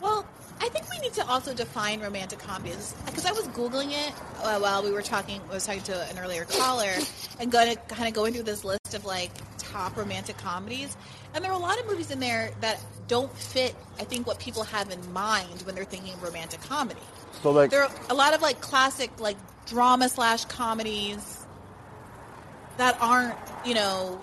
Well, 0.00 0.26
I 0.60 0.68
think 0.68 0.90
we 0.90 0.98
need 0.98 1.12
to 1.14 1.26
also 1.26 1.54
define 1.54 2.00
romantic 2.00 2.38
comedies 2.38 2.94
because 3.06 3.26
I 3.26 3.32
was 3.32 3.46
googling 3.48 3.92
it 3.92 4.12
uh, 4.42 4.58
while 4.58 4.82
we 4.82 4.90
were 4.90 5.02
talking. 5.02 5.40
I 5.50 5.54
was 5.54 5.66
talking 5.66 5.82
to 5.82 6.08
an 6.10 6.18
earlier 6.18 6.44
caller 6.44 6.92
and 7.38 7.50
going 7.50 7.74
to 7.74 7.76
kind 7.94 8.08
of 8.08 8.14
going 8.14 8.34
through 8.34 8.44
this 8.44 8.64
list 8.64 8.94
of 8.94 9.04
like 9.04 9.30
top 9.58 9.96
romantic 9.96 10.38
comedies, 10.38 10.96
and 11.34 11.44
there 11.44 11.52
are 11.52 11.58
a 11.58 11.62
lot 11.62 11.78
of 11.78 11.86
movies 11.86 12.10
in 12.10 12.20
there 12.20 12.50
that 12.60 12.80
don't 13.08 13.32
fit. 13.36 13.74
I 13.98 14.04
think 14.04 14.26
what 14.26 14.38
people 14.38 14.62
have 14.64 14.90
in 14.90 15.12
mind 15.12 15.62
when 15.62 15.74
they're 15.74 15.84
thinking 15.84 16.14
romantic 16.20 16.60
comedy. 16.62 17.00
So 17.42 17.50
like 17.50 17.70
there 17.70 17.82
are 17.82 17.90
a 18.08 18.14
lot 18.14 18.34
of 18.34 18.40
like 18.40 18.60
classic 18.60 19.18
like 19.20 19.36
drama 19.66 20.08
slash 20.08 20.44
comedies 20.46 21.46
that 22.78 22.96
aren't 23.00 23.34
you 23.64 23.74
know 23.74 24.20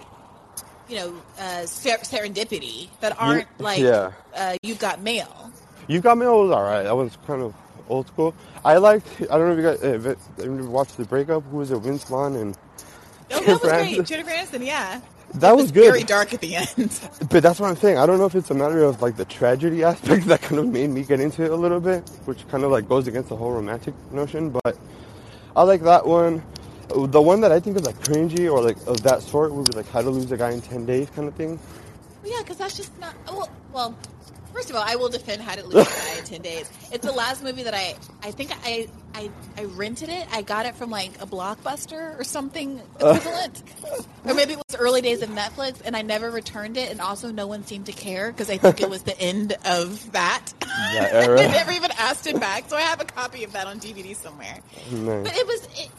you 0.89 0.95
know, 0.95 1.13
uh, 1.37 1.65
ser- 1.67 1.99
serendipity 1.99 2.89
that 2.99 3.15
aren't 3.21 3.47
like 3.59 3.79
yeah. 3.79 4.11
uh, 4.35 4.55
you 4.63 4.73
got 4.75 5.01
mail. 5.01 5.51
You've 5.87 6.03
Got 6.03 6.19
Mail 6.19 6.43
was 6.43 6.51
alright. 6.51 6.83
That 6.83 6.95
was 6.95 7.17
kind 7.25 7.41
of 7.41 7.55
old 7.87 8.07
school. 8.07 8.35
I 8.63 8.77
liked. 8.77 9.07
I 9.21 9.37
don't 9.37 9.47
know 9.47 9.51
if 9.53 9.57
you 9.57 9.63
guys 9.63 9.81
if 9.81 10.05
it, 10.05 10.17
if 10.37 10.45
you 10.45 10.69
watched 10.69 10.97
the 10.97 11.05
breakup. 11.05 11.43
Who 11.45 11.57
was 11.57 11.71
it? 11.71 11.79
Vince 11.79 12.03
Vaughn 12.03 12.35
and 12.35 12.55
Oh, 13.31 13.39
Jennifer 13.39 13.67
that 13.67 13.81
was 13.81 13.95
great. 13.95 14.05
Jennifer 14.07 14.29
Aniston, 14.31 14.65
yeah. 14.65 15.01
That 15.35 15.53
It 15.53 15.55
was 15.57 15.71
good. 15.71 15.85
Very 15.85 16.03
dark 16.03 16.33
at 16.33 16.41
the 16.41 16.55
end. 16.55 16.67
But 17.29 17.43
that's 17.43 17.59
what 17.59 17.69
I'm 17.69 17.75
saying. 17.75 17.97
I 17.99 18.05
don't 18.07 18.17
know 18.17 18.25
if 18.25 18.33
it's 18.33 18.49
a 18.49 18.55
matter 18.55 18.83
of 18.83 19.01
like 19.01 19.17
the 19.17 19.25
tragedy 19.25 19.83
aspect 19.83 20.25
that 20.27 20.41
kind 20.41 20.59
of 20.59 20.67
made 20.67 20.89
me 20.89 21.03
get 21.03 21.19
into 21.19 21.43
it 21.43 21.51
a 21.51 21.55
little 21.55 21.79
bit, 21.79 22.07
which 22.25 22.47
kind 22.49 22.63
of 22.63 22.71
like 22.71 22.87
goes 22.87 23.07
against 23.07 23.29
the 23.29 23.35
whole 23.35 23.51
romantic 23.51 23.93
notion. 24.11 24.49
But 24.49 24.77
I 25.59 25.63
like 25.63 25.81
that 25.81 26.05
one. 26.07 26.41
The 26.87 27.21
one 27.21 27.41
that 27.41 27.51
I 27.51 27.59
think 27.59 27.75
is 27.75 27.83
like 27.83 27.99
cringy 27.99 28.49
or 28.49 28.63
like 28.63 28.77
of 28.87 29.03
that 29.03 29.21
sort 29.21 29.51
would 29.51 29.69
be 29.69 29.75
like 29.75 29.89
How 29.89 30.01
to 30.01 30.09
Lose 30.09 30.31
a 30.31 30.37
Guy 30.37 30.51
in 30.51 30.61
Ten 30.61 30.85
Days 30.85 31.09
kind 31.09 31.27
of 31.27 31.33
thing. 31.35 31.59
Yeah, 32.23 32.37
because 32.39 32.55
that's 32.59 32.77
just 32.77 32.97
not. 32.97 33.13
Well, 33.27 33.49
well, 33.73 33.93
first 34.53 34.69
of 34.69 34.75
all, 34.75 34.83
I 34.85 34.95
will 34.95 35.09
defend 35.09 35.41
How 35.41 35.55
to 35.55 35.65
Lose 35.65 35.87
a 35.87 35.89
Guy 35.89 36.17
in 36.17 36.23
Ten 36.25 36.41
Days. 36.41 36.69
It's 36.91 37.05
the 37.05 37.11
last 37.11 37.43
movie 37.43 37.63
that 37.63 37.73
I, 37.73 37.95
I 38.23 38.31
think 38.31 38.51
I, 38.65 38.87
I, 39.13 39.29
I 39.57 39.63
rented 39.65 40.09
it. 40.09 40.27
I 40.31 40.41
got 40.41 40.65
it 40.65 40.75
from 40.75 40.89
like 40.89 41.11
a 41.21 41.25
blockbuster 41.25 42.19
or 42.19 42.23
something 42.23 42.81
equivalent, 42.95 43.63
or 44.25 44.33
maybe 44.33 44.53
it 44.53 44.61
was 44.67 44.77
early 44.77 45.01
days 45.01 45.21
of 45.21 45.29
Netflix, 45.29 45.81
and 45.83 45.95
I 45.95 46.01
never 46.01 46.29
returned 46.29 46.77
it. 46.77 46.91
And 46.91 47.01
also, 47.01 47.31
no 47.31 47.47
one 47.47 47.65
seemed 47.65 47.87
to 47.87 47.91
care 47.91 48.31
because 48.31 48.49
I 48.49 48.57
think 48.57 48.81
it 48.81 48.89
was 48.89 49.03
the 49.03 49.19
end 49.21 49.57
of 49.65 50.11
that. 50.11 50.45
That 50.59 51.13
I 51.39 51.47
never 51.47 51.71
even 51.71 51.91
asked 51.97 52.27
it 52.27 52.39
back, 52.39 52.69
so 52.69 52.77
I 52.77 52.81
have 52.81 53.01
a 53.01 53.05
copy 53.05 53.43
of 53.43 53.53
that 53.53 53.67
on 53.67 53.79
DVD 53.79 54.15
somewhere. 54.15 54.59
Nice. 54.91 55.23
But 55.23 55.35
it 55.37 55.47
was 55.47 55.67
it, 55.77 55.89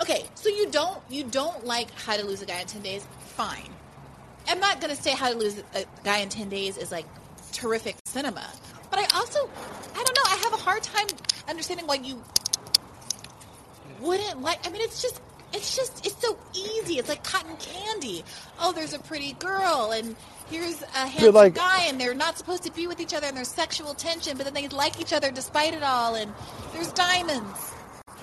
okay. 0.00 0.24
So 0.34 0.48
you 0.48 0.70
don't 0.70 0.98
you 1.08 1.24
don't 1.24 1.64
like 1.64 1.90
How 1.92 2.16
to 2.16 2.24
Lose 2.24 2.42
a 2.42 2.46
Guy 2.46 2.60
in 2.60 2.66
Ten 2.66 2.82
Days? 2.82 3.06
Fine. 3.36 3.70
I'm 4.46 4.60
not 4.60 4.80
gonna 4.80 4.96
say 4.96 5.12
How 5.12 5.30
to 5.32 5.36
Lose 5.38 5.62
a 5.74 5.84
Guy 6.04 6.18
in 6.18 6.28
Ten 6.28 6.48
Days 6.48 6.76
is 6.76 6.92
like 6.92 7.06
terrific 7.54 7.96
cinema, 8.04 8.46
but 8.90 8.98
I 8.98 9.06
also 9.16 9.48
I 9.94 10.02
don't 10.04 10.16
know. 10.16 10.22
I 10.26 10.36
have 10.42 10.52
a 10.52 10.56
hard 10.56 10.82
time 10.82 11.06
understanding 11.48 11.86
why 11.86 11.94
you 11.96 12.22
wouldn't 14.00 14.42
like. 14.42 14.66
I 14.66 14.70
mean, 14.70 14.82
it's 14.82 15.00
just 15.00 15.20
it's 15.52 15.74
just 15.76 16.04
it's 16.06 16.20
so 16.20 16.36
easy. 16.54 16.98
It's 16.98 17.08
like 17.08 17.24
cotton 17.24 17.56
candy. 17.56 18.24
Oh, 18.60 18.72
there's 18.72 18.92
a 18.92 18.98
pretty 18.98 19.32
girl 19.34 19.92
and. 19.94 20.16
Here's 20.50 20.82
a 20.82 20.86
handsome 21.08 21.34
like- 21.34 21.54
guy, 21.54 21.84
and 21.84 21.98
they're 21.98 22.12
not 22.14 22.36
supposed 22.36 22.64
to 22.64 22.70
be 22.70 22.86
with 22.86 23.00
each 23.00 23.14
other, 23.14 23.26
and 23.26 23.34
there's 23.34 23.48
sexual 23.48 23.94
tension, 23.94 24.36
but 24.36 24.44
then 24.44 24.52
they 24.52 24.68
like 24.68 25.00
each 25.00 25.14
other 25.14 25.30
despite 25.30 25.72
it 25.72 25.82
all, 25.82 26.16
and 26.16 26.30
there's 26.74 26.92
diamonds. 26.92 27.72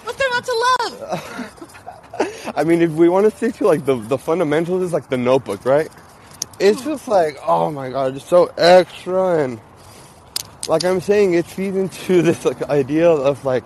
What's 0.04 0.20
there 0.20 0.30
not 0.30 0.46
to 0.46 0.66
love? 0.80 2.54
I 2.56 2.64
mean, 2.64 2.84
if 2.84 2.92
we 2.92 3.10
want 3.10 3.26
to 3.30 3.36
stick 3.36 3.56
to 3.56 3.66
like 3.66 3.86
the 3.86 3.96
the 3.96 4.20
fundamentals, 4.20 4.84
is 4.84 4.94
like 4.94 5.10
the 5.10 5.18
Notebook, 5.18 5.66
right? 5.66 5.90
It's 6.62 6.84
just 6.84 7.08
like, 7.08 7.38
oh 7.46 7.72
my 7.72 7.90
god, 7.90 8.16
it's 8.16 8.26
so 8.26 8.54
extra, 8.58 9.44
and 9.44 9.60
like 10.68 10.84
I'm 10.84 11.02
saying, 11.02 11.34
it 11.34 11.46
feeds 11.46 11.76
into 11.76 12.22
this 12.28 12.46
like 12.46 12.62
idea 12.70 13.10
of 13.10 13.44
like, 13.44 13.64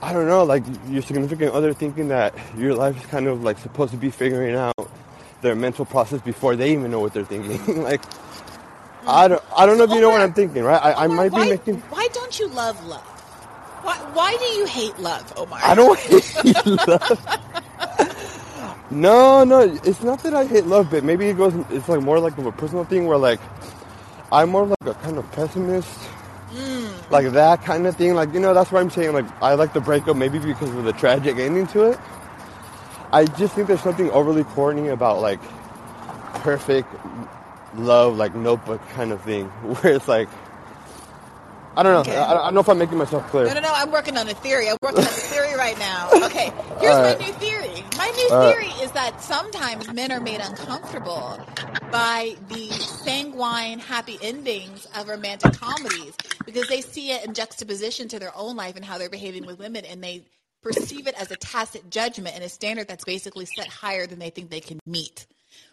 I 0.00 0.12
don't 0.12 0.26
know, 0.26 0.44
like 0.44 0.64
your 0.88 1.02
significant 1.02 1.52
other 1.52 1.74
thinking 1.74 2.08
that 2.08 2.34
your 2.56 2.74
life 2.74 2.96
is 2.96 3.06
kind 3.06 3.26
of 3.26 3.42
like 3.42 3.58
supposed 3.58 3.92
to 3.92 3.98
be 3.98 4.10
figuring 4.10 4.54
out 4.54 4.90
their 5.42 5.54
mental 5.54 5.84
process 5.84 6.22
before 6.22 6.56
they 6.56 6.72
even 6.72 6.90
know 6.90 7.00
what 7.00 7.12
they're 7.12 7.24
thinking. 7.24 7.82
like, 7.82 8.02
hmm. 8.04 9.08
I 9.08 9.28
don't, 9.28 9.42
I 9.54 9.66
don't 9.66 9.76
know 9.76 9.84
if 9.84 9.90
you 9.90 10.00
know 10.00 10.10
what 10.10 10.22
I'm 10.22 10.32
thinking, 10.32 10.62
right? 10.62 10.82
I, 10.82 11.04
I 11.04 11.06
might 11.06 11.30
be 11.30 11.38
why, 11.38 11.48
making. 11.50 11.80
why 11.90 12.08
don't 12.14 12.38
you 12.38 12.48
love 12.48 12.82
love? 12.86 13.02
Why, 13.82 13.98
why 14.14 14.36
do 14.36 14.44
you 14.44 14.64
hate 14.64 14.98
love, 15.00 15.32
Omar? 15.36 15.58
I 15.62 15.74
don't 15.74 15.98
hate 15.98 16.66
love. 16.88 17.26
No, 18.92 19.42
no, 19.42 19.60
it's 19.60 20.02
not 20.02 20.22
that 20.22 20.34
I 20.34 20.44
hate 20.44 20.66
love, 20.66 20.90
but 20.90 21.02
maybe 21.02 21.26
it 21.26 21.38
goes. 21.38 21.54
It's 21.70 21.88
like 21.88 22.02
more 22.02 22.20
like 22.20 22.36
of 22.36 22.44
a 22.44 22.52
personal 22.52 22.84
thing 22.84 23.06
where 23.06 23.16
like 23.16 23.40
I'm 24.30 24.50
more 24.50 24.66
like 24.66 24.84
a 24.84 24.92
kind 24.92 25.16
of 25.16 25.32
pessimist, 25.32 25.88
hmm. 26.50 26.88
like 27.10 27.32
that 27.32 27.64
kind 27.64 27.86
of 27.86 27.96
thing. 27.96 28.12
Like 28.14 28.34
you 28.34 28.40
know, 28.40 28.52
that's 28.52 28.70
why 28.70 28.80
I'm 28.80 28.90
saying 28.90 29.14
like 29.14 29.24
I 29.42 29.54
like 29.54 29.72
the 29.72 29.80
breakup 29.80 30.16
maybe 30.16 30.38
because 30.38 30.68
of 30.74 30.84
the 30.84 30.92
tragic 30.92 31.38
ending 31.38 31.66
to 31.68 31.84
it. 31.84 31.98
I 33.12 33.24
just 33.24 33.54
think 33.54 33.66
there's 33.66 33.80
something 33.80 34.10
overly 34.10 34.44
corny 34.44 34.88
about 34.88 35.22
like 35.22 35.40
perfect 36.42 36.88
love, 37.74 38.18
like 38.18 38.34
Notebook 38.34 38.86
kind 38.90 39.10
of 39.10 39.22
thing, 39.22 39.46
where 39.62 39.94
it's 39.94 40.08
like 40.08 40.28
I 41.76 41.82
don't 41.82 41.92
know. 41.94 42.00
Okay. 42.00 42.16
I, 42.16 42.32
I 42.32 42.44
don't 42.44 42.54
know 42.54 42.60
if 42.60 42.68
I'm 42.68 42.78
making 42.78 42.98
myself 42.98 43.26
clear. 43.30 43.46
No, 43.46 43.54
no, 43.54 43.60
no. 43.60 43.72
I'm 43.74 43.90
working 43.90 44.16
on 44.18 44.28
a 44.28 44.34
theory. 44.34 44.68
I'm 44.68 44.76
working 44.82 45.00
on 45.00 45.06
a 45.06 45.08
theory 45.08 45.54
right 45.56 45.78
now. 45.78 46.10
Okay, 46.22 46.52
here's 46.80 46.94
All 46.94 47.02
my 47.02 47.14
new 47.14 47.32
theory. 47.34 47.84
My 47.98 48.08
new 48.08 48.28
All 48.30 48.38
right. 48.38 48.56
theory 48.56 48.84
is 48.84 48.92
that 48.92 49.20
sometimes 49.20 49.90
men 49.90 50.12
are 50.12 50.20
made 50.20 50.40
uncomfortable 50.40 51.38
by 51.90 52.36
the 52.48 52.70
sanguine, 52.86 53.78
happy 53.78 54.18
endings 54.22 54.86
of 54.96 55.08
romantic 55.08 55.52
comedies 55.52 56.16
because 56.46 56.68
they 56.68 56.80
see 56.80 57.10
it 57.10 57.24
in 57.24 57.34
juxtaposition 57.34 58.08
to 58.08 58.18
their 58.18 58.32
own 58.36 58.56
life 58.56 58.76
and 58.76 58.84
how 58.84 58.98
they're 58.98 59.10
behaving 59.10 59.44
with 59.44 59.58
women, 59.58 59.84
and 59.84 60.02
they 60.02 60.22
perceive 60.62 61.06
it 61.06 61.14
as 61.20 61.30
a 61.30 61.36
tacit 61.36 61.90
judgment 61.90 62.34
and 62.34 62.44
a 62.44 62.48
standard 62.48 62.88
that's 62.88 63.04
basically 63.04 63.44
set 63.44 63.68
higher 63.68 64.06
than 64.06 64.18
they 64.18 64.30
think 64.30 64.48
they 64.48 64.60
can 64.60 64.78
meet. 64.86 65.26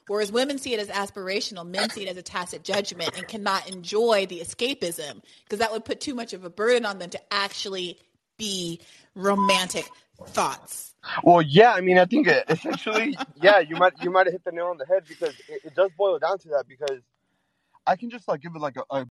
Whereas 0.10 0.32
women 0.32 0.58
see 0.58 0.74
it 0.74 0.80
as 0.80 0.88
aspirational, 0.88 1.68
men 1.68 1.92
see 1.92 2.02
it 2.02 2.10
as 2.10 2.18
a 2.18 2.24
tacit 2.24 2.64
judgment 2.64 3.16
and 3.16 3.28
cannot 3.28 3.70
enjoy 3.70 4.26
the 4.26 4.40
escapism 4.40 5.22
because 5.44 5.60
that 5.60 5.72
would 5.72 5.86
put 5.86 6.02
too 6.02 6.16
much 6.16 6.34
of 6.34 6.44
a 6.44 6.50
burden 6.50 6.84
on 6.84 6.98
them 6.98 7.12
to 7.12 7.20
actually 7.32 7.96
be 8.36 8.80
romantic 9.14 9.88
thoughts. 10.26 10.96
Well, 11.24 11.44
yeah, 11.44 11.74
I 11.74 11.82
mean, 11.82 12.00
I 12.00 12.06
think 12.06 12.28
essentially, 12.50 13.20
yeah, 13.40 13.60
you 13.60 13.76
might 13.76 13.94
you 14.02 14.10
might 14.10 14.26
have 14.26 14.34
hit 14.34 14.44
the 14.44 14.52
nail 14.52 14.66
on 14.66 14.80
the 14.80 14.86
head 14.88 15.04
because 15.08 15.36
it, 15.48 15.62
it 15.66 15.76
does 15.76 15.92
boil 15.96 16.18
down 16.18 16.40
to 16.40 16.48
that. 16.50 16.66
Because 16.68 17.02
I 17.86 17.96
can 17.96 18.10
just 18.10 18.28
like 18.28 18.42
give 18.42 18.56
it 18.56 18.60
like 18.60 18.78
a, 18.78 18.84
a 18.90 19.06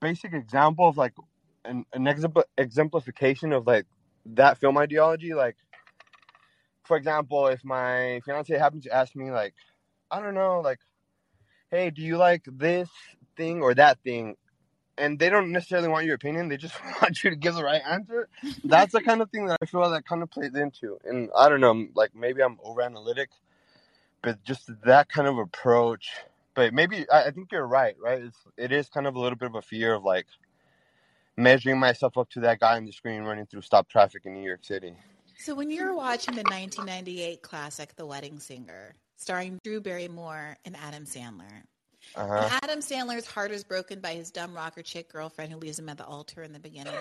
basic 0.00 0.34
example 0.34 0.86
of 0.86 0.96
like 0.96 1.14
an, 1.64 1.84
an 1.92 2.04
exempl- 2.04 2.44
exemplification 2.56 3.52
of 3.52 3.66
like 3.66 3.86
that 4.26 4.58
film 4.58 4.78
ideology. 4.78 5.34
Like, 5.34 5.56
for 6.84 6.96
example, 6.96 7.48
if 7.48 7.64
my 7.64 8.20
fiance 8.24 8.56
happens 8.56 8.84
to 8.84 8.94
ask 8.94 9.16
me 9.16 9.32
like, 9.32 9.54
I 10.10 10.20
don't 10.20 10.34
know, 10.34 10.60
like, 10.60 10.80
hey, 11.70 11.90
do 11.90 12.02
you 12.02 12.16
like 12.16 12.42
this 12.46 12.88
thing 13.36 13.62
or 13.62 13.74
that 13.74 13.98
thing? 14.02 14.36
And 14.96 15.18
they 15.18 15.28
don't 15.28 15.50
necessarily 15.50 15.88
want 15.88 16.06
your 16.06 16.14
opinion; 16.14 16.48
they 16.48 16.56
just 16.56 16.74
want 17.02 17.24
you 17.24 17.30
to 17.30 17.36
give 17.36 17.54
the 17.56 17.64
right 17.64 17.82
answer 17.84 18.28
that's 18.64 18.92
the 18.92 19.00
kind 19.00 19.22
of 19.22 19.30
thing 19.30 19.46
that 19.46 19.58
I 19.62 19.66
feel 19.66 19.88
that 19.88 20.06
kind 20.06 20.22
of 20.22 20.30
plays 20.30 20.54
into. 20.54 20.98
And 21.04 21.30
I 21.36 21.48
don't 21.48 21.60
know, 21.60 21.86
like 21.94 22.14
maybe 22.14 22.42
I'm 22.42 22.58
over 22.62 22.82
analytic, 22.82 23.30
but 24.22 24.42
just 24.44 24.70
that 24.84 25.08
kind 25.08 25.28
of 25.28 25.38
approach. 25.38 26.10
But 26.54 26.72
maybe 26.72 27.06
I, 27.10 27.24
I 27.24 27.30
think 27.30 27.52
you're 27.52 27.66
right, 27.66 27.96
right? 28.00 28.22
It's 28.22 28.38
it 28.56 28.72
is 28.72 28.88
kind 28.88 29.06
of 29.06 29.16
a 29.16 29.20
little 29.20 29.36
bit 29.36 29.46
of 29.46 29.54
a 29.56 29.62
fear 29.62 29.94
of 29.94 30.04
like 30.04 30.26
measuring 31.36 31.78
myself 31.78 32.16
up 32.16 32.30
to 32.30 32.40
that 32.40 32.60
guy 32.60 32.76
on 32.76 32.84
the 32.84 32.92
screen 32.92 33.22
running 33.22 33.46
through 33.46 33.62
stop 33.62 33.88
traffic 33.88 34.22
in 34.24 34.34
New 34.34 34.46
York 34.46 34.64
City. 34.64 34.94
So 35.38 35.54
when 35.54 35.70
you're 35.70 35.94
watching 35.94 36.34
the 36.36 36.42
1998 36.42 37.42
classic 37.42 37.96
The 37.96 38.06
Wedding 38.06 38.38
Singer, 38.38 38.94
starring 39.16 39.58
Drew 39.64 39.80
Barrymore 39.80 40.56
and 40.64 40.76
Adam 40.76 41.04
Sandler, 41.04 41.62
Uh 42.16 42.20
and 42.20 42.50
huh. 42.50 42.60
Adam 42.62 42.80
Sandler's 42.80 43.26
heart 43.26 43.50
is 43.50 43.64
broken 43.64 44.00
by 44.00 44.14
his 44.14 44.30
dumb 44.30 44.54
rocker 44.54 44.82
chick 44.82 45.10
girlfriend 45.12 45.52
who 45.52 45.58
leaves 45.58 45.78
him 45.78 45.88
at 45.88 45.98
the 45.98 46.04
altar 46.04 46.42
in 46.42 46.52
the 46.52 46.58
beginning. 46.58 46.94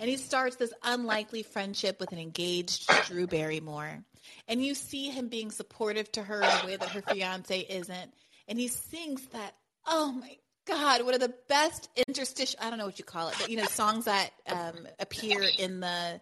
And 0.00 0.08
he 0.08 0.16
starts 0.16 0.56
this 0.56 0.72
unlikely 0.82 1.42
friendship 1.42 1.98
with 2.00 2.12
an 2.12 2.18
engaged 2.18 2.88
Drew 3.06 3.26
Barrymore. 3.26 4.04
And 4.48 4.64
you 4.64 4.74
see 4.74 5.10
him 5.10 5.28
being 5.28 5.50
supportive 5.50 6.10
to 6.12 6.22
her 6.22 6.42
in 6.42 6.48
a 6.62 6.66
way 6.66 6.76
that 6.76 6.88
her 6.90 7.02
fiance 7.02 7.58
isn't. 7.60 8.14
And 8.48 8.58
he 8.58 8.68
sings 8.68 9.24
that, 9.28 9.54
oh 9.86 10.12
my 10.12 10.36
God, 10.66 11.04
one 11.04 11.14
of 11.14 11.20
the 11.20 11.34
best 11.48 11.88
interstitial, 12.08 12.58
I 12.60 12.70
don't 12.70 12.78
know 12.78 12.86
what 12.86 12.98
you 12.98 13.04
call 13.04 13.28
it, 13.28 13.34
but 13.40 13.48
you 13.50 13.56
know, 13.56 13.64
songs 13.66 14.06
that 14.06 14.30
um, 14.48 14.74
appear 14.98 15.44
in 15.58 15.78
the 15.80 16.20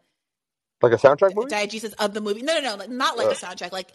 Like 0.82 0.93
a 0.93 0.97
soundtrack 0.97 1.35
movie? 1.35 1.48
diegesis 1.51 1.94
of 1.98 2.12
the 2.12 2.20
movie. 2.20 2.43
No, 2.43 2.61
no, 2.61 2.77
no, 2.77 2.85
not 2.86 3.16
like 3.16 3.28
Uh. 3.28 3.31
a 3.31 3.35
soundtrack, 3.35 3.73
like 3.73 3.89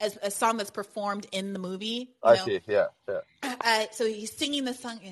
as 0.00 0.18
a 0.22 0.30
song 0.30 0.56
that's 0.56 0.70
performed 0.70 1.26
in 1.32 1.52
the 1.52 1.58
movie. 1.58 2.10
I 2.22 2.34
know? 2.36 2.44
see. 2.44 2.60
Yeah, 2.66 2.86
yeah. 3.08 3.20
Uh, 3.42 3.84
so 3.92 4.06
he's 4.06 4.32
singing 4.32 4.64
the 4.64 4.74
song. 4.74 4.98
uh, 5.04 5.10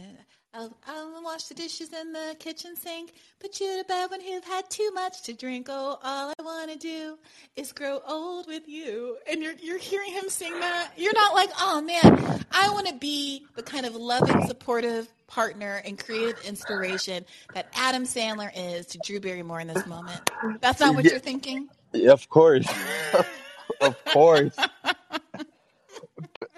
I'll, 0.56 0.76
I'll 0.86 1.22
wash 1.24 1.44
the 1.44 1.54
dishes 1.54 1.92
in 1.92 2.12
the 2.12 2.36
kitchen 2.38 2.76
sink. 2.76 3.12
Put 3.40 3.58
you 3.60 3.76
to 3.78 3.84
bed 3.88 4.08
when 4.12 4.20
you've 4.20 4.44
had 4.44 4.70
too 4.70 4.88
much 4.94 5.22
to 5.22 5.32
drink. 5.32 5.66
Oh, 5.68 5.98
all 6.00 6.32
I 6.38 6.42
want 6.42 6.70
to 6.70 6.78
do 6.78 7.18
is 7.56 7.72
grow 7.72 8.00
old 8.06 8.46
with 8.46 8.68
you. 8.68 9.16
And 9.28 9.42
you're 9.42 9.54
you're 9.60 9.78
hearing 9.78 10.12
him 10.12 10.28
sing 10.28 10.52
that. 10.60 10.92
You're 10.96 11.12
not 11.14 11.34
like, 11.34 11.50
oh 11.58 11.80
man, 11.82 12.44
I 12.52 12.70
want 12.70 12.86
to 12.86 12.94
be 12.94 13.46
the 13.56 13.64
kind 13.64 13.84
of 13.84 13.96
loving, 13.96 14.46
supportive 14.46 15.08
partner 15.26 15.82
and 15.84 15.98
creative 15.98 16.40
inspiration 16.44 17.24
that 17.54 17.66
Adam 17.74 18.04
Sandler 18.04 18.50
is 18.54 18.86
to 18.86 18.98
Drew 18.98 19.18
Barrymore 19.18 19.58
in 19.58 19.66
this 19.66 19.86
moment. 19.86 20.20
That's 20.60 20.78
not 20.78 20.94
what 20.94 21.04
Yeah. 21.04 21.12
you're 21.12 21.20
thinking. 21.20 21.68
Yeah, 21.92 22.12
of 22.12 22.28
course. 22.28 22.66
of 23.80 24.04
course. 24.06 24.56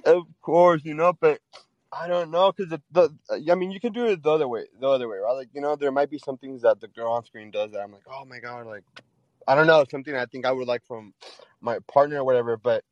of 0.05 0.25
course, 0.43 0.85
you 0.85 0.95
know, 0.95 1.13
but 1.19 1.41
I 1.93 2.09
don't 2.09 2.31
know 2.31 2.53
because 2.53 2.79
the, 2.93 3.11
I 3.51 3.55
mean 3.55 3.71
you 3.71 3.81
can 3.81 3.93
do 3.93 4.07
it 4.07 4.23
the 4.23 4.31
other 4.31 4.49
way, 4.49 4.67
the 4.81 4.89
other 4.89 5.09
way, 5.09 5.19
right? 5.19 5.33
Like 5.33 5.49
you 5.55 5.61
know, 5.61 5.77
there 5.77 5.93
might 5.93 6.11
be 6.11 6.19
some 6.19 6.37
things 6.37 6.63
that 6.63 6.81
the 6.81 6.89
girl 6.89 7.13
on 7.13 7.25
screen 7.25 7.51
does 7.51 7.73
that 7.73 7.81
I'm 7.81 7.93
like, 7.93 8.07
oh 8.11 8.25
my 8.25 8.39
god, 8.39 8.67
like 8.67 8.85
I 9.49 9.55
don't 9.55 9.67
know, 9.67 9.85
something 9.91 10.15
I 10.15 10.27
think 10.27 10.47
I 10.47 10.53
would 10.53 10.69
like 10.69 10.85
from 10.87 11.15
my 11.61 11.79
partner 11.93 12.21
or 12.21 12.25
whatever. 12.25 12.57
But 12.57 12.85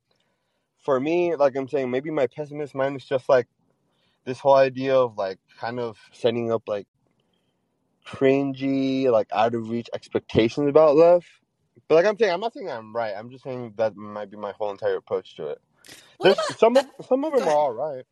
for 0.80 1.00
me, 1.00 1.34
like 1.34 1.56
I'm 1.56 1.68
saying, 1.68 1.90
maybe 1.90 2.10
my 2.10 2.26
pessimist 2.26 2.74
mind 2.74 2.96
is 2.96 3.04
just 3.04 3.28
like 3.28 3.48
this 4.24 4.38
whole 4.38 4.54
idea 4.54 4.94
of 4.94 5.18
like 5.18 5.38
kind 5.58 5.80
of 5.80 5.98
setting 6.12 6.52
up 6.52 6.62
like 6.68 6.86
cringy, 8.06 9.10
like 9.10 9.28
out 9.32 9.54
of 9.54 9.68
reach 9.68 9.88
expectations 9.94 10.68
about 10.68 10.96
love. 10.96 11.24
But 11.88 11.96
like 11.96 12.06
I'm 12.06 12.16
saying, 12.18 12.32
I'm 12.32 12.40
not 12.40 12.54
saying 12.54 12.70
I'm 12.70 12.94
right. 12.94 13.14
I'm 13.16 13.30
just 13.30 13.44
saying 13.44 13.74
that 13.76 13.96
might 13.96 14.30
be 14.30 14.36
my 14.36 14.52
whole 14.52 14.70
entire 14.70 14.96
approach 14.96 15.36
to 15.36 15.48
it. 15.48 15.58
What 16.16 16.26
There's 16.26 16.38
about 16.38 16.58
some 16.58 16.76
of 16.76 16.86
some 17.06 17.24
of 17.24 17.32
them 17.32 17.48
are 17.48 17.52
all 17.52 17.72
right. 17.72 18.04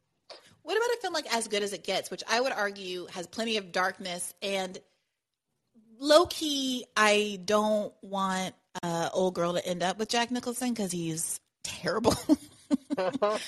What 0.62 0.76
about 0.76 0.96
a 0.96 1.00
film 1.00 1.14
like 1.14 1.34
As 1.34 1.48
Good 1.48 1.62
as 1.62 1.72
It 1.72 1.84
Gets, 1.84 2.10
which 2.10 2.22
I 2.30 2.40
would 2.40 2.52
argue 2.52 3.06
has 3.06 3.26
plenty 3.26 3.56
of 3.56 3.72
darkness 3.72 4.32
and 4.42 4.78
low 5.98 6.26
key? 6.26 6.84
I 6.96 7.40
don't 7.44 7.92
want 8.02 8.54
uh, 8.82 9.08
old 9.12 9.34
girl 9.34 9.54
to 9.54 9.66
end 9.66 9.82
up 9.82 9.98
with 9.98 10.08
Jack 10.08 10.30
Nicholson 10.30 10.70
because 10.70 10.92
he's 10.92 11.40
terrible. 11.64 12.14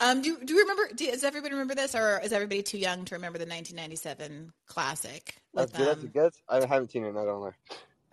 um, 0.00 0.22
do 0.22 0.38
do 0.44 0.54
you 0.54 0.60
remember? 0.60 0.88
Do, 0.94 1.10
does 1.10 1.24
everybody 1.24 1.54
remember 1.54 1.74
this, 1.74 1.94
or 1.94 2.20
is 2.22 2.32
everybody 2.32 2.62
too 2.62 2.78
young 2.78 3.04
to 3.04 3.14
remember 3.14 3.38
the 3.38 3.46
1997 3.46 4.52
classic? 4.66 5.36
As 5.56 5.66
With, 5.66 5.74
good 5.74 5.88
as 5.88 5.98
um, 5.98 6.04
it 6.06 6.12
gets. 6.12 6.42
I 6.48 6.66
haven't 6.66 6.90
seen 6.90 7.04
it. 7.04 7.14
Not 7.14 7.24
gonna 7.24 7.38
lie. 7.38 7.52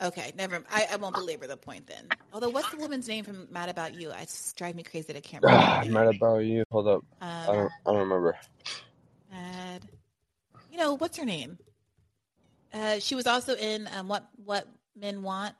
Okay, 0.02 0.34
never. 0.38 0.64
I, 0.72 0.88
I 0.92 0.96
won't 0.98 1.16
belabor 1.16 1.48
the 1.48 1.58
point 1.58 1.88
then. 1.88 2.14
Although, 2.34 2.50
what's 2.50 2.70
the 2.70 2.78
woman's 2.78 3.08
name 3.08 3.24
from 3.26 3.48
Mad 3.52 3.70
About 3.70 3.94
You? 3.96 4.12
It's 4.20 4.54
drive 4.54 4.76
me 4.76 4.84
crazy 4.84 5.08
that 5.08 5.18
I 5.18 5.22
can't 5.22 5.44
remember. 5.44 5.78
name. 5.80 5.94
mad 5.94 6.08
about 6.08 6.40
you. 6.40 6.64
Hold 6.72 6.88
up. 6.88 7.06
I 7.48 7.54
Um, 7.54 7.54
don't. 7.54 7.72
I 7.86 7.92
don't 7.92 8.00
remember. 8.02 8.38
Mad. 9.32 9.88
You 10.70 10.78
know 10.78 10.96
what's 10.96 11.18
her 11.18 11.26
name? 11.26 11.60
Uh, 12.74 13.00
she 13.00 13.16
was 13.16 13.28
also 13.28 13.56
in 13.56 13.88
um, 13.96 14.08
what 14.08 14.28
what 14.44 14.68
men 14.96 15.24
want. 15.24 15.56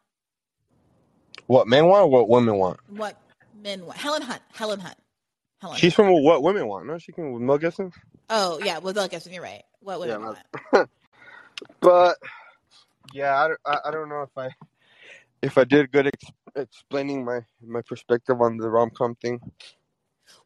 What 1.48 1.68
men 1.68 1.86
want? 1.88 2.04
Or 2.04 2.08
what 2.10 2.30
women 2.30 2.56
want? 2.58 2.80
What 2.88 3.18
men 3.54 3.86
want. 3.86 3.98
Helen 3.98 4.22
Hunt. 4.22 4.42
Helen 4.54 4.80
Hunt. 4.80 4.98
Helen. 5.62 5.78
She's 5.78 5.94
Hunt. 5.94 5.96
from 5.96 6.24
what 6.24 6.44
women 6.44 6.68
want. 6.68 6.88
No, 6.88 6.98
she 6.98 7.12
can 7.12 7.32
with 7.32 7.42
Mel 7.42 7.58
Gibson. 7.58 7.92
Oh 8.30 8.60
yeah, 8.60 8.80
well, 8.80 8.94
Mel 8.94 9.08
Gibson. 9.08 9.34
You're 9.34 9.44
right. 9.44 9.64
What 9.82 10.00
women 10.00 10.20
Mel- 10.22 10.38
want. 10.74 10.90
But 11.82 12.18
yeah, 13.16 13.38
I 13.38 13.48
don't, 13.48 13.60
I, 13.66 13.78
I 13.86 13.92
don't 13.92 14.10
know 14.10 14.22
if 14.24 14.38
I 14.38 14.50
if 15.42 15.58
I 15.58 15.64
did 15.64 15.92
good 15.92 16.08
ex- 16.08 16.32
explaining 16.56 17.24
my 17.24 17.40
my 17.66 17.82
perspective 17.82 18.42
on 18.42 18.58
the 18.58 18.70
rom 18.70 18.90
com 18.90 19.16
thing. 19.16 19.40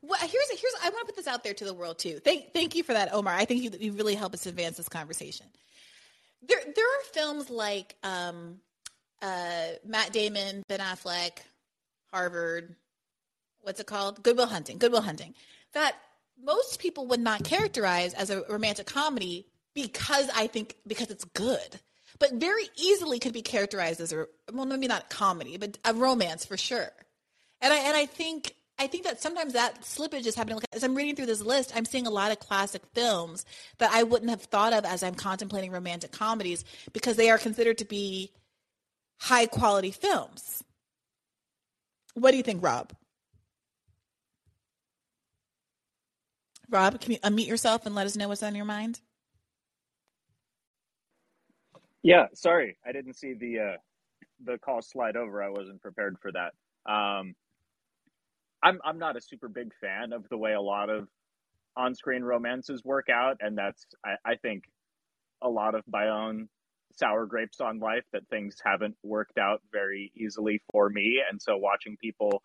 Well, 0.02 0.20
here's 0.20 0.50
here's 0.52 0.74
I 0.84 0.90
want 0.90 1.00
to 1.00 1.06
put 1.08 1.16
this 1.16 1.28
out 1.28 1.44
there 1.44 1.56
to 1.56 1.66
the 1.66 1.74
world 1.74 1.98
too. 1.98 2.20
Thank 2.24 2.54
thank 2.54 2.76
you 2.76 2.84
for 2.84 2.94
that, 2.94 3.12
Omar. 3.12 3.34
I 3.34 3.46
think 3.46 3.64
you 3.64 3.72
you 3.80 3.94
really 3.94 4.14
help 4.14 4.36
us 4.36 4.46
advance 4.46 4.78
this 4.78 4.88
conversation. 4.88 5.48
There 6.48 6.60
there 6.76 6.86
are 6.86 7.04
films 7.12 7.50
like 7.50 7.96
um, 8.04 8.60
uh, 9.22 9.70
Matt 9.84 10.14
Damon, 10.14 10.64
Ben 10.68 10.80
Affleck, 10.80 11.40
Harvard. 12.14 12.76
What's 13.62 13.80
it 13.80 13.88
called? 13.88 14.22
Good 14.22 14.38
Will 14.38 14.46
Hunting. 14.46 14.78
Good 14.78 14.92
Will 14.92 15.02
Hunting. 15.02 15.34
That 15.74 15.96
most 16.42 16.80
people 16.80 17.08
would 17.08 17.20
not 17.20 17.44
characterize 17.44 18.14
as 18.14 18.30
a 18.30 18.44
romantic 18.48 18.86
comedy 18.86 19.48
because 19.74 20.30
I 20.36 20.48
think 20.48 20.76
because 20.88 21.10
it's 21.10 21.26
good, 21.26 21.80
but 22.20 22.34
very 22.34 22.70
easily 22.76 23.20
could 23.20 23.34
be 23.34 23.42
characterized 23.42 24.02
as 24.02 24.12
a 24.12 24.28
well, 24.52 24.66
maybe 24.66 24.88
not 24.88 25.10
comedy, 25.10 25.58
but 25.58 25.78
a 25.86 25.94
romance 25.94 26.46
for 26.46 26.58
sure. 26.58 26.92
And 27.62 27.74
I 27.74 27.78
and 27.80 27.96
I 27.96 28.06
think 28.06 28.54
I 28.78 28.88
think 28.88 29.04
that 29.04 29.22
sometimes 29.22 29.54
that 29.54 29.82
slippage 29.82 30.26
is 30.26 30.36
happening. 30.36 30.60
As 30.74 30.84
I'm 30.84 30.96
reading 30.96 31.16
through 31.16 31.26
this 31.26 31.42
list, 31.42 31.74
I'm 31.76 31.86
seeing 31.86 32.08
a 32.08 32.12
lot 32.12 32.32
of 32.32 32.40
classic 32.40 32.82
films 32.94 33.46
that 33.78 33.92
I 33.92 34.04
wouldn't 34.04 34.30
have 34.30 34.42
thought 34.44 34.74
of 34.74 34.86
as 34.86 35.04
I'm 35.04 35.16
contemplating 35.16 35.72
romantic 35.72 36.12
comedies 36.12 36.64
because 36.94 37.18
they 37.18 37.30
are 37.30 37.38
considered 37.38 37.78
to 37.80 37.86
be 37.86 38.32
high 39.20 39.48
quality 39.48 39.92
films. 39.92 40.64
What 42.14 42.32
do 42.32 42.38
you 42.38 42.44
think, 42.44 42.64
Rob? 42.64 42.94
Rob, 46.70 47.02
can 47.02 47.14
you 47.14 47.20
unmute 47.20 47.48
yourself 47.48 47.86
and 47.86 47.96
let 47.96 48.06
us 48.06 48.16
know 48.16 48.28
what's 48.28 48.44
on 48.44 48.56
your 48.56 48.66
mind? 48.66 49.00
Yeah, 52.10 52.28
sorry, 52.36 52.78
I 52.88 52.94
didn't 52.94 53.16
see 53.16 53.36
the 53.36 53.60
uh, 53.60 53.78
the 54.46 54.60
call 54.60 54.82
slide 54.82 55.18
over. 55.18 55.44
I 55.44 55.50
wasn't 55.50 55.82
prepared 55.82 56.18
for 56.22 56.32
that. 56.34 56.54
Um, 56.92 57.36
I'm 58.64 58.80
I'm 58.86 59.00
not 59.00 59.18
a 59.18 59.22
super 59.22 59.50
big 59.50 59.72
fan 59.82 60.14
of 60.14 60.28
the 60.30 60.38
way 60.38 60.54
a 60.54 60.62
lot 60.62 60.90
of 60.90 61.08
on 61.78 61.96
screen 61.96 62.24
romances 62.24 62.84
work 62.86 63.10
out, 63.10 63.38
and 63.42 63.58
that's 63.58 63.88
I, 64.06 64.16
I 64.26 64.36
think 64.38 64.66
a 65.44 65.50
lot 65.50 65.76
of 65.76 65.84
my 65.88 66.10
own 66.10 66.50
sour 66.94 67.26
grapes 67.28 67.62
on 67.62 67.80
life 67.80 68.06
that 68.14 68.28
things 68.30 68.58
haven't 68.66 68.96
worked 69.04 69.38
out 69.40 69.62
very 69.72 70.12
easily 70.16 70.62
for 70.72 70.90
me, 70.90 71.22
and 71.30 71.42
so 71.42 71.58
watching 71.58 71.98
people 72.02 72.42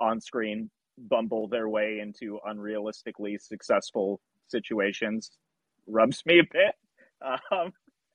on 0.00 0.20
screen 0.20 0.70
bumble 0.98 1.48
their 1.48 1.68
way 1.68 2.00
into 2.02 2.40
unrealistically 2.48 3.40
successful 3.40 4.20
situations 4.48 5.32
rubs 5.88 6.22
me 6.26 6.40
a 6.40 6.44
bit. 6.44 6.74
Um, 7.52 7.72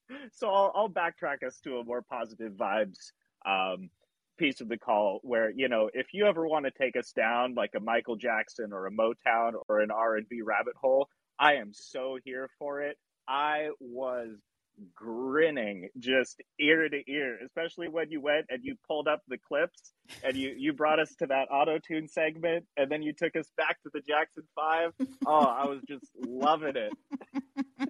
so 0.34 0.49
I'll, 0.49 0.72
I'll 0.76 0.90
backtrack 0.90 1.45
us 1.45 1.60
to 1.64 1.77
a 1.77 1.84
more 1.84 2.02
positive 2.02 2.53
vibes 2.53 3.11
um, 3.45 3.90
piece 4.38 4.61
of 4.61 4.69
the 4.69 4.77
call 4.77 5.19
where 5.23 5.52
you 5.52 5.68
know 5.68 5.90
if 5.94 6.07
you 6.14 6.26
ever 6.26 6.48
want 6.48 6.65
to 6.65 6.72
take 6.72 6.95
us 6.95 7.11
down 7.11 7.53
like 7.56 7.72
a 7.76 7.80
michael 7.80 8.15
jackson 8.15 8.72
or 8.72 8.88
a 8.88 8.91
motown 8.91 9.52
or 9.68 9.81
an 9.81 9.91
r&b 9.91 10.41
rabbit 10.41 10.73
hole 10.80 11.10
i 11.38 11.56
am 11.56 11.72
so 11.73 12.18
here 12.23 12.49
for 12.57 12.81
it. 12.81 12.98
I 13.27 13.69
was 13.81 14.38
grinning 14.95 15.90
just 15.99 16.41
ear 16.57 16.88
to 16.88 17.11
ear 17.11 17.38
especially 17.45 17.90
when 17.90 18.10
you 18.10 18.22
went 18.22 18.45
and 18.49 18.64
you 18.64 18.76
pulled 18.88 19.10
up 19.10 19.22
the 19.27 19.38
clips 19.38 19.91
and 20.23 20.38
you 20.38 20.56
you 20.57 20.72
brought 20.72 20.99
us 20.99 21.14
to 21.15 21.26
that 21.26 21.49
auto 21.52 21.77
tune 21.80 22.07
segment 22.07 22.65
and 22.77 22.90
then 22.90 23.02
you 23.02 23.11
took 23.11 23.36
us 23.36 23.52
back 23.57 23.81
to 23.84 23.90
the 23.94 23.99
jackson 24.07 24.44
5 24.56 24.94
oh 25.26 25.34
i 25.34 25.65
was 25.65 25.81
just 25.86 26.06
loving 26.26 26.76
it 26.77 26.94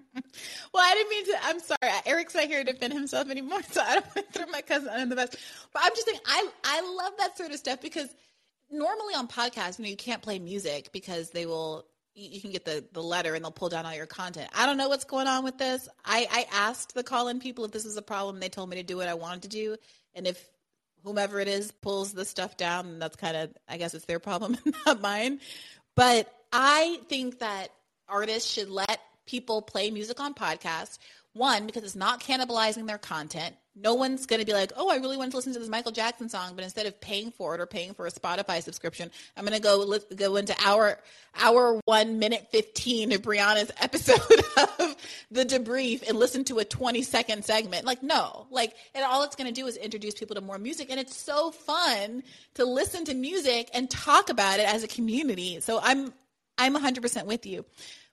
Well, 0.72 0.82
I 0.84 0.94
didn't 0.94 1.10
mean 1.10 1.24
to. 1.26 1.38
I'm 1.42 1.60
sorry. 1.60 1.92
Eric's 2.06 2.34
not 2.34 2.44
here 2.44 2.64
to 2.64 2.72
defend 2.72 2.92
himself 2.92 3.30
anymore, 3.30 3.62
so 3.70 3.80
I 3.80 3.94
don't 3.94 4.16
want 4.16 4.32
to 4.32 4.38
throw 4.38 4.50
my 4.50 4.62
cousin 4.62 4.88
under 4.88 5.14
the 5.14 5.16
bus. 5.16 5.30
But 5.72 5.82
I'm 5.84 5.92
just 5.94 6.06
saying, 6.06 6.20
I 6.26 6.48
I 6.64 6.80
love 6.96 7.12
that 7.18 7.36
sort 7.36 7.50
of 7.50 7.58
stuff 7.58 7.80
because 7.80 8.08
normally 8.70 9.14
on 9.14 9.28
podcasts, 9.28 9.78
you 9.78 9.84
know, 9.84 9.90
you 9.90 9.96
can't 9.96 10.22
play 10.22 10.38
music 10.38 10.90
because 10.92 11.30
they 11.30 11.46
will. 11.46 11.86
You 12.14 12.40
can 12.40 12.50
get 12.50 12.64
the 12.64 12.84
the 12.92 13.02
letter 13.02 13.34
and 13.34 13.44
they'll 13.44 13.52
pull 13.52 13.68
down 13.68 13.86
all 13.86 13.94
your 13.94 14.06
content. 14.06 14.50
I 14.54 14.66
don't 14.66 14.76
know 14.76 14.88
what's 14.88 15.04
going 15.04 15.28
on 15.28 15.44
with 15.44 15.58
this. 15.58 15.88
I 16.04 16.26
I 16.30 16.46
asked 16.52 16.94
the 16.94 17.04
call 17.04 17.28
in 17.28 17.40
people 17.40 17.64
if 17.64 17.70
this 17.70 17.84
is 17.84 17.96
a 17.96 18.02
problem. 18.02 18.40
They 18.40 18.48
told 18.48 18.68
me 18.68 18.76
to 18.76 18.82
do 18.82 18.96
what 18.96 19.08
I 19.08 19.14
wanted 19.14 19.42
to 19.42 19.48
do, 19.48 19.76
and 20.14 20.26
if 20.26 20.44
whomever 21.04 21.40
it 21.40 21.48
is 21.48 21.70
pulls 21.70 22.12
the 22.12 22.24
stuff 22.24 22.56
down, 22.56 22.98
that's 22.98 23.16
kind 23.16 23.36
of 23.36 23.50
I 23.68 23.76
guess 23.76 23.94
it's 23.94 24.04
their 24.06 24.18
problem, 24.18 24.58
and 24.64 24.74
not 24.86 25.00
mine. 25.00 25.40
But 25.94 26.32
I 26.52 26.98
think 27.08 27.38
that 27.38 27.68
artists 28.08 28.50
should 28.50 28.68
let 28.68 29.00
people 29.30 29.62
play 29.62 29.90
music 29.90 30.18
on 30.18 30.34
podcasts. 30.34 30.98
One, 31.32 31.64
because 31.64 31.84
it's 31.84 31.94
not 31.94 32.20
cannibalizing 32.20 32.88
their 32.88 32.98
content. 32.98 33.54
No 33.76 33.94
one's 33.94 34.26
going 34.26 34.40
to 34.40 34.46
be 34.46 34.52
like, 34.52 34.72
oh, 34.76 34.90
I 34.90 34.96
really 34.96 35.16
want 35.16 35.30
to 35.30 35.36
listen 35.36 35.52
to 35.52 35.60
this 35.60 35.68
Michael 35.68 35.92
Jackson 35.92 36.28
song, 36.28 36.54
but 36.56 36.64
instead 36.64 36.86
of 36.86 37.00
paying 37.00 37.30
for 37.30 37.54
it 37.54 37.60
or 37.60 37.66
paying 37.66 37.94
for 37.94 38.04
a 38.04 38.10
Spotify 38.10 38.60
subscription, 38.60 39.12
I'm 39.36 39.44
going 39.44 39.56
to 39.56 39.62
go 39.62 39.76
li- 39.78 40.16
go 40.16 40.34
into 40.34 40.56
hour 40.64 40.98
hour 41.40 41.80
one 41.84 42.18
minute 42.18 42.48
fifteen 42.50 43.12
of 43.12 43.22
Briahna's 43.22 43.70
episode 43.80 44.18
of 44.56 44.96
the 45.30 45.44
debrief 45.44 46.06
and 46.08 46.18
listen 46.18 46.42
to 46.46 46.58
a 46.58 46.64
20 46.64 47.02
second 47.02 47.44
segment. 47.44 47.86
Like, 47.86 48.02
no, 48.02 48.48
like, 48.50 48.74
and 48.96 49.04
all 49.04 49.22
it's 49.22 49.36
going 49.36 49.46
to 49.46 49.54
do 49.54 49.68
is 49.68 49.76
introduce 49.76 50.14
people 50.14 50.34
to 50.34 50.40
more 50.40 50.58
music, 50.58 50.88
and 50.90 50.98
it's 50.98 51.16
so 51.16 51.52
fun 51.52 52.24
to 52.54 52.64
listen 52.64 53.04
to 53.04 53.14
music 53.14 53.70
and 53.72 53.88
talk 53.88 54.30
about 54.30 54.58
it 54.58 54.66
as 54.66 54.82
a 54.82 54.88
community. 54.88 55.60
So 55.60 55.78
I'm 55.80 56.12
I'm 56.58 56.74
100% 56.74 57.24
with 57.24 57.46
you. 57.46 57.64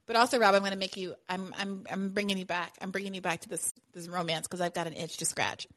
But 0.07 0.15
also, 0.15 0.39
Rob, 0.39 0.55
I'm 0.55 0.61
going 0.61 0.71
to 0.71 0.77
make 0.77 0.97
you. 0.97 1.15
I'm 1.29 1.53
I'm 1.57 1.85
I'm 1.91 2.09
bringing 2.09 2.37
you 2.37 2.45
back. 2.45 2.73
I'm 2.81 2.91
bringing 2.91 3.13
you 3.13 3.21
back 3.21 3.41
to 3.41 3.49
this 3.49 3.73
this 3.93 4.07
romance 4.07 4.47
because 4.47 4.61
I've 4.61 4.73
got 4.73 4.87
an 4.87 4.93
itch 4.93 5.17
to 5.17 5.25
scratch. 5.25 5.67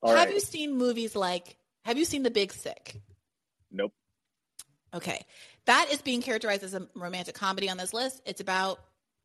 All 0.00 0.10
have 0.14 0.26
right. 0.26 0.34
you 0.34 0.40
seen 0.40 0.76
movies 0.76 1.16
like? 1.16 1.56
Have 1.84 1.98
you 1.98 2.04
seen 2.04 2.22
The 2.22 2.30
Big 2.30 2.52
Sick? 2.52 3.00
nope 3.70 3.92
Okay, 4.94 5.24
that 5.64 5.88
is 5.90 6.02
being 6.02 6.20
characterized 6.20 6.62
as 6.62 6.74
a 6.74 6.86
romantic 6.94 7.34
comedy 7.34 7.70
on 7.70 7.76
this 7.76 7.94
list. 7.94 8.20
It's 8.26 8.40
about 8.40 8.78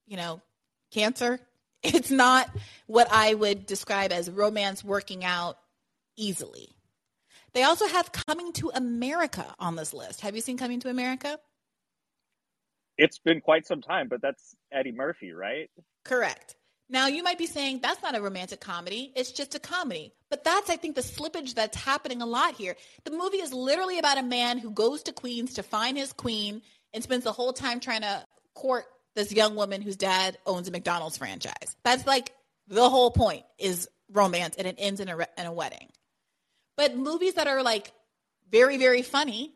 you 0.07 0.17
know 0.17 0.41
cancer. 0.91 1.39
It's 1.83 2.09
not 2.09 2.49
what 2.87 3.07
I 3.11 3.35
would 3.35 3.67
describe 3.67 4.11
as 4.11 4.31
romance 4.31 4.83
working 4.83 5.23
out 5.23 5.59
easily. 6.17 6.69
They 7.53 7.61
also 7.61 7.87
have 7.87 8.11
Coming 8.11 8.51
to 8.53 8.71
America 8.73 9.45
on 9.59 9.75
this 9.75 9.93
list. 9.93 10.21
Have 10.21 10.35
you 10.35 10.41
seen 10.41 10.57
Coming 10.57 10.79
to 10.81 10.89
America? 10.89 11.39
It's 12.97 13.19
been 13.19 13.41
quite 13.41 13.65
some 13.65 13.81
time 13.81 14.07
but 14.07 14.21
that's 14.21 14.55
eddie 14.71 14.91
murphy 14.91 15.31
right 15.31 15.69
Correct. 16.07 16.55
Now 16.89 17.07
you 17.07 17.21
might 17.21 17.37
be 17.37 17.47
saying 17.47 17.81
that's 17.81 18.01
not 18.01 18.15
a 18.15 18.21
romantic 18.21 18.61
comedy, 18.61 19.11
it's 19.15 19.31
just 19.31 19.55
a 19.55 19.59
comedy. 19.59 20.13
But 20.29 20.43
that's 20.43 20.69
I 20.69 20.77
think 20.77 20.95
the 20.95 21.01
slippage 21.01 21.53
that's 21.53 21.75
happening 21.75 22.21
a 22.21 22.25
lot 22.25 22.55
here. 22.55 22.75
The 23.03 23.11
movie 23.11 23.37
is 23.37 23.53
literally 23.53 23.99
about 23.99 24.17
a 24.17 24.23
man 24.23 24.57
who 24.57 24.71
goes 24.71 25.03
to 25.03 25.13
Queens 25.13 25.55
to 25.55 25.63
find 25.63 25.97
his 25.97 26.13
queen 26.13 26.61
and 26.93 27.03
spends 27.03 27.25
the 27.25 27.33
whole 27.33 27.51
time 27.51 27.81
trying 27.81 28.01
to 28.01 28.25
court 28.55 28.85
this 29.15 29.33
young 29.33 29.55
woman 29.55 29.81
whose 29.81 29.97
dad 29.97 30.37
owns 30.45 30.67
a 30.69 30.71
McDonald's 30.71 31.17
franchise. 31.17 31.75
That's 31.83 32.07
like 32.07 32.31
the 32.67 32.89
whole 32.89 33.11
point 33.11 33.43
is 33.59 33.89
romance 34.09 34.55
and 34.57 34.65
it 34.65 34.75
ends 34.77 35.01
in 35.01 35.09
a 35.09 35.17
in 35.37 35.45
a 35.45 35.51
wedding. 35.51 35.89
But 36.77 36.95
movies 36.95 37.33
that 37.33 37.47
are 37.47 37.63
like 37.63 37.91
very 38.49 38.77
very 38.77 39.01
funny 39.01 39.53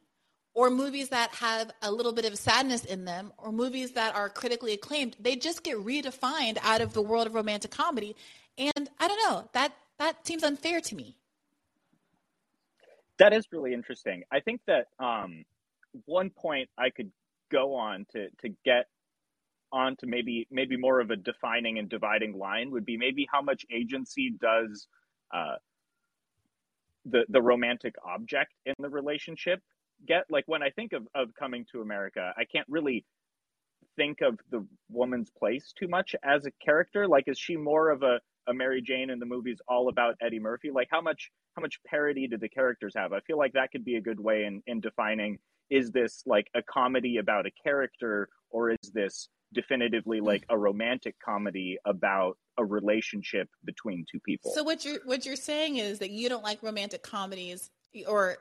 or 0.53 0.69
movies 0.69 1.09
that 1.09 1.31
have 1.35 1.71
a 1.81 1.91
little 1.91 2.11
bit 2.11 2.25
of 2.25 2.37
sadness 2.37 2.83
in 2.83 3.05
them, 3.05 3.31
or 3.37 3.51
movies 3.51 3.91
that 3.91 4.15
are 4.15 4.29
critically 4.29 4.73
acclaimed, 4.73 5.15
they 5.19 5.35
just 5.35 5.63
get 5.63 5.77
redefined 5.77 6.57
out 6.61 6.81
of 6.81 6.93
the 6.93 7.01
world 7.01 7.27
of 7.27 7.33
romantic 7.33 7.71
comedy. 7.71 8.15
And 8.57 8.89
I 8.99 9.07
don't 9.07 9.31
know, 9.31 9.49
that 9.53 9.73
that 9.99 10.25
seems 10.25 10.43
unfair 10.43 10.81
to 10.81 10.95
me. 10.95 11.15
That 13.17 13.33
is 13.33 13.45
really 13.51 13.73
interesting. 13.73 14.23
I 14.31 14.39
think 14.39 14.61
that 14.67 14.87
um, 14.99 15.45
one 16.05 16.31
point 16.31 16.69
I 16.77 16.89
could 16.89 17.11
go 17.51 17.75
on 17.75 18.05
to 18.11 18.27
to 18.41 18.49
get 18.65 18.87
on 19.71 19.95
to 19.97 20.07
maybe 20.07 20.47
maybe 20.51 20.75
more 20.75 20.99
of 20.99 21.11
a 21.11 21.15
defining 21.15 21.77
and 21.79 21.87
dividing 21.87 22.37
line 22.37 22.71
would 22.71 22.85
be 22.85 22.97
maybe 22.97 23.27
how 23.31 23.41
much 23.41 23.65
agency 23.71 24.33
does 24.41 24.87
uh, 25.33 25.55
the 27.05 27.23
the 27.29 27.41
romantic 27.41 27.95
object 28.05 28.53
in 28.65 28.73
the 28.79 28.89
relationship 28.89 29.61
get 30.07 30.25
like 30.29 30.43
when 30.47 30.63
i 30.63 30.69
think 30.69 30.93
of 30.93 31.07
of 31.15 31.29
coming 31.37 31.65
to 31.71 31.81
america 31.81 32.33
i 32.37 32.43
can't 32.45 32.67
really 32.69 33.05
think 33.95 34.21
of 34.21 34.39
the 34.49 34.65
woman's 34.89 35.29
place 35.29 35.73
too 35.77 35.87
much 35.87 36.15
as 36.23 36.45
a 36.45 36.51
character. 36.63 37.07
Like 37.07 37.25
is 37.27 37.37
she 37.37 37.55
more 37.55 37.89
of 37.89 38.03
a, 38.03 38.19
a 38.47 38.53
mary 38.53 38.81
jane 38.81 39.09
in 39.09 39.19
the 39.19 39.25
movies 39.25 39.59
all 39.67 39.89
about 39.89 40.15
eddie 40.21 40.39
murphy? 40.39 40.71
Like 40.71 40.87
how 40.91 41.01
much 41.01 41.29
how 41.55 41.61
much 41.61 41.79
parody 41.85 42.27
do 42.27 42.37
the 42.37 42.49
characters 42.49 42.93
have? 42.95 43.13
I 43.13 43.19
feel 43.21 43.37
like 43.37 43.53
that 43.53 43.71
could 43.71 43.85
be 43.85 43.95
a 43.95 44.01
good 44.01 44.19
way 44.19 44.45
in 44.45 44.61
in 44.67 44.79
defining 44.79 45.39
is 45.69 45.91
this 45.91 46.23
like 46.25 46.47
a 46.53 46.61
comedy 46.61 47.17
about 47.17 47.45
a 47.45 47.51
character 47.63 48.27
or 48.49 48.71
is 48.71 48.91
this 48.93 49.29
definitively 49.53 50.21
like 50.21 50.45
a 50.49 50.57
romantic 50.57 51.15
comedy 51.23 51.77
about 51.85 52.37
a 52.57 52.65
relationship 52.65 53.49
between 53.65 54.05
two 54.11 54.19
people? 54.19 54.51
So 54.53 54.63
what 54.63 54.85
you're 54.85 54.99
what 55.05 55.25
you're 55.25 55.35
saying 55.35 55.77
is 55.77 55.99
that 55.99 56.11
you 56.11 56.29
don't 56.29 56.43
like 56.43 56.63
romantic 56.63 57.03
comedies, 57.03 57.69
or 58.07 58.37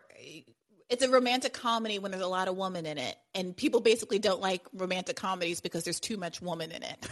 it's 0.91 1.05
a 1.05 1.09
romantic 1.09 1.53
comedy 1.53 1.99
when 1.99 2.11
there's 2.11 2.23
a 2.23 2.29
lot 2.29 2.49
of 2.49 2.57
woman 2.57 2.85
in 2.85 2.99
it, 2.99 3.17
and 3.35 3.57
people 3.57 3.81
basically 3.81 4.19
don't 4.19 4.41
like 4.41 4.63
romantic 4.73 5.17
comedies 5.17 5.61
because 5.61 5.85
there's 5.85 6.01
too 6.01 6.17
much 6.17 6.43
woman 6.43 6.73
in 6.73 6.83
it. 6.83 7.09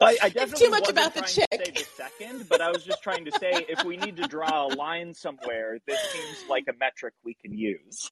I, 0.00 0.16
I 0.22 0.28
definitely 0.28 0.66
too 0.66 0.70
much 0.70 0.80
wasn't 0.82 0.98
about 0.98 1.14
the 1.14 1.22
chick. 1.22 1.50
to 1.50 1.64
say 1.64 1.72
the 1.72 1.84
second, 1.96 2.48
but 2.48 2.60
I 2.60 2.70
was 2.70 2.84
just 2.84 3.02
trying 3.02 3.24
to 3.24 3.32
say 3.32 3.66
if 3.68 3.84
we 3.84 3.96
need 3.96 4.16
to 4.18 4.28
draw 4.28 4.66
a 4.66 4.70
line 4.74 5.12
somewhere, 5.12 5.78
this 5.86 5.98
seems 6.12 6.48
like 6.48 6.64
a 6.68 6.72
metric 6.78 7.14
we 7.24 7.34
can 7.34 7.52
use. 7.52 8.10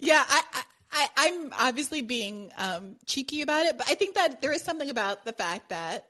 Yeah, 0.00 0.24
I, 0.26 0.42
I, 0.52 0.62
I 0.92 1.08
I'm 1.16 1.52
obviously 1.58 2.00
being 2.00 2.52
um, 2.56 2.96
cheeky 3.06 3.42
about 3.42 3.66
it, 3.66 3.76
but 3.76 3.90
I 3.90 3.94
think 3.94 4.14
that 4.14 4.40
there 4.40 4.52
is 4.52 4.62
something 4.62 4.88
about 4.88 5.24
the 5.24 5.32
fact 5.32 5.68
that, 5.68 6.06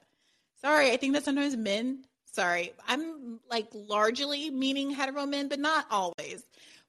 sorry, 0.61 0.91
I 0.91 0.97
think 0.97 1.13
that 1.13 1.25
sometimes 1.25 1.57
men, 1.57 2.05
sorry, 2.33 2.73
I'm 2.87 3.39
like 3.49 3.67
largely 3.73 4.49
meaning 4.49 4.91
hetero 4.91 5.25
men, 5.25 5.47
but 5.47 5.59
not 5.59 5.85
always. 5.89 6.43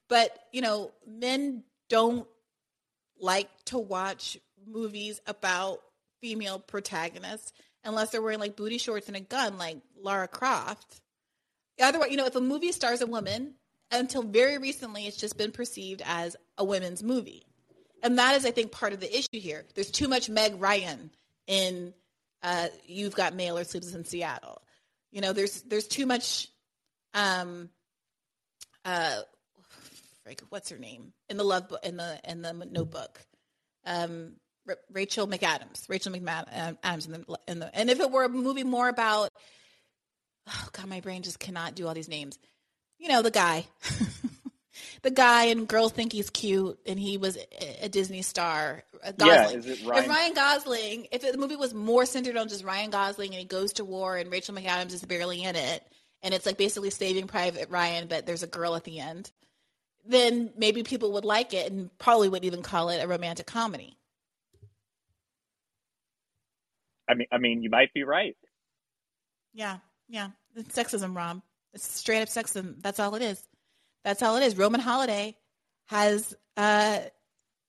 But 0.08 0.36
you 0.52 0.60
know, 0.60 0.92
men 1.06 1.62
don't 1.88 2.26
like 3.20 3.48
to 3.66 3.78
watch 3.78 4.38
movies 4.66 5.20
about 5.26 5.80
female 6.20 6.58
protagonists 6.58 7.52
unless 7.84 8.10
they're 8.10 8.22
wearing 8.22 8.40
like 8.40 8.56
booty 8.56 8.78
shorts 8.78 9.08
and 9.08 9.16
a 9.16 9.20
gun, 9.20 9.58
like 9.58 9.78
Lara 10.00 10.28
Croft. 10.28 11.00
Otherwise, 11.80 12.10
you 12.10 12.16
know, 12.16 12.26
if 12.26 12.36
a 12.36 12.40
movie 12.40 12.72
stars 12.72 13.00
a 13.00 13.06
woman, 13.06 13.54
until 13.90 14.22
very 14.22 14.58
recently, 14.58 15.06
it's 15.06 15.16
just 15.16 15.36
been 15.36 15.52
perceived 15.52 16.02
as 16.04 16.36
a 16.58 16.64
women's 16.64 17.02
movie. 17.02 17.44
And 18.02 18.18
that 18.18 18.36
is, 18.36 18.44
I 18.44 18.50
think, 18.50 18.72
part 18.72 18.92
of 18.92 19.00
the 19.00 19.16
issue 19.16 19.40
here. 19.40 19.64
There's 19.74 19.90
too 19.90 20.08
much 20.08 20.28
Meg 20.28 20.60
Ryan 20.60 21.10
in 21.46 21.94
uh, 22.42 22.68
You've 22.86 23.14
Got 23.14 23.34
Mail 23.34 23.58
or 23.58 23.64
Sleepless 23.64 23.94
in 23.94 24.04
Seattle. 24.04 24.60
You 25.14 25.20
know, 25.20 25.32
there's 25.32 25.62
there's 25.62 25.86
too 25.86 26.06
much. 26.06 26.48
Um, 27.14 27.70
uh, 28.84 29.20
what's 30.48 30.70
her 30.70 30.76
name 30.76 31.12
in 31.28 31.36
the 31.36 31.44
love 31.44 31.68
book 31.68 31.78
in 31.84 31.96
the 31.96 32.18
in 32.28 32.42
the 32.42 32.52
Notebook? 32.52 33.20
Um, 33.86 34.32
R- 34.68 34.76
Rachel 34.90 35.28
McAdams. 35.28 35.88
Rachel 35.88 36.12
McAdams 36.12 37.06
in 37.06 37.12
the, 37.12 37.38
in 37.46 37.58
the 37.60 37.78
and 37.78 37.90
if 37.90 38.00
it 38.00 38.10
were 38.10 38.24
a 38.24 38.28
movie 38.28 38.64
more 38.64 38.88
about, 38.88 39.30
oh 40.48 40.68
god, 40.72 40.88
my 40.88 40.98
brain 40.98 41.22
just 41.22 41.38
cannot 41.38 41.76
do 41.76 41.86
all 41.86 41.94
these 41.94 42.08
names. 42.08 42.36
You 42.98 43.08
know, 43.08 43.22
the 43.22 43.30
guy. 43.30 43.66
the 45.04 45.10
guy 45.10 45.44
and 45.44 45.68
girls 45.68 45.92
think 45.92 46.12
he's 46.12 46.30
cute 46.30 46.78
and 46.86 46.98
he 46.98 47.16
was 47.18 47.38
a- 47.82 47.88
Disney 47.88 48.22
star. 48.22 48.82
uh, 49.04 49.12
Yeah, 49.18 49.50
is 49.50 49.66
it 49.66 49.80
If 49.80 49.86
Ryan? 49.86 50.08
Ryan 50.08 50.34
Gosling, 50.34 51.06
if 51.12 51.20
the 51.30 51.38
movie 51.38 51.56
was 51.56 51.72
more 51.74 52.06
centered 52.06 52.36
on 52.36 52.48
just 52.48 52.64
Ryan 52.64 52.90
Gosling 52.90 53.30
and 53.30 53.38
he 53.38 53.44
goes 53.44 53.74
to 53.74 53.84
war 53.84 54.16
and 54.16 54.32
Rachel 54.32 54.54
McAdams 54.54 54.92
is 54.92 55.04
barely 55.04 55.44
in 55.44 55.54
it, 55.56 55.86
and 56.22 56.32
it's 56.34 56.46
like 56.46 56.56
basically 56.56 56.90
Saving 56.90 57.26
Private 57.26 57.68
Ryan, 57.70 58.08
but 58.08 58.24
there's 58.26 58.42
a 58.42 58.46
girl 58.48 58.74
at 58.74 58.84
the 58.84 58.98
end, 58.98 59.30
then 60.06 60.52
maybe 60.56 60.82
people 60.82 61.12
would 61.12 61.24
like 61.24 61.52
it 61.54 61.70
and 61.70 61.96
probably 61.98 62.28
would 62.30 62.44
even 62.46 62.62
call 62.62 62.88
it 62.88 63.04
a 63.04 63.06
romantic 63.06 63.46
comedy. 63.46 63.96
I 67.08 67.14
mean, 67.14 67.26
I 67.30 67.38
mean, 67.38 67.62
you 67.62 67.68
might 67.68 67.92
be 67.92 68.02
right. 68.04 68.36
Yeah, 69.52 69.78
yeah. 70.08 70.28
It's 70.56 70.74
sexism, 70.74 71.14
Rob. 71.14 71.42
It's 71.74 71.86
straight 71.86 72.22
up 72.22 72.28
sexism. 72.28 72.80
That's 72.82 72.98
all 73.00 73.14
it 73.14 73.22
is. 73.22 73.46
That's 74.04 74.22
all 74.22 74.36
it 74.36 74.42
is. 74.42 74.56
Roman 74.56 74.80
Holiday 74.80 75.36
has 75.86 76.34
uh 76.56 77.00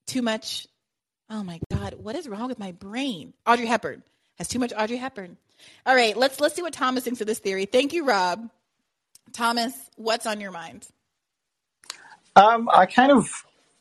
too 0.07 0.21
much. 0.21 0.67
Oh 1.29 1.43
my 1.43 1.59
God, 1.71 1.95
what 1.97 2.15
is 2.15 2.27
wrong 2.27 2.47
with 2.47 2.59
my 2.59 2.71
brain? 2.71 3.33
Audrey 3.47 3.65
Hepburn 3.65 4.03
has 4.37 4.47
too 4.47 4.59
much 4.59 4.73
Audrey 4.77 4.97
Hepburn. 4.97 5.37
All 5.85 5.95
right, 5.95 6.15
let's 6.15 6.39
let's 6.39 6.55
see 6.55 6.61
what 6.61 6.73
Thomas 6.73 7.03
thinks 7.03 7.21
of 7.21 7.27
this 7.27 7.39
theory. 7.39 7.65
Thank 7.65 7.93
you, 7.93 8.05
Rob. 8.05 8.49
Thomas, 9.33 9.73
what's 9.95 10.25
on 10.25 10.39
your 10.39 10.51
mind? 10.51 10.87
Um, 12.35 12.69
I 12.73 12.85
kind 12.85 13.11
of, 13.11 13.29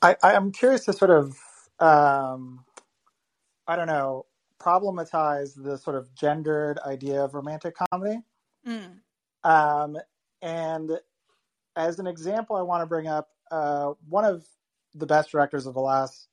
I, 0.01 0.17
I'm 0.23 0.53
curious 0.53 0.85
to 0.85 0.93
sort 0.93 1.11
of, 1.11 1.37
um, 1.81 2.65
I 3.67 3.77
don't 3.77 3.87
know, 3.89 4.27
problematize 4.61 5.61
the 5.61 5.77
sort 5.77 5.97
of 5.97 6.15
gendered 6.15 6.79
idea 6.87 7.23
of 7.23 7.35
romantic 7.35 7.75
comedy. 7.91 8.21
Mm. 8.67 8.99
Um, 9.43 9.97
and 10.41 10.91
as 11.77 11.99
an 11.99 12.07
example, 12.07 12.57
I 12.57 12.63
want 12.63 12.83
to 12.83 12.87
bring 12.87 13.07
up 13.09 13.31
uh, 13.51 13.95
one 14.09 14.25
of 14.25 14.47
the 14.95 15.07
best 15.07 15.31
directors 15.33 15.67
of 15.67 15.75
the 15.75 15.81
last 15.81 16.29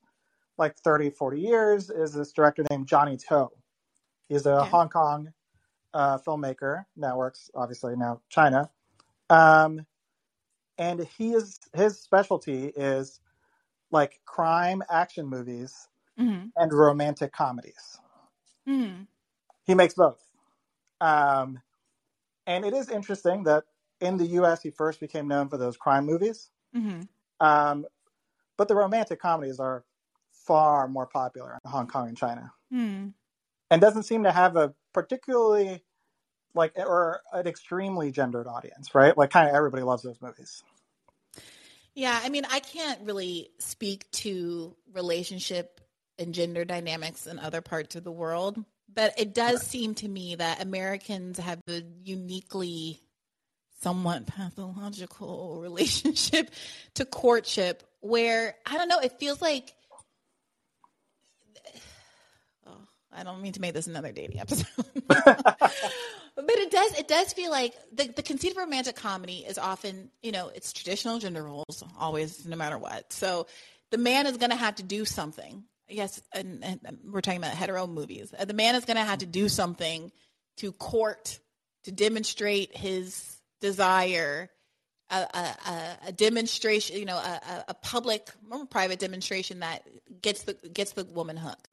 like 0.58 0.76
30, 0.78 1.10
40 1.10 1.40
years 1.40 1.90
is 1.90 2.14
this 2.14 2.32
director 2.32 2.64
named 2.70 2.88
Johnny 2.88 3.16
To. 3.28 3.48
He's 4.28 4.46
a 4.46 4.64
Okay. 4.64 4.66
Hong 4.66 4.88
Kong 4.90 5.32
uh, 5.94 6.18
filmmaker, 6.18 6.86
now 6.96 7.16
works 7.16 7.50
obviously 7.54 7.96
now 7.96 8.20
China. 8.30 8.70
Um, 9.30 9.86
and 10.78 11.06
he 11.18 11.32
is 11.32 11.60
his 11.74 12.00
specialty 12.00 12.66
is 12.76 13.20
like 13.92 14.20
crime 14.26 14.82
action 14.90 15.26
movies 15.28 15.88
Mm-hmm. 16.20 16.46
and 16.56 16.72
romantic 16.72 17.32
comedies. 17.32 18.00
Mm-hmm. 18.72 19.02
He 19.64 19.74
makes 19.74 19.94
both. 19.94 20.20
Um, 21.00 21.60
and 22.46 22.64
it 22.64 22.74
is 22.74 22.90
interesting 22.90 23.44
that 23.44 23.64
in 24.02 24.16
the 24.18 24.26
U.S. 24.26 24.62
he 24.62 24.70
first 24.70 25.00
became 25.00 25.28
known 25.28 25.48
for 25.48 25.56
those 25.56 25.76
crime 25.76 26.04
movies, 26.04 26.50
Mm-hmm. 26.76 27.02
um, 27.40 27.86
but 28.56 28.68
the 28.68 28.74
romantic 28.74 29.20
comedies 29.20 29.60
are 29.60 29.84
far 30.46 30.88
more 30.88 31.06
popular 31.06 31.58
in 31.64 31.70
Hong 31.70 31.86
Kong 31.86 32.08
and 32.08 32.16
China, 32.16 32.52
Hmm. 32.70 33.08
and 33.70 33.80
doesn't 33.80 34.02
seem 34.04 34.24
to 34.24 34.32
have 34.32 34.56
a 34.56 34.74
particularly 34.92 35.82
like 36.54 36.72
or 36.76 37.22
an 37.32 37.46
extremely 37.46 38.10
gendered 38.10 38.46
audience, 38.46 38.94
right? 38.94 39.16
Like 39.16 39.30
kind 39.30 39.48
of 39.48 39.54
everybody 39.54 39.82
loves 39.82 40.02
those 40.02 40.20
movies. 40.20 40.62
Yeah, 41.94 42.18
I 42.22 42.28
mean, 42.28 42.44
I 42.50 42.60
can't 42.60 43.00
really 43.02 43.50
speak 43.58 44.10
to 44.12 44.74
relationship 44.92 45.80
and 46.18 46.34
gender 46.34 46.64
dynamics 46.64 47.26
in 47.26 47.38
other 47.38 47.60
parts 47.60 47.96
of 47.96 48.04
the 48.04 48.12
world, 48.12 48.62
but 48.92 49.14
it 49.18 49.34
does 49.34 49.62
seem 49.62 49.94
to 49.96 50.08
me 50.08 50.34
that 50.34 50.62
Americans 50.62 51.38
have 51.38 51.60
a 51.68 51.82
uniquely 52.04 53.00
somewhat 53.82 54.26
pathological 54.26 55.58
relationship 55.62 56.50
to 56.94 57.04
courtship 57.04 57.82
where 58.00 58.54
I 58.66 58.78
don't 58.78 58.88
know, 58.88 58.98
it 58.98 59.18
feels 59.18 59.42
like 59.42 59.72
oh, 62.66 62.72
I 63.12 63.24
don't 63.24 63.42
mean 63.42 63.52
to 63.52 63.60
make 63.60 63.74
this 63.74 63.86
another 63.86 64.12
dating 64.12 64.40
episode. 64.40 64.66
but 65.06 66.58
it 66.58 66.70
does 66.70 66.98
it 66.98 67.08
does 67.08 67.32
feel 67.32 67.50
like 67.50 67.74
the, 67.92 68.08
the 68.08 68.22
conceit 68.22 68.52
of 68.52 68.56
romantic 68.56 68.96
comedy 68.96 69.44
is 69.46 69.58
often 69.58 70.10
you 70.22 70.32
know 70.32 70.50
it's 70.54 70.72
traditional 70.72 71.18
gender 71.18 71.42
roles 71.42 71.84
always 71.98 72.46
no 72.46 72.56
matter 72.56 72.78
what. 72.78 73.12
So 73.12 73.46
the 73.90 73.98
man 73.98 74.26
is 74.26 74.36
going 74.36 74.50
to 74.50 74.56
have 74.56 74.76
to 74.76 74.82
do 74.82 75.04
something. 75.04 75.64
Yes 75.88 76.22
and, 76.32 76.64
and 76.64 76.98
we're 77.04 77.20
talking 77.20 77.40
about 77.40 77.52
hetero 77.52 77.86
movies. 77.86 78.32
The 78.46 78.54
man 78.54 78.76
is 78.76 78.84
going 78.84 78.96
to 78.96 79.04
have 79.04 79.18
to 79.18 79.26
do 79.26 79.48
something 79.48 80.10
to 80.58 80.72
court 80.72 81.38
to 81.84 81.92
demonstrate 81.92 82.76
his 82.76 83.41
desire 83.62 84.50
a, 85.08 85.16
a, 85.16 85.96
a, 86.08 86.12
demonstration 86.12 86.98
you 86.98 87.06
know 87.06 87.16
a, 87.16 87.64
a, 87.68 87.74
public 87.74 88.28
or 88.50 88.66
private 88.66 88.98
demonstration 88.98 89.60
that 89.60 89.86
gets 90.20 90.42
the 90.42 90.54
gets 90.72 90.92
the 90.92 91.04
woman 91.04 91.36
hooked 91.36 91.68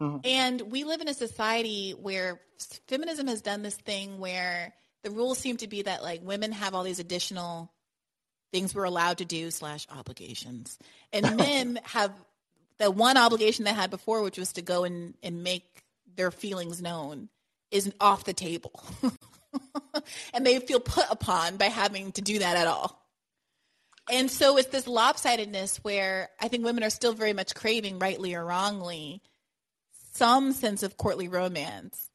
Mhm. 0.00 0.20
and 0.24 0.60
we 0.72 0.84
live 0.84 1.02
in 1.02 1.08
a 1.08 1.14
society 1.14 1.90
where 1.92 2.40
feminism 2.88 3.26
has 3.26 3.42
done 3.42 3.62
this 3.62 3.76
thing 3.76 4.18
where 4.18 4.72
the 5.02 5.10
rules 5.10 5.38
seem 5.38 5.58
to 5.58 5.68
be 5.68 5.82
that 5.82 6.02
like 6.02 6.22
women 6.22 6.52
have 6.52 6.74
all 6.74 6.84
these 6.84 7.00
additional 7.00 7.70
things 8.52 8.74
we're 8.74 8.84
allowed 8.84 9.18
to 9.18 9.24
do 9.24 9.50
slash 9.50 9.86
obligations. 9.90 10.78
And 11.12 11.36
men 11.36 11.80
have 11.84 12.12
the 12.78 12.90
one 12.90 13.16
obligation 13.16 13.64
they 13.64 13.72
had 13.72 13.90
before, 13.90 14.22
which 14.22 14.38
was 14.38 14.54
to 14.54 14.62
go 14.62 14.84
and, 14.84 15.14
and 15.22 15.42
make 15.42 15.84
their 16.16 16.30
feelings 16.30 16.82
known, 16.82 17.28
is 17.70 17.92
off 18.00 18.24
the 18.24 18.32
table. 18.32 18.82
and 20.34 20.46
they 20.46 20.58
feel 20.60 20.80
put 20.80 21.06
upon 21.10 21.56
by 21.56 21.66
having 21.66 22.12
to 22.12 22.22
do 22.22 22.38
that 22.38 22.56
at 22.56 22.66
all. 22.66 23.00
And 24.10 24.30
so 24.30 24.56
it's 24.56 24.68
this 24.68 24.86
lopsidedness 24.86 25.78
where 25.78 26.30
I 26.40 26.48
think 26.48 26.64
women 26.64 26.82
are 26.82 26.90
still 26.90 27.12
very 27.12 27.32
much 27.32 27.54
craving, 27.54 27.98
rightly 27.98 28.34
or 28.34 28.44
wrongly, 28.44 29.22
some 30.14 30.52
sense 30.52 30.82
of 30.82 30.96
courtly 30.96 31.28
romance. 31.28 32.10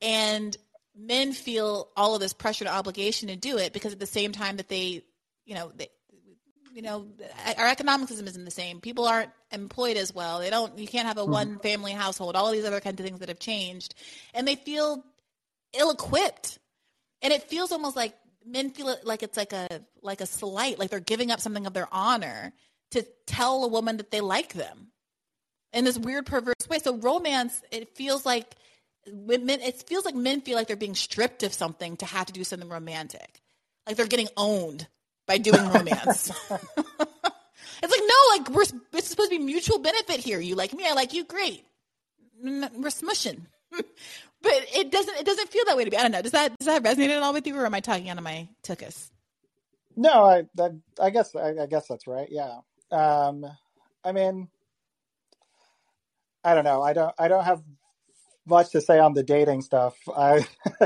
And 0.00 0.56
men 0.96 1.32
feel 1.32 1.88
all 1.96 2.14
of 2.14 2.20
this 2.20 2.32
pressure 2.32 2.64
and 2.64 2.74
obligation 2.74 3.28
to 3.28 3.36
do 3.36 3.58
it 3.58 3.72
because 3.72 3.92
at 3.92 3.98
the 4.00 4.06
same 4.06 4.32
time 4.32 4.58
that 4.58 4.68
they, 4.68 5.02
you 5.44 5.54
know, 5.54 5.72
they, 5.74 5.88
you 6.72 6.82
know, 6.82 7.06
our 7.58 7.68
economic 7.68 8.08
system 8.08 8.26
isn't 8.26 8.44
the 8.44 8.50
same. 8.50 8.80
People 8.80 9.06
aren't 9.06 9.30
employed 9.50 9.96
as 9.96 10.14
well. 10.14 10.38
They 10.38 10.48
don't. 10.48 10.78
You 10.78 10.86
can't 10.86 11.06
have 11.06 11.18
a 11.18 11.22
mm-hmm. 11.22 11.32
one 11.32 11.58
family 11.58 11.92
household. 11.92 12.34
All 12.34 12.46
of 12.46 12.52
these 12.52 12.64
other 12.64 12.80
kinds 12.80 12.98
of 12.98 13.04
things 13.04 13.20
that 13.20 13.28
have 13.28 13.38
changed, 13.38 13.94
and 14.32 14.48
they 14.48 14.56
feel 14.56 15.04
ill 15.74 15.90
equipped. 15.90 16.58
And 17.22 17.32
it 17.32 17.44
feels 17.44 17.72
almost 17.72 17.96
like 17.96 18.14
men 18.44 18.70
feel 18.70 18.88
it 18.88 19.04
like 19.04 19.22
it's 19.22 19.36
like 19.36 19.52
a 19.52 19.82
like 20.02 20.20
a 20.20 20.26
slight, 20.26 20.78
like 20.78 20.90
they're 20.90 21.00
giving 21.00 21.30
up 21.30 21.40
something 21.40 21.66
of 21.66 21.74
their 21.74 21.88
honor 21.92 22.52
to 22.92 23.06
tell 23.26 23.64
a 23.64 23.68
woman 23.68 23.96
that 23.98 24.10
they 24.10 24.20
like 24.20 24.52
them 24.52 24.88
in 25.72 25.84
this 25.84 25.98
weird 25.98 26.26
perverse 26.26 26.68
way. 26.68 26.78
So 26.78 26.96
romance, 26.96 27.62
it 27.70 27.96
feels 27.96 28.26
like 28.26 28.54
women. 29.06 29.60
It 29.60 29.82
feels 29.88 30.04
like 30.04 30.14
men 30.14 30.40
feel 30.40 30.56
like 30.56 30.66
they're 30.66 30.76
being 30.76 30.94
stripped 30.94 31.42
of 31.42 31.52
something 31.54 31.96
to 31.98 32.06
have 32.06 32.26
to 32.26 32.32
do 32.32 32.44
something 32.44 32.68
romantic, 32.68 33.40
like 33.86 33.96
they're 33.96 34.06
getting 34.06 34.28
owned 34.36 34.86
by 35.26 35.38
doing 35.38 35.68
romance. 35.68 36.30
it's 36.50 36.60
like 36.60 37.82
no, 37.82 38.36
like 38.36 38.50
we're 38.50 38.62
it's 38.92 39.08
supposed 39.08 39.30
to 39.30 39.38
be 39.38 39.44
mutual 39.44 39.78
benefit 39.78 40.20
here. 40.20 40.40
You 40.40 40.54
like 40.54 40.72
me, 40.72 40.86
I 40.86 40.92
like 40.92 41.12
you. 41.12 41.24
Great, 41.24 41.64
we're 42.42 42.90
smushing. 42.90 43.46
but 44.42 44.52
it 44.74 44.90
doesn't 44.90 45.16
it 45.16 45.24
doesn't 45.24 45.48
feel 45.48 45.64
that 45.66 45.76
way 45.76 45.84
to 45.84 45.90
me. 45.90 45.96
I 45.96 46.02
don't 46.02 46.12
know. 46.12 46.22
Does 46.22 46.32
that 46.32 46.58
does 46.58 46.66
that 46.66 46.82
resonate 46.82 47.10
at 47.10 47.22
all 47.22 47.32
with 47.32 47.46
you, 47.46 47.56
or 47.56 47.64
am 47.64 47.74
I 47.74 47.80
talking 47.80 48.10
out 48.10 48.18
of 48.18 48.24
my 48.24 48.48
tuchus? 48.62 49.10
No, 49.96 50.24
I 50.24 50.46
that 50.56 50.72
I 51.00 51.10
guess 51.10 51.34
I, 51.34 51.54
I 51.62 51.66
guess 51.66 51.86
that's 51.88 52.06
right. 52.06 52.28
Yeah. 52.30 52.58
Um, 52.90 53.46
I 54.04 54.12
mean, 54.12 54.48
I 56.44 56.54
don't 56.54 56.64
know. 56.64 56.82
I 56.82 56.92
don't 56.92 57.14
I 57.18 57.28
don't 57.28 57.44
have 57.44 57.62
much 58.46 58.70
to 58.70 58.80
say 58.80 58.98
on 58.98 59.14
the 59.14 59.22
dating 59.22 59.62
stuff. 59.62 59.96
I 60.08 60.46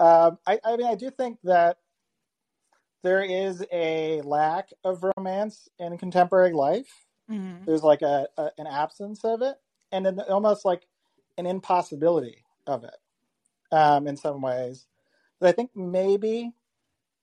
um, 0.00 0.38
I, 0.46 0.58
I 0.64 0.76
mean, 0.76 0.86
I 0.86 0.94
do 0.94 1.10
think 1.10 1.38
that 1.44 1.78
there 3.02 3.22
is 3.22 3.64
a 3.72 4.22
lack 4.22 4.70
of 4.84 5.04
romance 5.16 5.68
in 5.78 5.98
contemporary 5.98 6.52
life. 6.52 7.06
Mm-hmm. 7.30 7.64
There's 7.66 7.82
like 7.82 8.02
a, 8.02 8.28
a 8.38 8.50
an 8.58 8.66
absence 8.66 9.24
of 9.24 9.42
it, 9.42 9.56
and 9.92 10.06
then 10.06 10.20
almost 10.20 10.64
like 10.64 10.86
an 11.36 11.46
impossibility 11.46 12.45
of 12.66 12.84
it 12.84 12.96
um, 13.72 14.06
in 14.08 14.16
some 14.16 14.40
ways. 14.42 14.86
That 15.40 15.48
I 15.48 15.52
think 15.52 15.70
maybe 15.74 16.52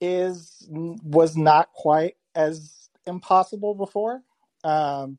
is 0.02 0.68
was 0.70 1.38
not 1.38 1.72
quite 1.74 2.16
as 2.36 2.90
impossible 3.08 3.76
before. 3.76 4.22
Um, 4.64 5.18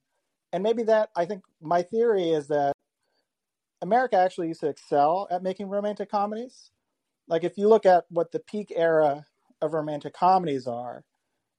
and 0.53 0.63
maybe 0.63 0.85
that 0.85 1.11
I 1.17 1.25
think 1.27 1.43
my 1.61 1.83
theory 1.83 2.31
is 2.31 2.49
that 2.49 2.73
America 3.83 4.17
actually 4.17 4.49
used 4.49 4.61
to 4.61 4.69
excel 4.69 5.29
at 5.31 5.43
making 5.43 5.69
romantic 5.69 6.11
comedies. 6.11 6.71
Like 7.29 7.45
if 7.45 7.59
you 7.59 7.69
look 7.69 7.87
at 7.87 8.05
what 8.11 8.33
the 8.33 8.41
peak 8.41 8.73
era 8.77 9.27
of 9.63 9.73
romantic 9.75 10.15
comedies 10.15 10.67
are, 10.67 11.05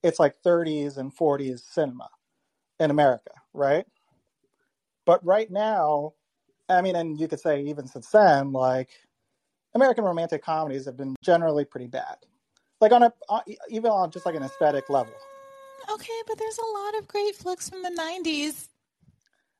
it's 0.03 0.19
like 0.19 0.35
30s 0.45 0.97
and 0.97 1.15
40s 1.15 1.61
cinema 1.61 2.09
in 2.79 2.91
America, 2.91 3.31
right? 3.53 3.85
But 5.05 5.25
right 5.25 5.51
now, 5.51 6.14
I 6.69 6.81
mean, 6.81 6.95
and 6.95 7.19
you 7.19 7.27
could 7.27 7.39
say 7.39 7.61
even 7.63 7.87
since 7.87 8.09
then, 8.09 8.51
like 8.51 8.89
American 9.73 10.03
romantic 10.03 10.43
comedies 10.43 10.85
have 10.85 10.97
been 10.97 11.15
generally 11.23 11.65
pretty 11.65 11.87
bad. 11.87 12.17
Like 12.81 12.91
on 12.91 13.03
a 13.03 13.13
on, 13.29 13.41
even 13.69 13.91
on 13.91 14.11
just 14.11 14.25
like 14.25 14.35
an 14.35 14.43
aesthetic 14.43 14.89
level. 14.89 15.13
Okay, 15.91 16.21
but 16.27 16.37
there's 16.37 16.57
a 16.57 16.65
lot 16.79 16.97
of 16.97 17.07
great 17.07 17.35
flicks 17.35 17.69
from 17.69 17.83
the 17.83 17.89
'90s. 17.89 18.67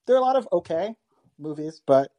There 0.08 0.16
are 0.16 0.20
a 0.20 0.22
lot 0.24 0.36
of 0.36 0.48
okay 0.52 0.96
movies, 1.38 1.82
but 1.86 2.12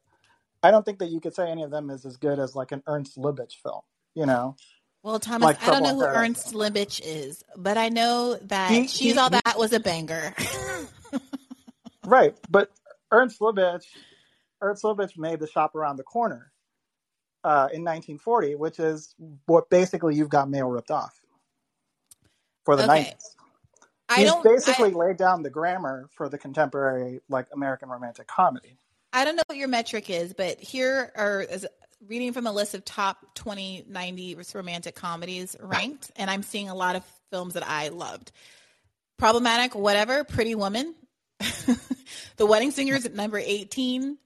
I 0.63 0.71
don't 0.71 0.85
think 0.85 0.99
that 0.99 1.09
you 1.09 1.19
could 1.19 1.35
say 1.35 1.49
any 1.49 1.63
of 1.63 1.71
them 1.71 1.89
is 1.89 2.05
as 2.05 2.17
good 2.17 2.39
as 2.39 2.55
like 2.55 2.71
an 2.71 2.83
Ernst 2.87 3.17
Lubitsch 3.17 3.55
film. 3.61 3.81
You 4.15 4.25
know, 4.25 4.55
Well, 5.03 5.19
Thomas, 5.19 5.45
Like 5.45 5.61
I 5.63 5.67
don't 5.67 5.83
know 5.83 5.95
who. 5.95 6.05
Ernst 6.05 6.53
Lubitsch 6.53 7.01
is, 7.03 7.43
but 7.55 7.77
I 7.77 7.89
know 7.89 8.35
that 8.43 8.71
He- 8.71 8.87
She's 8.87 9.13
he- 9.13 9.17
All 9.19 9.29
he- 9.29 9.39
That 9.45 9.57
was 9.57 9.73
a 9.73 9.79
banger. 9.79 10.33
right? 12.05 12.35
But 12.49 12.71
Ernst 13.11 13.39
Lubitsch, 13.39 13.85
Ernst 14.61 14.83
made 15.17 15.39
The 15.39 15.47
Shop 15.47 15.75
Around 15.75 15.97
the 15.97 16.03
Corner 16.03 16.51
uh, 17.43 17.69
in 17.73 17.83
1940, 17.83 18.55
which 18.55 18.79
is 18.79 19.15
what 19.45 19.69
basically 19.69 20.15
you've 20.15 20.29
got 20.29 20.49
mail 20.49 20.67
ripped 20.67 20.91
off 20.91 21.19
for 22.65 22.75
the 22.75 22.83
Okay. 22.83 23.11
90s. 23.11 23.35
I 24.09 24.23
He's 24.23 24.33
basically 24.43 24.91
laid 24.91 25.17
down 25.17 25.43
the 25.43 25.49
grammar 25.49 26.09
for 26.15 26.29
the 26.29 26.37
contemporary 26.37 27.21
like 27.29 27.47
American 27.53 27.89
romantic 27.89 28.27
comedy. 28.27 28.77
I 29.13 29.25
don't 29.25 29.35
know 29.35 29.43
what 29.47 29.57
your 29.57 29.67
metric 29.67 30.09
is, 30.09 30.33
but 30.33 30.59
here 30.59 31.11
are 31.15 31.41
is 31.41 31.67
reading 32.07 32.33
from 32.33 32.47
a 32.47 32.51
list 32.51 32.73
of 32.73 32.85
top 32.85 33.17
20 33.35 33.85
90 33.89 34.37
romantic 34.53 34.95
comedies 34.95 35.55
ranked, 35.59 36.11
and 36.15 36.29
I'm 36.29 36.43
seeing 36.43 36.69
a 36.69 36.75
lot 36.75 36.95
of 36.95 37.03
films 37.31 37.55
that 37.55 37.67
I 37.67 37.89
loved. 37.89 38.31
Problematic, 39.17 39.75
whatever, 39.75 40.23
Pretty 40.23 40.55
Woman, 40.55 40.93
The 42.37 42.45
Wedding 42.45 42.71
Singer 42.71 42.95
is 42.95 43.05
at 43.05 43.15
number 43.15 43.39
18. 43.39 44.17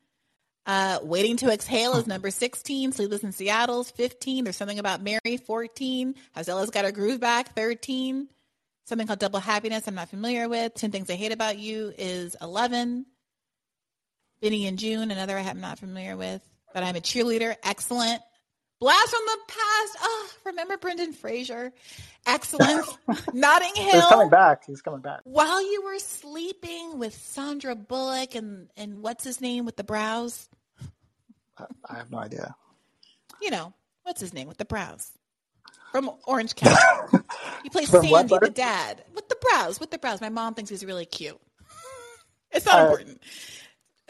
Uh, 0.66 1.00
Waiting 1.02 1.38
to 1.38 1.52
Exhale 1.52 1.96
is 1.96 2.08
number 2.08 2.30
16. 2.30 2.92
Sleepless 2.92 3.24
in 3.24 3.32
Seattle 3.32 3.82
is 3.82 3.92
15. 3.92 4.44
There's 4.44 4.56
something 4.56 4.80
about 4.80 5.02
Mary, 5.02 5.38
14. 5.38 6.16
How 6.34 6.42
Stella's 6.44 6.70
Got 6.70 6.86
Her 6.86 6.92
Groove 6.92 7.20
Back, 7.20 7.56
13. 7.56 8.28
Something 8.86 9.08
called 9.08 9.20
Double 9.20 9.40
Happiness, 9.40 9.88
I'm 9.88 9.96
not 9.96 10.10
familiar 10.10 10.48
with. 10.50 10.74
10 10.76 10.92
Things 10.92 11.10
I 11.10 11.16
Hate 11.16 11.32
About 11.32 11.58
You 11.58 11.94
is 11.98 12.36
11. 12.42 13.06
Benny 14.42 14.68
and 14.68 14.78
Joon, 14.78 15.12
another 15.12 15.38
I'm 15.38 15.62
not 15.62 15.80
familiar 15.80 16.18
with, 16.18 16.42
but 16.74 16.84
I'm 16.84 16.96
a 16.96 17.00
cheerleader. 17.00 17.56
Excellent. 17.64 18.22
Blast 18.82 19.10
from 19.12 19.22
the 19.28 19.38
past. 19.48 19.98
Oh, 20.02 20.30
remember 20.46 20.76
Brendan 20.78 21.14
Fraser? 21.14 21.72
Excellent. 22.26 22.86
Notting 23.34 23.76
Hill. 23.76 23.92
He's 23.92 24.06
coming 24.08 24.30
back. 24.30 24.64
He's 24.66 24.82
coming 24.82 25.02
back. 25.02 25.22
While 25.24 25.62
you 25.62 25.84
were 25.84 26.00
sleeping 26.00 26.98
with 27.00 27.14
Sandra 27.14 27.76
Bullock 27.76 28.34
and 28.36 28.70
and 28.76 29.04
what's 29.04 29.24
his 29.24 29.40
name 29.40 29.66
with 29.66 29.78
the 29.78 29.84
brows? 29.84 30.50
I 31.88 31.96
have 31.96 32.12
no 32.12 32.18
idea. 32.18 32.56
You 33.42 33.52
know 33.52 33.74
what's 34.04 34.20
his 34.20 34.34
name 34.34 34.48
with 34.48 34.58
the 34.58 34.66
brows 34.66 35.12
from 35.92 36.10
Orange 36.26 36.56
County. 36.56 36.76
he 37.64 37.70
plays 37.70 37.92
what, 37.92 38.04
Sandy, 38.04 38.38
the 38.40 38.50
dad, 38.50 39.04
with 39.14 39.30
the 39.30 39.38
brows. 39.42 39.80
With 39.80 39.92
the 39.92 40.00
brows. 40.00 40.22
My 40.22 40.30
mom 40.30 40.56
thinks 40.56 40.72
he's 40.72 40.86
really 40.86 41.06
cute. 41.06 41.40
It's 42.54 42.66
not 42.66 42.80
Uh, 42.80 42.84
important. 42.86 43.22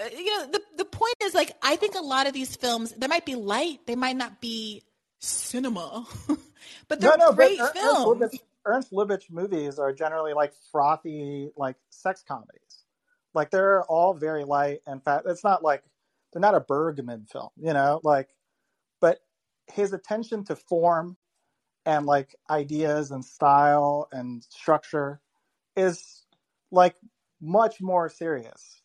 Uh, 0.01 0.09
you 0.15 0.25
know, 0.25 0.47
the 0.47 0.61
the 0.77 0.85
point 0.85 1.15
is 1.21 1.33
like 1.33 1.55
I 1.61 1.75
think 1.75 1.95
a 1.95 2.01
lot 2.01 2.27
of 2.27 2.33
these 2.33 2.55
films 2.55 2.93
they 2.97 3.07
might 3.07 3.25
be 3.25 3.35
light, 3.35 3.85
they 3.85 3.95
might 3.95 4.15
not 4.15 4.41
be 4.41 4.83
cinema, 5.19 6.05
but 6.87 6.99
they're 6.99 7.17
no, 7.17 7.27
no, 7.27 7.33
great 7.33 7.57
but 7.57 7.75
Er- 7.75 7.79
Ernst 7.83 8.01
films. 8.03 8.05
Lubitsch, 8.05 8.39
Ernst 8.65 8.91
Lubitsch 8.91 9.29
movies 9.29 9.79
are 9.79 9.93
generally 9.93 10.33
like 10.33 10.53
frothy, 10.71 11.49
like 11.55 11.75
sex 11.89 12.23
comedies. 12.27 12.85
Like 13.33 13.51
they're 13.51 13.83
all 13.83 14.13
very 14.13 14.43
light 14.43 14.81
and 14.87 15.03
fat. 15.03 15.23
It's 15.25 15.43
not 15.43 15.63
like 15.63 15.83
they're 16.31 16.41
not 16.41 16.55
a 16.55 16.61
Bergman 16.61 17.27
film, 17.31 17.49
you 17.57 17.73
know. 17.73 17.99
Like, 18.03 18.29
but 18.99 19.19
his 19.67 19.93
attention 19.93 20.43
to 20.45 20.55
form 20.55 21.17
and 21.85 22.05
like 22.05 22.35
ideas 22.49 23.11
and 23.11 23.23
style 23.23 24.07
and 24.11 24.43
structure 24.49 25.21
is 25.75 26.23
like 26.71 26.95
much 27.41 27.81
more 27.81 28.09
serious 28.09 28.80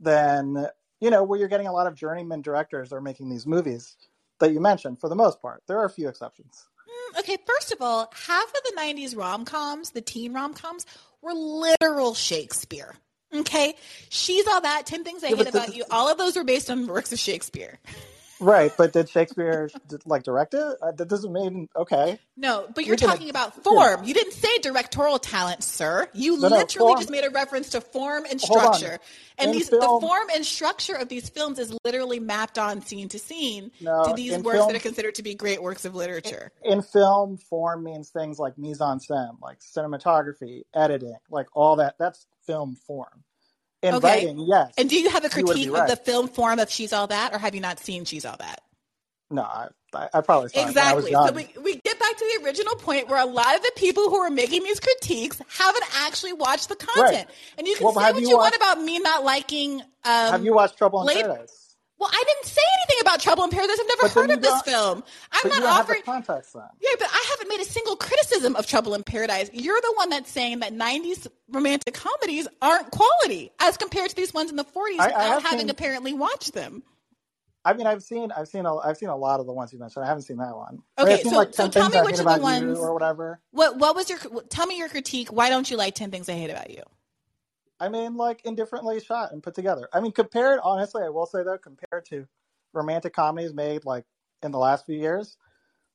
than 0.00 0.66
you 1.00 1.10
know 1.10 1.22
where 1.22 1.38
you're 1.38 1.48
getting 1.48 1.66
a 1.66 1.72
lot 1.72 1.86
of 1.86 1.94
journeyman 1.94 2.42
directors 2.42 2.90
that 2.90 2.96
are 2.96 3.00
making 3.00 3.28
these 3.28 3.46
movies 3.46 3.96
that 4.40 4.52
you 4.52 4.60
mentioned 4.60 5.00
for 5.00 5.08
the 5.08 5.16
most 5.16 5.40
part 5.42 5.62
there 5.66 5.78
are 5.78 5.84
a 5.84 5.90
few 5.90 6.08
exceptions 6.08 6.68
mm, 6.88 7.20
Okay, 7.20 7.38
first 7.46 7.72
of 7.72 7.80
all, 7.80 8.12
half 8.26 8.44
of 8.44 8.60
the 8.64 8.80
90s 8.80 9.16
rom 9.16 9.44
coms, 9.44 9.90
the 9.90 10.00
teen 10.00 10.32
rom 10.32 10.54
coms, 10.54 10.84
were 11.22 11.32
literal 11.32 12.14
Shakespeare. 12.14 12.94
Okay? 13.34 13.74
She's 14.08 14.46
all 14.46 14.60
that, 14.60 14.86
10 14.86 15.04
Things 15.04 15.24
I 15.24 15.28
Yeah, 15.28 15.36
Hate 15.36 15.48
About 15.48 15.74
You, 15.74 15.84
all 15.90 16.10
of 16.10 16.18
those 16.18 16.36
were 16.36 16.44
based 16.44 16.70
on 16.70 16.86
works 16.86 17.12
of 17.12 17.18
Shakespeare. 17.18 17.78
Right, 18.40 18.72
but 18.76 18.92
did 18.92 19.08
Shakespeare 19.08 19.68
like 20.06 20.22
direct 20.22 20.54
it? 20.54 20.60
Uh, 20.80 20.92
That 20.92 21.08
doesn't 21.08 21.32
mean 21.32 21.68
okay. 21.74 22.18
No, 22.36 22.66
but 22.74 22.84
You're 22.84 22.90
you're 22.92 22.96
gonna- 22.96 23.12
talking 23.12 23.30
about 23.30 23.62
form. 23.64 24.04
You 24.04 24.14
didn't 24.14 24.32
say 24.32 24.58
directorial 24.58 25.18
talent, 25.18 25.64
sir. 25.64 26.08
You 26.14 26.36
No, 26.38 26.48
no, 26.48 26.56
literally 26.58 26.90
form- 26.92 27.00
just 27.00 27.10
made 27.10 27.24
a 27.24 27.30
reference 27.30 27.70
to 27.70 27.80
form 27.80 28.24
and 28.30 28.40
structure. 28.40 28.98
And 29.38 29.50
In 29.50 29.56
these 29.56 29.68
film- 29.68 29.80
the 30.00 30.06
form 30.06 30.28
and 30.34 30.44
structure 30.46 30.94
of 30.94 31.08
these 31.08 31.28
films 31.28 31.58
is 31.58 31.72
literally 31.84 32.20
mapped 32.20 32.58
on 32.58 32.80
scene 32.82 33.08
to 33.10 33.18
scene 33.18 33.70
No, 33.80 34.04
to 34.04 34.12
these 34.14 34.36
works 34.38 34.56
film- 34.58 34.68
that 34.68 34.76
are 34.76 34.80
considered 34.80 35.14
to 35.16 35.22
be 35.22 35.34
great 35.34 35.62
works 35.62 35.84
of 35.84 35.94
literature. 35.94 36.52
In 36.62 36.82
film, 36.82 37.38
form 37.38 37.82
means 37.84 38.10
things 38.10 38.38
like 38.38 38.56
mise 38.58 38.80
en 38.80 38.98
scène, 39.00 39.40
like 39.42 39.58
cinematography, 39.60 40.62
editing, 40.74 41.16
like 41.30 41.46
all 41.54 41.76
that. 41.76 41.96
That's 41.98 42.26
film 42.46 42.76
form. 42.86 43.24
In 43.82 43.94
Okay. 43.94 44.26
writing, 44.26 44.46
yes. 44.48 44.72
And 44.76 44.90
do 44.90 44.98
you 44.98 45.10
have 45.10 45.24
a 45.24 45.28
you 45.36 45.46
would 45.46 45.54
be 45.54 45.62
critique 45.62 45.72
right. 45.74 45.82
of 45.90 45.98
the 45.98 46.04
film 46.04 46.28
form 46.28 46.58
of 46.58 46.70
She's 46.70 46.92
All 46.92 47.06
That, 47.06 47.32
or 47.34 47.38
have 47.38 47.54
you 47.54 47.60
not 47.60 47.78
seen 47.78 48.04
She's 48.04 48.24
All 48.24 48.36
That? 48.38 48.60
No, 49.30 49.42
I, 49.42 49.68
I, 50.14 50.20
probably 50.22 50.48
saw 50.48 50.62
Exactly. 50.68 51.12
it 51.12 51.14
when 51.14 51.22
I 51.22 51.26
So 51.28 51.32
we, 51.34 51.48
we 51.62 51.80
get 51.84 51.98
back 51.98 52.16
to 52.16 52.38
the 52.38 52.44
original 52.46 52.74
point 52.76 53.08
where 53.08 53.22
a 53.22 53.26
lot 53.26 53.56
of 53.56 53.62
the 53.62 53.72
people 53.76 54.08
who 54.10 54.16
are 54.16 54.30
making 54.30 54.64
these 54.64 54.80
critiques 54.80 55.40
haven't 55.58 55.84
actually 56.00 56.32
watched 56.32 56.68
the 56.70 56.76
content. 56.76 57.28
And 57.58 57.66
you 57.66 57.76
can 57.76 57.84
Well, 57.84 57.94
say 57.94 58.12
what 58.12 58.22
you 58.22 58.28
you 58.28 58.36
want 58.36 58.56
about 58.56 58.80
me 58.82 58.98
not 59.00 59.24
liking. 59.24 59.80
Um, 59.80 59.86
Have 60.04 60.44
you 60.44 60.54
watched 60.54 60.78
Trouble 60.78 61.02
in 61.02 61.08
Paradise? 61.20 61.67
Well, 61.98 62.08
I 62.12 62.24
didn't 62.26 62.44
say 62.46 62.62
anything 62.80 62.98
about 63.00 63.20
Trouble 63.20 63.42
in 63.44 63.50
Paradise. 63.50 63.76
I've 63.80 63.86
never 63.88 64.02
But 64.02 64.10
heard 64.12 64.30
of 64.30 64.40
this 64.42 64.62
film. 64.62 65.02
I'm 65.32 65.48
not 65.50 65.62
offering. 65.64 66.02
context 66.02 66.52
then. 66.52 66.62
Yeah, 66.80 66.90
but 66.98 67.08
I 67.10 67.26
haven't 67.30 67.48
made 67.48 67.60
a 67.60 67.64
single 67.64 67.96
criticism 67.96 68.54
of 68.54 68.66
Trouble 68.66 68.94
in 68.94 69.02
Paradise. 69.02 69.50
You're 69.52 69.80
the 69.80 69.92
one 69.96 70.08
that's 70.10 70.30
saying 70.30 70.60
that 70.60 70.72
90s 70.72 71.26
romantic 71.50 71.94
comedies 71.94 72.46
aren't 72.62 72.90
quality 72.92 73.50
as 73.58 73.76
compared 73.76 74.10
to 74.10 74.16
these 74.16 74.32
ones 74.32 74.50
in 74.50 74.56
the 74.56 74.64
40s 74.64 75.00
I- 75.00 75.04
I 75.04 75.06
without 75.08 75.22
have 75.22 75.42
having 75.42 75.58
seen- 75.60 75.70
apparently 75.70 76.12
watched 76.12 76.54
them. 76.54 76.84
I 77.64 77.72
mean, 77.74 77.88
I've 77.88 78.02
seen, 78.04 78.30
I've 78.30 78.46
seen, 78.48 78.64
a, 78.64 78.76
I've 78.76 78.96
seen 78.96 79.08
a 79.08 79.16
lot 79.16 79.40
of 79.40 79.46
the 79.46 79.52
ones 79.52 79.72
you 79.72 79.78
mentioned. 79.80 80.04
I 80.04 80.08
haven't 80.08 80.22
seen 80.22 80.36
that 80.38 80.56
one. 80.56 80.82
Okay, 80.98 81.22
so- 81.24 81.30
like 81.30 81.52
so 81.52 81.68
tell 81.68 81.90
me 81.90 81.98
I 81.98 82.02
which 82.02 82.18
of 82.20 82.24
the 82.26 82.38
ones- 82.40 82.78
or 82.78 82.92
whatever. 82.94 83.40
What 83.50 83.76
what 83.76 83.96
was 83.96 84.08
your 84.08 84.18
tell 84.48 84.66
me 84.66 84.78
your 84.78 84.88
critique? 84.88 85.30
Why 85.32 85.50
don't 85.50 85.68
you 85.70 85.76
like 85.76 85.94
10 85.96 86.10
things 86.12 86.28
I 86.28 86.34
hate 86.34 86.50
about 86.50 86.70
you? 86.70 86.82
I 87.80 87.88
mean, 87.88 88.16
like 88.16 88.42
indifferently 88.44 89.00
shot 89.00 89.32
and 89.32 89.42
put 89.42 89.54
together. 89.54 89.88
I 89.92 90.00
mean, 90.00 90.12
compared, 90.12 90.60
honestly, 90.62 91.02
I 91.02 91.10
will 91.10 91.26
say 91.26 91.42
though, 91.42 91.58
compared 91.58 92.06
to 92.06 92.26
romantic 92.72 93.12
comedies 93.12 93.54
made 93.54 93.84
like 93.84 94.04
in 94.42 94.52
the 94.52 94.58
last 94.58 94.86
few 94.86 94.96
years, 94.96 95.36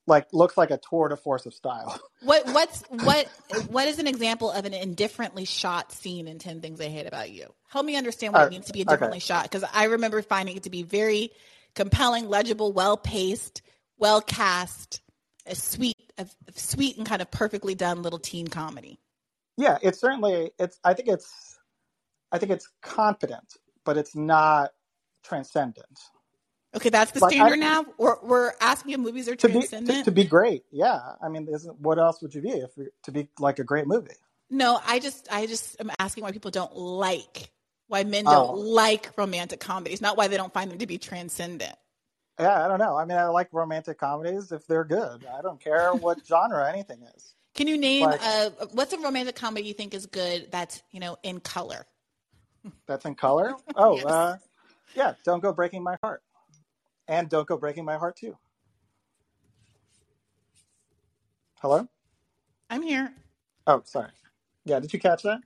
like 0.08 0.28
looks 0.34 0.58
like 0.58 0.72
a 0.72 0.78
tour 0.78 1.10
de 1.10 1.18
force 1.18 1.46
of 1.46 1.54
style. 1.54 2.00
What 2.22 2.46
what's 2.48 2.84
what 2.90 3.28
what 3.68 3.88
is 3.90 4.00
an 4.00 4.08
example 4.08 4.50
of 4.50 4.64
an 4.64 4.74
indifferently 4.74 5.44
shot 5.44 5.92
scene 5.92 6.30
in 6.30 6.40
10 6.40 6.62
things 6.62 6.80
I 6.80 6.88
hate 6.88 7.06
about 7.06 7.32
you? 7.32 7.54
Help 7.68 7.86
me 7.86 7.98
understand 7.98 8.34
what 8.34 8.44
Uh, 8.44 8.46
it 8.46 8.50
means 8.50 8.68
to 8.68 8.74
be 8.74 8.80
okay. 8.80 8.92
indifferently 8.94 9.20
shot 9.20 9.44
because 9.44 9.66
I 9.74 9.86
remember 9.86 10.22
finding 10.22 10.56
it 10.56 10.64
to 10.64 10.70
be 10.70 10.84
very 10.84 11.32
compelling, 11.76 12.30
legible, 12.30 12.72
well 12.72 12.96
paced, 12.96 13.62
well 13.98 14.22
cast, 14.22 15.02
a 15.46 15.54
sweet 15.56 15.98
a, 16.18 16.24
a 16.24 16.60
sweet 16.60 16.98
and 16.98 17.06
kind 17.06 17.22
of 17.22 17.30
perfectly 17.30 17.76
done 17.76 18.04
little 18.04 18.20
teen 18.20 18.48
comedy. 18.48 19.00
Yeah, 19.58 19.78
it's 19.82 20.00
certainly 20.00 20.52
it's. 20.58 20.80
I 20.84 20.94
think 20.94 21.10
it's, 21.10 21.60
I 22.34 22.40
think 22.40 22.52
it's 22.52 22.68
competent, 22.82 23.54
but 23.86 23.96
it's 23.96 24.16
not 24.16 24.72
transcendent. 25.24 26.00
Okay, 26.76 26.90
that's 26.90 27.12
the 27.12 27.20
Like, 27.20 27.34
I- 27.34 27.36
standard 27.38 27.60
now. 27.60 27.86
We're, 28.00 28.18
we're 28.24 28.52
asking 28.60 28.92
if 28.94 29.00
movies 29.00 29.30
are 29.30 29.36
To 29.36 29.48
be 29.48 29.62
to, 29.68 30.04
to 30.06 30.12
be 30.12 30.24
great, 30.26 30.64
yeah. 30.72 31.00
I 31.22 31.30
mean, 31.30 31.48
isn't 31.48 31.80
what 31.80 32.00
else 32.00 32.22
would 32.22 32.34
you 32.34 32.42
be 32.42 32.50
if 32.50 32.72
to 33.04 33.12
be 33.12 33.30
like 33.40 33.60
a 33.60 33.64
great 33.64 33.86
movie? 33.88 34.16
No, 34.50 34.80
I 34.86 35.00
just 35.00 35.28
I 35.32 35.46
just 35.46 35.80
am 35.80 35.92
asking 36.00 36.24
why 36.24 36.32
people 36.32 36.52
don't 36.52 36.76
like 36.76 37.52
why 37.88 38.04
men 38.04 38.24
Oh. 38.28 38.32
don't 38.32 38.58
like 38.58 39.12
romantic 39.18 39.60
comedies, 39.60 40.02
not 40.02 40.18
why 40.18 40.28
they 40.28 40.38
don't 40.38 40.52
find 40.54 40.72
them 40.72 40.80
to 40.80 40.88
be 40.88 40.98
transcendent. 40.98 41.76
Yeah, 42.40 42.66
I 42.66 42.68
don't 42.68 42.80
know. 42.80 42.98
I 42.98 43.06
mean, 43.06 43.18
I 43.20 43.26
like 43.26 43.50
romantic 43.54 44.00
comedies 44.00 44.52
if 44.52 44.66
they're 44.66 44.84
good. 44.86 45.28
I 45.28 45.44
don't 45.44 45.60
care 45.64 45.94
what 45.94 46.20
genre 46.28 46.68
anything 46.68 47.04
is. 47.16 47.36
Can 47.54 47.68
you 47.68 47.78
name 47.78 48.06
Like- 48.06 48.20
uh, 48.24 48.50
what's 48.72 48.92
a 48.94 48.98
romantic 48.98 49.36
comedy 49.36 49.68
you 49.68 49.76
think 49.76 49.94
is 49.94 50.08
good 50.08 50.48
that's 50.52 50.82
you 50.90 51.00
know 51.00 51.18
in 51.22 51.40
color? 51.40 51.86
That's 52.88 53.06
in 53.06 53.16
color. 53.16 53.56
Oh, 53.76 53.98
Yes. 53.98 54.06
uh, 54.06 54.38
yeah. 54.96 55.14
Don't 55.26 55.42
go 55.42 55.54
breaking 55.54 55.84
my 55.84 55.98
heart, 56.04 56.22
and 57.08 57.30
don't 57.30 57.48
go 57.48 57.58
breaking 57.58 57.86
my 57.86 57.98
heart 57.98 58.18
too. 58.18 58.38
Hello. 61.62 61.88
I'm 62.70 62.82
here. 62.84 63.14
Oh, 63.68 63.82
sorry. 63.86 64.10
Yeah, 64.66 64.80
did 64.80 64.94
you 64.94 65.00
catch 65.00 65.24
that? 65.24 65.42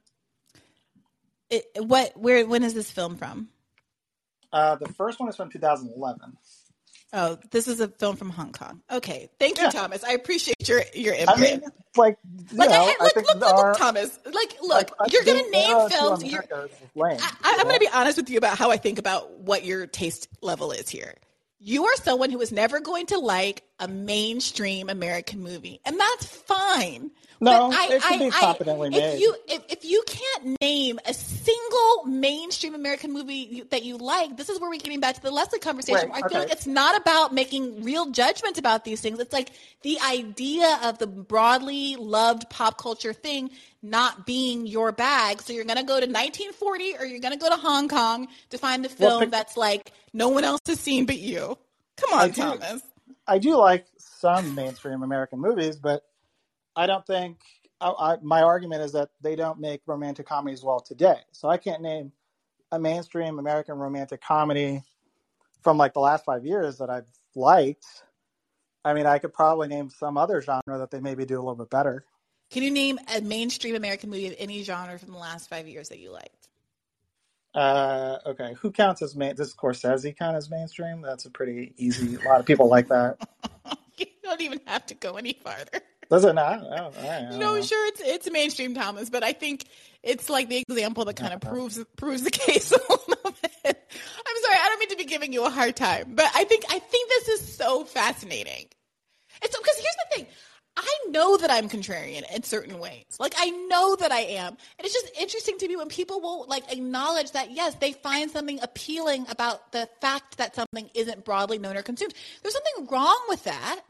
It, 1.49 1.65
what 1.77 2.17
where 2.17 2.45
when 2.47 2.63
is 2.63 2.73
this 2.73 2.91
film 2.91 3.17
from? 3.17 3.49
Uh, 4.51 4.75
the 4.75 4.87
first 4.93 5.19
one 5.19 5.29
is 5.29 5.35
from 5.35 5.49
2011. 5.49 6.37
Oh, 7.13 7.37
this 7.51 7.67
is 7.67 7.79
a 7.79 7.87
film 7.87 8.17
from 8.17 8.29
Hong 8.29 8.51
Kong. 8.51 8.81
Okay, 8.91 9.29
thank 9.39 9.57
you, 9.57 9.63
Yeah. 9.63 9.69
Thomas. 9.69 10.03
I 10.03 10.11
appreciate 10.11 10.67
your 10.67 10.81
your 10.93 11.13
input. 11.13 11.37
I 11.37 11.41
mean, 11.41 11.61
like, 11.95 12.17
like, 12.51 12.69
know, 12.69 12.75
I, 12.75 12.95
I 12.99 13.03
look, 13.03 13.13
think 13.13 13.27
look, 13.27 13.39
look, 13.39 13.55
are. 13.55 13.73
Thomas. 13.75 14.19
Like, 14.25 14.57
look, 14.61 14.69
like, 14.69 14.91
I 14.99 15.07
you're 15.11 15.23
gonna 15.23 15.49
name 15.49 15.89
films. 15.89 16.23
You're, 16.23 16.43
lame, 16.95 17.17
I, 17.19 17.63
going 17.63 17.75
to 17.75 17.79
be 17.79 17.89
honest 17.93 18.17
with 18.17 18.29
you 18.29 18.37
about 18.37 18.57
how 18.57 18.71
I 18.71 18.77
think 18.77 18.99
about 18.99 19.39
what 19.39 19.63
your 19.63 19.87
taste 19.87 20.27
level 20.41 20.71
is 20.71 20.89
here. 20.89 21.13
You 21.59 21.85
are 21.85 21.95
someone 21.95 22.29
who 22.29 22.39
is 22.41 22.51
never 22.51 22.79
going 22.79 23.07
to 23.07 23.19
like 23.19 23.63
a 23.79 23.87
mainstream 23.87 24.89
American 24.89 25.41
movie, 25.41 25.79
and 25.85 25.99
that's 25.99 26.25
fine. 26.25 27.11
No, 27.39 27.69
But 27.69 27.91
it 27.91 28.01
should 28.01 28.19
be 28.19 28.29
competently 28.31 28.87
if 28.87 28.93
made. 28.93 29.19
You, 29.19 29.35
if, 29.47 29.61
if 29.69 29.85
you 29.85 30.03
can't 30.07 30.59
name 30.59 30.99
a 31.05 31.13
single 31.13 32.05
mainstream 32.05 32.73
American 32.73 33.13
movie 33.13 33.35
you, 33.35 33.63
that 33.65 33.83
you 33.83 33.97
like, 33.97 34.37
this 34.37 34.49
is 34.49 34.59
where 34.59 34.69
we're 34.69 34.79
getting 34.79 34.99
back 34.99 35.15
to 35.15 35.21
the 35.21 35.29
Leslie 35.29 35.59
conversation. 35.59 36.09
Right, 36.09 36.09
where 36.09 36.17
I 36.25 36.27
feel 36.29 36.37
okay. 36.37 36.39
like 36.39 36.51
it's 36.51 36.65
not 36.65 36.99
about 36.99 37.33
making 37.33 37.83
real 37.83 38.09
judgments 38.09 38.57
about 38.57 38.85
these 38.85 39.01
things. 39.01 39.19
It's 39.19 39.33
like 39.33 39.51
the 39.83 39.99
idea 39.99 40.79
of 40.83 40.97
the 40.97 41.05
broadly 41.05 41.95
loved 41.95 42.49
pop 42.49 42.79
culture 42.79 43.13
thing 43.13 43.51
not 43.83 44.25
being 44.25 44.65
your 44.65 44.91
bag. 44.91 45.41
So 45.43 45.53
you're 45.53 45.63
going 45.63 45.77
to 45.77 45.83
go 45.83 45.99
to 45.99 46.07
1940 46.07 46.95
or 46.97 47.05
you're 47.05 47.19
going 47.19 47.33
to 47.33 47.39
go 47.39 47.49
to 47.49 47.55
Hong 47.57 47.87
Kong 47.87 48.27
to 48.49 48.57
find 48.57 48.83
the 48.83 48.89
Well, 48.99 49.09
film 49.11 49.21
pick- 49.21 49.31
that's 49.31 49.55
like 49.55 49.91
no 50.11 50.29
one 50.29 50.43
else 50.43 50.61
has 50.65 50.79
seen 50.79 51.05
but 51.05 51.19
you. 51.19 51.55
Come 51.97 52.17
I 52.17 52.23
on, 52.23 52.29
do. 52.31 52.41
Thomas. 52.41 52.81
I 53.27 53.39
do 53.39 53.57
like 53.57 53.85
some 53.97 54.55
mainstream 54.55 55.03
American 55.03 55.39
movies, 55.39 55.75
but 55.75 56.03
I 56.75 56.87
don't 56.87 57.05
think 57.05 57.39
I, 57.81 57.89
I, 57.89 58.17
my 58.21 58.41
argument 58.41 58.81
is 58.81 58.93
that 58.93 59.09
they 59.21 59.35
don't 59.35 59.59
make 59.59 59.81
romantic 59.85 60.27
comedies 60.27 60.63
well 60.63 60.79
today. 60.79 61.19
So 61.31 61.49
I 61.49 61.57
can't 61.57 61.81
name 61.81 62.11
a 62.71 62.79
mainstream 62.79 63.39
American 63.39 63.75
romantic 63.77 64.21
comedy 64.21 64.83
from 65.61 65.77
like 65.77 65.93
the 65.93 65.99
last 65.99 66.25
five 66.25 66.45
years 66.45 66.77
that 66.77 66.89
I've 66.89 67.07
liked. 67.35 67.85
I 68.85 68.93
mean, 68.93 69.05
I 69.05 69.19
could 69.19 69.33
probably 69.33 69.67
name 69.67 69.89
some 69.89 70.17
other 70.17 70.41
genre 70.41 70.77
that 70.77 70.91
they 70.91 71.01
maybe 71.01 71.25
do 71.25 71.35
a 71.35 71.43
little 71.43 71.55
bit 71.55 71.69
better. 71.69 72.05
Can 72.49 72.63
you 72.63 72.71
name 72.71 72.97
a 73.13 73.19
mainstream 73.19 73.75
American 73.75 74.09
movie 74.09 74.27
of 74.27 74.35
any 74.37 74.63
genre 74.63 74.97
from 74.97 75.11
the 75.11 75.17
last 75.17 75.49
five 75.49 75.67
years 75.67 75.89
that 75.89 75.99
you 75.99 76.11
liked? 76.11 76.36
Uh, 77.57 78.19
okay, 78.27 78.53
who 78.59 78.71
counts 78.71 79.01
as 79.01 79.15
main? 79.15 79.35
Does 79.35 79.55
Scorsese 79.55 80.15
count 80.15 80.37
as 80.37 80.47
mainstream? 80.51 81.01
That's 81.01 81.25
a 81.25 81.31
pretty 81.31 81.73
easy. 81.75 82.15
A 82.15 82.29
lot 82.29 82.39
of 82.39 82.45
people 82.45 82.69
like 82.69 82.87
that. 82.89 83.17
You 83.99 84.05
don't 84.21 84.41
even 84.41 84.59
have 84.65 84.85
to 84.87 84.93
go 84.93 85.15
any 85.15 85.33
farther. 85.33 85.81
Does 86.11 86.23
it 86.23 86.33
not? 86.33 86.61
Oh, 86.61 86.91
right, 87.01 87.31
No, 87.31 87.55
know. 87.55 87.61
sure, 87.61 87.87
it's 87.87 88.01
it's 88.03 88.29
mainstream, 88.29 88.75
Thomas, 88.75 89.09
but 89.09 89.23
I 89.23 89.33
think 89.33 89.63
it's 90.03 90.29
like 90.29 90.49
the 90.49 90.57
example 90.57 91.05
that 91.05 91.15
kind 91.15 91.33
of 91.33 91.41
proves 91.49 91.83
proves 91.95 92.21
the 92.21 92.29
case 92.29 92.71
a 92.73 92.75
little 92.75 93.31
bit. 93.41 93.65
I'm 93.65 94.43
sorry, 94.43 94.57
I 94.61 94.65
don't 94.69 94.79
mean 94.79 94.89
to 94.89 94.97
be 94.97 95.05
giving 95.05 95.33
you 95.33 95.45
a 95.45 95.49
hard 95.49 95.75
time, 95.75 96.13
but 96.13 96.29
I 96.35 96.43
think 96.43 96.65
I 96.69 96.77
think 96.77 97.09
this 97.09 97.27
is 97.29 97.53
so 97.55 97.85
fascinating. 97.85 98.65
It's 99.41 99.57
because 99.57 99.75
here's 99.77 99.95
the 99.95 100.15
thing. 100.15 100.27
I 100.77 101.09
know 101.09 101.37
that 101.37 101.49
I'm 101.49 101.67
contrarian 101.69 102.23
in 102.33 102.43
certain 102.43 102.77
ways. 102.79 103.05
Like 103.19 103.33
I 103.37 103.49
know 103.49 103.95
that 103.95 104.11
I 104.11 104.19
am. 104.19 104.49
And 104.49 104.85
it's 104.85 104.93
just 104.93 105.09
interesting 105.19 105.57
to 105.57 105.67
me 105.67 105.75
when 105.75 105.87
people 105.89 106.21
will 106.21 106.45
like 106.47 106.71
acknowledge 106.71 107.31
that 107.31 107.51
yes, 107.51 107.75
they 107.75 107.93
find 107.93 108.29
something 108.29 108.59
appealing 108.61 109.25
about 109.29 109.71
the 109.71 109.89
fact 110.01 110.37
that 110.37 110.55
something 110.55 110.89
isn't 110.93 111.25
broadly 111.25 111.57
known 111.57 111.77
or 111.77 111.81
consumed. 111.81 112.13
There's 112.43 112.53
something 112.53 112.87
wrong 112.91 113.19
with 113.27 113.43
that. 113.45 113.81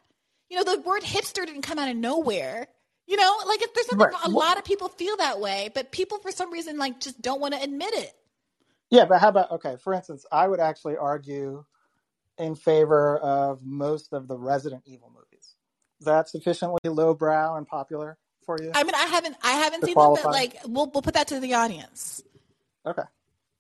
You 0.50 0.58
know, 0.58 0.64
the 0.64 0.80
word 0.82 1.04
hipster 1.04 1.46
didn't 1.46 1.64
come 1.64 1.78
out 1.78 1.90
of 1.90 1.98
nowhere. 1.98 2.68
You 3.06 3.18
know, 3.18 3.38
like 3.46 3.62
if 3.62 3.74
there's 3.74 3.88
something 3.88 4.08
Right. 4.08 4.26
a 4.26 4.30
lot 4.30 4.58
of 4.58 4.64
people 4.64 4.88
feel 4.88 5.18
that 5.18 5.40
way, 5.42 5.70
but 5.74 5.92
people 5.92 6.20
for 6.20 6.32
some 6.32 6.52
reason 6.52 6.78
like 6.78 7.02
just 7.02 7.22
don't 7.22 7.42
want 7.42 7.54
to 7.54 7.62
admit 7.62 7.94
it. 7.94 8.14
Yeah, 8.90 9.04
but 9.06 9.20
how 9.20 9.30
about 9.30 9.52
okay? 9.52 9.76
For 9.84 9.94
instance, 9.94 10.26
I 10.32 10.48
would 10.48 10.62
actually 10.62 10.96
argue 10.96 11.66
in 12.38 12.56
favor 12.56 13.18
of 13.18 13.66
most 13.66 14.14
of 14.14 14.28
the 14.28 14.38
Resident 14.38 14.84
Evil 14.86 15.12
that 16.02 16.30
sufficiently 16.30 16.80
lowbrow 16.86 17.56
and 17.56 17.68
popular 17.68 18.18
for 18.46 18.58
you? 18.62 18.72
I 18.74 18.84
mean, 18.84 18.96
I 18.96 19.06
haven't 19.06 19.36
I 19.44 19.52
haven't 19.52 19.82
To 19.82 19.86
seen 19.88 19.96
them, 19.96 20.14
but 20.16 20.26
like 20.26 20.58
we'll 20.66 20.90
we'll 20.92 21.02
put 21.02 21.16
that 21.16 21.28
to 21.30 21.40
the 21.40 21.56
audience. 21.56 22.24
Okay. 22.86 23.04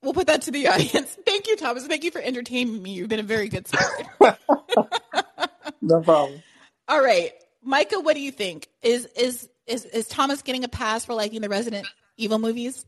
We'll 0.03 0.13
put 0.13 0.27
that 0.27 0.43
to 0.43 0.51
the 0.51 0.67
audience. 0.69 1.17
Thank 1.25 1.47
you, 1.47 1.57
Thomas. 1.57 1.85
Thank 1.85 2.03
you 2.03 2.11
for 2.11 2.21
entertaining 2.21 2.81
me. 2.81 2.91
You've 2.93 3.09
been 3.09 3.19
a 3.19 3.23
very 3.23 3.49
good 3.49 3.67
sport. 3.67 4.37
No 5.81 6.01
problem. 6.01 6.41
All 6.87 7.01
right, 7.01 7.31
Micah, 7.63 7.99
what 7.99 8.15
do 8.15 8.21
you 8.21 8.31
think? 8.31 8.67
Is 8.81 9.05
is 9.15 9.47
is 9.65 9.85
is 9.85 10.07
Thomas 10.07 10.41
getting 10.41 10.63
a 10.63 10.67
pass 10.67 11.05
for 11.05 11.13
liking 11.13 11.41
the 11.41 11.49
Resident 11.49 11.87
Evil 12.17 12.39
movies? 12.39 12.85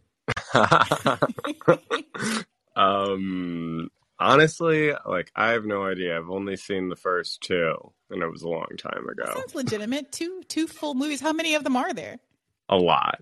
um, 2.76 3.90
Honestly, 4.20 4.94
like 5.06 5.32
I 5.36 5.52
have 5.52 5.66
no 5.66 5.86
idea. 5.86 6.18
I've 6.18 6.30
only 6.30 6.58
seen 6.58 6.90
the 6.90 6.96
first 6.96 7.42
two, 7.42 7.76
and 8.10 8.22
it 8.22 8.30
was 8.30 8.42
a 8.42 8.50
long 8.50 8.68
time 8.78 9.08
ago. 9.08 9.32
Sounds 9.34 9.56
legitimate. 9.56 10.12
Two 10.12 10.44
two 10.48 10.68
full 10.68 10.94
movies. 10.94 11.22
How 11.22 11.34
many 11.34 11.56
of 11.56 11.64
them 11.64 11.78
are 11.78 11.94
there? 11.94 12.20
A 12.68 12.76
lot. 12.76 13.22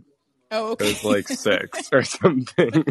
Oh, 0.50 0.72
okay. 0.72 0.86
There's 0.86 1.04
like 1.04 1.28
six 1.28 1.90
or 1.94 2.04
something. 2.04 2.72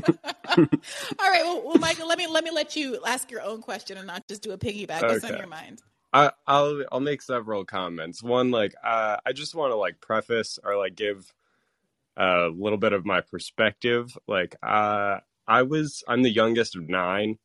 All 0.49 0.57
right. 0.57 1.43
Well, 1.45 1.62
well, 1.65 1.78
Michael, 1.78 2.07
let 2.07 2.19
me 2.19 2.27
let 2.27 2.45
me 2.45 2.51
let 2.51 2.77
you 2.77 3.01
ask 3.05 3.31
your 3.31 3.43
own 3.43 3.62
question 3.62 3.97
and 3.97 4.07
not 4.07 4.27
just 4.28 4.43
do 4.43 4.53
a 4.53 4.59
piggyback. 4.59 5.03
What's 5.03 5.24
on 5.24 5.37
your 5.37 5.47
mind? 5.47 5.83
I, 6.12 6.31
I'll 6.47 6.85
I'll 6.93 7.01
make 7.01 7.23
several 7.23 7.65
comments. 7.65 8.23
One, 8.23 8.51
like 8.51 8.74
uh, 8.85 9.16
I 9.27 9.33
just 9.33 9.55
want 9.55 9.73
to 9.73 9.77
like 9.77 10.01
preface 10.01 10.59
or 10.62 10.77
like 10.77 10.95
give 10.95 11.33
a 12.16 12.49
little 12.55 12.78
bit 12.78 12.93
of 12.93 13.05
my 13.05 13.20
perspective. 13.20 14.16
Like 14.27 14.57
uh, 14.62 15.19
I 15.47 15.62
was 15.62 16.05
I'm 16.07 16.23
the 16.23 16.31
youngest 16.31 16.77
of 16.77 16.89
nine, 16.89 17.39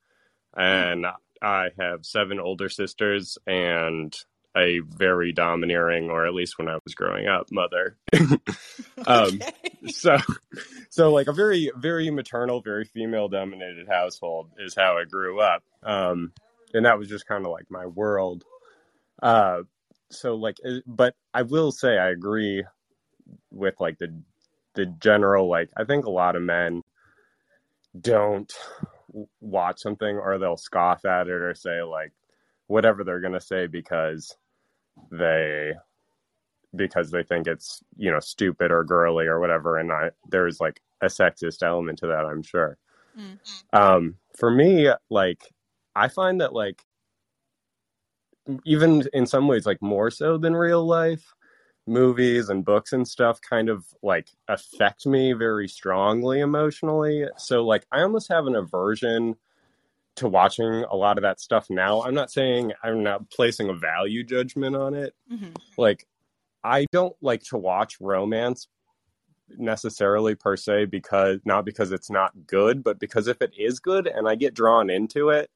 and 0.56 1.06
I 1.41 1.69
have 1.80 2.06
seven 2.06 2.40
older 2.40 2.69
sisters 2.69 3.38
and 3.48 4.15
a 4.56 4.80
very 4.80 5.32
domineering, 5.32 6.10
or 6.10 6.26
at 6.26 6.34
least 6.34 6.57
when 6.57 6.68
I 6.68 6.78
was 6.84 6.94
growing 6.94 7.28
up, 7.28 7.52
mother. 7.52 7.98
um, 9.07 9.41
so 9.88 10.18
so 10.90 11.11
like 11.11 11.28
a 11.28 11.34
very 11.34 11.72
very 11.76 12.10
maternal, 12.10 12.61
very 12.61 12.86
female 12.86 13.30
dominated 13.30 13.88
household 13.88 14.49
is 14.60 14.76
how 14.76 14.98
I 14.98 15.06
grew 15.06 15.40
up. 15.40 15.64
Um, 15.84 16.34
and 16.73 16.86
that 16.86 16.98
was 16.98 17.07
just 17.07 17.28
kind 17.28 17.45
of 17.45 17.52
like 17.52 17.69
my 17.69 17.86
world. 17.86 18.44
Uh, 19.22 19.61
so 20.10 20.36
like, 20.36 20.57
but 20.86 21.15
I 21.34 21.44
will 21.44 21.72
say 21.72 21.98
I 21.98 22.10
agree 22.10 22.65
with 23.52 23.76
like 23.80 23.98
the 23.99 24.22
the 24.73 24.86
general 24.86 25.49
like 25.49 25.69
I 25.78 25.84
think 25.86 26.06
a 26.06 26.11
lot 26.11 26.36
of 26.36 26.41
men 26.41 26.84
don't 27.99 28.52
watch 29.40 29.80
something 29.80 30.18
or 30.18 30.38
they'll 30.38 30.58
scoff 30.58 31.06
at 31.06 31.28
it 31.28 31.34
or 31.34 31.54
say 31.54 31.82
like 31.84 32.14
whatever 32.68 33.04
they're 33.04 33.20
gonna 33.20 33.42
say 33.42 33.68
because 33.68 34.36
they 35.12 35.74
because 36.76 37.12
they 37.12 37.24
think 37.24 37.48
it's 37.48 37.84
you 37.98 38.10
know 38.12 38.20
stupid 38.20 38.72
or 38.72 38.84
girly 38.84 39.28
or 39.28 39.40
whatever 39.40 39.78
and 39.78 39.92
I 39.92 40.12
there's 40.30 40.60
like 40.62 40.82
a 41.02 41.08
sexist 41.08 41.64
element 41.64 42.00
to 42.00 42.08
that 42.08 42.26
I'm 42.26 42.44
sure. 42.44 42.78
Um, 43.74 44.16
for 44.38 44.50
me, 44.52 44.90
like 45.10 45.54
I 45.96 46.08
find 46.08 46.40
that 46.42 46.54
like 46.54 46.84
even 48.66 49.04
in 49.14 49.26
some 49.26 49.48
ways 49.48 49.66
like 49.66 49.82
more 49.82 50.10
so 50.10 50.38
than 50.38 50.56
real 50.56 50.86
life 50.86 51.34
movies 51.88 52.49
and 52.49 52.64
books 52.64 52.94
and 52.94 53.08
stuff 53.08 53.40
kind 53.41 53.70
of 53.70 53.86
like 54.03 54.28
affect 54.48 55.06
me 55.06 55.34
very 55.34 55.68
strongly 55.68 56.40
emotionally. 56.40 57.26
So 57.38 57.66
like 57.66 57.86
i 57.91 58.02
almost 58.02 58.30
have 58.30 58.48
an 58.48 58.56
aversion 58.56 59.36
to 60.16 60.28
watching 60.28 60.66
a 60.66 60.95
lot 60.95 61.18
of 61.18 61.22
that 61.24 61.40
stuff 61.40 61.70
now. 61.70 62.03
I'm 62.03 62.14
not 62.14 62.32
saying 62.32 62.74
i'm 62.84 63.03
not 63.03 63.30
placing 63.32 63.70
a 63.70 63.74
value 63.74 64.24
judgment 64.24 64.76
on 64.76 64.94
it. 64.94 65.16
Mm-hmm. 65.32 65.53
Like 65.78 66.08
i 66.64 66.86
don't 66.91 67.16
like 67.22 67.44
to 67.44 67.58
watch 67.58 67.99
romance 67.99 68.68
necessarily 69.58 70.36
per 70.36 70.56
se 70.56 70.86
because 70.86 71.40
not 71.45 71.66
because 71.66 71.91
it's 71.91 72.10
not 72.10 72.32
good 72.48 72.84
but 72.84 72.99
because 72.99 73.28
if 73.28 73.41
it 73.41 73.52
is 73.58 73.80
good 73.80 74.08
and 74.08 74.28
i 74.28 74.36
get 74.36 74.53
drawn 74.53 74.90
into 74.90 75.30
it 75.30 75.49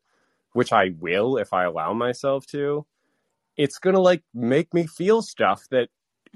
which 0.52 0.73
i 0.73 0.91
will 0.99 1.38
if 1.38 1.53
i 1.53 1.64
allow 1.64 1.93
myself 1.93 2.45
to 2.45 2.85
it's 3.57 3.80
gonna 3.80 3.99
like 3.99 4.22
make 4.34 4.73
me 4.73 4.85
feel 4.85 5.22
stuff 5.22 5.64
that 5.72 5.89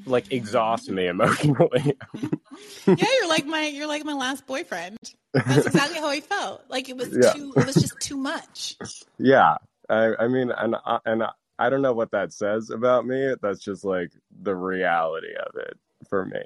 like 0.05 0.31
exhaust 0.31 0.89
me 0.89 1.07
emotionally 1.07 1.97
yeah, 2.87 2.95
you're 3.19 3.29
like 3.29 3.45
my 3.45 3.65
you're 3.67 3.87
like 3.87 4.03
my 4.05 4.13
last 4.13 4.45
boyfriend. 4.47 4.97
That's 5.33 5.65
exactly 5.67 5.99
how 5.99 6.07
I 6.09 6.19
felt. 6.21 6.63
Like 6.69 6.89
it 6.89 6.97
was 6.97 7.15
Yeah. 7.21 7.33
too 7.33 7.53
it 7.55 7.65
was 7.65 7.75
just 7.75 7.99
too 7.99 8.17
much. 8.17 8.77
yeah 9.17 9.55
i, 9.89 10.13
I 10.19 10.27
mean 10.27 10.51
and 10.51 10.75
I, 10.85 10.99
and 11.05 11.23
I, 11.23 11.29
I 11.57 11.69
don't 11.69 11.81
know 11.81 11.93
what 11.93 12.11
that 12.11 12.31
says 12.33 12.69
about 12.69 13.05
me 13.05 13.33
that's 13.41 13.59
just 13.59 13.83
like 13.83 14.11
the 14.41 14.55
reality 14.55 15.33
of 15.35 15.55
it 15.55 15.77
for 16.09 16.25
me 16.25 16.41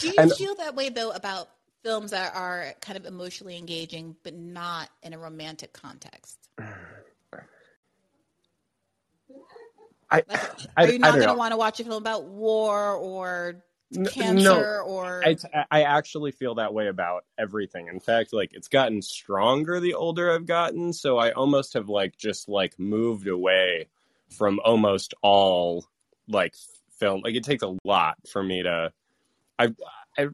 Do 0.00 0.08
you 0.08 0.14
And- 0.18 0.32
feel 0.32 0.54
that 0.56 0.74
way 0.74 0.88
though 0.90 1.10
about 1.10 1.48
films 1.82 2.10
that 2.10 2.34
are 2.34 2.74
kind 2.80 2.98
of 2.98 3.06
emotionally 3.06 3.56
engaging 3.56 4.16
but 4.24 4.34
not 4.34 4.88
in 5.02 5.12
a 5.14 5.18
romantic 5.18 5.72
context? 5.72 6.38
I, 10.10 10.18
Are 10.18 10.56
I, 10.76 10.86
you 10.86 10.94
I 10.94 10.96
not 10.98 11.06
don't 11.08 11.16
going 11.16 11.28
to 11.28 11.34
want 11.34 11.52
to 11.52 11.56
watch 11.56 11.80
a 11.80 11.84
film 11.84 11.96
about 11.96 12.24
war 12.24 12.94
or 12.94 13.64
cancer 14.08 14.80
or 14.80 15.22
I, 15.24 15.36
I 15.70 15.82
actually 15.82 16.32
feel 16.32 16.56
that 16.56 16.74
way 16.74 16.88
about 16.88 17.24
everything. 17.38 17.88
In 17.88 18.00
fact, 18.00 18.32
like 18.32 18.50
it's 18.52 18.68
gotten 18.68 19.02
stronger 19.02 19.80
the 19.80 19.94
older 19.94 20.32
I've 20.32 20.46
gotten. 20.46 20.92
So 20.92 21.18
I 21.18 21.30
almost 21.32 21.74
have 21.74 21.88
like 21.88 22.16
just 22.16 22.48
like 22.48 22.78
moved 22.78 23.28
away 23.28 23.88
from 24.30 24.60
almost 24.64 25.14
all 25.22 25.86
like 26.28 26.54
film. 26.98 27.22
Like 27.24 27.34
it 27.34 27.44
takes 27.44 27.62
a 27.62 27.76
lot 27.84 28.16
for 28.30 28.42
me 28.42 28.62
to. 28.62 28.92
I, 29.58 29.74
I 30.18 30.28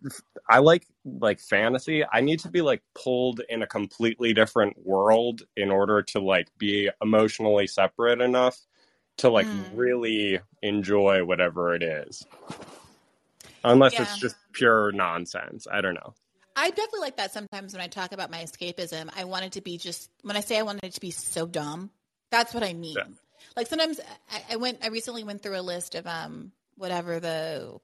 I 0.49 0.59
like 0.59 0.87
like 1.05 1.39
fantasy. 1.41 2.05
I 2.11 2.21
need 2.21 2.41
to 2.41 2.51
be 2.51 2.63
like 2.63 2.83
pulled 2.95 3.41
in 3.49 3.63
a 3.63 3.67
completely 3.67 4.33
different 4.33 4.77
world 4.85 5.43
in 5.57 5.71
order 5.71 6.03
to 6.03 6.21
like 6.21 6.49
be 6.59 6.91
emotionally 7.01 7.67
separate 7.67 8.21
enough 8.21 8.59
to 9.19 9.29
like 9.29 9.47
really 9.75 10.41
enjoy 10.63 11.25
whatever 11.25 11.75
it 11.75 11.83
is. 11.83 12.25
Unless 13.65 13.95
Yeah. 13.95 14.03
it's 14.03 14.19
just 14.19 14.37
pure 14.53 14.93
nonsense. 14.93 15.67
I 15.71 15.81
don't 15.81 15.95
know. 15.95 16.15
I 16.55 16.69
definitely 16.71 17.01
like 17.01 17.17
that 17.17 17.33
sometimes 17.33 17.73
when 17.73 17.81
I 17.81 17.87
talk 17.87 18.13
about 18.13 18.31
my 18.31 18.43
escapism. 18.43 19.11
I 19.17 19.25
want 19.25 19.45
it 19.45 19.53
to 19.53 19.61
be 19.61 19.79
just 19.79 20.11
when 20.23 20.37
I 20.37 20.41
say 20.41 20.59
I 20.59 20.63
wanted 20.63 20.85
it 20.85 20.95
to 20.95 21.01
be 21.01 21.11
so 21.11 21.47
dumb, 21.47 21.91
that's 22.31 22.53
what 22.53 22.63
I 22.63 22.73
mean. 22.73 22.97
Like 23.57 23.67
sometimes 23.67 24.01
I, 24.31 24.55
I 24.55 24.57
went 24.57 24.79
I 24.83 24.89
recently 24.89 25.25
went 25.25 25.43
through 25.43 25.59
a 25.59 25.63
list 25.63 25.95
of 25.95 26.07
um 26.07 26.53
whatever 26.77 27.21
the 27.21 27.79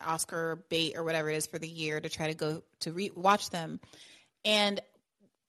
Oscar 0.00 0.64
bait 0.68 0.94
or 0.96 1.02
whatever 1.02 1.30
it 1.30 1.36
is 1.36 1.46
for 1.46 1.58
the 1.58 1.68
year 1.68 2.00
to 2.00 2.08
try 2.08 2.28
to 2.28 2.34
go 2.34 2.62
to 2.80 2.92
re- 2.92 3.12
watch 3.14 3.50
them. 3.50 3.80
And 4.44 4.80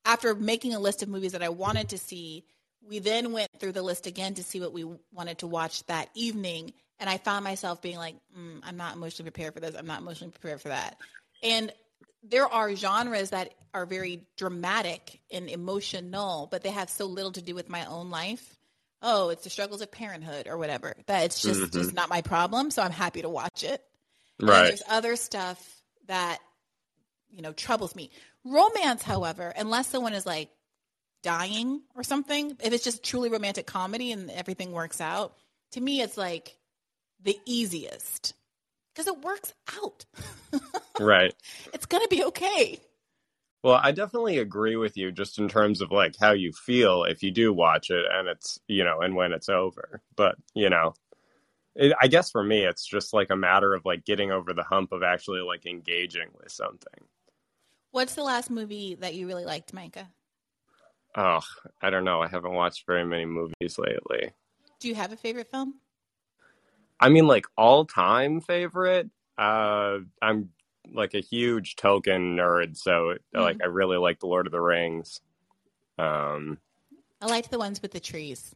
after 0.06 0.34
making 0.34 0.74
a 0.74 0.80
list 0.80 1.04
of 1.04 1.10
movies 1.10 1.34
that 1.34 1.44
I 1.44 1.50
wanted 1.50 1.90
to 1.90 1.98
see, 1.98 2.46
we 2.88 3.00
then 3.00 3.32
went 3.32 3.50
through 3.60 3.74
the 3.74 3.82
list 3.82 4.08
again 4.08 4.36
to 4.36 4.44
see 4.44 4.60
what 4.60 4.74
we 4.74 4.86
wanted 5.12 5.40
to 5.40 5.48
watch 5.48 5.86
that 5.88 6.10
evening. 6.16 6.74
And 7.00 7.10
I 7.10 7.18
found 7.18 7.44
myself 7.44 7.82
being 7.82 7.98
like, 7.98 8.16
mm, 8.38 8.60
I'm 8.64 8.78
not 8.78 8.96
emotionally 8.96 9.32
prepared 9.32 9.54
for 9.54 9.60
this. 9.60 9.76
I'm 9.76 9.88
not 9.88 10.02
emotionally 10.02 10.32
prepared 10.32 10.62
for 10.62 10.70
that. 10.70 10.98
And 11.44 11.72
there 12.24 12.48
are 12.48 12.76
genres 12.76 13.30
that 13.30 13.54
are 13.74 13.86
very 13.86 14.24
dramatic 14.36 15.22
and 15.32 15.50
emotional, 15.50 16.48
but 16.52 16.64
they 16.64 16.72
have 16.72 16.90
so 16.90 17.06
little 17.06 17.32
to 17.34 17.42
do 17.42 17.56
with 17.56 17.70
my 17.70 17.86
own 17.86 18.10
life. 18.10 18.58
Oh, 19.02 19.30
it's 19.30 19.44
the 19.44 19.50
struggles 19.50 19.82
of 19.82 19.92
parenthood 19.92 20.48
or 20.48 20.58
whatever. 20.58 20.94
That 21.06 21.24
it's 21.26 21.42
just 21.42 21.62
Mhm. 21.62 21.72
just 21.72 21.94
not 21.94 22.10
my 22.10 22.22
problem. 22.22 22.72
So 22.72 22.82
I'm 22.82 22.92
happy 22.92 23.22
to 23.22 23.30
watch 23.30 23.64
it. 23.64 23.82
And 24.40 24.50
Right. 24.50 24.68
there's 24.68 24.84
other 24.90 25.16
stuff 25.16 25.82
that 26.08 26.40
you 27.30 27.42
know 27.42 27.54
troubles 27.54 27.96
me. 27.96 28.12
Romance, 28.44 29.04
however, 29.04 29.54
unless 29.56 29.88
someone 29.88 30.14
is 30.14 30.26
like 30.26 30.50
dying 31.22 31.82
or 31.96 32.04
something, 32.04 32.52
if 32.62 32.74
it's 32.74 32.84
just 32.84 33.04
truly 33.04 33.30
romantic 33.30 33.66
comedy 33.66 34.12
and 34.12 34.30
everything 34.32 34.72
works 34.72 35.02
out, 35.02 35.36
to 35.72 35.82
me 35.82 36.02
it's 36.02 36.18
like 36.18 36.58
the 37.22 37.38
easiest 37.46 38.34
because 38.94 39.08
it 39.08 39.22
works 39.24 39.54
out. 39.84 40.06
Right. 41.00 41.34
It's 41.74 41.86
gonna 41.86 42.10
be 42.10 42.26
okay. 42.26 42.78
Well, 43.64 43.80
I 43.82 43.92
definitely 43.92 44.38
agree 44.40 44.76
with 44.76 44.98
you 44.98 45.12
just 45.12 45.38
in 45.40 45.50
terms 45.50 45.82
of 45.82 45.92
like 45.92 46.16
how 46.20 46.32
you 46.32 46.52
feel 46.52 47.04
if 47.04 47.24
you 47.24 47.32
do 47.32 47.54
watch 47.54 47.90
it 47.90 48.06
and 48.12 48.28
it's, 48.28 48.60
you 48.68 48.84
know, 48.84 49.02
and 49.02 49.16
when 49.16 49.34
it's 49.34 49.50
over. 49.50 50.02
But, 50.16 50.36
you 50.54 50.70
know, 50.70 50.94
it, 51.76 51.94
I 52.02 52.08
guess 52.08 52.32
for 52.32 52.44
me, 52.44 52.66
it's 52.66 52.86
just 52.86 53.14
like 53.14 53.30
a 53.30 53.36
matter 53.36 53.74
of 53.74 53.86
like 53.86 54.06
getting 54.06 54.32
over 54.32 54.54
the 54.54 54.64
hump 54.64 54.92
of 54.92 55.04
actually 55.04 55.42
like 55.42 55.66
engaging 55.66 56.30
with 56.38 56.52
something. 56.52 57.06
What's 57.92 58.16
the 58.16 58.24
last 58.24 58.50
movie 58.50 58.96
that 58.96 59.16
you 59.16 59.28
really 59.28 59.46
liked, 59.46 59.74
Micah? 59.74 60.10
Oh, 61.16 61.42
I 61.82 61.90
don't 61.90 62.04
know. 62.06 62.22
I 62.22 62.28
haven't 62.28 62.54
watched 62.54 62.86
very 62.86 63.04
many 63.06 63.26
movies 63.26 63.78
lately. 63.78 64.32
Do 64.80 64.88
you 64.88 64.96
have 64.96 65.12
a 65.12 65.18
favorite 65.18 65.50
film? 65.50 65.76
I 67.00 67.10
mean, 67.10 67.28
like 67.28 67.46
all 67.58 67.86
time 67.86 68.42
favorite. 68.42 69.10
Uh, 69.38 70.00
I'm 70.22 70.50
like 70.94 71.14
a 71.14 71.20
huge 71.20 71.76
Tolkien 71.76 72.36
nerd, 72.36 72.78
so 72.78 73.16
like 73.34 73.58
I 73.64 73.68
really 73.68 73.98
like 73.98 74.20
the 74.20 74.28
Lord 74.28 74.46
of 74.46 74.52
the 74.52 74.60
Rings. 74.62 75.22
Um, 75.98 76.58
I 77.22 77.26
liked 77.28 77.52
the 77.52 77.60
ones 77.60 77.82
with 77.82 77.92
the 77.92 78.00
trees. 78.00 78.54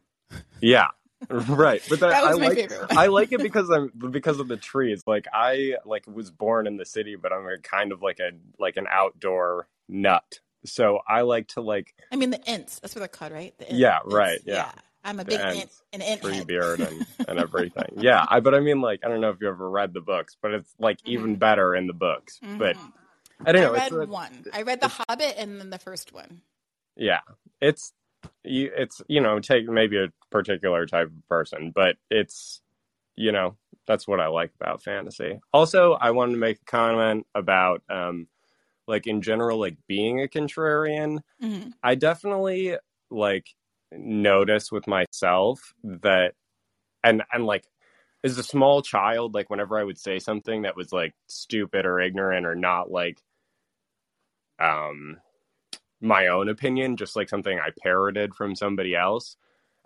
yeah, 0.60 0.88
right. 1.28 1.82
But 1.88 2.00
that, 2.00 2.10
That 2.10 2.24
was 2.24 2.36
I 2.36 2.40
my 2.40 2.48
like 2.48 2.56
favorite. 2.56 2.96
I 2.96 3.06
like 3.06 3.32
it 3.32 3.40
because 3.40 3.70
I'm 3.70 3.90
because 4.10 4.40
of 4.40 4.48
the 4.48 4.56
trees. 4.56 5.02
Like 5.06 5.26
I 5.32 5.74
like 5.84 6.04
was 6.06 6.30
born 6.30 6.66
in 6.66 6.76
the 6.76 6.84
city, 6.84 7.16
but 7.16 7.32
I'm 7.32 7.46
a 7.46 7.58
kind 7.58 7.92
of 7.92 8.02
like 8.02 8.20
a 8.20 8.30
like 8.58 8.76
an 8.76 8.86
outdoor 8.90 9.68
nut. 9.88 10.40
So 10.64 11.00
I 11.08 11.22
like 11.22 11.48
to 11.48 11.60
like 11.60 11.94
I 12.12 12.16
mean 12.16 12.30
the 12.30 12.38
Ints. 12.38 12.80
That's 12.80 12.94
what 12.94 13.00
they're 13.00 13.08
called, 13.08 13.32
right? 13.32 13.56
The 13.58 13.68
Ents. 13.68 13.78
yeah, 13.78 13.98
right, 14.06 14.38
yeah. 14.44 14.70
I'm 15.06 15.20
a 15.20 15.24
The 15.24 15.30
big 15.30 15.40
Ents, 15.40 15.56
Int, 15.60 15.70
an 15.92 16.02
Int 16.02 16.22
tree 16.22 16.34
head. 16.36 16.46
beard 16.46 16.80
and, 16.80 17.06
and 17.28 17.38
everything. 17.38 17.94
yeah, 17.98 18.24
I 18.28 18.40
but 18.40 18.54
I 18.54 18.60
mean 18.60 18.80
like 18.80 19.00
I 19.04 19.08
don't 19.08 19.20
know 19.20 19.30
if 19.30 19.36
you 19.40 19.48
ever 19.48 19.68
read 19.68 19.92
the 19.92 20.00
books, 20.00 20.36
but 20.40 20.52
it's 20.52 20.74
like 20.78 20.98
even 21.04 21.36
better 21.36 21.74
in 21.74 21.86
the 21.86 21.92
books. 21.92 22.38
But 22.58 22.76
I 23.44 23.52
don't 23.52 23.62
know. 23.62 23.72
Mm-hmm. 23.72 23.94
I 23.94 23.96
read 23.98 24.08
a- 24.08 24.10
one. 24.10 24.44
I 24.54 24.62
read 24.62 24.80
The 24.80 24.88
Hobbit 24.88 25.34
and 25.36 25.60
then 25.60 25.70
the 25.70 25.78
first 25.78 26.12
one. 26.12 26.40
yeah, 26.96 27.20
it's 27.60 27.92
you, 28.42 28.70
it's 28.74 29.02
you 29.08 29.20
know 29.20 29.38
take 29.40 29.68
maybe 29.68 29.98
a 29.98 30.08
particular 30.30 30.86
type 30.86 31.08
of 31.08 31.28
person, 31.28 31.70
but 31.74 31.96
it's 32.10 32.62
you 33.16 33.30
know 33.32 33.56
that's 33.86 34.08
what 34.08 34.18
I 34.20 34.28
like 34.28 34.52
about 34.58 34.82
fantasy. 34.82 35.38
Also, 35.52 35.92
I 35.92 36.12
wanted 36.12 36.32
to 36.32 36.38
make 36.38 36.60
a 36.62 36.64
comment 36.64 37.26
about 37.34 37.82
um 37.90 38.26
like 38.86 39.06
in 39.06 39.22
general 39.22 39.58
like 39.58 39.76
being 39.86 40.22
a 40.22 40.28
contrarian. 40.28 41.20
hmm 41.40 41.68
I 41.82 41.94
definitely 41.94 42.76
like 43.10 43.46
notice 43.92 44.72
with 44.72 44.86
myself 44.86 45.74
that 45.82 46.34
and 47.02 47.22
and 47.32 47.46
like 47.46 47.66
as 48.24 48.38
a 48.38 48.42
small 48.42 48.82
child 48.82 49.34
like 49.34 49.50
whenever 49.50 49.78
I 49.78 49.84
would 49.84 49.98
say 49.98 50.18
something 50.18 50.62
that 50.62 50.76
was 50.76 50.92
like 50.92 51.14
stupid 51.28 51.84
or 51.86 52.00
ignorant 52.00 52.46
or 52.46 52.54
not 52.54 52.90
like 52.90 53.22
um 54.58 55.18
my 56.00 56.26
own 56.28 56.48
opinion 56.48 56.96
just 56.96 57.16
like 57.16 57.28
something 57.28 57.58
I 57.58 57.70
parroted 57.82 58.34
from 58.34 58.54
somebody 58.54 58.94
else 58.96 59.36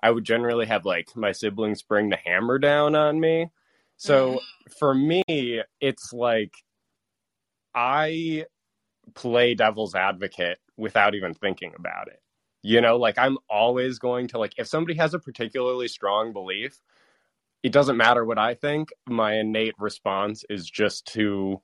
I 0.01 0.11
would 0.11 0.25
generally 0.25 0.67
have 0.67 0.85
like 0.85 1.17
my 1.17 1.33
siblings 1.33 1.83
bring 1.83 2.09
the 2.09 2.19
hammer 2.25 2.59
down 2.59 2.95
on 2.95 3.19
me 3.21 3.51
so 3.97 4.41
for 4.79 4.95
me 4.95 5.23
it's 5.81 6.13
like 6.13 6.53
I 7.75 8.47
play 9.15 9.55
devil's 9.55 9.95
advocate 9.95 10.59
without 10.77 11.15
even 11.15 11.35
thinking 11.35 11.73
about 11.79 12.09
it. 12.09 12.21
You 12.63 12.81
know, 12.81 12.97
like 12.97 13.19
I'm 13.19 13.39
always 13.49 13.99
going 13.99 14.29
to 14.29 14.39
like 14.39 14.55
if 14.59 14.67
somebody 14.67 14.99
has 14.99 15.15
a 15.15 15.19
particularly 15.19 15.89
strong 15.89 16.33
belief, 16.33 16.81
it 17.63 17.73
doesn't 17.73 17.97
matter 17.97 18.25
what 18.25 18.39
I 18.39 18.55
think, 18.55 18.91
my 19.07 19.35
innate 19.35 19.75
response 19.79 20.45
is 20.49 20.69
just 20.69 21.07
to 21.15 21.61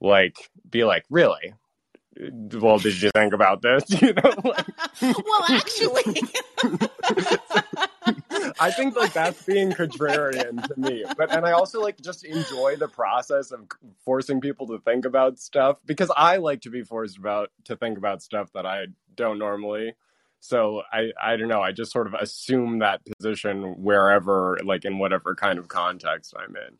like 0.00 0.36
be 0.68 0.84
like, 0.84 1.04
"Really? 1.10 1.54
Well, 2.52 2.78
did 2.78 3.00
you 3.00 3.10
think 3.14 3.32
about 3.32 3.62
this?" 3.62 3.84
You 4.02 4.12
know, 4.14 4.34
like 4.44 4.66
well, 5.02 5.44
actually, 5.48 6.22
I 8.60 8.70
think 8.70 8.96
like 8.96 9.12
that's 9.12 9.42
being 9.44 9.72
contrarian 9.72 10.66
to 10.66 10.80
me. 10.80 11.04
But 11.16 11.32
and 11.32 11.44
I 11.44 11.52
also 11.52 11.80
like 11.80 12.00
just 12.00 12.24
enjoy 12.24 12.76
the 12.76 12.88
process 12.88 13.50
of 13.50 13.66
forcing 14.04 14.40
people 14.40 14.66
to 14.68 14.78
think 14.78 15.04
about 15.04 15.38
stuff 15.38 15.78
because 15.84 16.10
I 16.16 16.36
like 16.36 16.62
to 16.62 16.70
be 16.70 16.82
forced 16.82 17.18
about 17.18 17.50
to 17.64 17.76
think 17.76 17.98
about 17.98 18.22
stuff 18.22 18.52
that 18.54 18.66
I 18.66 18.86
don't 19.14 19.38
normally. 19.38 19.94
So 20.40 20.82
I 20.92 21.12
I 21.22 21.36
don't 21.36 21.48
know, 21.48 21.62
I 21.62 21.72
just 21.72 21.92
sort 21.92 22.06
of 22.06 22.14
assume 22.14 22.80
that 22.80 23.00
position 23.18 23.82
wherever 23.82 24.58
like 24.64 24.84
in 24.84 24.98
whatever 24.98 25.34
kind 25.34 25.58
of 25.58 25.68
context 25.68 26.34
I'm 26.38 26.54
in. 26.56 26.78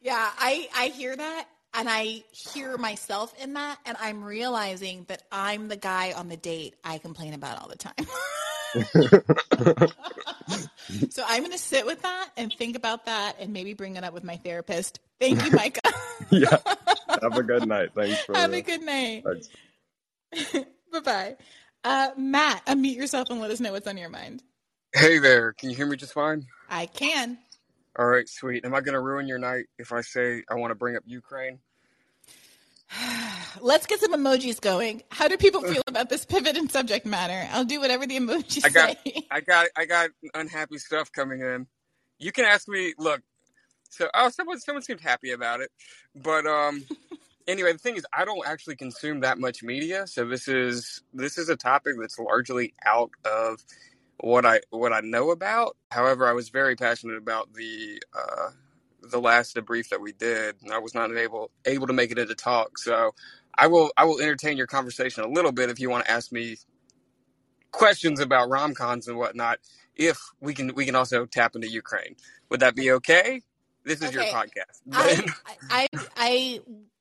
yeah, 0.00 0.30
I 0.38 0.68
I 0.76 0.86
hear 0.88 1.16
that, 1.16 1.48
and 1.74 1.88
I 1.88 2.22
hear 2.32 2.76
myself 2.76 3.34
in 3.42 3.54
that, 3.54 3.78
and 3.86 3.96
I'm 4.00 4.22
realizing 4.22 5.04
that 5.08 5.22
I'm 5.32 5.68
the 5.68 5.76
guy 5.76 6.12
on 6.12 6.28
the 6.28 6.36
date 6.36 6.74
I 6.84 6.98
complain 6.98 7.34
about 7.34 7.60
all 7.60 7.68
the 7.68 7.76
time. 7.76 7.94
so 11.10 11.22
I'm 11.26 11.40
going 11.42 11.52
to 11.52 11.58
sit 11.58 11.86
with 11.86 12.02
that 12.02 12.30
and 12.36 12.52
think 12.52 12.76
about 12.76 13.06
that, 13.06 13.36
and 13.40 13.52
maybe 13.52 13.74
bring 13.74 13.96
it 13.96 14.04
up 14.04 14.12
with 14.14 14.24
my 14.24 14.36
therapist. 14.36 15.00
Thank 15.20 15.44
you, 15.44 15.50
Micah. 15.52 15.80
yeah. 16.30 16.58
Have 17.22 17.36
a 17.36 17.42
good 17.42 17.66
night. 17.66 17.90
Thanks 17.94 18.20
for 18.24 18.36
Have 18.36 18.50
the- 18.52 18.58
a 18.58 18.62
good 18.62 18.82
night. 18.82 19.24
Bye 20.92 21.00
bye. 21.00 21.36
Uh, 21.84 22.10
Matt, 22.16 22.64
unmute 22.66 22.96
yourself 22.96 23.30
and 23.30 23.40
let 23.40 23.50
us 23.50 23.60
know 23.60 23.72
what's 23.72 23.86
on 23.86 23.96
your 23.96 24.10
mind. 24.10 24.42
Hey 24.94 25.18
there, 25.18 25.52
can 25.52 25.70
you 25.70 25.76
hear 25.76 25.86
me 25.86 25.96
just 25.96 26.12
fine? 26.12 26.46
I 26.68 26.86
can. 26.86 27.38
All 27.98 28.06
right, 28.06 28.28
sweet. 28.28 28.64
Am 28.64 28.74
I 28.74 28.80
going 28.80 28.94
to 28.94 29.00
ruin 29.00 29.26
your 29.26 29.38
night 29.38 29.66
if 29.78 29.92
I 29.92 30.02
say 30.02 30.42
I 30.50 30.54
want 30.54 30.70
to 30.70 30.74
bring 30.74 30.96
up 30.96 31.02
Ukraine? 31.06 31.58
Let's 33.60 33.86
get 33.86 34.00
some 34.00 34.12
emojis 34.12 34.60
going. 34.60 35.02
How 35.10 35.28
do 35.28 35.36
people 35.36 35.62
feel 35.62 35.82
about 35.86 36.08
this 36.08 36.24
pivot 36.24 36.56
in 36.56 36.68
subject 36.68 37.06
matter? 37.06 37.48
I'll 37.52 37.64
do 37.64 37.80
whatever 37.80 38.06
the 38.06 38.18
emojis 38.18 38.64
I 38.64 38.68
got, 38.70 38.98
say. 39.04 39.26
I 39.30 39.40
got, 39.40 39.68
I 39.76 39.84
got 39.84 40.10
unhappy 40.34 40.78
stuff 40.78 41.12
coming 41.12 41.40
in. 41.40 41.66
You 42.18 42.32
can 42.32 42.44
ask 42.44 42.68
me. 42.68 42.94
Look, 42.98 43.22
so 43.90 44.08
oh, 44.14 44.28
someone, 44.30 44.60
someone 44.60 44.82
seemed 44.82 45.00
happy 45.00 45.32
about 45.32 45.60
it, 45.60 45.70
but 46.14 46.46
um, 46.46 46.84
anyway, 47.48 47.72
the 47.72 47.78
thing 47.78 47.96
is, 47.96 48.06
I 48.16 48.24
don't 48.24 48.46
actually 48.46 48.76
consume 48.76 49.20
that 49.20 49.38
much 49.38 49.62
media, 49.62 50.06
so 50.06 50.24
this 50.26 50.48
is 50.48 51.02
this 51.14 51.38
is 51.38 51.48
a 51.48 51.56
topic 51.56 51.94
that's 52.00 52.18
largely 52.18 52.74
out 52.84 53.10
of 53.24 53.64
what 54.18 54.44
I 54.44 54.60
what 54.70 54.92
I 54.92 55.00
know 55.00 55.30
about. 55.30 55.76
However, 55.90 56.26
I 56.26 56.32
was 56.32 56.48
very 56.48 56.74
passionate 56.74 57.18
about 57.18 57.52
the 57.54 58.02
uh, 58.16 58.50
the 59.10 59.20
last 59.20 59.56
debrief 59.56 59.88
that 59.88 60.00
we 60.00 60.12
did, 60.12 60.56
and 60.62 60.72
I 60.72 60.78
was 60.78 60.94
not 60.94 61.10
able 61.14 61.50
able 61.64 61.86
to 61.86 61.92
make 61.92 62.10
it 62.10 62.18
into 62.18 62.34
talk. 62.34 62.78
So 62.78 63.14
I 63.54 63.66
will 63.66 63.90
I 63.96 64.04
will 64.04 64.20
entertain 64.20 64.56
your 64.56 64.66
conversation 64.66 65.24
a 65.24 65.28
little 65.28 65.52
bit 65.52 65.70
if 65.70 65.80
you 65.80 65.90
want 65.90 66.04
to 66.06 66.10
ask 66.10 66.32
me 66.32 66.56
questions 67.72 68.20
about 68.20 68.48
rom 68.48 68.74
coms 68.74 69.08
and 69.08 69.16
whatnot. 69.16 69.58
If 69.96 70.20
we 70.40 70.54
can 70.54 70.74
we 70.74 70.84
can 70.86 70.94
also 70.94 71.26
tap 71.26 71.54
into 71.54 71.68
Ukraine, 71.68 72.16
would 72.50 72.60
that 72.60 72.74
be 72.74 72.92
okay? 72.92 73.42
This 73.84 74.02
is 74.02 74.12
your 74.12 74.24
podcast. 74.24 74.82
I, 74.92 75.24
I, 75.70 75.88
I 76.16 76.60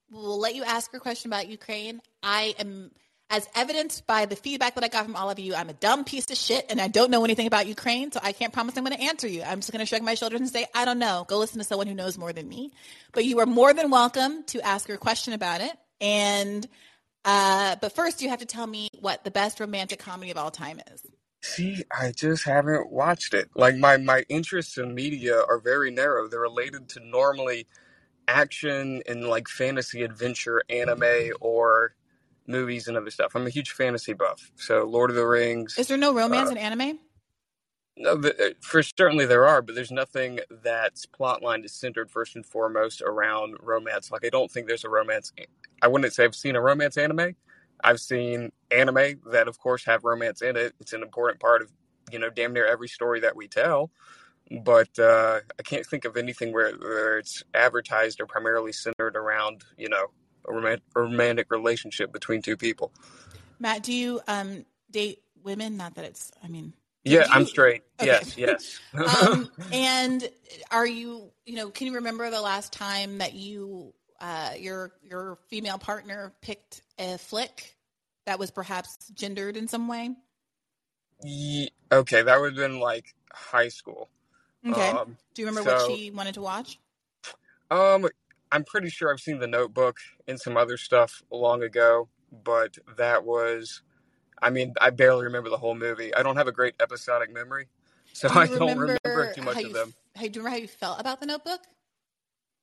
will 0.09 0.39
let 0.39 0.55
you 0.55 0.63
ask 0.63 0.91
your 0.93 1.01
question 1.01 1.29
about 1.31 1.47
Ukraine. 1.47 2.01
I 2.23 2.55
am, 2.59 2.91
as 3.29 3.47
evidenced 3.55 4.07
by 4.07 4.25
the 4.25 4.35
feedback 4.35 4.75
that 4.75 4.83
I 4.83 4.87
got 4.87 5.05
from 5.05 5.15
all 5.15 5.29
of 5.29 5.39
you, 5.39 5.53
I'm 5.53 5.69
a 5.69 5.73
dumb 5.73 6.05
piece 6.05 6.29
of 6.31 6.37
shit 6.37 6.65
and 6.69 6.79
I 6.79 6.87
don't 6.87 7.11
know 7.11 7.25
anything 7.25 7.47
about 7.47 7.67
Ukraine, 7.67 8.11
so 8.11 8.19
I 8.23 8.31
can't 8.31 8.53
promise 8.53 8.77
I'm 8.77 8.85
going 8.85 8.95
to 8.97 9.03
answer 9.03 9.27
you. 9.27 9.43
I'm 9.43 9.59
just 9.59 9.71
going 9.71 9.79
to 9.79 9.85
shrug 9.85 10.01
my 10.01 10.15
shoulders 10.15 10.39
and 10.39 10.49
say, 10.49 10.65
I 10.73 10.85
don't 10.85 10.99
know. 10.99 11.25
Go 11.27 11.37
listen 11.37 11.57
to 11.57 11.65
someone 11.65 11.87
who 11.87 11.93
knows 11.93 12.17
more 12.17 12.31
than 12.31 12.47
me. 12.47 12.71
But 13.11 13.25
you 13.25 13.39
are 13.39 13.45
more 13.45 13.73
than 13.73 13.91
welcome 13.91 14.43
to 14.47 14.61
ask 14.61 14.87
your 14.87 14.97
question 14.97 15.33
about 15.33 15.61
it. 15.61 15.71
And, 15.99 16.65
uh, 17.25 17.75
but 17.81 17.93
first, 17.93 18.21
you 18.21 18.29
have 18.29 18.39
to 18.39 18.45
tell 18.45 18.67
me 18.67 18.87
what 18.99 19.25
the 19.25 19.31
best 19.31 19.59
romantic 19.59 19.99
comedy 19.99 20.31
of 20.31 20.37
all 20.37 20.51
time 20.51 20.79
is. 20.93 21.01
See, 21.41 21.83
I 21.91 22.11
just 22.11 22.45
haven't 22.45 22.91
watched 22.91 23.33
it. 23.33 23.49
Like 23.55 23.77
my 23.77 23.97
my 23.97 24.25
interests 24.27 24.77
in 24.77 24.95
media 24.95 25.39
are 25.47 25.59
very 25.59 25.91
narrow. 25.91 26.27
They're 26.27 26.39
related 26.39 26.89
to 26.89 26.99
normally 26.99 27.67
action 28.27 29.01
and 29.07 29.27
like 29.27 29.47
fantasy 29.47 30.03
adventure 30.03 30.61
anime 30.69 31.31
or 31.39 31.93
movies 32.47 32.87
and 32.87 32.97
other 32.97 33.09
stuff. 33.09 33.35
I'm 33.35 33.45
a 33.45 33.49
huge 33.49 33.71
fantasy 33.71 34.13
buff. 34.13 34.51
So 34.55 34.85
Lord 34.85 35.09
of 35.09 35.15
the 35.15 35.25
Rings. 35.25 35.77
Is 35.77 35.87
there 35.87 35.97
no 35.97 36.13
romance 36.13 36.49
uh, 36.49 36.53
in 36.53 36.57
anime? 36.57 36.99
no, 37.97 38.15
the, 38.15 38.49
uh, 38.49 38.49
for 38.61 38.83
certainly 38.83 39.25
there 39.25 39.47
are, 39.47 39.61
but 39.61 39.75
there's 39.75 39.91
nothing 39.91 40.39
that's 40.63 41.05
plotline 41.05 41.65
is 41.65 41.73
centered 41.73 42.11
first 42.11 42.35
and 42.35 42.45
foremost 42.45 43.01
around 43.01 43.55
romance. 43.61 44.11
Like 44.11 44.25
I 44.25 44.29
don't 44.29 44.51
think 44.51 44.67
there's 44.67 44.83
a 44.83 44.89
romance. 44.89 45.33
I 45.81 45.87
wouldn't 45.87 46.13
say 46.13 46.23
I've 46.23 46.35
seen 46.35 46.55
a 46.55 46.61
romance 46.61 46.97
anime. 46.97 47.35
I've 47.83 47.99
seen 47.99 48.51
anime 48.71 49.21
that, 49.31 49.47
of 49.47 49.59
course, 49.59 49.85
have 49.85 50.03
romance 50.03 50.41
in 50.41 50.55
it. 50.55 50.73
It's 50.79 50.93
an 50.93 51.01
important 51.01 51.39
part 51.39 51.61
of 51.61 51.71
you 52.11 52.19
know 52.19 52.29
damn 52.29 52.53
near 52.53 52.65
every 52.65 52.87
story 52.87 53.19
that 53.21 53.35
we 53.35 53.47
tell. 53.47 53.91
But 54.63 54.97
uh, 54.97 55.41
I 55.59 55.63
can't 55.63 55.85
think 55.85 56.05
of 56.05 56.15
anything 56.15 56.53
where, 56.53 56.71
where 56.75 57.17
it's 57.17 57.43
advertised 57.53 58.21
or 58.21 58.25
primarily 58.25 58.71
centered 58.71 59.15
around 59.15 59.63
you 59.77 59.89
know 59.89 60.07
a 60.47 60.53
romantic, 60.53 60.83
romantic 60.95 61.51
relationship 61.51 62.11
between 62.11 62.41
two 62.41 62.57
people. 62.57 62.91
Matt, 63.59 63.83
do 63.83 63.93
you 63.93 64.21
um, 64.27 64.65
date 64.91 65.21
women? 65.43 65.77
Not 65.77 65.95
that 65.95 66.05
it's, 66.05 66.31
I 66.43 66.47
mean, 66.47 66.73
Yeah, 67.03 67.25
I'm 67.31 67.45
straight. 67.45 67.83
Okay. 67.99 68.07
Yes, 68.07 68.37
yes. 68.37 68.79
um, 69.21 69.49
and 69.71 70.29
are 70.71 70.85
you, 70.85 71.31
you 71.45 71.55
know, 71.55 71.69
can 71.69 71.87
you 71.87 71.95
remember 71.95 72.29
the 72.29 72.41
last 72.41 72.71
time 72.73 73.17
that 73.19 73.33
you, 73.33 73.93
uh, 74.19 74.51
your 74.57 74.91
your 75.03 75.37
female 75.47 75.77
partner 75.77 76.33
picked 76.41 76.81
a 76.97 77.17
flick 77.17 77.75
that 78.25 78.39
was 78.39 78.51
perhaps 78.51 78.97
gendered 79.13 79.57
in 79.57 79.67
some 79.67 79.87
way? 79.87 80.15
Ye- 81.23 81.71
okay, 81.91 82.21
that 82.21 82.39
would 82.39 82.57
have 82.57 82.71
been 82.71 82.79
like 82.79 83.15
high 83.31 83.69
school. 83.69 84.09
Okay. 84.67 84.89
Um, 84.89 85.17
Do 85.33 85.41
you 85.41 85.47
remember 85.47 85.71
what 85.71 85.97
she 85.97 86.11
wanted 86.11 86.33
to 86.35 86.41
watch? 86.41 86.79
Um, 87.69 88.07
I'm 88.51 88.63
pretty 88.63 88.89
sure 88.89 89.11
I've 89.11 89.19
seen 89.19 89.39
The 89.39 89.47
Notebook 89.47 89.97
and 90.27 90.39
some 90.39 90.57
other 90.57 90.77
stuff 90.77 91.23
long 91.31 91.63
ago, 91.63 92.09
but 92.43 92.77
that 92.97 93.25
was, 93.25 93.81
I 94.41 94.49
mean, 94.49 94.73
I 94.79 94.89
barely 94.89 95.25
remember 95.25 95.49
the 95.49 95.57
whole 95.57 95.75
movie. 95.75 96.13
I 96.15 96.23
don't 96.23 96.37
have 96.37 96.47
a 96.47 96.51
great 96.51 96.75
episodic 96.79 97.33
memory, 97.33 97.67
so 98.13 98.29
Do 98.29 98.39
I 98.39 98.47
don't 98.47 98.77
remember 98.77 99.33
too 99.33 99.41
much 99.41 99.63
of 99.63 99.73
them. 99.73 99.93
Hey, 100.15 100.29
do 100.29 100.39
you 100.39 100.45
remember 100.45 100.49
how 100.49 100.61
you 100.61 100.67
felt 100.67 100.99
about 100.99 101.19
the 101.19 101.25
Notebook? 101.25 101.61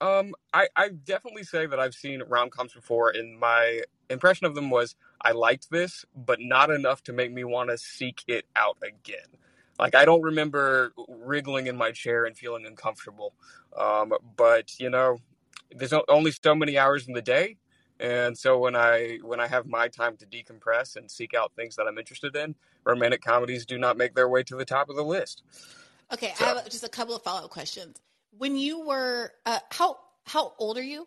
Um, 0.00 0.34
I, 0.52 0.68
I 0.76 0.88
definitely 0.90 1.44
say 1.44 1.66
that 1.66 1.78
I've 1.78 1.94
seen 1.94 2.22
rom 2.28 2.50
coms 2.50 2.72
before, 2.72 3.10
and 3.10 3.38
my 3.38 3.82
impression 4.10 4.46
of 4.46 4.54
them 4.54 4.70
was 4.70 4.96
I 5.20 5.32
liked 5.32 5.70
this, 5.70 6.04
but 6.14 6.38
not 6.40 6.70
enough 6.70 7.02
to 7.04 7.12
make 7.12 7.32
me 7.32 7.44
want 7.44 7.70
to 7.70 7.78
seek 7.78 8.22
it 8.26 8.44
out 8.56 8.76
again. 8.82 9.38
Like 9.78 9.94
I 9.94 10.04
don't 10.04 10.22
remember 10.22 10.92
wriggling 11.08 11.66
in 11.66 11.76
my 11.76 11.90
chair 11.90 12.26
and 12.26 12.36
feeling 12.36 12.66
uncomfortable. 12.66 13.34
Um, 13.76 14.12
but 14.36 14.78
you 14.78 14.90
know, 14.90 15.18
there's 15.74 15.92
only 16.08 16.30
so 16.30 16.54
many 16.54 16.78
hours 16.78 17.08
in 17.08 17.14
the 17.14 17.22
day, 17.22 17.56
and 18.00 18.36
so 18.36 18.58
when 18.58 18.76
I 18.76 19.18
when 19.22 19.40
I 19.40 19.46
have 19.46 19.66
my 19.66 19.88
time 19.88 20.16
to 20.18 20.26
decompress 20.26 20.96
and 20.96 21.10
seek 21.10 21.34
out 21.34 21.52
things 21.56 21.76
that 21.76 21.86
I'm 21.86 21.98
interested 21.98 22.34
in, 22.36 22.54
romantic 22.84 23.22
comedies 23.22 23.66
do 23.66 23.78
not 23.78 23.96
make 23.96 24.14
their 24.14 24.28
way 24.28 24.42
to 24.44 24.56
the 24.56 24.64
top 24.64 24.88
of 24.88 24.96
the 24.96 25.04
list. 25.04 25.42
Okay, 26.12 26.32
So- 26.36 26.44
I 26.44 26.48
have 26.48 26.68
just 26.70 26.84
a 26.84 26.88
couple 26.88 27.14
of 27.14 27.22
follow 27.22 27.44
up 27.44 27.50
questions. 27.50 28.00
When 28.36 28.56
you 28.56 28.84
were, 28.86 29.32
uh, 29.46 29.60
how 29.70 29.98
how 30.26 30.54
old 30.58 30.78
are 30.78 30.82
you? 30.82 31.06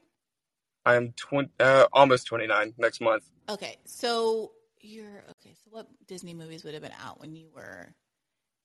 I'm 0.85 1.11
20, 1.14 1.49
uh, 1.60 1.88
almost 1.91 2.27
29 2.27 2.73
next 2.77 3.02
month. 3.02 3.26
Okay, 3.49 3.77
so 3.85 4.53
you're 4.80 5.23
okay. 5.31 5.53
So 5.64 5.69
what 5.72 5.88
Disney 6.07 6.34
movies 6.34 6.64
would 6.64 6.73
have 6.73 6.84
been 6.84 6.94
out 7.03 7.19
when 7.19 7.35
you 7.35 7.49
were 7.53 7.94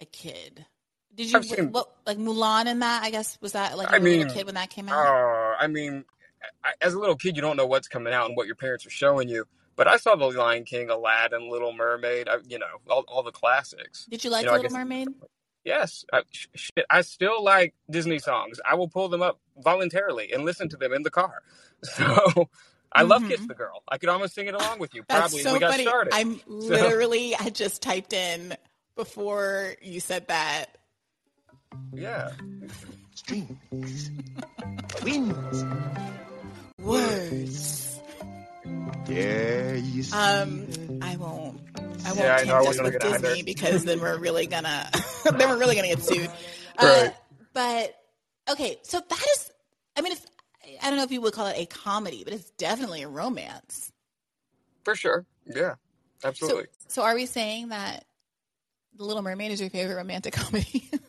a 0.00 0.04
kid. 0.06 0.64
Did 1.14 1.30
you 1.30 1.42
seen- 1.42 1.72
what 1.72 1.90
like 2.06 2.18
Mulan 2.18 2.66
in 2.66 2.78
that? 2.80 3.02
I 3.02 3.10
guess 3.10 3.38
was 3.40 3.52
that 3.52 3.76
like 3.76 3.88
a 3.88 3.94
I 3.94 3.98
little 3.98 4.24
mean, 4.26 4.30
kid 4.34 4.46
when 4.46 4.54
that 4.54 4.70
came 4.70 4.88
out? 4.88 5.06
Uh, 5.06 5.56
I 5.58 5.66
mean, 5.66 6.04
I, 6.64 6.72
as 6.80 6.94
a 6.94 6.98
little 6.98 7.16
kid, 7.16 7.36
you 7.36 7.42
don't 7.42 7.56
know 7.56 7.66
what's 7.66 7.88
coming 7.88 8.12
out 8.12 8.26
and 8.28 8.36
what 8.36 8.46
your 8.46 8.56
parents 8.56 8.86
are 8.86 8.90
showing 8.90 9.28
you. 9.28 9.44
But 9.76 9.88
I 9.88 9.96
saw 9.96 10.16
The 10.16 10.26
Lion 10.26 10.64
King, 10.64 10.90
Aladdin, 10.90 11.50
Little 11.50 11.72
Mermaid, 11.72 12.28
I, 12.28 12.36
you 12.46 12.58
know, 12.58 12.66
all, 12.90 13.04
all 13.08 13.22
the 13.22 13.32
classics. 13.32 14.04
Did 14.10 14.22
you 14.22 14.30
like 14.30 14.42
you 14.42 14.46
know, 14.46 14.52
Little 14.52 14.64
guess- 14.64 14.72
Mermaid? 14.72 15.08
Yes, 15.64 16.04
I, 16.12 16.22
sh- 16.30 16.48
shit. 16.54 16.84
I 16.90 17.02
still 17.02 17.42
like 17.42 17.72
Disney 17.88 18.18
songs. 18.18 18.58
I 18.68 18.74
will 18.74 18.88
pull 18.88 19.08
them 19.08 19.22
up 19.22 19.38
voluntarily 19.56 20.32
and 20.32 20.44
listen 20.44 20.68
to 20.70 20.76
them 20.76 20.92
in 20.92 21.02
the 21.02 21.10
car. 21.10 21.42
So 21.84 22.48
I 22.92 23.02
love 23.02 23.26
Kiss 23.26 23.40
the 23.46 23.54
Girl. 23.54 23.82
I 23.88 23.96
could 23.98 24.08
almost 24.08 24.34
sing 24.34 24.46
it 24.46 24.54
along 24.54 24.78
with 24.78 24.94
you. 24.94 25.02
That's 25.08 25.20
Probably 25.32 25.42
so 25.42 25.52
we 25.54 25.58
got 25.60 25.70
funny. 25.72 25.84
started. 25.84 26.14
I'm 26.14 26.38
So- 26.46 26.52
literally 26.68 27.34
I 27.34 27.48
just 27.50 27.80
typed 27.82 28.12
in 28.12 28.54
before 28.96 29.74
you 29.80 29.98
said 30.00 30.28
that. 30.28 30.66
Yeah. 31.94 32.30
Strings, 33.14 34.10
winds, 35.02 35.64
words. 36.78 38.00
There 39.06 39.76
you 39.76 40.02
see. 40.02 40.16
Um, 40.16 40.66
I 41.02 41.16
won't. 41.16 41.60
I 42.04 42.08
won't 42.08 42.18
Yeah, 42.18 42.36
I 42.40 42.44
know, 42.44 42.54
I 42.56 42.62
wasn't 42.62 42.84
with 42.86 42.98
gonna 43.00 43.12
Disney 43.18 43.28
either. 43.40 43.44
because 43.44 43.84
then 43.84 44.00
we're 44.00 44.18
really 44.18 44.46
gonna 44.46 44.88
then 45.24 45.48
we're 45.48 45.58
really 45.58 45.74
gonna 45.76 45.88
get 45.88 46.02
sued. 46.02 46.30
Uh, 46.78 46.84
Right. 46.86 47.14
but 47.52 47.94
okay, 48.50 48.78
so 48.82 49.00
that 49.06 49.26
is. 49.34 49.52
I 49.96 50.00
mean, 50.00 50.12
it's. 50.12 50.26
I 50.82 50.88
don't 50.88 50.96
know 50.96 51.02
if 51.04 51.10
you 51.12 51.20
would 51.20 51.32
call 51.34 51.48
it 51.48 51.56
a 51.58 51.66
comedy, 51.66 52.22
but 52.24 52.32
it's 52.32 52.50
definitely 52.52 53.02
a 53.02 53.08
romance. 53.08 53.92
For 54.84 54.94
sure. 54.94 55.26
Yeah. 55.46 55.74
Absolutely. 56.24 56.66
So, 56.88 57.02
are 57.02 57.14
we 57.16 57.26
saying 57.26 57.68
that 57.70 58.04
The 58.96 59.04
Little 59.04 59.22
Mermaid 59.22 59.50
is 59.50 59.60
your 59.60 59.70
favorite 59.70 59.96
romantic 59.96 60.32
comedy? 60.34 60.88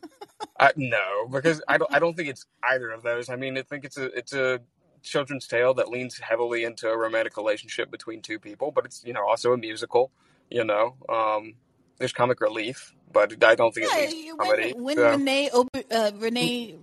Uh, 0.59 0.69
no, 0.75 1.27
because 1.31 1.61
I 1.67 1.77
don't. 1.77 1.93
I 1.93 1.99
don't 1.99 2.15
think 2.15 2.30
it's 2.30 2.45
either 2.63 2.91
of 2.91 3.01
those. 3.01 3.30
I 3.30 3.35
mean, 3.35 3.57
I 3.57 3.63
think 3.63 3.85
it's 3.85 3.97
a 3.97 4.05
it's 4.17 4.34
a 4.34 4.59
children's 5.01 5.47
tale 5.47 5.73
that 5.75 5.89
leans 5.89 6.19
heavily 6.19 6.63
into 6.63 6.89
a 6.89 6.97
romantic 6.97 7.35
relationship 7.38 7.89
between 7.89 8.21
two 8.21 8.39
people, 8.39 8.71
but 8.71 8.85
it's 8.85 9.03
you 9.03 9.13
know 9.13 9.27
also 9.27 9.53
a 9.53 9.57
musical. 9.57 10.11
You 10.51 10.63
know, 10.63 10.95
um, 11.09 11.55
there's 11.97 12.13
comic 12.13 12.39
relief, 12.39 12.93
but 13.11 13.43
I 13.43 13.55
don't 13.55 13.73
think 13.73 13.88
yeah, 13.91 13.97
it's 14.01 14.38
comedy. 14.38 14.73
when, 14.73 14.84
when 14.84 14.97
so- 14.97 15.09
Renee 15.09 15.49
Auber, 15.49 15.84
uh, 15.91 16.11
Renee 16.17 16.75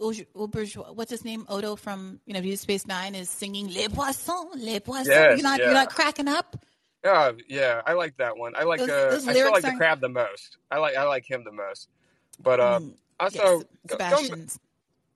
Auberjonois, 0.00 0.94
what's 0.94 1.10
his 1.10 1.24
name? 1.24 1.46
Odo 1.48 1.76
from 1.76 2.20
you 2.26 2.34
know 2.34 2.40
Deep 2.40 2.58
Space 2.58 2.86
Nine 2.86 3.14
is 3.14 3.30
singing 3.30 3.68
Les 3.72 3.88
Poissons, 3.88 4.48
Les 4.56 4.80
Poissons. 4.80 5.08
Yes, 5.08 5.38
you're 5.38 5.42
not 5.42 5.60
yeah. 5.60 5.66
you're 5.66 5.74
not 5.74 5.90
cracking 5.90 6.28
up. 6.28 6.56
Yeah, 7.04 7.32
yeah, 7.48 7.82
I 7.86 7.92
like 7.92 8.16
that 8.16 8.36
one. 8.36 8.56
I 8.56 8.64
like. 8.64 8.80
Those- 8.80 8.90
uh, 8.90 9.10
those 9.10 9.28
I 9.28 9.32
still 9.32 9.52
like 9.52 9.62
the 9.62 9.68
aren't- 9.68 9.78
crab 9.78 10.00
the 10.00 10.08
most. 10.08 10.58
I 10.70 10.78
like. 10.78 10.96
I 10.96 11.04
like 11.04 11.30
him 11.30 11.44
the 11.44 11.52
most. 11.52 11.88
But 12.42 12.58
uh, 12.60 12.80
also, 13.20 13.62
yes, 13.98 14.10
going, 14.28 14.48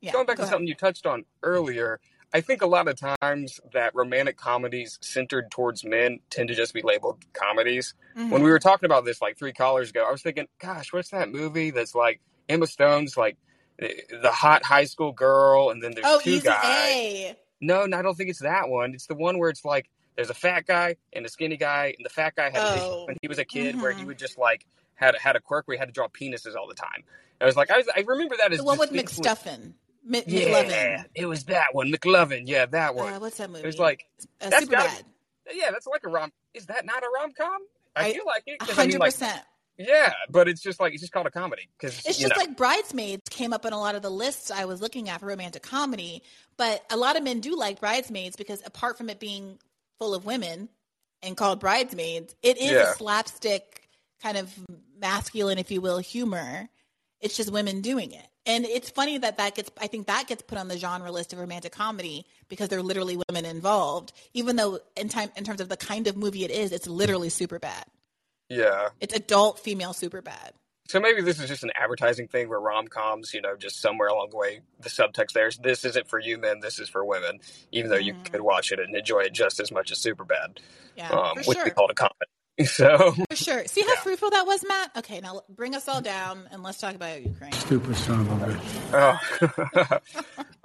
Yeah, 0.00 0.12
going 0.12 0.26
back 0.26 0.36
go 0.36 0.42
to 0.42 0.44
ahead. 0.44 0.52
something 0.54 0.68
you 0.68 0.74
touched 0.74 1.06
on 1.06 1.24
earlier, 1.42 2.00
I 2.32 2.40
think 2.40 2.62
a 2.62 2.66
lot 2.66 2.88
of 2.88 2.96
times 3.20 3.60
that 3.72 3.94
romantic 3.94 4.36
comedies 4.36 4.98
centered 5.00 5.50
towards 5.50 5.84
men 5.84 6.20
tend 6.30 6.48
to 6.48 6.54
just 6.54 6.74
be 6.74 6.82
labeled 6.82 7.24
comedies. 7.32 7.94
When 8.14 8.28
Mhm. 8.28 8.44
we 8.44 8.50
were 8.50 8.58
talking 8.58 8.86
about 8.86 9.04
this 9.04 9.22
like 9.22 9.38
three 9.38 9.52
callers 9.52 9.90
ago, 9.90 10.04
I 10.06 10.10
was 10.10 10.22
thinking, 10.22 10.46
gosh, 10.58 10.92
what's 10.92 11.10
that 11.10 11.30
movie 11.30 11.70
that's 11.70 11.94
like 11.94 12.20
Emma 12.48 12.66
Stone's 12.66 13.16
like 13.16 13.36
eh, 13.80 13.88
the 14.22 14.30
hot 14.32 14.64
high 14.64 14.84
school 14.84 15.12
girl, 15.12 15.70
and 15.70 15.82
then 15.82 15.92
there's 15.94 16.06
Oh, 16.08 16.20
two 16.20 16.40
guys. 16.40 16.64
A. 16.64 17.36
No, 17.60 17.86
no, 17.86 17.98
I 17.98 18.02
don't 18.02 18.14
think 18.16 18.28
it's 18.30 18.42
that 18.42 18.68
one. 18.68 18.92
It's 18.94 19.06
the 19.06 19.14
one 19.14 19.38
where 19.38 19.50
it's 19.50 19.64
like 19.64 19.88
there's 20.16 20.30
a 20.30 20.34
fat 20.34 20.66
guy 20.66 20.96
and 21.12 21.24
a 21.24 21.28
skinny 21.28 21.56
guy, 21.56 21.94
and 21.96 22.04
the 22.04 22.10
fat 22.10 22.34
guy 22.36 22.50
had 22.50 22.62
Oh. 22.62 23.04
when 23.06 23.16
he 23.22 23.28
was 23.28 23.38
a 23.38 23.44
kid 23.44 23.80
where 23.80 23.92
he 23.92 24.02
Mhm. 24.02 24.06
would 24.08 24.18
just 24.18 24.36
like 24.36 24.66
had 24.96 25.16
had 25.16 25.36
a 25.36 25.40
quirk 25.40 25.66
where 25.68 25.76
he 25.76 25.78
had 25.78 25.86
to 25.88 25.92
draw 25.92 26.08
penises 26.08 26.56
all 26.56 26.66
the 26.66 26.74
time. 26.74 27.04
I 27.40 27.46
was 27.46 27.56
like, 27.56 27.70
I, 27.70 27.76
was, 27.78 27.86
I 27.94 28.00
remember 28.00 28.36
that 28.38 28.52
as 28.52 28.58
The 28.58 28.64
one 28.64 28.78
with 28.78 28.90
McStuffin, 28.92 29.72
M- 30.06 30.22
Yeah, 30.26 30.48
McLovin. 30.48 31.04
it 31.14 31.26
was 31.26 31.44
that 31.44 31.74
one, 31.74 31.92
McLovin. 31.92 32.42
Yeah, 32.46 32.66
that 32.66 32.94
one. 32.94 33.12
Uh, 33.12 33.20
what's 33.20 33.36
that 33.38 33.48
movie? 33.50 33.62
It 33.62 33.66
was 33.66 33.78
like 33.78 34.04
Uh, 34.40 34.50
that's 34.50 34.64
Super 34.64 34.72
gotta- 34.76 35.04
Yeah, 35.52 35.70
that's 35.70 35.86
like 35.86 36.02
a 36.04 36.08
rom. 36.08 36.32
Is 36.54 36.66
that 36.66 36.84
not 36.84 37.02
a 37.02 37.08
rom 37.14 37.32
com? 37.32 37.62
I, 37.94 38.06
I- 38.08 38.12
feel 38.14 38.24
like 38.26 38.42
it. 38.46 38.58
'cause 38.58 38.68
I 38.70 38.72
mean, 38.72 38.76
hundred 38.76 39.00
like, 39.00 39.12
percent. 39.12 39.42
Yeah, 39.80 40.12
but 40.28 40.48
it's 40.48 40.60
just 40.60 40.80
like 40.80 40.92
it's 40.92 41.02
just 41.02 41.12
called 41.12 41.26
a 41.28 41.30
comedy 41.30 41.68
because 41.78 41.96
It's 42.04 42.18
just 42.18 42.34
know. 42.36 42.40
like 42.40 42.56
Bridesmaids 42.56 43.22
came 43.30 43.52
up 43.52 43.64
in 43.64 43.72
a 43.72 43.78
lot 43.78 43.94
of 43.94 44.02
the 44.02 44.10
lists 44.10 44.50
I 44.50 44.64
was 44.64 44.80
looking 44.80 45.08
at 45.08 45.20
for 45.20 45.26
romantic 45.26 45.62
comedy, 45.62 46.24
but 46.56 46.84
a 46.90 46.96
lot 46.96 47.16
of 47.16 47.22
men 47.22 47.38
do 47.38 47.56
like 47.56 47.78
Bridesmaids 47.78 48.34
because 48.34 48.60
apart 48.66 48.98
from 48.98 49.08
it 49.08 49.20
being 49.20 49.56
full 50.00 50.14
of 50.14 50.24
women 50.24 50.68
and 51.22 51.36
called 51.36 51.60
Bridesmaids, 51.60 52.34
it 52.42 52.58
is 52.58 52.72
Yeah. 52.72 52.90
a 52.90 52.94
slapstick 52.94 53.88
kind 54.20 54.36
of 54.36 54.52
masculine, 54.98 55.58
if 55.58 55.70
you 55.70 55.80
will, 55.80 55.98
humor. 55.98 56.68
It's 57.20 57.36
just 57.36 57.52
women 57.52 57.80
doing 57.80 58.12
it. 58.12 58.26
And 58.46 58.64
it's 58.64 58.88
funny 58.88 59.18
that 59.18 59.36
that 59.36 59.54
gets, 59.54 59.70
I 59.78 59.88
think 59.88 60.06
that 60.06 60.26
gets 60.26 60.42
put 60.42 60.56
on 60.56 60.68
the 60.68 60.78
genre 60.78 61.12
list 61.12 61.32
of 61.32 61.38
romantic 61.38 61.72
comedy 61.72 62.24
because 62.48 62.68
there 62.68 62.78
are 62.78 62.82
literally 62.82 63.18
women 63.28 63.44
involved, 63.44 64.12
even 64.32 64.56
though 64.56 64.80
in 64.96 65.08
time, 65.08 65.30
in 65.36 65.44
terms 65.44 65.60
of 65.60 65.68
the 65.68 65.76
kind 65.76 66.06
of 66.06 66.16
movie 66.16 66.44
it 66.44 66.50
is, 66.50 66.72
it's 66.72 66.86
literally 66.86 67.28
Superbad. 67.28 67.84
yeah. 68.48 68.88
It's 69.00 69.14
adult 69.14 69.58
female 69.58 69.92
Superbad. 69.92 70.52
So 70.88 70.98
maybe 70.98 71.20
this 71.20 71.38
is 71.38 71.48
just 71.48 71.64
an 71.64 71.70
advertising 71.74 72.28
thing 72.28 72.48
where 72.48 72.58
rom 72.58 72.88
coms, 72.88 73.34
you 73.34 73.42
know, 73.42 73.56
just 73.56 73.78
somewhere 73.78 74.08
along 74.08 74.28
the 74.30 74.38
way, 74.38 74.60
the 74.80 74.88
subtext 74.88 75.32
there's 75.32 75.58
this 75.58 75.84
isn't 75.84 76.08
for 76.08 76.18
you 76.18 76.38
men, 76.38 76.60
this 76.60 76.78
is 76.78 76.88
for 76.88 77.04
women, 77.04 77.40
even 77.72 77.90
though 77.90 77.98
you 77.98 78.14
could 78.24 78.40
watch 78.40 78.72
it 78.72 78.80
and 78.80 78.96
enjoy 78.96 79.20
it 79.20 79.34
just 79.34 79.60
as 79.60 79.70
much 79.70 79.92
as 79.92 79.98
Superbad, 79.98 80.56
Mm-hmm. 80.98 81.14
Yeah, 81.14 81.20
um, 81.20 81.36
which 81.36 81.46
we 81.46 81.54
sure. 81.54 81.70
called 81.70 81.90
a 81.90 81.94
comedy. 81.94 82.14
So 82.66 83.12
For 83.30 83.36
sure. 83.36 83.64
See 83.66 83.82
how 83.82 83.94
fruitful 83.96 84.30
that 84.30 84.44
was, 84.44 84.64
Matt? 84.66 84.90
Okay, 84.96 85.20
now 85.20 85.42
bring 85.48 85.76
us 85.76 85.86
all 85.86 86.00
down 86.00 86.48
and 86.50 86.62
let's 86.62 86.78
talk 86.78 86.96
about 86.96 87.22
Ukraine. 87.22 87.52
Stupid 87.52 87.94
son 87.96 88.20
of 88.20 88.30
a 88.30 88.46
bitch. 88.46 90.02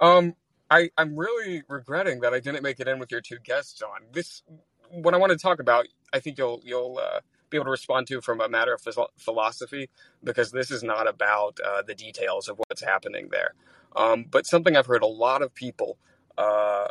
um, 0.00 0.34
I 0.70 0.90
I'm 0.98 1.16
really 1.16 1.62
regretting 1.68 2.20
that 2.20 2.34
I 2.34 2.40
didn't 2.40 2.64
make 2.64 2.80
it 2.80 2.88
in 2.88 2.98
with 2.98 3.12
your 3.12 3.20
two 3.20 3.38
guests 3.44 3.80
on 3.80 4.06
this. 4.12 4.42
What 4.90 5.14
I 5.14 5.18
want 5.18 5.30
to 5.32 5.38
talk 5.38 5.60
about, 5.60 5.86
I 6.12 6.18
think 6.18 6.36
you'll 6.36 6.60
you'll 6.64 6.98
uh, 7.00 7.20
be 7.48 7.58
able 7.58 7.66
to 7.66 7.70
respond 7.70 8.08
to 8.08 8.20
from 8.20 8.40
a 8.40 8.48
matter 8.48 8.74
of 8.74 8.84
philosophy 9.16 9.88
because 10.24 10.50
this 10.50 10.72
is 10.72 10.82
not 10.82 11.06
about 11.06 11.60
uh, 11.64 11.82
the 11.82 11.94
details 11.94 12.48
of 12.48 12.58
what's 12.58 12.82
happening 12.82 13.28
there, 13.30 13.54
um, 13.94 14.24
but 14.28 14.46
something 14.46 14.76
I've 14.76 14.86
heard 14.86 15.02
a 15.02 15.06
lot 15.06 15.42
of 15.42 15.54
people, 15.54 15.96
uh, 16.36 16.88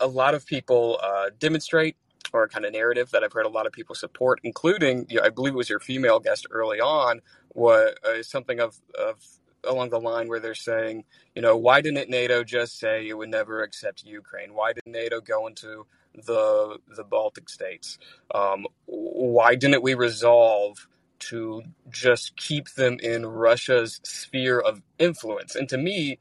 a 0.00 0.06
lot 0.06 0.34
of 0.34 0.46
people 0.46 0.98
uh, 1.02 1.30
demonstrate 1.38 1.96
or 2.32 2.42
a 2.44 2.48
kind 2.48 2.64
of 2.64 2.72
narrative 2.72 3.10
that 3.10 3.24
I've 3.24 3.32
heard 3.32 3.46
a 3.46 3.50
lot 3.50 3.66
of 3.66 3.72
people 3.72 3.94
support, 3.94 4.40
including 4.44 5.06
you 5.08 5.18
know, 5.18 5.24
I 5.24 5.30
believe 5.30 5.54
it 5.54 5.56
was 5.56 5.70
your 5.70 5.80
female 5.80 6.20
guest 6.20 6.46
early 6.50 6.80
on, 6.80 7.20
was 7.54 7.94
uh, 8.04 8.22
something 8.22 8.60
of 8.60 8.78
of 8.98 9.24
along 9.64 9.90
the 9.90 10.00
line 10.00 10.28
where 10.28 10.40
they're 10.40 10.54
saying, 10.54 11.04
you 11.34 11.42
know, 11.42 11.56
why 11.56 11.80
didn't 11.80 12.08
NATO 12.08 12.44
just 12.44 12.78
say 12.78 13.08
it 13.08 13.16
would 13.16 13.30
never 13.30 13.62
accept 13.62 14.04
Ukraine? 14.04 14.54
Why 14.54 14.72
did 14.72 14.86
NATO 14.86 15.20
go 15.20 15.46
into 15.46 15.86
the 16.14 16.78
the 16.96 17.04
Baltic 17.04 17.48
states? 17.48 17.98
Um, 18.34 18.66
why 18.86 19.54
didn't 19.54 19.82
we 19.82 19.94
resolve 19.94 20.86
to 21.20 21.62
just 21.90 22.36
keep 22.36 22.70
them 22.70 22.98
in 23.02 23.26
Russia's 23.26 24.00
sphere 24.04 24.60
of 24.60 24.82
influence? 24.98 25.56
And 25.56 25.68
to 25.68 25.78
me, 25.78 26.18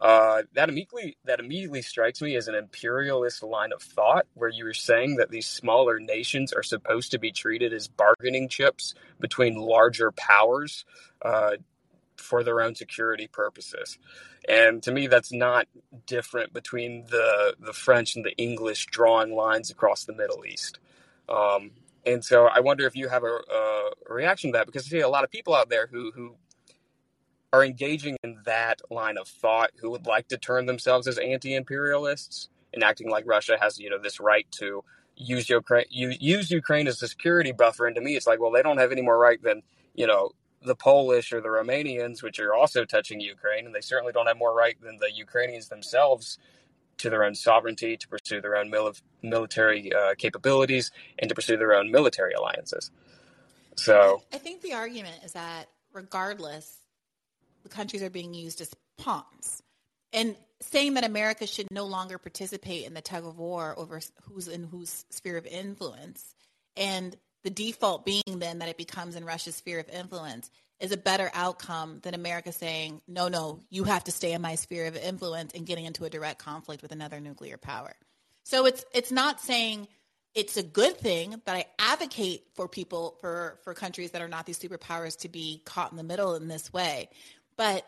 uh, 0.00 0.42
that 0.54 0.68
immediately 0.68 1.16
that 1.24 1.40
immediately 1.40 1.82
strikes 1.82 2.22
me 2.22 2.36
as 2.36 2.48
an 2.48 2.54
imperialist 2.54 3.42
line 3.42 3.72
of 3.72 3.82
thought, 3.82 4.26
where 4.34 4.48
you 4.48 4.64
were 4.64 4.74
saying 4.74 5.16
that 5.16 5.30
these 5.30 5.46
smaller 5.46 6.00
nations 6.00 6.52
are 6.52 6.62
supposed 6.62 7.10
to 7.10 7.18
be 7.18 7.32
treated 7.32 7.72
as 7.72 7.88
bargaining 7.88 8.48
chips 8.48 8.94
between 9.18 9.54
larger 9.56 10.10
powers 10.12 10.84
uh, 11.22 11.56
for 12.16 12.42
their 12.44 12.60
own 12.60 12.74
security 12.74 13.26
purposes. 13.26 13.98
And 14.48 14.82
to 14.84 14.92
me, 14.92 15.06
that's 15.06 15.32
not 15.32 15.68
different 16.06 16.52
between 16.52 17.04
the 17.10 17.54
the 17.60 17.72
French 17.72 18.16
and 18.16 18.24
the 18.24 18.36
English 18.36 18.86
drawing 18.86 19.34
lines 19.34 19.70
across 19.70 20.04
the 20.04 20.14
Middle 20.14 20.44
East. 20.46 20.78
Um, 21.28 21.72
and 22.06 22.24
so 22.24 22.46
I 22.46 22.60
wonder 22.60 22.86
if 22.86 22.96
you 22.96 23.08
have 23.08 23.24
a, 23.24 23.38
a 24.10 24.14
reaction 24.14 24.52
to 24.52 24.58
that, 24.58 24.66
because 24.66 24.86
I 24.86 24.88
see 24.88 25.00
a 25.00 25.08
lot 25.08 25.24
of 25.24 25.30
people 25.30 25.54
out 25.54 25.68
there 25.68 25.86
who 25.86 26.10
who 26.14 26.36
are 27.52 27.64
engaging 27.64 28.16
in 28.22 28.38
that 28.44 28.80
line 28.90 29.18
of 29.18 29.26
thought 29.26 29.70
who 29.80 29.90
would 29.90 30.06
like 30.06 30.28
to 30.28 30.38
turn 30.38 30.66
themselves 30.66 31.06
as 31.08 31.18
anti-imperialists 31.18 32.48
and 32.72 32.84
acting 32.84 33.10
like 33.10 33.24
Russia 33.26 33.56
has 33.60 33.78
you 33.78 33.90
know 33.90 33.98
this 33.98 34.20
right 34.20 34.46
to 34.52 34.84
use 35.16 35.48
Ukraine 35.48 35.86
use 35.90 36.50
Ukraine 36.50 36.86
as 36.86 37.02
a 37.02 37.08
security 37.08 37.52
buffer. 37.52 37.86
And 37.86 37.96
to 37.96 38.00
me 38.00 38.16
it's 38.16 38.26
like 38.26 38.40
well 38.40 38.52
they 38.52 38.62
don't 38.62 38.78
have 38.78 38.92
any 38.92 39.02
more 39.02 39.18
right 39.18 39.42
than 39.42 39.62
you 39.94 40.06
know 40.06 40.30
the 40.62 40.76
Polish 40.76 41.32
or 41.32 41.40
the 41.40 41.48
Romanians 41.48 42.22
which 42.22 42.38
are 42.38 42.54
also 42.54 42.84
touching 42.84 43.20
Ukraine 43.20 43.66
and 43.66 43.74
they 43.74 43.80
certainly 43.80 44.12
don't 44.12 44.26
have 44.26 44.38
more 44.38 44.54
right 44.54 44.80
than 44.80 44.98
the 44.98 45.10
Ukrainians 45.12 45.68
themselves 45.68 46.38
to 46.98 47.10
their 47.10 47.24
own 47.24 47.34
sovereignty 47.34 47.96
to 47.96 48.08
pursue 48.08 48.40
their 48.40 48.56
own 48.56 48.70
mili- 48.70 49.00
military 49.22 49.92
uh, 49.92 50.14
capabilities 50.16 50.90
and 51.18 51.28
to 51.30 51.34
pursue 51.34 51.56
their 51.56 51.74
own 51.74 51.90
military 51.90 52.34
alliances. 52.34 52.90
So 53.76 54.22
I 54.32 54.38
think 54.38 54.60
the 54.60 54.74
argument 54.74 55.24
is 55.24 55.32
that 55.32 55.68
regardless, 55.92 56.79
the 57.62 57.68
countries 57.68 58.02
are 58.02 58.10
being 58.10 58.34
used 58.34 58.60
as 58.60 58.72
pawns. 58.98 59.62
And 60.12 60.36
saying 60.60 60.94
that 60.94 61.04
America 61.04 61.46
should 61.46 61.70
no 61.70 61.86
longer 61.86 62.18
participate 62.18 62.86
in 62.86 62.94
the 62.94 63.00
tug 63.00 63.24
of 63.24 63.38
war 63.38 63.74
over 63.78 64.00
who's 64.22 64.48
in 64.48 64.64
whose 64.64 65.04
sphere 65.10 65.36
of 65.36 65.46
influence, 65.46 66.34
and 66.76 67.16
the 67.42 67.50
default 67.50 68.04
being 68.04 68.38
then 68.38 68.58
that 68.58 68.68
it 68.68 68.76
becomes 68.76 69.16
in 69.16 69.24
Russia's 69.24 69.56
sphere 69.56 69.78
of 69.78 69.88
influence, 69.88 70.50
is 70.80 70.92
a 70.92 70.96
better 70.96 71.30
outcome 71.32 72.00
than 72.02 72.14
America 72.14 72.52
saying, 72.52 73.00
no, 73.06 73.28
no, 73.28 73.60
you 73.70 73.84
have 73.84 74.04
to 74.04 74.12
stay 74.12 74.32
in 74.32 74.42
my 74.42 74.54
sphere 74.54 74.86
of 74.86 74.96
influence 74.96 75.52
and 75.54 75.66
getting 75.66 75.84
into 75.84 76.04
a 76.04 76.10
direct 76.10 76.38
conflict 76.38 76.82
with 76.82 76.92
another 76.92 77.20
nuclear 77.20 77.56
power. 77.56 77.94
So 78.42 78.66
it's 78.66 78.84
it's 78.92 79.12
not 79.12 79.40
saying 79.40 79.88
it's 80.34 80.56
a 80.56 80.62
good 80.62 80.96
thing 80.96 81.40
that 81.44 81.56
I 81.56 81.66
advocate 81.78 82.44
for 82.54 82.68
people 82.68 83.16
for 83.20 83.58
for 83.62 83.74
countries 83.74 84.12
that 84.12 84.22
are 84.22 84.28
not 84.28 84.46
these 84.46 84.58
superpowers 84.58 85.18
to 85.20 85.28
be 85.28 85.62
caught 85.64 85.90
in 85.90 85.96
the 85.96 86.02
middle 86.02 86.34
in 86.34 86.48
this 86.48 86.72
way. 86.72 87.10
But 87.60 87.86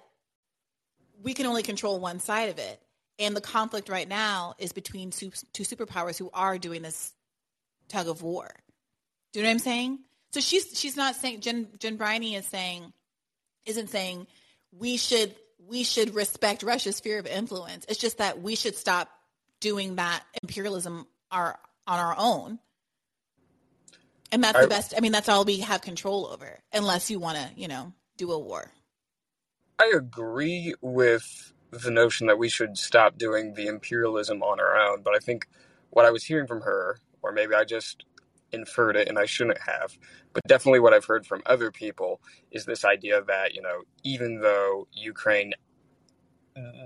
we 1.22 1.32
can 1.32 1.46
only 1.46 1.62
control 1.62 1.98
one 1.98 2.20
side 2.20 2.50
of 2.50 2.58
it. 2.58 2.78
And 3.18 3.34
the 3.34 3.40
conflict 3.40 3.88
right 3.88 4.06
now 4.06 4.52
is 4.58 4.74
between 4.74 5.10
two, 5.10 5.30
two 5.54 5.62
superpowers 5.62 6.18
who 6.18 6.28
are 6.34 6.58
doing 6.58 6.82
this 6.82 7.14
tug 7.88 8.06
of 8.06 8.20
war. 8.20 8.50
Do 9.32 9.38
you 9.38 9.44
know 9.44 9.48
what 9.48 9.52
I'm 9.54 9.58
saying? 9.60 10.00
So 10.32 10.40
she's 10.40 10.78
she's 10.78 10.94
not 10.94 11.16
saying 11.16 11.40
Jen 11.40 11.68
Jen 11.78 11.96
Briney 11.96 12.34
is 12.34 12.44
saying 12.46 12.92
isn't 13.64 13.88
saying 13.88 14.26
we 14.78 14.98
should 14.98 15.34
we 15.66 15.84
should 15.84 16.14
respect 16.14 16.62
Russia's 16.62 16.96
sphere 16.96 17.18
of 17.18 17.26
influence. 17.26 17.86
It's 17.88 17.98
just 17.98 18.18
that 18.18 18.42
we 18.42 18.56
should 18.56 18.76
stop 18.76 19.08
doing 19.60 19.96
that 19.96 20.22
imperialism 20.42 21.06
our 21.30 21.58
on 21.86 21.98
our 21.98 22.14
own. 22.18 22.58
And 24.32 24.44
that's 24.44 24.58
I- 24.58 24.62
the 24.62 24.68
best 24.68 24.92
I 24.94 25.00
mean 25.00 25.12
that's 25.12 25.30
all 25.30 25.46
we 25.46 25.60
have 25.60 25.80
control 25.80 26.26
over 26.26 26.58
unless 26.74 27.10
you 27.10 27.18
want 27.18 27.38
to, 27.38 27.48
you 27.56 27.68
know, 27.68 27.94
do 28.18 28.32
a 28.32 28.38
war. 28.38 28.70
I 29.78 29.92
agree 29.94 30.74
with 30.80 31.52
the 31.70 31.90
notion 31.90 32.26
that 32.26 32.38
we 32.38 32.48
should 32.48 32.76
stop 32.76 33.18
doing 33.18 33.54
the 33.54 33.66
imperialism 33.66 34.42
on 34.42 34.60
our 34.60 34.76
own, 34.76 35.02
but 35.02 35.14
I 35.14 35.18
think 35.18 35.48
what 35.90 36.04
I 36.04 36.10
was 36.10 36.24
hearing 36.24 36.46
from 36.46 36.60
her, 36.62 36.98
or 37.22 37.32
maybe 37.32 37.54
I 37.54 37.64
just 37.64 38.04
inferred 38.52 38.96
it 38.96 39.08
and 39.08 39.18
I 39.18 39.24
shouldn't 39.26 39.58
have, 39.66 39.96
but 40.34 40.42
definitely 40.46 40.80
what 40.80 40.92
I've 40.92 41.06
heard 41.06 41.26
from 41.26 41.42
other 41.46 41.70
people 41.70 42.20
is 42.50 42.66
this 42.66 42.84
idea 42.84 43.22
that, 43.22 43.54
you 43.54 43.62
know, 43.62 43.82
even 44.04 44.40
though 44.40 44.86
Ukraine, 44.92 45.54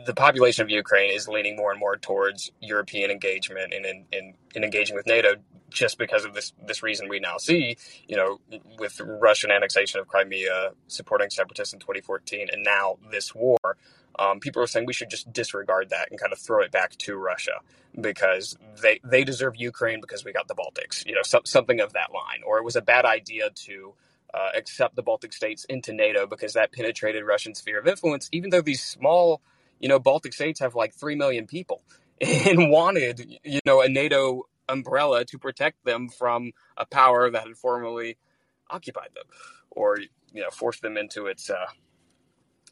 the 0.07 0.15
population 0.15 0.63
of 0.63 0.71
Ukraine 0.71 1.13
is 1.13 1.29
leaning 1.29 1.57
more 1.57 1.71
and 1.71 1.81
more 1.81 1.97
towards 1.97 2.53
European 2.61 3.11
engagement 3.11 3.73
and 3.75 3.85
in, 3.85 4.05
in, 4.13 4.35
in 4.55 4.65
engaging 4.65 4.95
with 4.95 5.07
NATO 5.07 5.37
just 5.71 5.99
because 5.99 6.25
of 6.25 6.35
this 6.35 6.53
this 6.65 6.83
reason 6.83 7.09
we 7.09 7.21
now 7.21 7.37
see, 7.39 7.77
you 8.09 8.17
know, 8.17 8.41
with 8.79 9.01
Russian 9.01 9.51
annexation 9.51 10.01
of 10.01 10.09
Crimea, 10.09 10.73
supporting 10.87 11.31
separatists 11.31 11.75
in 11.75 11.81
2014, 11.81 12.49
and 12.53 12.63
now 12.63 12.99
this 13.11 13.35
war, 13.35 13.59
um, 14.19 14.41
people 14.41 14.63
are 14.63 14.67
saying 14.67 14.87
we 14.87 14.93
should 14.93 15.11
just 15.11 15.33
disregard 15.33 15.91
that 15.91 16.11
and 16.11 16.19
kind 16.19 16.33
of 16.33 16.39
throw 16.39 16.63
it 16.63 16.71
back 16.71 16.97
to 16.99 17.17
Russia 17.17 17.61
because 18.01 18.57
they 18.81 19.01
they 19.05 19.25
deserve 19.25 19.57
Ukraine 19.57 20.01
because 20.01 20.25
we 20.25 20.33
got 20.33 20.49
the 20.49 20.55
Baltics, 20.55 21.05
you 21.07 21.15
know, 21.15 21.23
so, 21.23 21.41
something 21.45 21.81
of 21.81 21.93
that 21.93 22.13
line, 22.13 22.43
or 22.47 22.59
it 22.59 22.65
was 22.65 22.77
a 22.77 22.83
bad 22.83 23.05
idea 23.05 23.51
to. 23.51 23.95
Uh, 24.35 24.51
accept 24.55 24.97
the 24.97 25.03
Baltic 25.03 25.33
states 25.33 25.65
into 25.67 25.95
NATO 25.95 26.27
because 26.27 26.53
that 26.55 26.71
penetrated 26.71 27.25
Russian 27.25 27.55
sphere 27.55 27.79
of 27.79 27.87
influence, 27.87 28.29
even 28.33 28.51
though 28.51 28.61
these 28.61 28.83
small, 28.83 29.41
you 29.81 29.89
know, 29.89 29.99
Baltic 29.99 30.33
states 30.33 30.61
have 30.61 30.75
like 30.75 30.95
3 30.95 31.15
million 31.17 31.47
people 31.47 31.83
and 32.21 32.71
wanted, 32.71 33.39
you 33.45 33.61
know, 33.65 33.81
a 33.83 33.89
NATO 33.89 34.45
umbrella 34.69 35.25
to 35.25 35.39
protect 35.39 35.85
them 35.85 36.09
from 36.09 36.53
a 36.77 36.87
power 36.87 37.31
that 37.31 37.47
had 37.47 37.57
formerly 37.57 38.17
occupied 38.71 39.11
them 39.15 39.25
or, 39.71 39.99
you 40.33 40.43
know, 40.43 40.51
forced 40.51 40.83
them 40.83 40.97
into 40.97 41.27
its, 41.27 41.51
uh, 41.51 41.67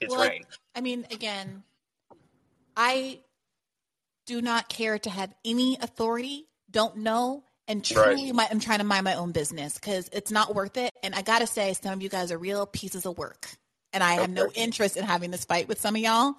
its 0.00 0.14
Well, 0.14 0.28
reign. 0.28 0.44
I 0.74 0.80
mean, 0.80 1.06
again, 1.10 1.62
I 2.76 3.20
do 4.26 4.40
not 4.40 4.68
care 4.68 4.98
to 4.98 5.10
have 5.10 5.32
any 5.44 5.76
authority, 5.80 6.48
don't 6.70 6.98
know, 6.98 7.44
and 7.68 7.84
truly 7.84 8.26
Right. 8.26 8.34
my, 8.34 8.48
I'm 8.50 8.60
trying 8.60 8.78
to 8.78 8.84
mind 8.84 9.04
my 9.04 9.14
own 9.14 9.32
business 9.32 9.74
because 9.74 10.08
it's 10.12 10.30
not 10.30 10.54
worth 10.54 10.76
it. 10.76 10.92
And 11.02 11.14
I 11.14 11.22
got 11.22 11.40
to 11.40 11.46
say, 11.46 11.72
some 11.74 11.92
of 11.92 12.02
you 12.02 12.08
guys 12.08 12.32
are 12.32 12.38
real 12.38 12.66
pieces 12.66 13.06
of 13.06 13.16
work. 13.16 13.48
And 13.92 14.02
I 14.02 14.14
have 14.14 14.30
no 14.30 14.50
interest 14.54 14.96
in 14.96 15.04
having 15.04 15.30
this 15.30 15.44
fight 15.44 15.68
with 15.68 15.80
some 15.80 15.94
of 15.94 16.02
y'all. 16.02 16.34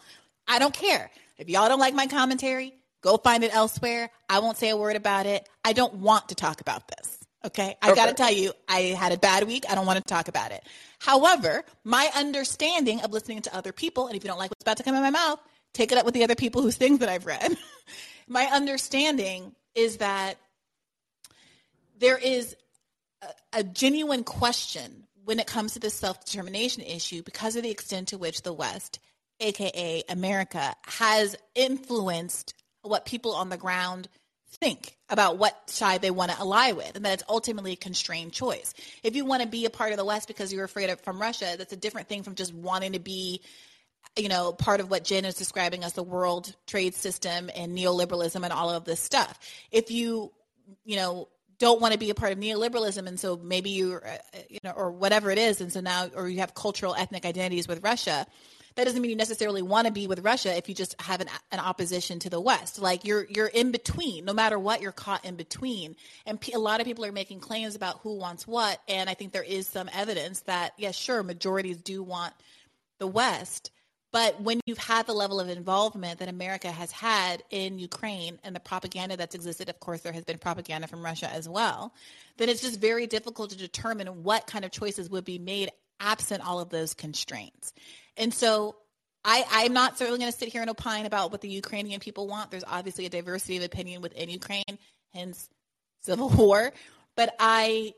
I 0.47 0.59
don't 0.59 0.73
care. 0.73 1.09
If 1.38 1.49
y'all 1.49 1.67
don't 1.67 1.80
like 1.80 1.93
my 1.93 2.07
commentary, 2.07 2.73
go 3.01 3.17
find 3.17 3.43
it 3.43 3.53
elsewhere. 3.53 4.09
I 4.30 4.39
won't 4.39 4.57
say 4.57 4.69
a 4.69 4.77
word 4.77 4.95
about 4.95 5.26
it. 5.26 5.47
I 5.63 5.73
don't 5.73 5.95
want 5.95 6.30
to 6.30 6.35
talk 6.35 6.61
about 6.61 6.88
this. 6.88 7.17
Okay. 7.45 7.76
I 7.81 7.93
got 7.93 8.07
to 8.07 8.13
tell 8.13 8.31
you, 8.31 8.53
I 8.67 8.80
had 8.80 9.11
a 9.11 9.17
bad 9.17 9.45
week. 9.45 9.65
I 9.69 9.76
don't 9.76 9.85
want 9.85 9.97
to 9.97 10.03
talk 10.03 10.27
about 10.27 10.51
it. 10.51 10.63
However, 10.97 11.63
my 11.84 12.09
understanding 12.15 13.01
of 13.01 13.11
listening 13.11 13.41
to 13.43 13.55
other 13.55 13.72
people, 13.72 14.07
and 14.07 14.15
if 14.15 14.23
you 14.23 14.27
don't 14.27 14.39
like 14.39 14.49
what's 14.49 14.63
about 14.63 14.77
to 14.77 14.84
come 14.84 14.95
in 14.95 15.01
my 15.01 15.11
mouth, 15.11 15.39
take 15.73 15.91
it 15.91 15.97
up 15.97 16.05
with 16.05 16.15
the 16.15 16.23
other 16.23 16.35
people 16.35 16.63
whose 16.63 16.77
things 16.77 16.99
that 16.99 17.09
I've 17.09 17.27
read. 17.27 17.55
my 18.27 18.45
understanding 18.45 19.53
is 19.76 19.97
that 19.97 20.38
there 21.99 22.17
is 22.17 22.55
a, 23.22 23.59
a 23.59 23.63
genuine 23.63 24.23
question 24.23 25.03
when 25.23 25.39
it 25.39 25.47
comes 25.47 25.73
to 25.73 25.80
the 25.80 25.89
self 25.89 26.26
determination 26.26 26.81
issue 26.81 27.22
because 27.22 27.55
of 27.55 27.63
the 27.63 27.72
extent 27.72 28.09
to 28.09 28.17
which 28.17 28.41
the 28.41 28.53
West, 28.53 28.99
aka 29.40 30.03
America, 30.10 30.76
has 30.86 31.36
influenced 31.53 32.53
what 32.82 33.06
people 33.06 33.34
on 33.34 33.49
the 33.49 33.57
ground 33.57 34.07
think 34.48 34.98
about 35.10 35.38
what 35.38 35.70
side 35.70 36.02
they 36.02 36.12
want 36.12 36.32
to 36.32 36.40
ally 36.40 36.72
with, 36.72 36.95
and 36.95 37.06
that 37.06 37.14
it's 37.14 37.24
ultimately 37.28 37.74
a 37.74 37.78
constrained 37.78 38.32
choice. 38.32 38.74
If 39.03 39.16
you 39.16 39.26
want 39.26 39.41
to 39.41 39.48
be 39.48 39.66
a 39.66 39.70
part 39.70 39.91
of 39.91 39.98
the 39.98 40.06
West 40.06 40.28
because 40.28 40.53
you're 40.53 40.64
afraid 40.64 40.90
of 40.90 41.02
from 41.02 41.22
Russia, 41.22 41.56
that's 41.57 41.74
a 41.74 41.78
different 41.78 42.07
thing 42.07 42.24
from 42.24 42.36
just 42.36 42.53
wanting 42.53 42.94
to 42.94 42.99
be 42.99 43.41
you 44.16 44.30
know, 44.30 44.53
part 44.53 44.80
of 44.80 44.90
what 44.90 45.03
Jen 45.03 45.26
is 45.26 45.36
describing 45.36 45.84
as 45.84 45.94
the 45.94 46.03
world 46.03 46.56
trade 46.68 46.95
system 46.95 47.49
and 47.56 47.78
neoliberalism 47.78 48.41
and 48.41 48.53
all 48.53 48.70
of 48.70 48.86
this 48.86 48.99
stuff. 48.99 49.38
If 49.72 49.91
you, 49.91 50.32
you 50.86 50.95
know, 50.95 51.28
don't 51.57 51.82
want 51.82 51.94
to 51.94 51.99
be 51.99 52.10
a 52.10 52.16
part 52.16 52.32
of 52.32 52.40
neoliberalism 52.40 53.06
and 53.07 53.20
so 53.20 53.38
maybe 53.38 53.72
you're, 53.72 54.06
uh, 54.06 54.18
you 54.49 54.60
know, 54.64 54.72
or 54.72 54.91
whatever 54.91 55.32
it 55.32 55.38
is, 55.38 55.60
and 55.62 55.72
so 55.72 55.82
now, 55.82 56.10
or 56.16 56.30
you 56.30 56.40
have 56.40 56.53
cultural 56.53 56.95
ethnic 56.95 57.26
identities 57.26 57.68
with 57.68 57.84
Russia, 57.84 58.26
that 58.76 58.84
doesn't 58.84 59.02
mean 59.02 59.11
you 59.11 59.18
necessarily 59.18 59.61
want 59.61 59.88
to 59.88 59.93
be 59.93 60.07
with 60.07 60.19
Russia 60.19 60.56
if 60.56 60.68
you 60.68 60.76
just 60.76 60.99
have 61.02 61.22
an, 61.22 61.27
an 61.52 61.60
opposition 61.60 62.19
to 62.19 62.30
the 62.30 62.39
West. 62.39 62.80
Like 62.80 63.06
you're 63.06 63.26
you're 63.30 63.47
in 63.47 63.72
between. 63.72 64.26
No 64.26 64.34
matter 64.34 64.60
what, 64.60 64.81
you're 64.81 64.91
caught 64.91 65.26
in 65.26 65.35
between. 65.35 65.95
And 66.26 66.39
pe- 66.39 66.53
a 66.53 66.60
lot 66.60 66.81
of 66.81 66.85
people 66.85 67.06
are 67.06 67.11
making 67.11 67.39
claims 67.39 67.76
about 67.76 67.99
who 67.99 68.18
wants 68.18 68.45
what. 68.45 68.80
And 68.88 69.10
I 69.10 69.14
think 69.14 69.31
there 69.31 69.43
is 69.43 69.68
some 69.68 69.89
evidence 69.93 70.41
that 70.41 70.73
yes, 70.77 70.95
sure, 70.95 71.23
majorities 71.23 71.77
do 71.77 72.03
want 72.03 72.34
the 72.99 73.07
West. 73.07 73.72
But 74.11 74.39
when 74.39 74.61
you've 74.65 74.77
had 74.77 75.07
the 75.07 75.14
level 75.14 75.41
of 75.41 75.49
involvement 75.49 76.19
that 76.19 76.30
America 76.30 76.72
has 76.72 76.89
had 76.89 77.43
in 77.49 77.80
Ukraine 77.80 78.39
and 78.45 78.56
the 78.56 78.61
propaganda 78.61 79.18
that's 79.18 79.35
existed, 79.35 79.68
of 79.68 79.81
course, 79.81 80.02
there 80.02 80.14
has 80.14 80.23
been 80.23 80.38
propaganda 80.38 80.88
from 80.88 81.03
Russia 81.03 81.30
as 81.30 81.49
well, 81.49 81.93
then 82.38 82.47
it's 82.47 82.61
just 82.61 82.80
very 82.80 83.07
difficult 83.07 83.49
to 83.49 83.57
determine 83.57 84.23
what 84.23 84.47
kind 84.47 84.64
of 84.64 84.72
choices 84.72 85.10
would 85.10 85.26
be 85.26 85.38
made 85.38 85.69
absent 85.99 86.47
all 86.47 86.61
of 86.61 86.69
those 86.69 86.93
constraints. 86.93 87.73
And 88.18 88.34
so 88.34 88.76
I, 89.24 89.44
I'm 89.50 89.74
not 89.74 89.98
certainly 89.98 90.20
going 90.20 90.32
to 90.32 90.38
sit 90.38 90.50
here 90.50 90.62
and 90.62 90.70
opine 90.70 91.06
about 91.06 91.32
what 91.32 91.42
the 91.42 91.50
Ukrainian 91.50 92.00
people 92.00 92.28
want. 92.28 92.52
There's 92.52 92.64
obviously 92.66 93.06
a 93.06 93.10
diversity 93.10 93.58
of 93.58 93.64
opinion 93.64 94.02
within 94.02 94.30
Ukraine, 94.30 94.78
hence 95.14 95.50
civil 96.02 96.30
war. 96.38 96.72
But 97.16 97.36
I, 97.40 97.94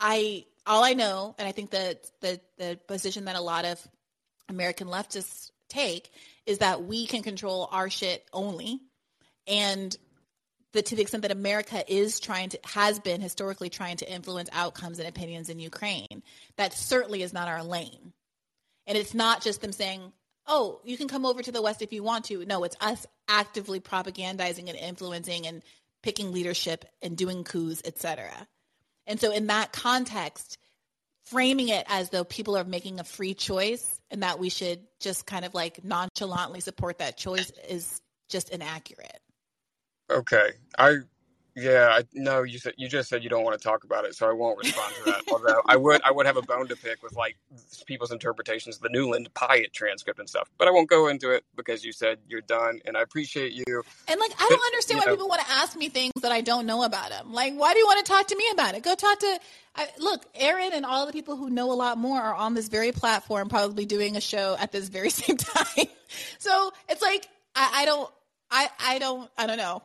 I, 0.00 0.44
all 0.66 0.82
I 0.82 0.94
know, 0.94 1.34
and 1.38 1.46
I 1.46 1.52
think 1.52 1.70
that 1.70 2.06
the 2.20 2.40
the 2.58 2.78
position 2.88 3.26
that 3.26 3.36
a 3.36 3.40
lot 3.40 3.64
of 3.64 3.80
American 4.48 4.88
leftists 4.88 5.50
take 5.68 6.10
is 6.46 6.58
that 6.58 6.84
we 6.84 7.06
can 7.06 7.22
control 7.22 7.68
our 7.70 7.88
shit 7.88 8.24
only, 8.32 8.80
and 9.46 9.96
the, 10.72 10.82
to 10.82 10.96
the 10.96 11.02
extent 11.02 11.22
that 11.22 11.30
America 11.30 11.84
is 11.86 12.18
trying 12.18 12.48
to 12.50 12.58
has 12.64 12.98
been 12.98 13.20
historically 13.20 13.70
trying 13.70 13.96
to 13.98 14.12
influence 14.12 14.48
outcomes 14.52 14.98
and 14.98 15.08
opinions 15.08 15.48
in 15.48 15.60
Ukraine, 15.60 16.22
that 16.56 16.72
certainly 16.72 17.22
is 17.22 17.32
not 17.32 17.48
our 17.48 17.62
lane. 17.62 18.12
And 18.86 18.96
it's 18.96 19.14
not 19.14 19.42
just 19.42 19.60
them 19.60 19.72
saying, 19.72 20.12
"Oh, 20.46 20.80
you 20.84 20.96
can 20.96 21.08
come 21.08 21.26
over 21.26 21.42
to 21.42 21.52
the 21.52 21.62
West 21.62 21.82
if 21.82 21.92
you 21.92 22.02
want 22.02 22.26
to." 22.26 22.44
No, 22.44 22.64
it's 22.64 22.76
us 22.80 23.06
actively 23.28 23.80
propagandizing 23.80 24.68
and 24.68 24.78
influencing 24.78 25.46
and 25.46 25.62
picking 26.02 26.32
leadership 26.32 26.84
and 27.02 27.16
doing 27.16 27.44
coups, 27.44 27.82
etc. 27.84 28.46
And 29.06 29.20
so, 29.20 29.32
in 29.32 29.48
that 29.48 29.72
context, 29.72 30.58
framing 31.24 31.68
it 31.68 31.84
as 31.88 32.10
though 32.10 32.24
people 32.24 32.56
are 32.56 32.64
making 32.64 33.00
a 33.00 33.04
free 33.04 33.34
choice 33.34 34.00
and 34.10 34.22
that 34.22 34.38
we 34.38 34.48
should 34.48 34.80
just 35.00 35.26
kind 35.26 35.44
of 35.44 35.54
like 35.54 35.84
nonchalantly 35.84 36.60
support 36.60 36.98
that 36.98 37.16
choice 37.16 37.50
is 37.68 38.00
just 38.28 38.50
inaccurate. 38.50 39.20
Okay. 40.10 40.50
I 40.78 40.98
yeah, 41.56 41.88
I 41.90 42.04
no, 42.12 42.42
you 42.42 42.58
said 42.58 42.74
you 42.76 42.88
just 42.88 43.08
said 43.08 43.24
you 43.24 43.30
don't 43.30 43.42
want 43.42 43.58
to 43.58 43.62
talk 43.62 43.84
about 43.84 44.04
it, 44.04 44.14
so 44.14 44.28
I 44.28 44.32
won't 44.32 44.58
respond 44.58 44.94
to 44.96 45.04
that. 45.10 45.22
Although 45.32 45.62
I 45.66 45.76
would 45.76 46.02
I 46.04 46.10
would 46.10 46.26
have 46.26 46.36
a 46.36 46.42
bone 46.42 46.68
to 46.68 46.76
pick 46.76 47.02
with 47.02 47.14
like 47.14 47.36
people's 47.86 48.12
interpretations 48.12 48.76
of 48.76 48.82
the 48.82 48.88
Nuland 48.90 49.28
Pyatt 49.30 49.72
transcript 49.72 50.18
and 50.18 50.28
stuff. 50.28 50.50
But 50.58 50.68
I 50.68 50.70
won't 50.70 50.90
go 50.90 51.08
into 51.08 51.30
it 51.30 51.44
because 51.56 51.84
you 51.84 51.92
said 51.92 52.18
you're 52.28 52.42
done 52.42 52.80
and 52.84 52.96
I 52.96 53.00
appreciate 53.00 53.52
you. 53.52 53.82
And 54.08 54.20
like, 54.20 54.32
I 54.38 54.46
don't 54.48 54.64
understand 54.66 55.00
why 55.00 55.06
know- 55.06 55.16
people 55.16 55.28
want 55.28 55.40
to 55.42 55.50
ask 55.50 55.76
me 55.76 55.88
things 55.88 56.12
that 56.20 56.32
I 56.32 56.40
don't 56.40 56.66
know 56.66 56.82
about 56.82 57.12
him. 57.12 57.32
Like, 57.32 57.54
why 57.54 57.72
do 57.72 57.78
you 57.78 57.86
want 57.86 58.04
to 58.04 58.12
talk 58.12 58.26
to 58.28 58.36
me 58.36 58.44
about 58.52 58.74
it? 58.74 58.82
Go 58.82 58.94
talk 58.94 59.18
to, 59.20 59.40
I, 59.76 59.88
look, 59.98 60.26
Aaron 60.34 60.72
and 60.74 60.84
all 60.84 61.06
the 61.06 61.12
people 61.12 61.36
who 61.36 61.50
know 61.50 61.72
a 61.72 61.74
lot 61.74 61.98
more 61.98 62.20
are 62.20 62.34
on 62.34 62.54
this 62.54 62.68
very 62.68 62.92
platform, 62.92 63.48
probably 63.48 63.86
doing 63.86 64.16
a 64.16 64.20
show 64.20 64.56
at 64.58 64.72
this 64.72 64.88
very 64.88 65.10
same 65.22 65.36
time. 65.36 65.86
so 66.38 66.72
it's 66.88 67.02
like, 67.02 67.28
I, 67.54 67.82
I 67.82 67.84
don't, 67.84 68.10
I, 68.50 68.68
I 68.80 68.98
don't, 68.98 69.30
I 69.38 69.46
don't 69.46 69.58
know. 69.58 69.82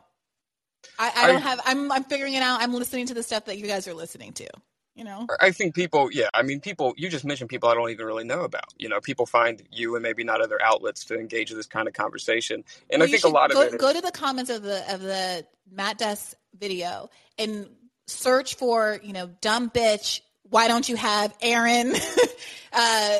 I, 0.98 1.12
I 1.14 1.26
don't 1.26 1.36
I- 1.36 1.40
have, 1.40 1.60
I'm, 1.64 1.92
I'm 1.92 2.04
figuring 2.04 2.34
it 2.34 2.42
out. 2.42 2.60
I'm 2.60 2.74
listening 2.74 3.06
to 3.06 3.14
the 3.14 3.22
stuff 3.22 3.46
that 3.46 3.58
you 3.58 3.66
guys 3.66 3.88
are 3.88 3.94
listening 3.94 4.32
to. 4.34 4.48
You 4.94 5.04
know, 5.04 5.26
I 5.40 5.52
think 5.52 5.74
people, 5.74 6.10
yeah, 6.12 6.28
I 6.34 6.42
mean, 6.42 6.60
people, 6.60 6.92
you 6.98 7.08
just 7.08 7.24
mentioned 7.24 7.48
people 7.48 7.70
I 7.70 7.74
don't 7.74 7.88
even 7.88 8.04
really 8.04 8.24
know 8.24 8.42
about. 8.42 8.74
You 8.76 8.90
know, 8.90 9.00
people 9.00 9.24
find 9.24 9.62
you 9.72 9.94
and 9.96 10.02
maybe 10.02 10.22
not 10.22 10.42
other 10.42 10.60
outlets 10.62 11.06
to 11.06 11.18
engage 11.18 11.50
in 11.50 11.56
this 11.56 11.66
kind 11.66 11.88
of 11.88 11.94
conversation. 11.94 12.62
And 12.90 13.00
Well, 13.00 13.08
I 13.08 13.10
think 13.10 13.24
a 13.24 13.28
lot 13.28 13.50
go, 13.50 13.62
of 13.62 13.68
it 13.68 13.74
is, 13.76 13.80
go 13.80 13.90
to 13.90 14.02
the 14.02 14.12
comments 14.12 14.50
of 14.50 14.62
the 14.62 14.92
of 14.92 15.00
the 15.00 15.46
Matt 15.70 15.96
Duss 15.96 16.34
video 16.58 17.08
and 17.38 17.70
search 18.06 18.56
for 18.56 19.00
you 19.02 19.14
know 19.14 19.30
dumb 19.40 19.70
bitch. 19.70 20.20
Why 20.52 20.68
don't 20.68 20.86
you 20.86 20.96
have 20.96 21.34
Aaron? 21.40 21.94
uh, 22.74 23.18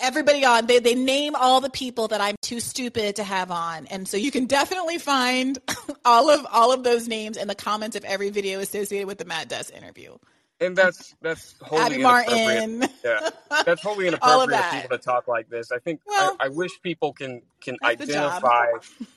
everybody 0.00 0.42
on. 0.46 0.64
They 0.64 0.78
they 0.78 0.94
name 0.94 1.34
all 1.36 1.60
the 1.60 1.68
people 1.68 2.08
that 2.08 2.22
I'm 2.22 2.36
too 2.40 2.60
stupid 2.60 3.16
to 3.16 3.24
have 3.24 3.50
on, 3.50 3.86
and 3.88 4.08
so 4.08 4.16
you 4.16 4.30
can 4.30 4.46
definitely 4.46 4.96
find 4.96 5.58
all 6.06 6.30
of 6.30 6.46
all 6.50 6.72
of 6.72 6.82
those 6.82 7.08
names 7.08 7.36
in 7.36 7.46
the 7.46 7.54
comments 7.54 7.94
of 7.94 8.06
every 8.06 8.30
video 8.30 8.60
associated 8.60 9.06
with 9.06 9.18
the 9.18 9.26
Matt 9.26 9.50
Duss 9.50 9.68
interview. 9.68 10.16
And 10.60 10.74
that's 10.76 11.14
that's 11.20 11.54
wholly 11.60 11.96
inappropriate. 11.96 12.70
Martin. 12.70 12.90
Yeah, 13.04 13.30
that's 13.64 13.82
wholly 13.82 14.06
inappropriate 14.08 14.50
that. 14.50 14.70
for 14.72 14.80
people 14.82 14.96
to 14.98 15.02
talk 15.04 15.28
like 15.28 15.50
this. 15.50 15.70
I 15.70 15.78
think 15.78 16.00
Well, 16.06 16.36
I, 16.40 16.46
I 16.46 16.48
wish 16.48 16.80
people 16.82 17.12
can 17.12 17.42
can 17.60 17.76
that's 17.82 17.98
the 18.06 18.06
job. 18.06 18.42
identify. 18.44 18.66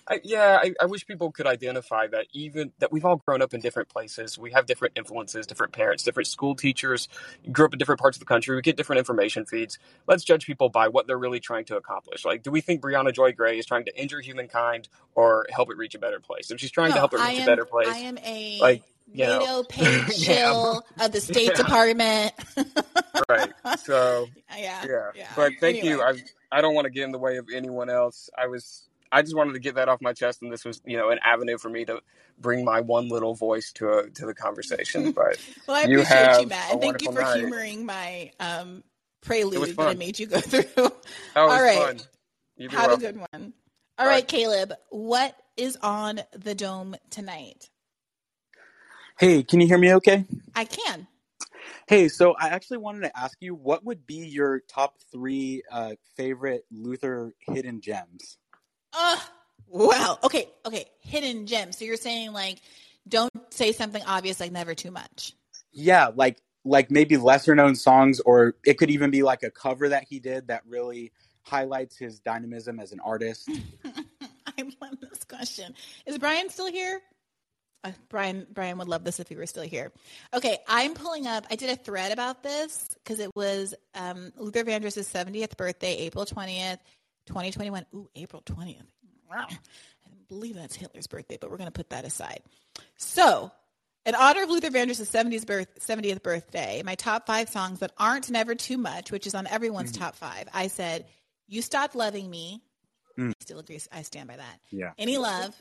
I, 0.08 0.20
yeah, 0.24 0.60
I, 0.62 0.74
I 0.82 0.86
wish 0.88 1.06
people 1.08 1.32
could 1.32 1.48
identify 1.48 2.08
that 2.08 2.28
even 2.34 2.74
that 2.80 2.92
we've 2.92 3.06
all 3.06 3.18
grown 3.18 3.42
up 3.42 3.54
in 3.54 3.62
different 3.62 3.88
places. 3.90 4.38
We 4.38 4.52
have 4.52 4.66
different 4.66 4.98
influences, 4.98 5.48
different 5.48 5.72
parents, 5.72 6.04
different 6.04 6.28
school 6.28 6.56
teachers. 6.56 7.08
Grew 7.52 7.66
up 7.66 7.74
in 7.74 7.80
different 7.80 8.02
parts 8.02 8.18
of 8.18 8.20
the 8.20 8.26
country. 8.26 8.56
We 8.56 8.62
get 8.62 8.76
different 8.76 9.00
information 9.00 9.46
feeds. 9.46 9.80
Let's 10.08 10.26
judge 10.26 10.46
people 10.46 10.70
by 10.70 10.90
what 10.90 11.08
they're 11.08 11.18
really 11.18 11.40
trying 11.40 11.66
to 11.66 11.78
accomplish. 11.78 12.26
Like, 12.26 12.44
do 12.44 12.52
we 12.52 12.60
think 12.62 12.82
Briahna 12.82 13.14
Joy 13.14 13.32
Gray 13.32 13.58
is 13.58 13.66
trying 13.66 13.86
to 13.86 14.02
injure 14.02 14.20
humankind 14.20 14.90
or 15.16 15.48
help 15.52 15.72
it 15.72 15.78
reach 15.78 15.96
a 15.96 16.00
better 16.00 16.20
place? 16.20 16.52
If 16.52 16.60
she's 16.60 16.72
trying 16.72 16.92
to 16.92 16.98
help 17.00 17.14
it 17.14 17.20
reach 17.22 17.42
a 17.42 17.46
better 17.46 17.66
place, 17.66 17.88
I 17.88 17.98
am 18.00 18.18
a 18.20 18.60
like 18.60 18.84
you 19.14 19.26
know, 19.26 19.40
NATO 19.40 19.64
paid 19.64 20.04
Yeah. 20.18 20.80
of 21.00 21.12
the 21.12 21.22
State 21.22 21.50
Yeah. 21.50 21.54
Department. 21.56 22.34
right. 23.30 23.52
So 23.80 24.28
yeah, 24.58 24.86
yeah. 24.86 25.12
yeah. 25.16 25.28
But 25.36 25.54
thank 25.60 25.84
you. 25.84 26.02
I 26.02 26.14
I 26.52 26.62
don't 26.62 26.74
want 26.76 26.86
to 26.86 26.92
get 26.92 27.04
in 27.04 27.12
the 27.12 27.20
way 27.20 27.38
of 27.38 27.48
anyone 27.54 27.90
else. 27.90 28.30
I 28.38 28.48
was 28.48 28.88
I 29.12 29.22
just 29.22 29.36
wanted 29.36 29.54
to 29.54 29.60
get 29.60 29.76
that 29.76 29.90
off 29.90 30.02
my 30.02 30.14
chest, 30.14 30.42
and 30.42 30.52
this 30.52 30.66
was 30.66 30.82
you 30.86 30.98
know 30.98 31.10
an 31.10 31.20
avenue 31.24 31.58
for 31.58 31.70
me 31.70 31.86
to 31.86 32.02
bring 32.40 32.64
my 32.64 32.82
one 32.82 33.10
little 33.10 33.36
voice 33.36 33.72
to 33.74 33.90
a, 33.90 34.10
to 34.12 34.26
the 34.26 34.34
conversation. 34.34 35.12
But 35.12 35.38
Well, 35.68 35.78
I 35.78 35.84
you 35.88 36.02
appreciate 36.02 36.18
have 36.18 36.42
you, 36.42 36.48
Matt, 36.48 36.72
and 36.72 36.82
thank 36.82 37.02
you 37.02 37.12
for 37.12 37.22
night. 37.22 37.38
humoring 37.40 37.86
my 37.86 38.32
um, 38.40 38.84
prelude 39.22 39.76
that 39.78 39.88
I 39.90 39.94
made 39.96 40.20
you 40.20 40.28
go 40.28 40.40
through. 40.40 40.64
That 40.76 40.94
All 41.36 41.48
right, 41.62 41.78
fun. 41.78 42.00
You 42.58 42.70
be 42.70 42.76
have 42.76 42.88
well. 42.88 42.96
a 42.98 43.00
good 43.00 43.18
one. 43.32 43.54
All 43.98 44.08
right, 44.08 44.28
Caleb, 44.28 44.74
what 44.90 45.36
is 45.58 45.78
on 45.82 46.22
the 46.32 46.56
dome 46.56 46.96
tonight? 47.10 47.70
Hey, 49.20 49.44
can 49.44 49.60
you 49.60 49.68
hear 49.68 49.78
me 49.78 49.94
okay? 49.96 50.24
I 50.56 50.64
can. 50.64 51.06
Hey, 51.90 52.08
so 52.08 52.36
I 52.40 52.48
actually 52.48 52.78
wanted 52.78 53.02
to 53.02 53.20
ask 53.20 53.38
you 53.42 53.54
what 53.54 53.84
would 53.84 54.08
be 54.08 54.26
your 54.26 54.62
top 54.62 54.96
three 55.12 55.62
uh, 55.70 55.96
favorite 56.16 56.64
Luther 56.72 57.34
hidden 57.42 57.82
gems? 57.82 58.38
Uh, 58.94 59.18
wow. 59.68 60.20
okay, 60.24 60.48
okay. 60.66 60.86
Hidden 61.02 61.48
gems. 61.48 61.78
So 61.78 61.84
you're 61.84 61.98
saying 61.98 62.32
like, 62.32 62.60
don't 63.10 63.30
say 63.50 63.74
something 63.74 64.02
obvious 64.08 64.40
like 64.40 64.54
never 64.54 64.74
too 64.74 64.92
much. 64.92 65.34
Yeah, 65.74 66.12
like 66.16 66.38
like 66.64 66.90
maybe 66.90 67.18
lesser 67.18 67.54
known 67.56 67.76
songs, 67.76 68.22
or 68.22 68.56
it 68.66 68.78
could 68.78 68.90
even 68.90 69.12
be 69.12 69.22
like 69.22 69.44
a 69.44 69.52
cover 69.52 69.90
that 69.90 70.06
he 70.08 70.22
did 70.22 70.48
that 70.48 70.64
really 70.66 71.12
highlights 71.42 71.98
his 71.98 72.22
dynamism 72.22 72.80
as 72.80 72.94
an 72.94 73.02
artist. 73.02 73.50
I 74.58 74.62
love 74.82 74.98
this 75.02 75.26
question. 75.26 75.76
Is 76.06 76.18
Brian 76.18 76.50
still 76.50 76.72
here? 76.72 77.02
Uh, 77.84 77.92
Brian 78.10 78.46
Brian 78.52 78.78
would 78.78 78.90
love 78.90 79.04
this 79.06 79.20
if 79.22 79.30
he 79.30 79.36
were 79.36 79.46
still 79.46 79.64
here. 79.64 79.92
Okay, 80.34 80.58
I'm 80.68 80.94
pulling 80.96 81.28
up. 81.28 81.46
I 81.50 81.56
did 81.56 81.70
a 81.70 81.76
thread 81.78 82.12
about 82.12 82.44
this 82.44 82.90
because 83.04 83.20
it 83.20 83.34
was 83.36 83.74
um, 83.96 84.34
Luther 84.36 84.64
Vandross' 84.66 84.98
70th 85.10 85.56
birthday, 85.56 85.96
April 86.00 86.26
20th, 86.26 86.80
2021. 87.28 87.86
Ooh, 87.96 88.10
April 88.16 88.42
20th. 88.42 88.82
Wow. 89.30 89.46
I 89.50 89.56
believe 90.28 90.56
that's 90.56 90.76
Hitler's 90.76 91.08
birthday, 91.08 91.38
but 91.40 91.50
we're 91.50 91.58
going 91.58 91.68
to 91.68 91.72
put 91.72 91.92
that 91.92 92.04
aside. 92.04 92.42
So, 92.98 93.50
in 94.06 94.14
honor 94.16 94.44
of 94.44 94.50
Luther 94.50 94.70
Vandross' 94.72 95.10
70th, 95.10 95.46
birth, 95.46 95.80
70th 95.80 96.22
birthday, 96.22 96.82
my 96.84 96.96
top 96.96 97.28
five 97.28 97.48
songs 97.50 97.80
that 97.80 97.92
aren't 97.98 98.30
Never 98.30 98.56
Too 98.56 98.78
Much, 98.78 99.10
which 99.12 99.26
is 99.26 99.36
on 99.36 99.48
everyone's 99.48 99.92
top 99.94 100.16
five, 100.16 100.50
I 100.54 100.68
said, 100.68 101.06
You 101.48 101.62
Stopped 101.62 101.96
Loving 101.96 102.30
Me. 102.30 102.62
Mm. 103.18 103.30
I 103.30 103.34
still 103.40 103.60
agree. 103.60 103.80
I 103.92 104.02
stand 104.02 104.28
by 104.28 104.36
that. 104.38 104.60
Yeah. 104.70 104.92
Any 104.98 105.18
Love. 105.18 105.56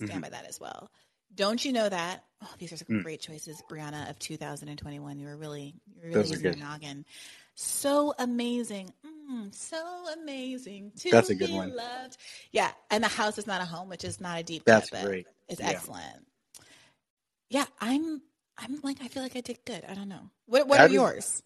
I 0.00 0.06
stand 0.06 0.20
Mhm. 0.20 0.22
by 0.22 0.28
that 0.30 0.46
as 0.46 0.58
well. 0.58 0.90
Don't 1.34 1.64
you 1.64 1.72
know 1.72 1.88
that? 1.88 2.24
Oh, 2.42 2.50
these 2.58 2.72
are 2.72 2.76
some 2.76 2.86
Mm. 2.88 3.02
great 3.02 3.20
choices, 3.20 3.62
Briahna 3.68 4.08
of 4.10 4.18
2021. 4.18 5.18
You 5.18 5.26
were 5.26 5.36
really, 5.36 5.74
you 5.86 5.94
were 5.96 6.02
really 6.02 6.14
Those 6.14 6.30
using 6.30 6.44
your 6.44 6.52
good. 6.54 6.60
noggin. 6.62 7.04
So 7.54 8.14
amazing, 8.18 8.92
mm, 9.06 9.54
so 9.54 10.06
amazing 10.20 10.92
to 10.98 11.10
That's 11.10 11.30
a 11.30 11.34
good 11.34 11.48
be 11.48 11.54
one. 11.54 11.74
loved. 11.74 12.16
Yeah, 12.52 12.70
and 12.90 13.02
the 13.02 13.08
house 13.08 13.38
is 13.38 13.46
not 13.46 13.62
a 13.62 13.64
home, 13.64 13.88
which 13.88 14.04
is 14.04 14.20
not 14.20 14.40
a 14.40 14.42
deep 14.42 14.64
That's 14.64 14.90
cut, 14.90 15.04
great. 15.04 15.26
It's 15.48 15.60
Yeah. 15.60 15.70
excellent. 15.70 16.26
Yeah, 17.48 17.64
I'm, 17.80 18.22
I'm 18.58 18.80
like, 18.82 18.98
I 19.02 19.08
feel 19.08 19.22
like 19.22 19.36
I 19.36 19.40
did 19.40 19.58
good. 19.64 19.84
I 19.88 19.94
don't 19.94 20.08
know. 20.08 20.30
What, 20.46 20.66
what 20.68 20.76
That 20.78 20.84
are 20.84 20.88
is- 20.88 20.92
yours? 20.94 21.42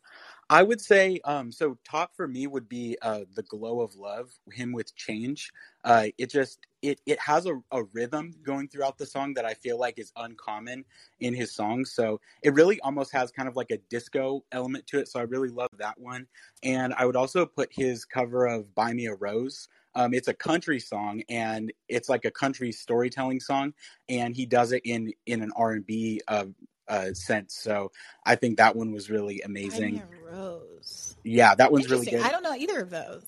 I 0.51 0.63
would 0.63 0.81
say, 0.81 1.21
um, 1.25 1.53
so 1.53 1.77
top 1.85 2.17
for 2.17 2.27
me 2.27 2.47
would 2.47 2.71
be 2.71 2.97
uh, 3.03 3.21
the 3.35 3.43
glow 3.43 3.83
of 3.83 3.95
love, 3.97 4.31
him 4.51 4.73
with 4.73 4.95
change. 4.97 5.51
Uh, 5.85 6.07
it 6.17 6.31
just 6.31 6.61
it 6.81 7.01
it 7.05 7.19
has 7.21 7.45
a, 7.45 7.61
a 7.71 7.83
rhythm 7.93 8.33
going 8.43 8.69
throughout 8.69 8.97
the 8.97 9.05
song 9.05 9.35
that 9.35 9.45
I 9.45 9.53
feel 9.53 9.79
like 9.79 9.99
is 9.99 10.11
uncommon 10.17 10.87
in 11.21 11.35
his 11.35 11.55
songs. 11.55 11.93
So 11.93 12.19
it 12.43 12.55
really 12.55 12.81
almost 12.81 13.13
has 13.13 13.31
kind 13.31 13.47
of 13.47 13.57
like 13.57 13.71
a 13.71 13.79
disco 13.91 14.43
element 14.51 14.87
to 14.87 14.99
it. 14.99 15.09
So 15.09 15.21
I 15.21 15.25
really 15.25 15.51
love 15.51 15.69
that 15.79 16.01
one. 16.01 16.27
And 16.63 16.95
I 16.95 17.05
would 17.05 17.17
also 17.17 17.45
put 17.45 17.69
his 17.71 18.07
cover 18.07 18.47
of 18.47 18.75
"Buy 18.75 18.95
Me 18.95 19.07
a 19.07 19.15
Rose." 19.15 19.69
Um, 19.95 20.15
it's 20.15 20.29
a 20.29 20.35
country 20.35 20.81
song, 20.81 21.23
and 21.29 21.73
it's 21.89 22.09
like 22.09 22.25
a 22.25 22.31
country 22.31 22.73
storytelling 22.73 23.41
song, 23.41 23.75
and 24.09 24.35
he 24.35 24.47
does 24.47 24.73
it 24.73 24.83
in 24.87 25.13
in 25.27 25.43
an 25.43 25.51
R 25.57 25.73
and 25.73 25.87
B 25.87 26.23
uh, 26.29 26.47
uh, 26.89 27.13
sense. 27.13 27.57
So 27.57 27.93
I 28.25 28.35
think 28.35 28.57
that 28.59 28.77
one 28.77 28.93
was 28.93 29.11
really 29.11 29.41
amazing. 29.43 29.97
Buy 29.97 30.03
Me 30.03 30.31
a 30.31 30.37
Rose. 30.37 31.17
Yeah, 31.25 31.55
that 31.55 31.73
one's 31.73 31.91
really 31.91 32.07
good. 32.07 32.23
I 32.23 32.31
don't 32.31 32.43
know 32.43 32.55
either 32.55 32.81
of 32.81 32.91
those. 32.91 33.25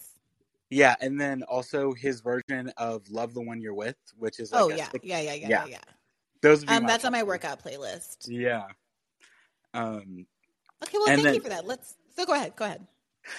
Yeah, 0.71 0.95
and 1.01 1.21
then 1.21 1.43
also 1.43 1.93
his 1.93 2.21
version 2.21 2.73
of 2.77 3.09
"Love 3.11 3.35
the 3.35 3.41
One 3.43 3.61
You're 3.61 3.75
With," 3.75 3.97
which 4.19 4.39
is 4.39 4.53
like 4.53 4.63
oh 4.63 4.69
yeah, 4.69 4.89
sick- 4.91 5.03
yeah, 5.05 5.21
yeah, 5.21 5.35
yeah, 5.35 5.49
yeah. 5.49 5.67
yeah. 5.67 5.79
Those 6.43 6.65
Um, 6.69 6.87
that's 6.87 7.05
on 7.05 7.13
my 7.13 7.23
workout 7.23 7.63
playlist. 7.63 8.29
Yeah. 8.29 8.67
Um, 9.75 10.27
Okay, 10.83 10.97
well, 10.99 11.07
thank 11.07 11.35
you 11.35 11.41
for 11.41 11.51
that. 11.51 11.67
Let's. 11.67 11.97
So 12.17 12.25
go 12.25 12.33
ahead. 12.35 12.57
Go 12.57 12.65
ahead. 12.65 12.87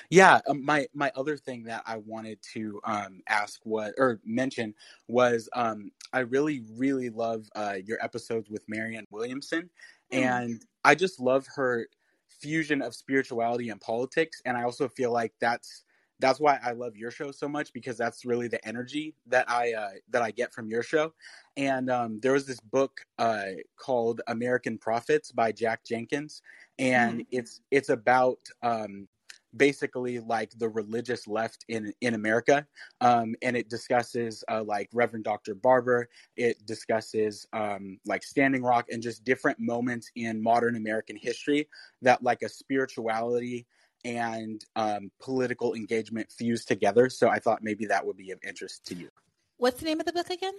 yeah. 0.09 0.39
Um, 0.47 0.63
my 0.63 0.87
my 0.93 1.11
other 1.15 1.37
thing 1.37 1.63
that 1.63 1.83
I 1.85 1.97
wanted 1.97 2.39
to 2.53 2.79
um 2.83 3.21
ask 3.27 3.59
what 3.63 3.93
or 3.97 4.19
mention 4.23 4.75
was 5.07 5.49
um 5.53 5.91
I 6.13 6.19
really 6.19 6.63
really 6.75 7.09
love 7.09 7.49
uh 7.55 7.77
your 7.83 8.03
episodes 8.03 8.49
with 8.49 8.67
Marianne 8.67 9.07
Williamson, 9.09 9.69
Hmm. 10.11 10.41
and 10.41 10.63
I 10.83 10.95
just 10.95 11.19
love 11.19 11.47
her 11.55 11.87
fusion 12.27 12.81
of 12.81 12.95
spirituality 12.95 13.69
and 13.69 13.79
politics, 13.81 14.41
and 14.45 14.57
I 14.57 14.63
also 14.63 14.87
feel 14.87 15.11
like 15.11 15.33
that's 15.39 15.85
that's 16.19 16.39
why 16.39 16.59
I 16.63 16.73
love 16.73 16.95
your 16.95 17.09
show 17.09 17.31
so 17.31 17.47
much 17.49 17.73
because 17.73 17.97
that's 17.97 18.25
really 18.25 18.47
the 18.47 18.65
energy 18.67 19.15
that 19.27 19.49
I 19.49 19.73
uh, 19.73 19.91
that 20.09 20.21
I 20.21 20.31
get 20.31 20.53
from 20.53 20.69
your 20.69 20.83
show. 20.83 21.13
And 21.57 21.89
um, 21.89 22.19
there 22.21 22.33
was 22.33 22.45
this 22.45 22.59
book 22.59 23.01
uh, 23.17 23.45
called 23.75 24.21
American 24.27 24.77
Prophets 24.77 25.31
by 25.31 25.51
Jack 25.51 25.83
Jenkins, 25.83 26.41
and 26.79 27.21
Mhm. 27.21 27.25
it's 27.31 27.61
it's 27.71 27.89
about 27.89 28.39
um, 28.63 29.07
basically 29.55 30.19
like 30.19 30.51
the 30.57 30.69
religious 30.69 31.27
left 31.27 31.65
in 31.67 31.93
in 32.01 32.13
America, 32.13 32.65
um, 33.01 33.35
and 33.41 33.55
it 33.55 33.69
discusses 33.69 34.43
uh, 34.49 34.63
like 34.63 34.89
Reverend 34.93 35.25
Dr. 35.25 35.55
Barber. 35.55 36.09
It 36.37 36.65
discusses 36.65 37.45
um, 37.53 37.99
like 38.05 38.23
Standing 38.23 38.63
Rock 38.63 38.85
and 38.89 39.01
just 39.01 39.23
different 39.23 39.59
moments 39.59 40.09
in 40.15 40.41
modern 40.41 40.75
American 40.75 41.15
history 41.15 41.67
that 42.01 42.23
like 42.23 42.41
a 42.41 42.49
spirituality 42.49 43.65
and 44.03 44.65
um, 44.75 45.11
political 45.19 45.73
engagement 45.73 46.31
fused 46.31 46.67
together. 46.67 47.09
So 47.09 47.29
I 47.29 47.39
thought 47.39 47.59
maybe 47.61 47.85
that 47.85 48.05
would 48.05 48.17
be 48.17 48.31
of 48.31 48.39
interest 48.47 48.85
to 48.87 48.95
you. 48.95 49.09
What's 49.57 49.79
the 49.79 49.85
name 49.85 49.99
of 49.99 50.05
the 50.05 50.13
book 50.13 50.29
again? 50.29 50.55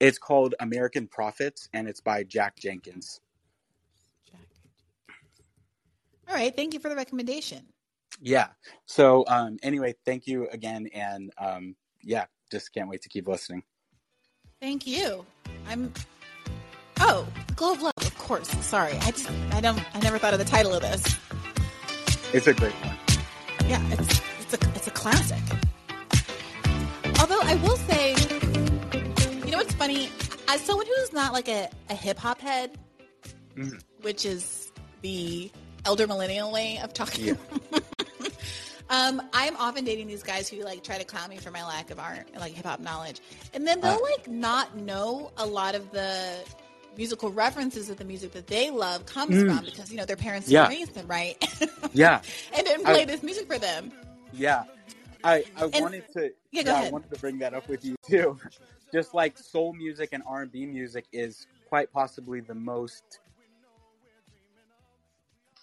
It's 0.00 0.18
called 0.18 0.54
American 0.60 1.06
Prophets, 1.06 1.68
and 1.74 1.86
it's 1.86 2.00
by 2.00 2.24
Jack 2.24 2.56
Jenkins. 2.58 3.20
Jack. 4.24 4.40
All 6.26 6.34
right. 6.34 6.54
Thank 6.54 6.72
you 6.72 6.80
for 6.80 6.88
the 6.88 6.96
recommendation. 6.96 7.66
Yeah. 8.20 8.48
So 8.86 9.24
um, 9.28 9.58
anyway, 9.62 9.94
thank 10.04 10.26
you 10.26 10.48
again, 10.48 10.88
and 10.94 11.32
um, 11.38 11.76
yeah, 12.02 12.26
just 12.50 12.72
can't 12.72 12.88
wait 12.88 13.02
to 13.02 13.08
keep 13.08 13.26
listening. 13.28 13.62
Thank 14.60 14.86
you. 14.86 15.24
I'm. 15.68 15.92
Oh, 17.00 17.26
Glow 17.56 17.72
of 17.72 17.82
Love. 17.82 17.92
Of 17.96 18.18
course. 18.18 18.48
Sorry. 18.64 18.92
I 19.00 19.10
just. 19.10 19.30
I 19.52 19.60
don't. 19.60 19.80
I 19.94 20.00
never 20.00 20.18
thought 20.18 20.34
of 20.34 20.38
the 20.38 20.44
title 20.44 20.74
of 20.74 20.82
this. 20.82 21.16
It's 22.34 22.46
a 22.46 22.54
great 22.54 22.74
one. 22.74 22.96
Yeah. 23.68 23.82
It's. 23.92 24.20
It's 24.40 24.54
a. 24.54 24.68
It's 24.74 24.86
a 24.86 24.90
classic. 24.90 25.38
Although 27.20 27.40
I 27.42 27.54
will 27.62 27.76
say, 27.76 28.10
you 29.44 29.50
know 29.50 29.58
what's 29.58 29.74
funny? 29.74 30.10
As 30.48 30.60
someone 30.60 30.86
who's 30.86 31.12
not 31.12 31.32
like 31.32 31.48
a, 31.48 31.68
a 31.88 31.94
hip 31.94 32.18
hop 32.18 32.40
head, 32.40 32.72
Mhm. 33.56 33.80
which 34.02 34.24
is 34.26 34.72
the 35.02 35.50
elder 35.84 36.06
millennial 36.06 36.50
way 36.52 36.78
of 36.82 36.92
talking. 36.94 37.24
Yeah. 37.26 37.79
Um, 38.90 39.22
I'm 39.32 39.56
often 39.56 39.84
dating 39.84 40.08
these 40.08 40.22
guys 40.22 40.48
who 40.48 40.62
like 40.64 40.82
try 40.82 40.98
to 40.98 41.04
clown 41.04 41.30
me 41.30 41.36
for 41.36 41.50
my 41.50 41.64
lack 41.64 41.90
of 41.90 41.98
art, 42.00 42.26
like 42.38 42.52
hip 42.52 42.66
hop 42.66 42.80
knowledge, 42.80 43.20
and 43.54 43.66
then 43.66 43.80
they'll 43.80 43.92
Uh. 43.92 43.98
like 44.16 44.28
not 44.28 44.76
know 44.76 45.30
a 45.36 45.46
lot 45.46 45.74
of 45.76 45.90
the 45.92 46.36
musical 46.96 47.30
references 47.30 47.88
of 47.88 47.96
the 47.98 48.04
music 48.04 48.32
that 48.32 48.48
they 48.48 48.68
love 48.70 49.06
comes 49.06 49.36
Mm. 49.36 49.56
from 49.56 49.64
because 49.64 49.90
you 49.92 49.96
know 49.96 50.04
their 50.04 50.16
parents 50.16 50.48
Yeah. 50.48 50.66
raised 50.68 50.92
them 50.94 51.06
right 51.06 51.36
Yeah. 51.92 52.20
and 52.52 52.66
I- 52.68 52.76
play 52.78 53.04
this 53.04 53.22
music 53.22 53.46
for 53.46 53.58
them. 53.58 53.92
Yeah. 54.32 54.64
I 55.22 55.44
I 55.56 55.64
And- 55.72 55.82
wanted 55.82 56.12
to 56.14 56.32
Yeah, 56.50 56.62
go 56.64 56.74
I 56.74 56.90
wanted 56.90 57.10
to 57.14 57.20
bring 57.20 57.38
that 57.38 57.54
up 57.54 57.68
with 57.68 57.84
you 57.84 57.94
too. 58.08 58.38
Just 58.92 59.14
like 59.14 59.38
soul 59.38 59.72
music 59.72 60.08
and 60.12 60.22
R 60.26 60.42
and 60.42 60.50
B 60.50 60.66
music 60.66 61.04
is 61.12 61.46
quite 61.68 61.92
possibly 61.92 62.40
the 62.40 62.54
most 62.56 63.20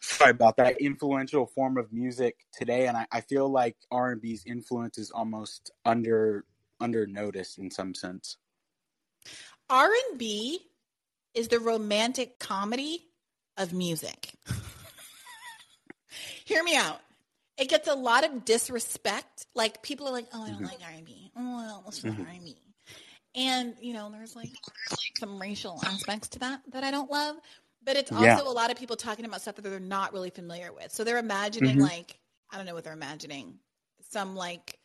sorry 0.07 0.31
about 0.31 0.57
that 0.57 0.79
influential 0.81 1.45
form 1.45 1.77
of 1.77 1.91
music 1.91 2.45
today 2.51 2.87
and 2.87 2.97
I, 2.97 3.07
I 3.11 3.21
feel 3.21 3.49
like 3.49 3.75
R 3.91 4.11
and 4.11 4.21
B's 4.21 4.43
influence 4.45 4.97
is 4.97 5.11
almost 5.11 5.71
under 5.85 6.45
under 6.79 7.07
noticed 7.07 7.57
in 7.57 7.71
some 7.71 7.93
sense. 7.93 8.37
R 9.69 9.89
and 10.09 10.19
B 10.19 10.59
is 11.33 11.47
the 11.49 11.59
romantic 11.59 12.39
comedy 12.39 13.07
of 13.57 13.73
music. 13.73 14.33
Hear 16.45 16.63
me 16.63 16.75
out. 16.75 16.99
It 17.57 17.69
gets 17.69 17.87
a 17.87 17.95
lot 17.95 18.23
of 18.23 18.45
disrespect. 18.45 19.47
Like 19.55 19.81
people 19.81 20.07
are 20.07 20.11
like, 20.13 20.27
"Oh, 20.33 20.43
I 20.43 20.51
don't 20.51 20.61
Mhm. 20.61 20.65
like 20.65 20.81
R 20.83 20.91
and 20.91 21.05
B. 21.05 21.31
Oh, 21.35 21.55
well, 21.57 21.81
what's 21.83 22.03
not 22.05 22.15
Mhm. 22.15 22.25
R 22.25 22.31
and 22.31 22.45
B?" 22.45 22.61
And 23.35 23.75
you 23.81 23.93
know, 23.93 24.09
there's 24.11 24.35
like 24.35 24.51
some 25.15 25.41
racial 25.41 25.81
aspects 25.83 26.29
to 26.29 26.39
that 26.39 26.61
that 26.71 26.83
I 26.83 26.91
don't 26.91 27.11
love. 27.11 27.37
But 27.87 27.97
it's 27.97 28.11
also 28.11 28.41
Yeah. 28.41 28.43
a 28.47 28.51
lot 28.51 28.71
of 28.71 28.77
people 28.77 28.97
talking 28.97 29.25
about 29.25 29.41
stuff 29.41 29.55
that 29.57 29.63
they're 29.63 29.79
not 29.81 30.13
really 30.13 30.31
familiar 30.31 30.73
with. 30.73 30.93
So 30.93 31.05
they're 31.05 31.19
imagining 31.19 31.79
Mhm. 31.79 31.81
like 31.81 32.19
I 32.51 32.57
don't 32.57 32.67
know 32.67 32.75
what 32.75 32.85
they're 32.85 32.93
imagining. 32.93 33.61
Some 34.01 34.35
like 34.37 34.77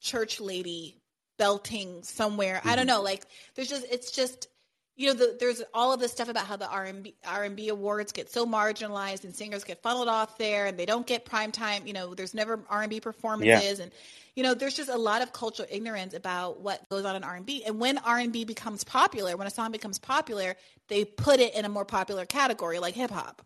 church 0.00 0.40
lady 0.40 0.98
belting 1.38 2.02
somewhere. 2.04 2.62
I 2.66 2.76
don't 2.76 2.86
Mhm. 2.86 2.88
know. 2.88 3.02
Like 3.02 3.26
there's 3.56 3.68
just 3.68 3.86
it's 3.90 4.12
just 4.12 4.48
you 4.96 5.06
know 5.06 5.14
the, 5.14 5.36
there's 5.40 5.62
all 5.72 5.92
of 5.92 6.00
this 6.00 6.12
stuff 6.12 6.28
about 6.28 6.46
how 6.46 6.56
the 6.56 6.68
R&B 6.68 7.14
R&B 7.26 7.68
awards 7.68 8.12
get 8.12 8.30
so 8.30 8.44
marginalized 8.44 9.24
and 9.24 9.34
singers 9.34 9.64
get 9.64 9.82
funneled 9.82 10.08
off 10.08 10.36
there 10.38 10.66
and 10.66 10.78
they 10.78 10.86
don't 10.86 11.06
get 11.06 11.24
prime 11.24 11.50
time. 11.50 11.86
You 11.86 11.92
know, 11.92 12.14
there's 12.14 12.34
never 12.34 12.60
R&B 12.68 13.00
performances 13.00 13.80
and 13.80 13.90
you 14.36 14.42
know 14.42 14.54
there's 14.54 14.74
just 14.74 14.90
a 14.90 14.96
lot 14.96 15.22
of 15.22 15.32
cultural 15.32 15.68
ignorance 15.70 16.14
about 16.14 16.60
what 16.60 16.86
goes 16.90 17.04
on 17.04 17.16
in 17.16 17.24
R&B. 17.24 17.64
And 17.64 17.80
when 17.80 17.98
R&B 17.98 18.44
becomes 18.44 18.84
popular, 18.84 19.36
when 19.36 19.46
a 19.46 19.50
song 19.50 19.72
becomes 19.72 19.98
popular, 19.98 20.56
they 20.88 21.04
put 21.04 21.40
it 21.40 21.54
in 21.54 21.64
a 21.64 21.68
more 21.68 21.84
popular 21.84 22.26
category 22.26 22.78
like 22.78 22.94
hip 22.94 23.10
hop. 23.10 23.42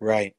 Right. 0.00 0.34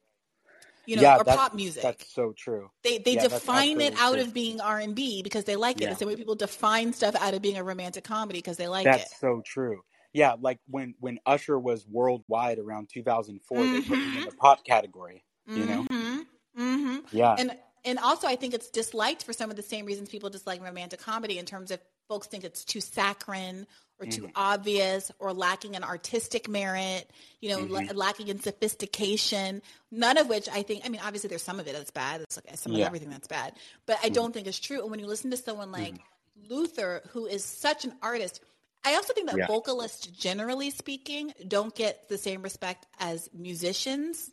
You 0.86 0.96
know, 0.96 1.02
yeah, 1.02 1.18
or 1.18 1.26
pop 1.26 1.54
music. 1.54 1.84
That's 1.84 2.14
so 2.14 2.32
true. 2.32 2.70
They 2.84 2.98
they 2.98 3.16
Yeah, 3.16 3.24
define 3.24 3.82
it 3.82 3.94
out 4.00 4.14
true. 4.14 4.22
of 4.24 4.34
being 4.34 4.62
R 4.62 4.80
and 4.80 4.96
B 4.96 5.22
because 5.22 5.44
they 5.44 5.58
like 5.58 5.78
it. 5.78 5.84
Yeah. 5.84 5.90
The 5.90 5.96
same 5.96 6.08
way 6.08 6.16
people 6.16 6.36
define 6.36 6.94
stuff 6.94 7.16
out 7.16 7.34
of 7.34 7.42
being 7.42 7.58
a 7.58 7.64
romantic 7.64 8.06
comedy 8.06 8.40
because 8.40 8.56
they 8.56 8.70
like 8.70 8.86
That's 8.86 9.04
it. 9.04 9.10
That's 9.10 9.20
so 9.20 9.42
true. 9.46 9.82
Yeah, 10.18 10.36
like 10.42 10.58
when 10.68 10.96
when 11.00 11.20
Usher 11.28 11.60
was 11.60 11.86
worldwide 11.88 12.58
around 12.58 12.90
2004, 12.92 13.66
they 13.68 13.82
put 13.82 14.00
him 14.00 14.18
in 14.18 14.26
the 14.26 14.32
pop 14.32 14.66
category. 14.66 15.24
You 15.46 15.66
know. 15.68 15.86
hmm 15.92 16.20
hmm 16.56 16.98
Yeah. 17.12 17.36
And 17.38 17.56
and 17.86 18.00
also 18.00 18.26
I 18.28 18.36
think 18.36 18.56
it's 18.56 18.70
disliked 18.72 19.24
for 19.24 19.32
some 19.32 19.52
of 19.52 19.56
the 19.56 19.62
same 19.62 19.86
reasons 19.86 20.10
people 20.10 20.32
dislike 20.32 20.62
romantic 20.64 21.00
comedy 21.00 21.38
in 21.38 21.46
terms 21.46 21.70
of 21.70 21.80
folks 22.10 22.26
think 22.26 22.44
it's 22.44 22.66
too 22.66 22.82
saccharine 22.82 23.68
or 24.00 24.08
too 24.08 24.24
Mhm. 24.24 24.32
obvious 24.36 25.12
or 25.20 25.34
lacking 25.34 25.76
in 25.76 25.84
artistic 25.84 26.48
merit, 26.50 27.10
you 27.40 27.50
know, 27.50 27.60
la- 27.60 27.82
Mhm. 27.82 27.96
lacking 27.96 28.28
in 28.30 28.40
sophistication. 28.40 29.62
None 29.92 30.18
of 30.18 30.28
which 30.30 30.50
I 30.50 30.64
think. 30.64 30.84
I 30.86 30.90
mean, 30.90 31.02
obviously 31.04 31.28
there's 31.30 31.44
some 31.44 31.60
of 31.60 31.68
it 31.68 31.74
that's 31.74 31.92
bad. 31.92 32.22
It's 32.22 32.38
like 32.38 32.58
some 32.58 32.74
of 32.74 32.80
everything 32.88 33.10
that's 33.12 33.28
bad, 33.28 33.54
but 33.86 33.98
I 34.04 34.10
don't 34.10 34.34
think 34.34 34.48
it's 34.48 34.60
true. 34.60 34.82
And 34.82 34.90
when 34.90 35.00
you 35.00 35.06
listen 35.08 35.30
to 35.32 35.38
someone 35.38 35.72
like 35.72 35.94
Mm-hmm. 35.94 36.50
Luther, 36.50 37.02
who 37.12 37.26
is 37.28 37.44
such 37.44 37.86
an 37.86 37.94
artist, 38.02 38.42
I 38.84 38.96
also 38.96 39.14
think 39.14 39.28
that 39.30 39.38
Yeah. 39.38 39.48
vocalists, 39.48 40.08
generally 40.08 40.70
speaking, 40.70 41.34
don't 41.48 41.74
get 41.76 42.08
the 42.10 42.18
same 42.18 42.42
respect 42.42 42.86
as 43.00 43.30
musicians, 43.34 44.32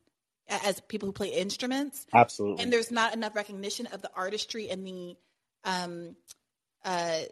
as 0.49 0.81
people 0.81 1.07
who 1.09 1.13
play 1.13 1.29
instruments. 1.33 2.07
Absolutely. 2.13 2.63
And 2.63 2.73
there's 2.73 2.91
not 2.91 3.15
enough 3.15 3.35
recognition 3.35 3.87
of 3.89 4.03
the 4.03 4.11
artistry 4.15 4.69
and 4.71 4.87
the 4.87 5.17
um, 5.65 6.15
uh, 6.85 7.23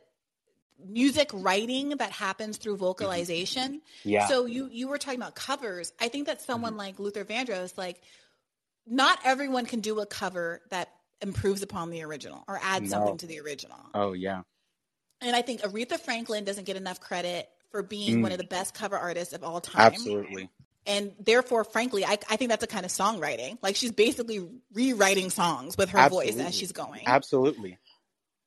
music 0.84 1.30
writing 1.32 1.90
that 1.90 2.10
happens 2.10 2.56
through 2.56 2.76
vocalization. 2.76 3.74
Mm-hmm. 3.74 4.08
Yeah. 4.08 4.26
So 4.28 4.46
you 4.46 4.68
you 4.72 4.88
were 4.88 4.98
talking 4.98 5.20
about 5.20 5.34
covers. 5.34 5.92
I 6.00 6.08
think 6.08 6.26
that 6.26 6.38
Mm-hmm. 6.38 6.46
someone 6.46 6.76
like 6.76 6.98
Luther 6.98 7.24
Vandross, 7.24 7.76
like 7.78 8.00
not 8.86 9.18
everyone 9.24 9.66
can 9.66 9.80
do 9.80 10.00
a 10.00 10.06
cover 10.06 10.60
that 10.70 10.88
improves 11.20 11.62
upon 11.62 11.90
the 11.90 12.02
original 12.02 12.42
or 12.48 12.58
adds 12.60 12.90
No. 12.90 12.96
something 12.96 13.18
to 13.18 13.26
the 13.26 13.38
original. 13.40 13.78
Oh 13.94 14.12
yeah. 14.12 14.42
And 15.22 15.34
I 15.36 15.42
think 15.42 15.62
Aretha 15.62 15.98
Franklin 15.98 16.44
doesn't 16.44 16.64
get 16.64 16.76
enough 16.76 17.00
credit 17.00 17.48
for 17.70 17.82
being 17.82 18.18
Mm. 18.18 18.22
one 18.22 18.32
of 18.32 18.38
the 18.38 18.44
best 18.44 18.74
cover 18.74 18.98
artists 18.98 19.32
of 19.32 19.42
all 19.42 19.60
time. 19.60 19.86
Absolutely. 19.86 20.50
And 20.84 21.12
therefore, 21.20 21.64
frankly, 21.64 22.04
I, 22.04 22.18
I 22.28 22.36
think 22.36 22.50
that's 22.50 22.64
a 22.64 22.66
kind 22.66 22.84
of 22.84 22.90
songwriting. 22.90 23.56
Like 23.62 23.76
she's 23.76 23.92
basically 23.92 24.46
rewriting 24.74 25.30
songs 25.30 25.76
with 25.78 25.90
her 25.90 26.08
voice 26.08 26.36
as 26.38 26.54
she's 26.54 26.72
going. 26.72 27.02
Absolutely. 27.06 27.78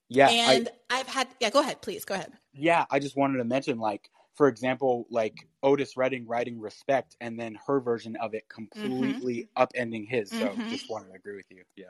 Yeah. 0.09 0.29
and 0.29 0.69
I, 0.89 0.95
I, 0.95 0.97
have 0.99 1.07
had, 1.07 1.27
yeah, 1.39 1.49
go 1.49 1.61
ahead, 1.61 1.81
please, 1.81 2.05
go 2.05 2.13
ahead. 2.13 2.31
yeah, 2.53 2.85
I 2.91 2.99
just 2.99 3.15
wanted 3.17 3.37
to 3.39 3.43
mention, 3.45 3.79
like, 3.79 4.11
for 4.35 4.47
example, 4.49 5.07
like 5.09 5.47
Otis 5.63 5.95
Redding 5.97 6.27
writing 6.27 6.59
"Respect" 6.59 7.15
and 7.21 7.39
then 7.39 7.57
her 7.67 7.79
version 7.79 8.17
of 8.17 8.33
it 8.33 8.47
completely 8.49 9.47
upending 9.57 10.07
his. 10.07 10.29
So, 10.29 10.49
Mhm. 10.49 10.69
just 10.69 10.89
wanted 10.89 11.07
to 11.07 11.13
agree 11.15 11.37
with 11.37 11.45
you. 11.49 11.63
Yeah. 11.77 11.85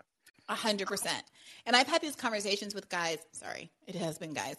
A 0.47 0.53
hundred 0.53 0.87
percent. 0.87 1.23
And 1.65 1.75
I've 1.75 1.87
had 1.87 2.01
these 2.03 2.15
conversations 2.15 2.75
with 2.75 2.87
guys. 2.87 3.17
Sorry, 3.31 3.71
it 3.87 3.95
has 3.95 4.19
been 4.19 4.33
guys 4.33 4.55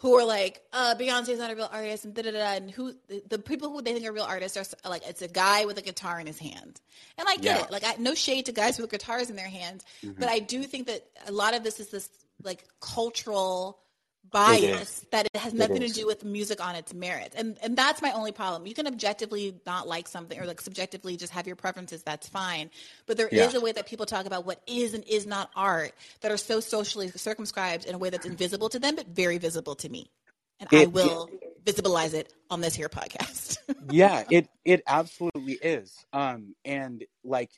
who 0.00 0.14
are 0.18 0.24
like, 0.24 0.62
uh, 0.72 0.94
Beyonce's 0.98 1.38
not 1.38 1.50
a 1.50 1.54
real 1.54 1.68
artist, 1.70 2.04
and 2.04 2.14
da 2.14 2.22
da 2.22 2.30
da. 2.32 2.52
And 2.54 2.70
who 2.70 2.94
the, 3.08 3.22
the 3.28 3.38
people 3.38 3.70
who 3.70 3.82
they 3.82 3.92
think 3.92 4.06
are 4.06 4.12
real 4.12 4.24
artists 4.24 4.56
are 4.56 4.90
like, 4.90 5.06
it's 5.06 5.22
a 5.22 5.28
guy 5.28 5.66
with 5.66 5.78
a 5.78 5.82
guitar 5.82 6.18
in 6.18 6.26
his 6.26 6.38
hand. 6.38 6.80
And 7.18 7.28
I 7.28 7.36
get 7.36 7.44
Yeah. 7.56 7.64
it. 7.64 7.70
Like, 7.70 7.84
I, 7.84 7.94
no 7.98 8.14
shade 8.14 8.46
to 8.46 8.52
guys 8.52 8.78
with 8.78 8.90
guitars 8.90 9.30
in 9.30 9.36
their 9.36 9.48
hands, 9.48 9.84
Mhm. 10.02 10.18
but 10.18 10.28
I 10.28 10.38
do 10.38 10.62
think 10.64 10.86
that 10.88 11.06
a 11.26 11.32
lot 11.32 11.54
of 11.54 11.62
this 11.62 11.80
is 11.80 11.88
this 11.88 12.08
like 12.42 12.64
cultural 12.80 13.78
bias 14.28 15.04
that 15.10 15.26
it 15.32 15.36
has 15.38 15.52
It 15.52 15.58
nothing 15.58 15.80
to 15.80 15.88
do 15.88 16.06
with 16.06 16.24
music 16.24 16.64
on 16.64 16.74
its 16.74 16.92
merits. 16.94 17.34
And 17.34 17.56
and 17.62 17.76
that's 17.76 18.02
my 18.02 18.12
only 18.12 18.32
problem. 18.32 18.66
You 18.66 18.74
can 18.74 18.86
objectively 18.86 19.60
not 19.66 19.88
like 19.88 20.06
something 20.08 20.38
or 20.38 20.46
like 20.46 20.60
subjectively 20.60 21.16
just 21.16 21.32
have 21.32 21.46
your 21.46 21.56
preferences, 21.56 22.02
that's 22.02 22.28
fine. 22.28 22.70
But 23.06 23.16
there 23.16 23.28
is 23.28 23.54
Yeah. 23.54 23.58
a 23.58 23.60
way 23.60 23.72
that 23.72 23.86
people 23.86 24.06
talk 24.06 24.26
about 24.26 24.46
what 24.46 24.60
is 24.66 24.94
and 24.94 25.04
is 25.08 25.26
not 25.26 25.50
art 25.56 25.92
that 26.20 26.30
are 26.30 26.36
so 26.36 26.60
socially 26.60 27.08
circumscribed 27.08 27.84
in 27.86 27.94
a 27.94 27.98
way 27.98 28.10
that's 28.10 28.26
invisible 28.26 28.68
to 28.70 28.78
them 28.78 28.96
but 28.96 29.06
very 29.08 29.38
visible 29.38 29.74
to 29.76 29.88
me. 29.88 30.10
And 30.60 30.68
I 30.72 30.82
It- 30.82 30.92
will 30.92 31.30
visibilize 31.64 32.14
it 32.14 32.32
on 32.50 32.60
this 32.60 32.74
here 32.74 32.88
podcast. 32.88 33.58
yeah 33.88 34.24
it 34.30 34.48
it 34.64 34.82
absolutely 34.86 35.54
is 35.54 35.96
um 36.12 36.54
and 36.64 37.04
like 37.24 37.50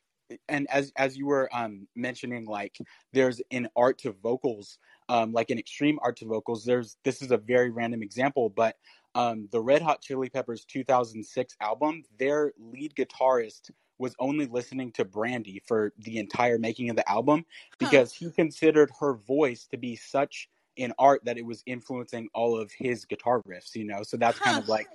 and 0.49 0.69
as 0.71 0.93
as 0.97 1.17
you 1.17 1.27
were 1.27 1.49
um 1.53 1.87
mentioning 1.97 2.47
like 2.47 2.77
there's 3.13 3.43
an 3.51 3.69
art 3.77 3.99
to 3.99 4.13
vocals 4.13 4.79
um 5.13 5.33
like 5.33 5.51
an 5.51 5.59
extreme 5.59 5.99
art 6.03 6.17
to 6.17 6.25
vocals. 6.25 6.65
There's 6.65 6.97
this 7.05 7.21
is 7.23 7.31
a 7.31 7.37
very 7.37 7.71
random 7.71 8.03
example 8.03 8.49
but 8.49 8.77
um 9.15 9.49
the 9.53 9.61
red 9.61 9.83
hot 9.83 10.01
chili 10.01 10.31
peppers 10.31 10.65
2006 10.65 11.57
album 11.61 12.03
their 12.19 12.53
lead 12.59 12.95
guitarist 12.95 13.71
was 13.99 14.15
only 14.19 14.47
listening 14.47 14.91
to 14.93 15.05
brandy 15.05 15.63
for 15.65 15.93
the 15.99 16.19
entire 16.19 16.59
making 16.59 16.91
of 16.91 16.97
the 16.97 17.09
album 17.09 17.45
because 17.79 18.13
he 18.13 18.31
considered 18.31 18.91
her 18.99 19.15
voice 19.15 19.67
to 19.71 19.77
be 19.77 19.95
such 19.95 20.49
an 20.79 20.93
art 20.99 21.23
that 21.25 21.37
it 21.37 21.45
was 21.45 21.63
influencing 21.67 22.29
all 22.35 22.59
of 22.59 22.73
his 22.73 23.05
guitar 23.05 23.43
riffs 23.47 23.75
you 23.75 23.85
know? 23.85 24.03
So 24.03 24.17
that's 24.17 24.39
kind 24.39 24.59
of 24.59 24.67
like 24.69 24.89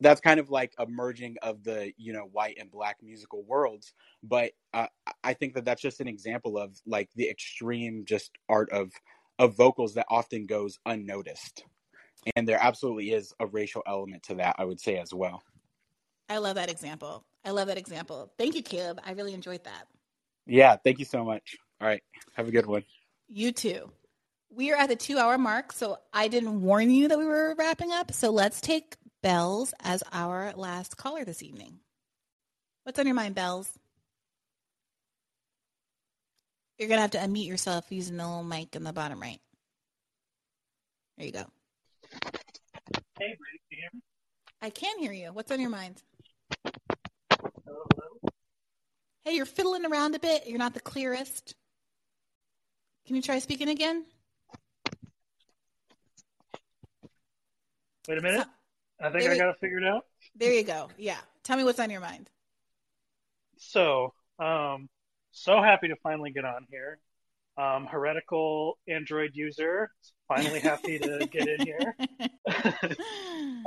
that's 0.00 0.20
kind 0.20 0.38
of 0.38 0.50
like 0.50 0.74
a 0.78 0.86
merging 0.86 1.36
of 1.42 1.64
the 1.64 1.92
you 1.96 2.12
know 2.12 2.28
white 2.32 2.58
and 2.60 2.70
black 2.70 2.98
musical 3.02 3.42
worlds. 3.42 3.94
But 4.22 4.52
uh, 4.74 4.86
i 5.24 5.32
think 5.32 5.54
that 5.54 5.64
that's 5.64 5.82
just 5.82 6.00
an 6.00 6.08
example 6.08 6.58
of 6.58 6.78
like 6.86 7.08
the 7.16 7.28
extreme 7.28 8.04
just 8.04 8.30
art 8.48 8.70
of 8.70 8.92
of 9.38 9.56
vocals 9.56 9.94
that 9.94 10.06
often 10.08 10.46
goes 10.46 10.78
unnoticed 10.86 11.64
and 12.34 12.46
there 12.48 12.58
absolutely 12.60 13.12
is 13.12 13.32
a 13.40 13.46
racial 13.46 13.82
element 13.86 14.22
to 14.24 14.34
that 14.34 14.56
i 14.58 14.64
would 14.64 14.80
say 14.80 14.96
as 14.98 15.12
well 15.14 15.42
I 16.28 16.38
love 16.38 16.56
that 16.56 16.68
example. 16.68 17.24
I 17.44 17.50
love 17.50 17.68
that 17.68 17.78
example. 17.78 18.32
Thank 18.36 18.56
you, 18.56 18.62
Caleb. 18.64 18.98
I 19.06 19.12
really 19.12 19.32
enjoyed 19.32 19.62
that. 19.62 19.86
yeah 20.46 20.74
thank 20.82 20.98
you 20.98 21.04
so 21.04 21.24
much 21.24 21.56
all 21.80 21.86
right 21.86 22.02
have 22.34 22.48
a 22.48 22.50
good 22.50 22.66
one 22.66 22.82
You 23.28 23.52
too. 23.52 23.92
We 24.50 24.72
are 24.72 24.76
at 24.78 24.88
the 24.88 24.96
two 24.96 25.18
hour 25.18 25.36
mark, 25.38 25.72
so 25.72 25.98
I 26.12 26.28
didn't 26.28 26.62
warn 26.62 26.90
you 26.90 27.08
that 27.08 27.18
we 27.18 27.24
were 27.26 27.54
wrapping 27.58 27.92
up. 27.92 28.12
So 28.12 28.30
let's 28.30 28.60
take 28.60 28.96
Bells 29.22 29.74
as 29.82 30.02
our 30.12 30.52
last 30.56 30.96
caller 30.96 31.24
this 31.24 31.42
evening. 31.42 31.80
What's 32.84 32.98
on 32.98 33.06
your 33.06 33.14
mind, 33.16 33.34
Bells? 33.34 33.70
You're 36.78 36.88
going 36.88 36.98
to 36.98 37.02
have 37.02 37.10
to 37.12 37.18
unmute 37.18 37.46
yourself 37.46 37.86
using 37.90 38.16
the 38.16 38.26
little 38.26 38.44
mic 38.44 38.76
in 38.76 38.84
the 38.84 38.92
bottom 38.92 39.20
right. 39.20 39.40
There 41.16 41.26
you 41.26 41.32
go. 41.32 41.44
Hey, 43.18 43.30
Ruth, 43.30 43.60
can 43.70 43.70
you 43.70 43.78
hear 43.78 43.90
me? 43.94 44.00
I 44.60 44.70
can 44.70 44.98
hear 44.98 45.12
you. 45.12 45.32
What's 45.32 45.50
on 45.50 45.60
your 45.60 45.70
mind? 45.70 46.02
Hello, 46.62 47.86
hello. 47.94 48.30
Hey, 49.24 49.34
you're 49.34 49.46
fiddling 49.46 49.86
around 49.86 50.14
a 50.14 50.18
bit. 50.18 50.46
You're 50.46 50.58
not 50.58 50.74
the 50.74 50.80
clearest. 50.80 51.54
Can 53.06 53.16
you 53.16 53.22
try 53.22 53.38
speaking 53.38 53.70
again? 53.70 54.04
Wait 58.06 58.18
a 58.18 58.22
minute. 58.22 58.46
I 59.00 59.10
think 59.10 59.22
There 59.22 59.32
I 59.32 59.38
got 59.38 59.48
it 59.50 59.56
figured 59.60 59.84
out. 59.84 60.04
There 60.34 60.52
you 60.52 60.62
go. 60.62 60.90
Yeah. 60.98 61.18
Tell 61.42 61.56
me 61.56 61.64
what's 61.64 61.80
on 61.80 61.90
your 61.90 62.00
mind. 62.00 62.28
So, 63.56 64.12
um, 64.38 64.88
so 65.36 65.62
happy 65.62 65.88
to 65.88 65.96
finally 66.02 66.30
get 66.30 66.44
on 66.44 66.66
here. 66.70 66.98
Um, 67.58 67.86
heretical 67.86 68.78
Android 68.88 69.30
user, 69.34 69.90
finally 70.28 70.60
happy 70.60 70.98
to 70.98 71.26
get 71.30 71.48
in 71.48 71.66
here. 71.66 71.96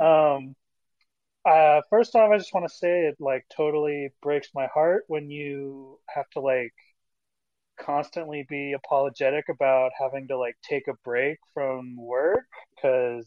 um, 0.00 0.54
uh, 1.44 1.80
first 1.88 2.14
off, 2.14 2.30
I 2.30 2.38
just 2.38 2.52
want 2.52 2.68
to 2.68 2.74
say 2.74 3.06
it 3.06 3.16
like 3.18 3.46
totally 3.56 4.10
breaks 4.22 4.48
my 4.54 4.66
heart 4.66 5.04
when 5.06 5.30
you 5.30 5.98
have 6.08 6.28
to 6.30 6.40
like 6.40 6.74
constantly 7.80 8.44
be 8.48 8.72
apologetic 8.72 9.48
about 9.48 9.92
having 9.98 10.28
to 10.28 10.38
like 10.38 10.56
take 10.62 10.86
a 10.88 10.94
break 11.04 11.38
from 11.54 11.96
work 11.96 12.46
because 12.74 13.26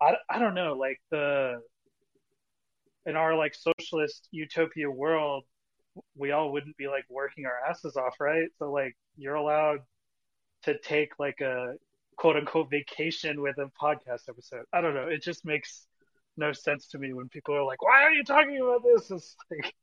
I, 0.00 0.14
I 0.30 0.38
don't 0.38 0.54
know, 0.54 0.74
like 0.74 1.00
the 1.10 1.60
in 3.06 3.16
our 3.16 3.34
like 3.34 3.54
socialist 3.54 4.28
utopia 4.30 4.90
world, 4.90 5.44
we 6.16 6.32
all 6.32 6.52
wouldn't 6.52 6.76
be 6.76 6.88
like 6.88 7.04
working 7.08 7.46
our 7.46 7.58
asses 7.68 7.96
off, 7.96 8.14
right? 8.20 8.48
So 8.58 8.70
like 8.70 8.96
you're 9.16 9.34
allowed 9.34 9.80
to 10.64 10.78
take 10.78 11.18
like 11.18 11.40
a 11.40 11.74
quote 12.16 12.36
unquote 12.36 12.70
vacation 12.70 13.40
with 13.40 13.58
a 13.58 13.70
podcast 13.80 14.28
episode. 14.28 14.64
I 14.72 14.80
don't 14.80 14.94
know. 14.94 15.08
It 15.08 15.22
just 15.22 15.44
makes 15.44 15.86
no 16.36 16.52
sense 16.52 16.88
to 16.88 16.98
me 16.98 17.12
when 17.12 17.28
people 17.28 17.54
are 17.54 17.64
like, 17.64 17.82
"Why 17.82 18.02
are 18.02 18.12
you 18.12 18.24
talking 18.24 18.58
about 18.60 18.82
this?" 18.82 19.10
It's 19.10 19.36
like, 19.50 19.74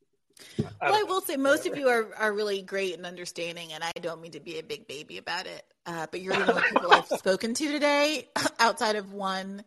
I 0.82 0.92
Well, 0.92 1.00
I 1.00 1.04
will 1.04 1.22
say 1.22 1.38
most 1.38 1.66
of 1.66 1.78
you 1.78 1.88
are, 1.88 2.14
are 2.16 2.34
really 2.34 2.62
great 2.62 2.96
and 2.96 3.06
understanding, 3.06 3.72
and 3.72 3.84
I 3.84 3.92
don't 4.02 4.22
mean 4.22 4.32
to 4.34 4.40
be 4.40 4.60
a 4.60 4.64
big 4.64 4.88
baby 4.88 5.18
about 5.18 5.48
it. 5.48 5.64
Uh, 5.86 6.08
but 6.12 6.22
you're 6.22 6.36
the 6.36 6.50
only 6.50 6.62
people 6.70 6.92
I've 6.92 7.08
spoken 7.08 7.54
to 7.54 7.72
today 7.72 8.28
outside 8.60 8.96
of 8.96 9.14
one 9.14 9.64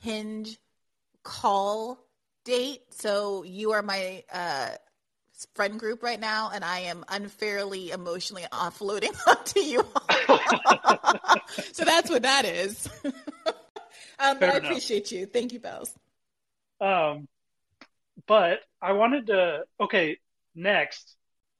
hinge 0.00 0.58
call 1.22 1.98
date. 2.44 2.82
So 2.90 3.44
you 3.44 3.72
are 3.72 3.82
my 3.82 4.24
uh, 4.32 4.70
friend 5.54 5.78
group 5.78 6.02
right 6.02 6.20
now, 6.20 6.50
and 6.52 6.64
I 6.64 6.80
am 6.80 7.04
unfairly 7.08 7.90
emotionally 7.90 8.44
offloading 8.52 9.16
onto 9.26 9.60
you. 9.60 9.84
so 11.72 11.84
that's 11.84 12.10
what 12.10 12.22
that 12.22 12.44
is. 12.44 12.88
um, 13.04 13.14
I 14.18 14.32
enough. 14.36 14.56
appreciate 14.56 15.10
you. 15.12 15.26
Thank 15.26 15.52
you, 15.52 15.60
Bells. 15.60 15.94
Um, 16.80 17.28
but 18.26 18.60
I 18.80 18.92
wanted 18.92 19.26
to. 19.28 19.64
Okay, 19.80 20.18
next, 20.54 21.16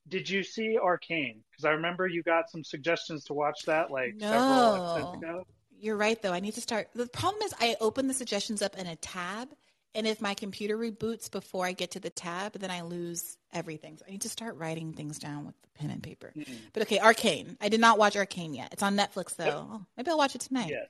did 0.08 0.28
you 0.28 0.42
see 0.42 0.78
Arcane? 0.82 1.42
Because 1.50 1.64
I 1.64 1.70
remember 1.72 2.06
you 2.06 2.22
got 2.22 2.50
some 2.50 2.64
suggestions 2.64 3.24
to 3.24 3.34
watch 3.34 3.62
that 3.66 3.90
like 3.90 4.14
several 4.18 4.74
episodes 4.76 5.08
No. 5.22 5.28
ago. 5.28 5.42
You're 5.82 5.96
right, 5.96 6.20
though. 6.20 6.32
I 6.32 6.40
need 6.40 6.54
to 6.54 6.60
start. 6.60 6.88
The 6.94 7.06
problem 7.06 7.42
is, 7.42 7.54
I 7.58 7.74
open 7.80 8.06
the 8.06 8.12
suggestions 8.14 8.60
up 8.60 8.76
in 8.76 8.86
a 8.86 8.96
tab, 8.96 9.48
and 9.94 10.06
if 10.06 10.20
my 10.20 10.34
computer 10.34 10.76
reboots 10.76 11.30
before 11.30 11.66
I 11.66 11.72
get 11.72 11.92
to 11.92 12.00
the 12.00 12.10
tab, 12.10 12.52
then 12.52 12.70
I 12.70 12.82
lose 12.82 13.36
everything. 13.52 13.98
So 13.98 14.04
I 14.06 14.12
need 14.12 14.22
to 14.22 14.28
start 14.28 14.56
writing 14.56 14.92
things 14.92 15.18
down 15.18 15.46
with 15.46 15.54
the 15.62 15.68
pen 15.78 15.90
and 15.90 16.02
paper. 16.02 16.32
But 16.72 16.82
okay, 16.82 17.00
Arcane. 17.00 17.56
I 17.60 17.68
did 17.68 17.80
not 17.80 17.98
watch 17.98 18.16
Arcane 18.16 18.54
yet. 18.54 18.72
It's 18.72 18.82
on 18.82 18.96
Netflix, 18.96 19.36
though. 19.36 19.68
Oh, 19.70 19.86
maybe 19.96 20.10
I'll 20.10 20.18
watch 20.18 20.34
it 20.34 20.42
tonight. 20.42 20.70
Yes. 20.70 20.88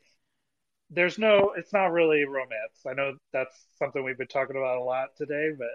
There's 0.90 1.18
no. 1.18 1.52
It's 1.56 1.72
not 1.72 1.92
really 1.92 2.24
romance. 2.24 2.84
I 2.86 2.94
know 2.94 3.16
that's 3.32 3.54
something 3.78 4.02
we've 4.02 4.18
been 4.18 4.26
talking 4.26 4.56
about 4.56 4.78
a 4.78 4.82
lot 4.82 5.10
today, 5.16 5.50
but 5.56 5.68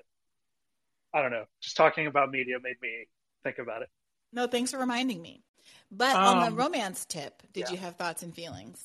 I 1.17 1.21
don't 1.21 1.31
know. 1.31 1.45
Just 1.61 1.77
talking 1.77 2.07
about 2.07 2.29
media 2.31 2.57
made 2.61 2.75
me 2.81 3.07
think 3.43 3.57
about 3.59 3.81
it. 3.81 3.89
No, 4.33 4.47
thanks 4.47 4.71
for 4.71 4.77
reminding 4.77 5.21
me. 5.21 5.41
But 5.89 6.15
on 6.15 6.41
the 6.41 6.47
Um, 6.47 6.55
romance 6.55 7.05
tip, 7.05 7.41
did 7.53 7.65
yeah. 7.65 7.71
you 7.71 7.77
have 7.77 7.95
thoughts 7.95 8.23
and 8.23 8.35
feelings? 8.35 8.83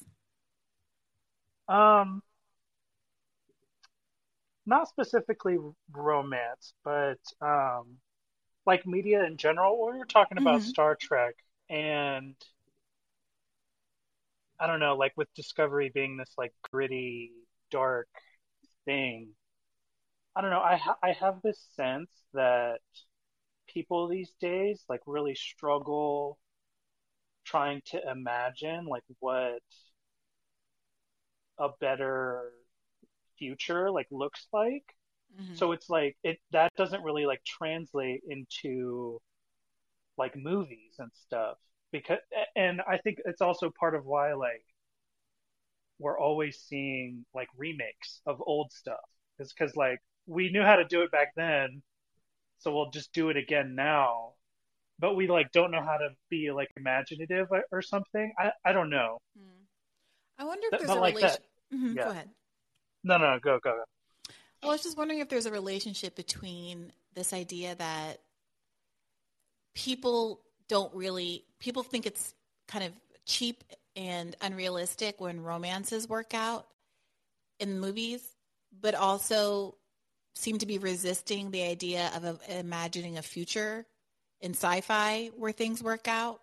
Um, 1.68 2.22
not 4.70 4.88
specifically 4.88 5.58
romance, 5.92 6.74
but 6.84 7.20
um, 7.42 7.98
like 8.66 8.86
media 8.86 9.24
in 9.24 9.36
general. 9.38 9.86
We 9.92 9.98
were 9.98 10.06
talking 10.06 10.38
about 10.38 10.62
Mhm. 10.62 10.64
Star 10.64 10.96
Trek, 10.96 11.36
and 11.70 12.36
I 14.60 14.66
don't 14.66 14.80
know, 14.80 14.96
like 14.96 15.16
with 15.16 15.32
Discovery 15.34 15.90
being 15.92 16.16
this 16.16 16.34
like 16.38 16.52
gritty, 16.70 17.32
dark 17.70 18.08
thing. 18.84 19.34
I 20.34 20.40
don't 20.40 20.50
know. 20.50 20.60
I 20.60 20.76
ha 20.76 20.96
I 21.02 21.12
have 21.12 21.40
this 21.42 21.60
sense 21.76 22.10
that 22.32 22.80
people 23.68 24.08
these 24.08 24.32
days 24.40 24.84
like 24.88 25.02
really 25.06 25.34
struggle 25.36 26.38
trying 27.44 27.82
to 27.86 28.00
imagine 28.10 28.86
like 28.86 29.04
what 29.18 29.60
a 31.58 31.68
better 31.80 32.52
future 33.40 33.90
like 33.92 34.08
looks 34.12 34.46
like. 34.52 34.84
Mm-hmm. 35.40 35.56
So 35.56 35.72
it's 35.72 35.90
like 35.90 36.16
it 36.24 36.38
that 36.52 36.72
doesn't 36.76 37.02
really 37.04 37.26
like 37.26 37.42
translate 37.44 38.22
into 38.28 39.20
like 40.18 40.36
movies 40.36 40.96
and 40.98 41.10
stuff 41.14 41.58
because 41.92 42.18
and 42.56 42.80
I 42.82 42.98
think 42.98 43.18
it's 43.26 43.40
also 43.42 43.70
part 43.80 43.94
of 43.94 44.04
why 44.06 44.34
like 44.34 44.64
we're 45.98 46.18
always 46.18 46.58
seeing 46.68 47.24
like 47.34 47.48
remakes 47.56 48.22
of 48.26 48.42
old 48.46 48.72
stuff. 48.72 48.98
It's 49.38 49.52
because 49.52 49.76
like 49.76 49.98
we 50.26 50.50
knew 50.50 50.62
how 50.62 50.76
to 50.76 50.84
do 50.84 51.02
it 51.02 51.10
back 51.12 51.32
then, 51.36 51.82
so 52.60 52.74
we'll 52.74 52.90
just 52.90 53.12
do 53.12 53.30
it 53.30 53.38
again 53.38 53.74
now. 53.76 54.34
But 55.00 55.16
we 55.16 55.28
like 55.28 55.52
don't 55.52 55.72
know 55.72 55.82
how 55.84 55.98
to 55.98 56.10
be 56.30 56.50
like 56.52 56.70
imaginative 56.76 57.48
or, 57.52 57.64
or 57.72 57.82
something. 57.82 58.32
I 58.38 58.52
I 58.64 58.72
don't 58.72 58.90
know. 58.90 59.18
I 60.38 60.44
wonder 60.44 60.68
if 60.72 60.78
there's 60.78 60.88
but 60.88 60.98
a 60.98 61.00
like 61.00 61.14
relation. 61.16 61.42
that. 61.70 61.76
Mhm, 61.76 61.96
Yeah. 61.96 62.04
Go 62.04 62.10
ahead. 62.10 62.30
No, 63.02 63.16
no, 63.16 63.38
go, 63.42 63.58
go, 63.62 63.70
go. 63.70 63.84
Well, 64.62 64.72
I 64.72 64.74
was 64.74 64.82
just 64.82 64.98
wondering 64.98 65.20
if 65.20 65.28
there's 65.28 65.46
a 65.46 65.50
relationship 65.50 66.14
between 66.16 66.92
this 67.14 67.32
idea 67.32 67.74
that 67.76 68.20
people 69.74 70.40
don't 70.68 70.94
really, 70.94 71.44
people 71.58 71.82
think 71.82 72.06
it's 72.06 72.34
kind 72.68 72.84
of 72.84 72.92
cheap 73.26 73.64
and 73.96 74.36
unrealistic 74.40 75.20
when 75.20 75.42
romances 75.42 76.08
work 76.08 76.34
out 76.34 76.66
in 77.58 77.80
movies, 77.80 78.22
but 78.80 78.94
also 78.94 79.76
seem 80.34 80.58
to 80.58 80.66
be 80.66 80.78
resisting 80.78 81.50
the 81.50 81.62
idea 81.62 82.10
of 82.14 82.40
imagining 82.48 83.18
a 83.18 83.22
future 83.22 83.86
in 84.40 84.52
sci-fi 84.52 85.30
where 85.36 85.52
things 85.52 85.82
work 85.82 86.06
out. 86.06 86.40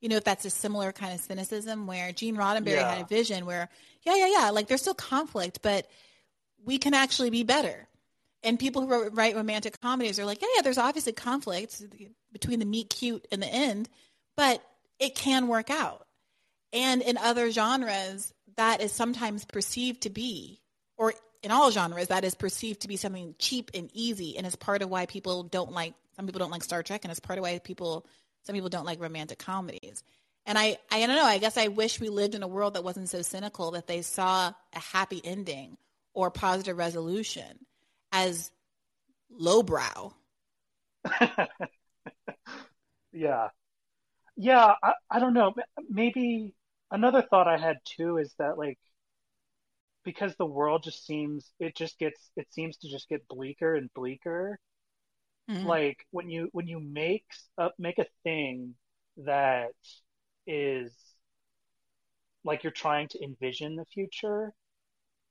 You 0.00 0.08
know, 0.08 0.16
if 0.16 0.24
that's 0.24 0.44
a 0.44 0.50
similar 0.50 0.92
kind 0.92 1.12
of 1.12 1.20
cynicism 1.20 1.86
where 1.86 2.12
Gene 2.12 2.36
Roddenberry 2.36 2.78
had 2.78 3.02
a 3.02 3.06
vision 3.06 3.46
where, 3.46 3.68
yeah, 4.02 4.16
yeah, 4.16 4.28
yeah, 4.28 4.50
like 4.50 4.66
there's 4.66 4.80
still 4.80 4.94
conflict, 4.94 5.60
but 5.62 5.86
we 6.64 6.78
can 6.78 6.94
actually 6.94 7.30
be 7.30 7.42
better. 7.42 7.86
And 8.42 8.58
people 8.58 8.86
who 8.86 9.10
write 9.10 9.36
romantic 9.36 9.80
comedies 9.80 10.18
are 10.18 10.24
like, 10.24 10.40
yeah, 10.40 10.48
yeah, 10.56 10.62
there's 10.62 10.78
obviously 10.78 11.12
conflict 11.12 11.82
between 12.32 12.58
the 12.58 12.64
meet 12.64 12.88
cute 12.88 13.26
and 13.30 13.42
the 13.42 13.46
end, 13.46 13.88
but 14.36 14.62
it 14.98 15.14
can 15.14 15.48
work 15.48 15.68
out. 15.68 16.06
And 16.72 17.02
in 17.02 17.18
other 17.18 17.50
genres, 17.50 18.32
that 18.56 18.80
is 18.80 18.92
sometimes 18.92 19.44
perceived 19.44 20.02
to 20.02 20.10
be, 20.10 20.60
or 20.96 21.12
in 21.42 21.50
all 21.50 21.70
genres, 21.70 22.08
that 22.08 22.24
is 22.24 22.34
perceived 22.34 22.82
to 22.82 22.88
be 22.88 22.96
something 22.96 23.34
cheap 23.38 23.70
and 23.74 23.90
easy, 23.92 24.36
and 24.36 24.46
it's 24.46 24.56
part 24.56 24.82
of 24.82 24.88
why 24.88 25.06
people 25.06 25.42
don't 25.42 25.72
like. 25.72 25.94
Some 26.16 26.26
people 26.26 26.38
don't 26.38 26.50
like 26.50 26.62
Star 26.62 26.82
Trek, 26.82 27.04
and 27.04 27.10
it's 27.10 27.20
part 27.20 27.38
of 27.38 27.42
why 27.42 27.58
people, 27.58 28.06
some 28.42 28.54
people 28.54 28.68
don't 28.68 28.86
like 28.86 29.00
romantic 29.00 29.38
comedies. 29.38 30.02
And 30.46 30.58
I, 30.58 30.78
I 30.90 31.06
don't 31.06 31.16
know. 31.16 31.24
I 31.24 31.38
guess 31.38 31.56
I 31.56 31.68
wish 31.68 32.00
we 32.00 32.08
lived 32.08 32.34
in 32.34 32.42
a 32.42 32.48
world 32.48 32.74
that 32.74 32.84
wasn't 32.84 33.08
so 33.08 33.22
cynical 33.22 33.72
that 33.72 33.86
they 33.86 34.02
saw 34.02 34.52
a 34.74 34.78
happy 34.78 35.20
ending 35.24 35.76
or 36.14 36.30
positive 36.30 36.78
resolution 36.78 37.58
as 38.12 38.50
lowbrow. 39.30 40.12
Yeah. 43.12 43.48
Yeah, 44.36 44.74
I, 44.82 44.94
I 45.10 45.18
don't 45.20 45.34
know. 45.34 45.54
Maybe 45.88 46.54
another 46.90 47.22
thought 47.22 47.48
I 47.48 47.58
had 47.58 47.78
too 47.84 48.18
is 48.18 48.34
that 48.38 48.58
like 48.58 48.78
because 50.04 50.34
the 50.36 50.46
world 50.46 50.82
just 50.82 51.04
seems 51.06 51.52
it 51.58 51.76
just 51.76 51.98
gets 51.98 52.30
it 52.36 52.52
seems 52.52 52.76
to 52.78 52.88
just 52.88 53.08
get 53.08 53.26
bleaker 53.28 53.74
and 53.74 53.92
bleaker. 53.94 54.58
Mhm. 55.50 55.66
Like 55.66 56.06
when 56.12 56.30
you 56.30 56.48
when 56.52 56.68
you 56.68 56.80
make 56.80 57.26
s- 57.32 57.50
uh, 57.58 57.70
make 57.78 57.98
a 57.98 58.06
thing 58.24 58.74
that 59.18 59.72
is 60.46 60.92
like 62.44 62.62
you're 62.64 62.72
trying 62.72 63.08
to 63.08 63.22
envision 63.22 63.76
the 63.76 63.84
future, 63.86 64.52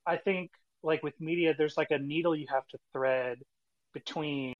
I 0.06 0.18
think 0.18 0.52
like 0.82 1.02
with 1.02 1.20
media 1.20 1.54
there's 1.56 1.76
like 1.76 1.90
a 1.92 1.98
needle 1.98 2.36
you 2.36 2.46
have 2.50 2.66
to 2.68 2.78
thread 2.92 3.38
between 3.94 4.54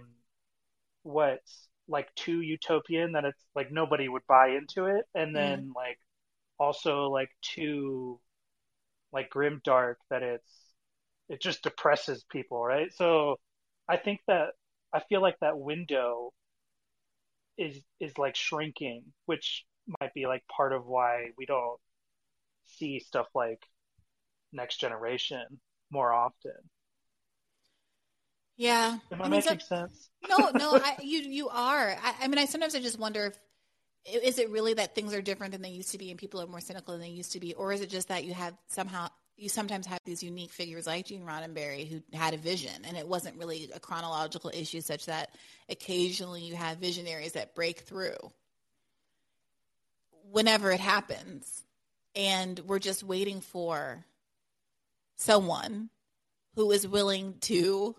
what's 1.02 1.68
like 1.88 2.14
too 2.14 2.40
utopian 2.40 3.12
that 3.12 3.24
it's 3.24 3.44
like 3.54 3.72
nobody 3.72 4.08
would 4.08 4.26
buy 4.28 4.48
into 4.50 4.86
it 4.86 5.04
and 5.14 5.34
then 5.34 5.72
like 5.74 5.98
also 6.58 7.08
like 7.08 7.30
too 7.42 8.20
like 9.12 9.30
grim 9.30 9.60
dark 9.64 9.98
that 10.10 10.22
it's 10.22 10.52
it 11.28 11.42
just 11.42 11.62
depresses 11.62 12.24
people 12.30 12.64
right 12.64 12.92
so 12.94 13.38
i 13.88 13.96
think 13.96 14.20
that 14.28 14.50
I 14.92 15.00
feel 15.08 15.22
like 15.22 15.36
that 15.40 15.58
window 15.58 16.32
is 17.58 17.80
is 18.00 18.16
like 18.18 18.36
shrinking, 18.36 19.04
which 19.26 19.64
might 20.00 20.14
be 20.14 20.26
like 20.26 20.42
part 20.48 20.72
of 20.72 20.86
why 20.86 21.30
we 21.36 21.46
don't 21.46 21.78
see 22.64 23.00
stuff 23.00 23.26
like 23.34 23.62
Next 24.52 24.78
Generation 24.80 25.60
more 25.90 26.12
often. 26.12 26.52
Yeah. 28.56 28.98
Am 29.10 29.22
I, 29.22 29.24
I 29.24 29.28
mean, 29.28 29.42
making 29.44 29.60
so- 29.60 29.66
sense? 29.66 30.10
no, 30.28 30.50
no, 30.50 30.74
I, 30.74 30.96
you 31.02 31.20
you 31.20 31.48
are. 31.48 31.96
I, 32.02 32.14
I 32.22 32.28
mean, 32.28 32.38
I 32.38 32.44
sometimes 32.44 32.74
I 32.74 32.80
just 32.80 32.98
wonder 32.98 33.26
if 33.26 33.38
is 34.22 34.38
it 34.38 34.50
really 34.50 34.74
that 34.74 34.94
things 34.94 35.12
are 35.12 35.22
different 35.22 35.52
than 35.52 35.62
they 35.62 35.70
used 35.70 35.92
to 35.92 35.98
be 35.98 36.10
and 36.10 36.18
people 36.18 36.40
are 36.40 36.46
more 36.46 36.60
cynical 36.60 36.94
than 36.94 37.02
they 37.02 37.08
used 37.08 37.32
to 37.32 37.40
be, 37.40 37.54
or 37.54 37.72
is 37.72 37.80
it 37.80 37.90
just 37.90 38.08
that 38.08 38.24
you 38.24 38.34
have 38.34 38.54
somehow 38.68 39.08
you 39.40 39.48
sometimes 39.48 39.86
have 39.86 40.00
these 40.04 40.22
unique 40.22 40.52
figures 40.52 40.86
like 40.86 41.06
Gene 41.06 41.24
Roddenberry 41.24 41.88
who 41.88 42.02
had 42.12 42.34
a 42.34 42.36
vision 42.36 42.84
and 42.86 42.96
it 42.96 43.08
wasn't 43.08 43.38
really 43.38 43.70
a 43.74 43.80
chronological 43.80 44.50
issue 44.52 44.80
such 44.80 45.06
that 45.06 45.34
occasionally 45.68 46.42
you 46.42 46.54
have 46.54 46.78
visionaries 46.78 47.32
that 47.32 47.54
break 47.54 47.80
through 47.80 48.16
whenever 50.30 50.70
it 50.70 50.80
happens 50.80 51.64
and 52.14 52.58
we're 52.66 52.78
just 52.78 53.02
waiting 53.02 53.40
for 53.40 54.04
someone 55.16 55.88
who 56.56 56.70
is 56.72 56.86
willing 56.86 57.34
to 57.40 57.94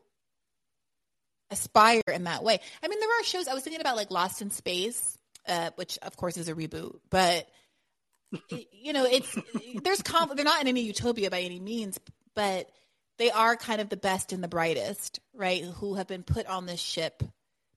aspire 1.50 2.02
in 2.08 2.26
that 2.26 2.44
way. 2.44 2.60
I 2.84 2.88
mean, 2.88 3.00
there 3.00 3.20
are 3.20 3.24
shows 3.24 3.48
I 3.48 3.54
was 3.54 3.64
thinking 3.64 3.82
about 3.82 3.96
like 3.96 4.12
Lost 4.12 4.42
in 4.42 4.52
Space, 4.52 5.18
uh, 5.48 5.72
which 5.76 5.98
of 6.02 6.18
course 6.18 6.38
is 6.38 6.50
a 6.50 6.54
reboot, 6.54 7.00
but 7.10 7.48
you 8.50 8.94
know, 8.94 9.06
it's 9.06 9.38
there's 9.84 10.02
conf- 10.02 10.36
they're 10.36 10.46
not 10.46 10.62
in 10.62 10.68
any 10.68 10.82
utopia 10.82 11.30
by 11.30 11.42
any 11.42 11.60
means, 11.60 12.00
but 12.36 12.70
they 13.18 13.32
are 13.32 13.56
kind 13.56 13.82
of 13.82 13.90
the 13.90 13.98
best 13.98 14.34
and 14.34 14.44
the 14.44 14.48
brightest, 14.48 15.20
right? 15.34 15.64
Who 15.64 15.96
have 15.96 16.08
been 16.08 16.24
put 16.24 16.48
on 16.48 16.66
this 16.66 16.80
ship 16.80 17.24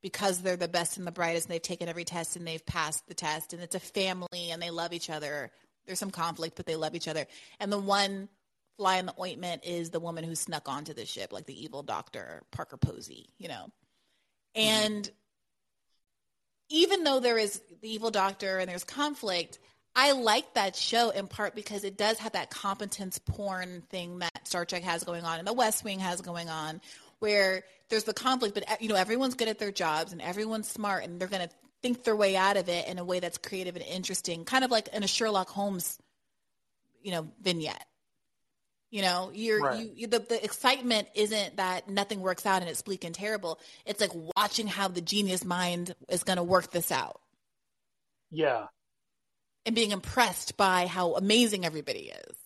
because 0.01 0.43
they're 0.43 0.57
the 0.57 0.69
best 0.69 0.99
and 0.99 1.07
the 1.07 1.13
brightest, 1.13 1.47
and 1.47 1.55
they've 1.55 1.63
taken 1.63 1.89
every 1.89 2.05
test 2.05 2.37
and 2.37 2.47
they've 2.47 2.65
passed 2.65 3.07
the 3.09 3.15
test, 3.15 3.53
and 3.53 3.63
it's 3.63 3.75
a 3.75 3.81
family 3.81 4.51
and 4.51 4.61
they 4.61 4.71
love 4.71 4.93
each 4.93 5.11
other. 5.11 5.51
There's 5.87 5.99
some 5.99 6.11
conflict, 6.11 6.57
but 6.57 6.67
they 6.67 6.77
love 6.77 6.95
each 6.95 7.09
other. 7.09 7.27
And 7.61 7.73
the 7.73 7.79
one 7.79 8.29
fly 8.77 8.97
in 8.97 9.07
the 9.07 9.15
ointment 9.21 9.65
is 9.65 9.91
the 9.91 10.01
woman 10.01 10.25
who 10.25 10.35
snuck 10.35 10.69
onto 10.69 10.95
the 10.95 11.07
ship, 11.07 11.33
like 11.33 11.47
the 11.47 11.65
evil 11.65 11.83
doctor 11.83 12.43
Parker 12.51 12.77
Posey, 12.77 13.29
you 13.39 13.49
know. 13.49 13.71
Mm-hmm. 14.57 14.61
And 14.95 15.11
even 16.71 17.05
though 17.05 17.21
there 17.21 17.39
is 17.39 17.61
the 17.81 17.93
evil 17.93 18.11
doctor 18.11 18.59
and 18.59 18.69
there's 18.69 18.85
conflict, 18.85 19.59
I 19.97 20.13
like 20.13 20.55
that 20.55 20.75
show 20.75 21.11
in 21.11 21.29
part 21.29 21.55
because 21.55 21.85
it 21.85 21.97
does 21.97 22.19
have 22.19 22.33
that 22.33 22.51
competence 22.51 23.19
porn 23.19 23.83
thing 23.91 24.19
that 24.19 24.47
Star 24.47 24.65
Trek 24.65 24.83
has 24.83 25.05
going 25.05 25.25
on 25.25 25.39
and 25.39 25.47
the 25.47 25.53
West 25.53 25.85
Wing 25.85 26.01
has 26.01 26.21
going 26.21 26.49
on, 26.49 26.81
where 27.21 27.65
there's 27.91 28.05
the 28.05 28.15
conflict, 28.15 28.55
but 28.55 28.83
you 28.83 28.89
know 28.89 28.97
everyone's 28.97 29.35
good 29.35 29.49
at 29.49 29.59
their 29.59 29.71
jobs 29.73 30.13
and 30.13 30.21
everyone's 30.21 30.69
smart 30.69 31.05
and 31.05 31.21
they're 31.21 31.29
going 31.29 31.47
to 31.47 31.55
think 31.83 32.03
their 32.03 32.17
way 32.17 32.35
out 32.35 32.57
of 32.57 32.69
it 32.69 32.89
in 32.89 32.99
a 32.99 33.05
way 33.05 33.21
that's 33.21 33.39
creative 33.39 33.77
and 33.77 33.85
interesting, 33.85 34.45
kind 34.45 34.65
of 34.65 34.71
like 34.71 34.89
in 34.89 35.03
a 35.03 35.07
Sherlock 35.07 35.49
Holmes, 35.49 35.99
you 37.03 37.13
know, 37.13 37.29
vignette. 37.43 37.85
You 38.91 39.03
know, 39.03 39.31
you're 39.35 39.61
Right. 39.61 39.81
you, 39.81 39.91
you 39.95 40.07
the, 40.07 40.21
the 40.21 40.43
excitement 40.43 41.09
isn't 41.15 41.57
that 41.57 41.89
nothing 41.89 42.21
works 42.21 42.47
out 42.47 42.63
and 42.63 42.71
it's 42.71 42.83
bleak 42.83 43.05
and 43.05 43.15
terrible. 43.15 43.59
It's 43.85 44.01
like 44.01 44.13
watching 44.37 44.69
how 44.69 44.89
the 44.89 45.01
genius 45.01 45.45
mind 45.45 45.95
is 46.09 46.23
going 46.23 46.37
to 46.37 46.45
work 46.45 46.71
this 46.71 46.93
out 46.93 47.21
Yeah. 48.31 48.67
And 49.67 49.75
being 49.75 49.93
impressed 49.93 50.57
by 50.57 50.87
how 50.87 51.15
amazing 51.15 51.65
everybody 51.65 52.13
is. 52.29 52.37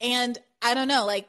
And 0.00 0.38
I 0.62 0.74
don't 0.74 0.88
know, 0.88 1.06
like 1.06 1.28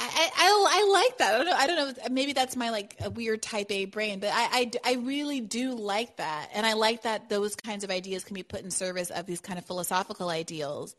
I, 0.00 0.30
I, 0.34 0.66
I 0.70 0.92
like 0.92 1.18
that. 1.18 1.34
I 1.34 1.36
don't 1.36 1.46
know. 1.46 1.56
I 1.56 1.66
don't 1.66 1.98
know. 1.98 2.08
Maybe 2.10 2.32
that's 2.32 2.56
my 2.56 2.70
like 2.70 2.96
a 3.00 3.10
weird 3.10 3.42
type 3.42 3.70
A 3.70 3.84
brain, 3.84 4.18
but 4.18 4.30
I, 4.32 4.70
I, 4.84 4.92
I 4.92 4.94
really 4.94 5.40
do 5.40 5.74
like 5.74 6.16
that. 6.16 6.50
And 6.54 6.64
I 6.64 6.72
like 6.72 7.02
that 7.02 7.28
those 7.28 7.54
kinds 7.54 7.84
of 7.84 7.90
ideas 7.90 8.24
can 8.24 8.34
be 8.34 8.42
put 8.42 8.62
in 8.62 8.70
service 8.70 9.10
of 9.10 9.26
these 9.26 9.40
kind 9.40 9.58
of 9.58 9.66
philosophical 9.66 10.30
ideals 10.30 10.96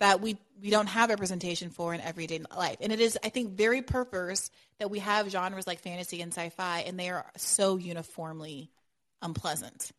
that 0.00 0.20
we, 0.20 0.38
we 0.60 0.70
don't 0.70 0.88
have 0.88 1.10
representation 1.10 1.70
for 1.70 1.94
in 1.94 2.00
everyday 2.00 2.40
life. 2.56 2.78
And 2.80 2.92
it 2.92 3.00
is, 3.00 3.18
I 3.22 3.28
think, 3.28 3.52
very 3.52 3.82
perverse 3.82 4.50
that 4.78 4.90
we 4.90 4.98
have 4.98 5.28
genres 5.30 5.66
like 5.66 5.80
fantasy 5.80 6.20
and 6.20 6.32
sci-fi 6.32 6.80
and 6.80 6.98
they 6.98 7.10
are 7.10 7.26
so 7.36 7.76
uniformly 7.76 8.70
unpleasant. 9.22 9.92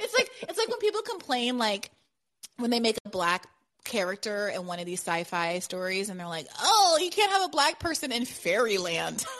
It's 0.00 0.14
like 0.14 0.28
it's 0.48 0.58
like 0.58 0.68
when 0.68 0.78
people 0.78 1.02
complain 1.02 1.58
like 1.58 1.90
when 2.58 2.70
they 2.70 2.80
make 2.80 2.98
a 3.04 3.10
black 3.10 3.46
character 3.84 4.48
in 4.48 4.66
one 4.66 4.80
of 4.80 4.86
these 4.86 5.00
sci-fi 5.00 5.58
stories 5.60 6.08
and 6.08 6.18
they're 6.18 6.26
like, 6.28 6.46
"Oh, 6.60 6.98
you 7.02 7.10
can't 7.10 7.32
have 7.32 7.44
a 7.44 7.48
black 7.48 7.80
person 7.80 8.12
in 8.12 8.24
fairyland." 8.24 9.24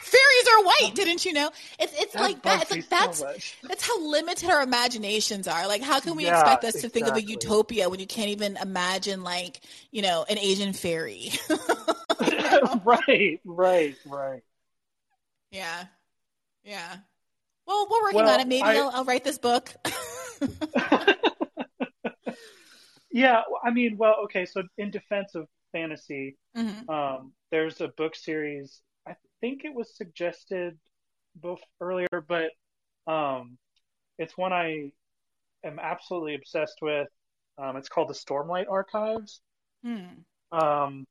Fairies 0.00 0.48
are 0.58 0.64
white, 0.64 0.92
didn't 0.94 1.24
you 1.24 1.32
know? 1.32 1.50
It's 1.78 1.92
it's 2.00 2.14
That 2.14 2.30
like 2.30 2.42
that. 2.42 2.60
It's 2.62 2.70
like 2.70 2.88
that's 2.90 3.24
much. 3.24 3.58
that's 3.68 3.86
how 3.86 4.00
limited 4.04 4.50
our 4.50 4.62
imaginations 4.62 5.46
are. 5.48 5.66
Like, 5.68 5.82
how 5.82 6.00
can 6.00 6.16
we 6.16 6.26
Yeah, 6.26 6.26
expect 6.26 6.64
us 6.64 6.80
to 6.80 6.88
think 6.88 7.08
of 7.08 7.16
a 7.16 7.22
utopia 7.22 7.88
when 7.88 8.00
you 8.00 8.06
can't 8.06 8.30
even 8.30 8.56
imagine 8.56 9.22
like 9.22 9.60
you 9.90 10.02
know 10.02 10.24
an 10.28 10.38
Asian 10.38 10.72
fairy? 10.72 11.30
right, 12.84 13.40
right, 13.44 13.98
right. 14.04 14.42
yeah, 15.50 15.86
yeah. 16.70 16.96
Well, 17.66 17.86
we're 17.90 18.02
working 18.02 18.20
Well, 18.22 18.34
on 18.34 18.40
it. 18.40 18.48
Maybe 18.48 18.62
I- 18.62 18.76
I'll, 18.76 18.90
I'll 18.90 19.04
write 19.04 19.24
this 19.24 19.38
book. 19.38 19.74
Yeah, 23.12 23.42
I 23.64 23.70
mean, 23.70 23.96
well, 23.96 24.14
okay, 24.26 24.46
so 24.46 24.62
in 24.78 24.92
defense 24.92 25.34
of 25.34 25.48
fantasy, 25.72 26.36
Mhm. 26.56 26.88
um, 26.88 27.32
there's 27.50 27.80
a 27.80 27.88
book 27.88 28.14
series. 28.14 28.82
I 29.04 29.16
think 29.40 29.64
it 29.64 29.74
was 29.74 29.96
suggested 29.96 30.78
both 31.34 31.60
earlier, 31.80 32.06
but 32.28 32.52
um, 33.08 33.58
it's 34.18 34.36
one 34.38 34.52
I 34.52 34.92
am 35.64 35.80
absolutely 35.80 36.36
obsessed 36.36 36.78
with. 36.80 37.08
Um, 37.58 37.76
it's 37.76 37.88
called 37.88 38.08
the 38.08 38.14
Stormlight 38.14 38.68
Archives. 38.70 39.40
Hmm. 39.82 40.22
Um, 40.52 41.04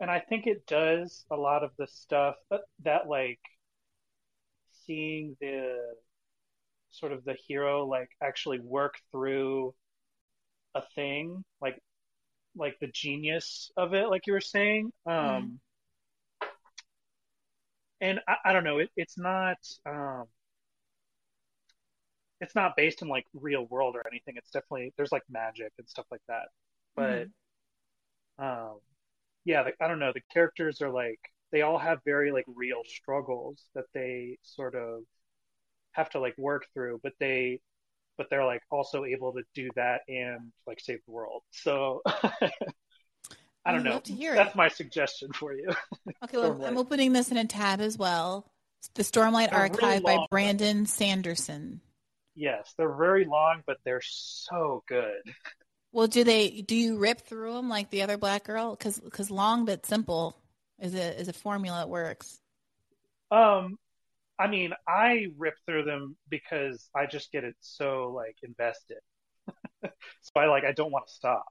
and 0.00 0.10
I 0.10 0.18
think 0.18 0.48
it 0.48 0.66
does 0.66 1.24
a 1.30 1.36
lot 1.36 1.62
of 1.62 1.70
the 1.78 1.86
stuff 1.86 2.34
that, 2.50 2.62
that 2.82 3.06
like 3.06 3.38
seeing 4.86 5.36
the 5.40 5.78
sort 6.90 7.12
of 7.12 7.24
the 7.24 7.36
hero 7.46 7.86
like 7.86 8.10
actually 8.22 8.58
work 8.60 8.94
through 9.10 9.74
a 10.74 10.82
thing 10.94 11.44
like 11.60 11.78
like 12.56 12.76
the 12.80 12.88
genius 12.88 13.70
of 13.76 13.94
it 13.94 14.08
like 14.08 14.26
you 14.26 14.32
were 14.32 14.40
saying 14.40 14.92
um 15.06 15.58
and 18.00 18.20
I, 18.28 18.36
I 18.46 18.52
don't 18.52 18.64
know 18.64 18.78
it, 18.78 18.90
it's 18.96 19.16
not 19.18 19.56
um 19.86 20.24
it's 22.40 22.54
not 22.56 22.76
based 22.76 23.02
in 23.02 23.08
like 23.08 23.24
real 23.34 23.66
world 23.66 23.94
or 23.94 24.04
anything. 24.10 24.34
It's 24.36 24.50
definitely 24.50 24.92
there's 24.96 25.12
like 25.12 25.22
magic 25.30 25.72
and 25.78 25.88
stuff 25.88 26.06
like 26.10 26.22
that. 26.28 26.48
But 26.96 27.28
um 28.38 28.78
yeah 29.44 29.62
the, 29.62 29.72
i 29.84 29.88
don't 29.88 29.98
know 29.98 30.12
the 30.14 30.22
characters 30.32 30.80
are 30.80 30.90
like 30.90 31.20
they 31.52 31.62
all 31.62 31.78
have 31.78 31.98
very 32.04 32.32
like 32.32 32.44
real 32.48 32.82
struggles 32.86 33.64
that 33.74 33.84
they 33.94 34.38
sort 34.42 34.74
of 34.74 35.00
have 35.92 36.10
to 36.10 36.20
like 36.20 36.36
work 36.38 36.66
through 36.74 37.00
but 37.02 37.12
they 37.20 37.60
but 38.18 38.28
they're 38.30 38.44
like 38.46 38.62
also 38.70 39.04
able 39.04 39.32
to 39.32 39.42
do 39.54 39.70
that 39.76 40.00
and 40.08 40.52
like 40.66 40.80
save 40.80 41.00
the 41.06 41.12
world 41.12 41.42
so 41.50 42.02
i 43.64 43.72
don't 43.72 43.84
know 43.84 44.00
to 44.00 44.12
hear 44.12 44.34
that's 44.34 44.54
it. 44.54 44.56
my 44.56 44.68
suggestion 44.68 45.32
for 45.32 45.52
you 45.54 45.68
Okay, 46.24 46.38
well, 46.38 46.56
I'm 46.64 46.78
opening 46.78 47.12
this 47.12 47.30
in 47.32 47.36
a 47.36 47.44
tab 47.46 47.80
as 47.80 47.98
well. 47.98 48.46
The 48.94 49.02
Stormlight 49.02 49.50
They're 49.50 49.68
really 49.68 50.00
Archive 50.00 50.02
by 50.02 50.16
long, 50.16 50.26
though. 50.30 50.30
Brandon 50.30 50.86
Sanderson. 50.86 51.80
yes 52.34 52.74
they're 52.76 52.94
very 52.94 53.24
long 53.24 53.62
but 53.66 53.78
they're 53.84 54.02
so 54.02 54.82
good 54.88 55.22
Well, 55.94 56.06
do 56.06 56.24
they? 56.24 56.62
Do 56.62 56.74
you 56.74 56.96
rip 56.98 57.20
through 57.20 57.52
them 57.54 57.68
like 57.68 57.90
the 57.90 58.02
other 58.02 58.16
black 58.16 58.44
girl? 58.44 58.74
Because 58.74 58.98
Because 58.98 59.30
long 59.30 59.66
but 59.66 59.84
simple 59.86 60.36
is 60.82 60.94
a 60.94 61.18
is 61.20 61.28
a 61.28 61.32
formula 61.34 61.78
that 61.78 61.88
works. 61.90 62.40
Um, 63.30 63.78
I 64.38 64.48
mean, 64.48 64.72
I 64.88 65.28
rip 65.38 65.54
through 65.66 65.84
them 65.84 66.16
because 66.28 66.90
I 66.96 67.06
just 67.06 67.32
get 67.32 67.44
it 67.44 67.56
so 67.60 68.12
like 68.14 68.36
invested. 68.42 68.98
so 69.84 70.32
I 70.36 70.46
like 70.46 70.64
I 70.64 70.72
don't 70.72 70.92
want 70.92 71.08
to 71.08 71.14
stop. 71.14 71.46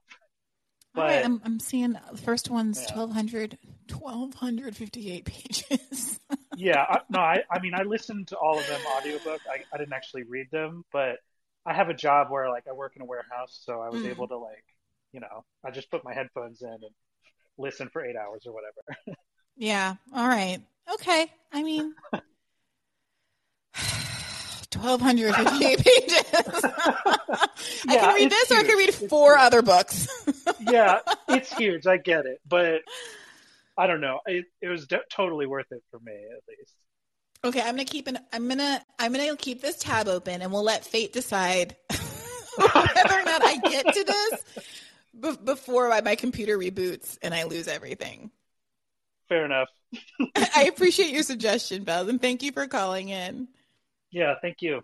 All 0.94 1.04
right, 1.04 1.22
But 1.22 1.24
I'm 1.24 1.40
I'm 1.44 1.58
seeing 1.58 1.92
the 2.10 2.18
first 2.18 2.50
one's 2.50 2.84
Yeah. 2.84 2.86
1200 2.86 3.58
1258 3.88 5.24
pages. 5.24 6.20
yeah, 6.54 6.80
I, 6.88 6.98
no, 7.10 7.18
I 7.18 7.42
I 7.50 7.60
mean 7.60 7.74
I 7.74 7.82
listened 7.84 8.28
to 8.28 8.36
all 8.36 8.60
of 8.60 8.66
them 8.66 8.84
audiobook. 8.86 9.42
I 9.50 9.64
I 9.74 9.78
didn't 9.78 9.94
actually 9.94 10.24
read 10.24 10.48
them, 10.50 10.84
but 10.92 11.16
I 11.64 11.74
have 11.74 11.88
a 11.88 11.94
job 11.94 12.30
where 12.30 12.48
like 12.50 12.64
I 12.68 12.72
work 12.72 12.92
in 12.96 13.02
a 13.02 13.06
warehouse, 13.06 13.60
so 13.64 13.80
I 13.80 13.90
was 13.90 14.04
Mm. 14.04 14.04
able 14.04 14.28
to 14.28 14.36
like, 14.36 14.64
you 15.12 15.20
know, 15.20 15.44
I 15.64 15.70
just 15.70 15.90
put 15.90 16.04
my 16.04 16.12
headphones 16.14 16.62
in 16.62 16.68
and 16.68 16.94
listen 17.62 17.88
for 17.92 18.04
eight 18.04 18.16
hours 18.16 18.42
or 18.46 18.52
whatever. 18.52 19.16
yeah. 19.56 19.94
All 20.14 20.26
right. 20.28 20.60
Okay. 20.94 21.26
I 21.52 21.62
mean. 21.62 21.94
1258 24.74 25.78
pages. 25.84 26.24
I 26.64 27.48
Yeah, 27.86 28.00
can 28.00 28.14
read 28.14 28.30
this 28.30 28.50
or 28.50 28.54
I 28.56 28.62
can 28.64 28.76
read 28.78 28.88
It's 28.88 29.06
four 29.06 29.36
other 29.36 29.62
books. 29.62 30.08
yeah, 30.60 30.98
it's 31.28 31.52
huge. 31.56 31.86
I 31.86 31.98
get 31.98 32.26
it, 32.26 32.38
but 32.48 32.80
I 33.76 33.86
don't 33.86 34.00
know. 34.00 34.20
It, 34.26 34.46
it 34.60 34.68
was 34.68 34.86
de- 34.86 35.00
totally 35.14 35.46
worth 35.46 35.70
it 35.70 35.82
for 35.90 36.00
me, 36.00 36.12
at 36.14 36.42
least. 36.48 36.74
Okay, 37.44 37.60
I'm 37.60 37.74
gonna 37.74 37.84
keep 37.84 38.06
an. 38.06 38.18
I'm 38.32 38.48
gonna. 38.48 38.80
I'm 39.00 39.12
gonna 39.12 39.36
keep 39.36 39.60
this 39.60 39.76
tab 39.78 40.06
open, 40.08 40.42
and 40.42 40.52
we'll 40.52 40.62
let 40.62 40.84
fate 40.84 41.12
decide 41.12 41.74
whether 42.56 43.14
or 43.14 43.24
not 43.24 43.42
I 43.44 43.58
get 43.68 43.84
to 43.94 44.04
this 44.04 44.44
be- 45.18 45.36
before 45.44 45.88
my, 45.88 46.00
my 46.00 46.14
computer 46.16 46.58
reboots 46.58 47.18
and 47.22 47.34
I 47.34 47.44
lose 47.44 47.68
everything. 47.68 48.30
Fair 49.28 49.44
enough. 49.44 49.68
I 50.54 50.64
appreciate 50.64 51.12
your 51.12 51.22
suggestion, 51.22 51.84
Belle, 51.84 52.08
and 52.08 52.20
thank 52.20 52.42
you 52.42 52.52
for 52.52 52.66
calling 52.66 53.08
in. 53.08 53.48
Yeah, 54.10 54.34
thank 54.42 54.56
you. 54.60 54.82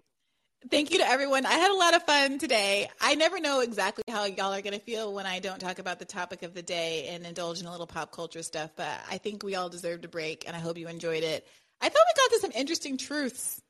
Thank 0.70 0.90
you 0.90 0.98
to 0.98 1.08
everyone. 1.08 1.46
I 1.46 1.52
had 1.52 1.70
a 1.70 1.76
lot 1.76 1.94
of 1.94 2.02
fun 2.02 2.38
today. 2.38 2.88
I 3.00 3.14
never 3.14 3.38
know 3.38 3.60
exactly 3.60 4.02
how 4.08 4.24
y'all 4.24 4.52
are 4.52 4.60
going 4.60 4.72
to 4.74 4.84
feel 4.84 5.14
when 5.14 5.24
I 5.24 5.38
don't 5.38 5.60
talk 5.60 5.78
about 5.78 6.00
the 6.00 6.04
topic 6.04 6.42
of 6.42 6.52
the 6.52 6.62
day 6.62 7.08
and 7.10 7.24
indulge 7.24 7.60
in 7.60 7.66
a 7.66 7.70
little 7.70 7.86
pop 7.86 8.10
culture 8.10 8.42
stuff, 8.42 8.70
but 8.74 8.88
I 9.08 9.18
think 9.18 9.44
we 9.44 9.54
all 9.54 9.68
deserved 9.68 10.04
a 10.04 10.08
break, 10.08 10.44
and 10.46 10.56
I 10.56 10.58
hope 10.58 10.76
you 10.76 10.88
enjoyed 10.88 11.22
it. 11.22 11.46
I 11.80 11.88
thought 11.88 12.02
we 12.08 12.22
got 12.22 12.34
to 12.34 12.40
some 12.40 12.60
interesting 12.60 12.96
truths 12.96 13.62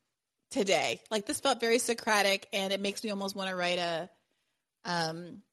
today. 0.49 0.99
Like 1.11 1.27
this 1.27 1.39
felt 1.39 1.59
very 1.59 1.77
Socratic, 1.77 2.47
and 2.53 2.73
it 2.73 2.81
makes 2.81 3.03
me 3.03 3.11
almost 3.11 3.35
want 3.35 3.49
to 3.49 3.55
write 3.55 3.77
a, 3.77 4.09
um, 4.83 5.43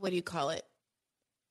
what 0.00 0.10
do 0.10 0.16
you 0.16 0.22
call 0.22 0.50
it? 0.50 0.64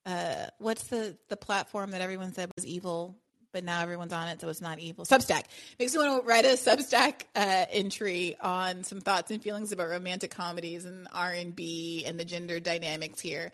Uh, 0.06 0.48
what's 0.60 0.88
the 0.88 1.18
the 1.30 1.38
platform 1.38 1.92
that 1.92 2.02
everyone 2.02 2.34
said 2.34 2.52
was 2.56 2.66
evil, 2.66 3.18
but 3.52 3.64
now 3.64 3.82
everyone's 3.82 4.14
on 4.14 4.28
it, 4.28 4.40
so 4.40 4.50
it's 4.50 4.62
not 4.62 4.80
evil? 4.80 5.06
Substack 5.06 5.46
makes 5.80 5.94
me 5.94 6.00
want 6.00 6.24
to 6.24 6.28
write 6.28 6.46
a 6.46 6.50
Substack 6.50 7.24
uh, 7.36 7.66
entry 7.72 8.38
on 8.40 8.84
some 8.84 9.02
thoughts 9.02 9.32
and 9.32 9.42
feelings 9.42 9.72
about 9.72 9.90
romantic 9.90 10.32
comedies 10.32 10.86
and 10.86 11.08
R 11.14 11.32
and 11.32 11.56
B 11.56 12.04
and 12.06 12.20
the 12.20 12.26
gender 12.26 12.60
dynamics 12.60 13.20
here, 13.20 13.52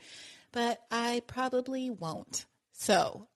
but 0.52 0.82
I 0.92 1.22
probably 1.28 1.90
won't. 1.90 2.46
So, 2.74 3.28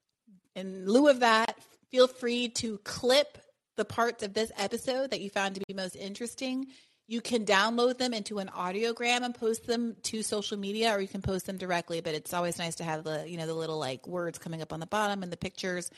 in 0.56 0.86
lieu 0.86 1.08
of 1.08 1.22
that, 1.22 1.58
feel 1.90 2.08
free 2.08 2.50
to 2.50 2.80
clip 2.80 3.38
the 3.78 3.86
parts 3.86 4.24
of 4.24 4.34
this 4.34 4.52
episode 4.58 5.12
that 5.12 5.22
you 5.22 5.30
found 5.30 5.56
to 5.56 5.62
be 5.68 5.74
most 5.74 5.96
interesting. 5.96 6.68
You 7.08 7.22
can 7.22 7.46
download 7.46 7.98
them 7.98 8.14
into 8.14 8.40
an 8.40 8.48
audiogram 8.48 9.22
and 9.22 9.36
post 9.36 9.68
them 9.68 9.96
to 10.04 10.24
social 10.24 10.58
media, 10.58 10.96
or 10.96 11.00
you 11.00 11.08
can 11.08 11.22
post 11.22 11.46
them 11.46 11.58
directly. 11.58 12.02
But 12.02 12.16
it's 12.16 12.34
always 12.34 12.58
nice 12.58 12.76
to 12.76 12.84
have 12.84 13.04
the 13.04 13.30
you 13.30 13.38
know 13.38 13.48
the 13.48 13.54
little 13.54 13.78
like 13.78 14.08
words 14.08 14.40
coming 14.40 14.62
up 14.62 14.74
on 14.74 14.80
the 14.80 14.88
bottom 14.88 15.24
and 15.24 15.32
the 15.32 15.38
pictures. 15.38 15.90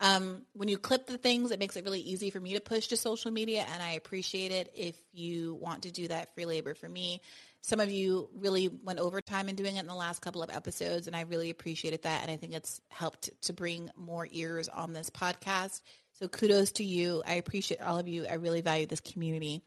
Um, 0.00 0.42
when 0.54 0.68
you 0.68 0.78
clip 0.78 1.06
the 1.06 1.18
things, 1.18 1.50
it 1.50 1.58
makes 1.58 1.76
it 1.76 1.84
really 1.84 2.00
easy 2.00 2.30
for 2.30 2.40
me 2.40 2.54
to 2.54 2.60
push 2.60 2.88
to 2.88 2.96
social 2.96 3.30
media, 3.30 3.66
and 3.72 3.82
I 3.82 3.92
appreciate 3.92 4.50
it 4.50 4.72
if 4.74 4.96
you 5.12 5.54
want 5.54 5.82
to 5.82 5.90
do 5.90 6.08
that 6.08 6.34
free 6.34 6.46
labor 6.46 6.74
for 6.74 6.88
me. 6.88 7.20
Some 7.62 7.80
of 7.80 7.90
you 7.90 8.30
really 8.34 8.68
went 8.68 8.98
overtime 8.98 9.50
in 9.50 9.54
doing 9.54 9.76
it 9.76 9.80
in 9.80 9.86
the 9.86 9.94
last 9.94 10.22
couple 10.22 10.42
of 10.42 10.48
episodes, 10.48 11.06
and 11.06 11.14
I 11.14 11.22
really 11.22 11.50
appreciated 11.50 12.04
that. 12.04 12.22
And 12.22 12.30
I 12.30 12.36
think 12.36 12.54
it's 12.54 12.80
helped 12.88 13.28
to 13.42 13.52
bring 13.52 13.90
more 13.96 14.26
ears 14.30 14.68
on 14.68 14.94
this 14.94 15.10
podcast. 15.10 15.82
So 16.20 16.28
kudos 16.28 16.72
to 16.72 16.84
you. 16.84 17.22
I 17.26 17.34
appreciate 17.34 17.80
all 17.80 17.98
of 17.98 18.06
you. 18.06 18.26
I 18.26 18.34
really 18.34 18.60
value 18.60 18.86
this 18.86 19.00
community. 19.00 19.62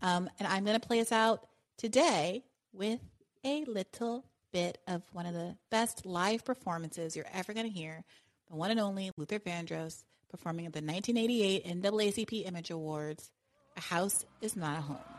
Um, 0.00 0.30
and 0.38 0.48
I'm 0.48 0.64
going 0.64 0.78
to 0.78 0.86
play 0.86 1.00
us 1.00 1.12
out 1.12 1.46
today 1.76 2.44
with 2.72 3.00
a 3.44 3.64
little 3.66 4.24
bit 4.52 4.78
of 4.88 5.02
one 5.12 5.26
of 5.26 5.34
the 5.34 5.56
best 5.70 6.06
live 6.06 6.44
performances 6.44 7.14
you're 7.14 7.26
ever 7.34 7.52
going 7.52 7.66
to 7.66 7.72
hear. 7.72 8.04
The 8.48 8.56
one 8.56 8.70
and 8.70 8.80
only 8.80 9.10
Luther 9.18 9.38
Vandross 9.38 10.02
performing 10.30 10.66
at 10.66 10.72
the 10.72 10.80
1988 10.80 11.66
NAACP 11.82 12.46
Image 12.46 12.70
Awards. 12.70 13.30
A 13.76 13.80
house 13.80 14.24
is 14.40 14.56
not 14.56 14.78
a 14.78 14.80
home. 14.80 15.17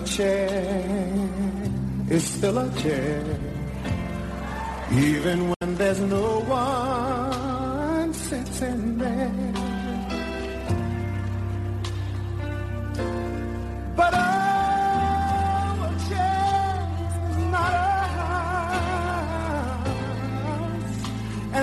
chair 0.00 0.50
is 2.10 2.24
still 2.24 2.58
a 2.58 2.68
chair, 2.74 3.22
even 4.92 5.54
when 5.54 5.76
there's 5.76 6.00
no 6.00 6.40
one 6.40 8.12
sitting 8.12 8.98
there. 8.98 9.65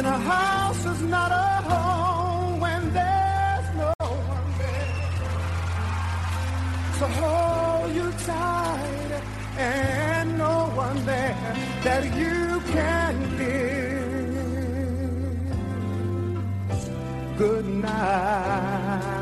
And 0.05 0.15
a 0.15 0.17
house 0.19 0.85
is 0.85 1.01
not 1.03 1.31
a 1.31 1.61
home 1.69 2.59
when 2.59 2.93
there's 2.93 3.67
no 3.75 3.93
one 3.99 4.57
there. 4.57 4.87
So 6.99 7.05
hold 7.07 7.95
you 7.95 8.11
tight, 8.25 9.21
and 9.57 10.37
no 10.37 10.67
one 10.75 11.05
there 11.05 11.55
that 11.83 12.03
you 12.21 12.61
can 12.73 13.13
kiss. 13.37 14.03
Good 17.37 17.65
night. 17.65 19.13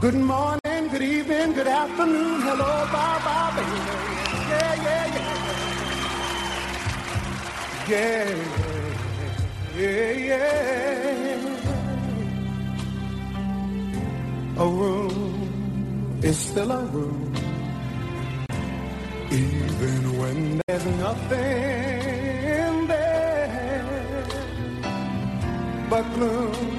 Good 0.00 0.14
morning, 0.14 0.88
good 0.92 1.02
evening, 1.02 1.52
good 1.54 1.68
afternoon, 1.68 2.40
hello, 2.42 2.86
bye 2.92 3.20
bye, 3.24 3.52
baby. 3.56 4.15
Yeah. 7.88 8.34
Yeah, 9.76 10.10
yeah. 10.10 11.36
A 14.58 14.66
room 14.66 16.18
is 16.22 16.38
still 16.38 16.72
a 16.72 16.84
room, 16.86 17.34
even 19.30 20.18
when 20.18 20.60
there's 20.66 20.86
nothing 20.86 22.00
in 22.58 22.86
there 22.88 24.26
but 25.90 26.04
gloom. 26.14 26.75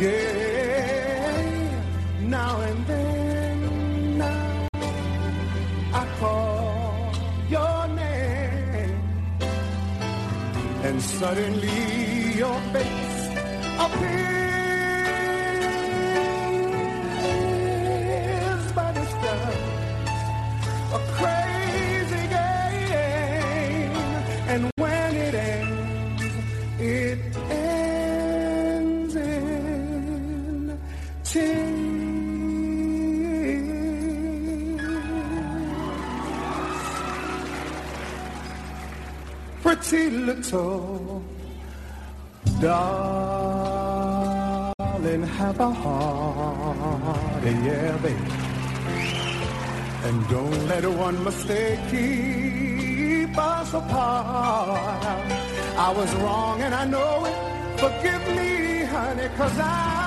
Yeah, 0.00 1.34
now 2.22 2.60
and 2.60 2.86
then 2.86 4.18
now 4.18 4.68
I 5.92 6.06
call 6.18 7.12
your 7.50 7.88
name, 7.88 9.00
and 10.84 11.02
suddenly 11.02 12.32
your 12.36 12.60
face 12.72 13.28
appears, 13.84 14.37
pretty 39.88 40.10
little 40.10 41.22
darling, 42.60 42.82
have 45.22 45.60
a 45.60 45.70
heart, 45.70 47.42
yeah, 47.44 47.96
babe. 48.02 48.16
And 50.04 50.28
don't 50.28 50.68
let 50.68 50.84
one 50.86 51.24
mistake 51.24 51.80
keep 51.90 53.38
us 53.38 53.72
apart. 53.72 54.78
I 55.78 55.92
was 55.96 56.14
wrong 56.16 56.60
and 56.60 56.74
I 56.74 56.84
know 56.84 57.24
it. 57.24 57.34
Forgive 57.80 58.28
me, 58.36 58.82
honey, 58.84 59.28
cause 59.36 59.58
I 59.58 59.97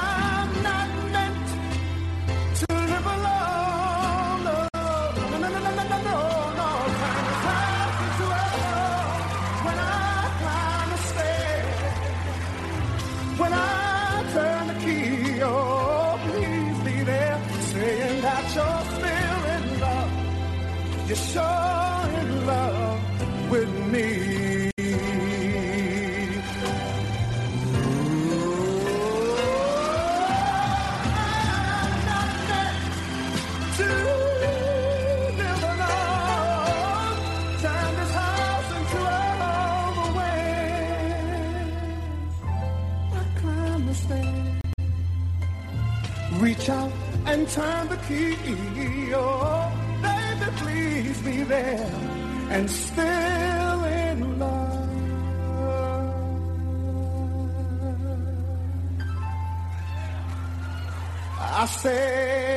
heal. 48.12 49.72
Baby, 50.02 50.48
please 50.58 51.18
be 51.22 51.44
there 51.44 51.92
and 52.50 52.70
still 52.70 53.84
in 53.86 54.40
love. 54.40 54.90
I 61.40 61.66
say. 61.66 62.51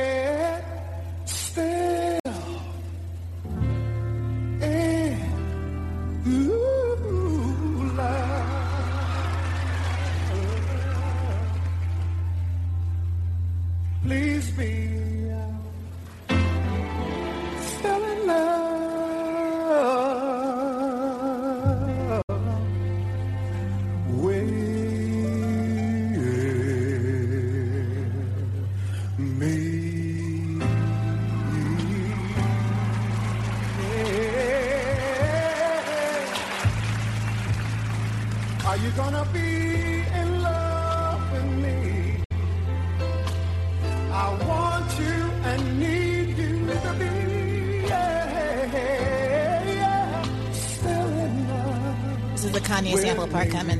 part 53.35 53.49
coming. 53.51 53.74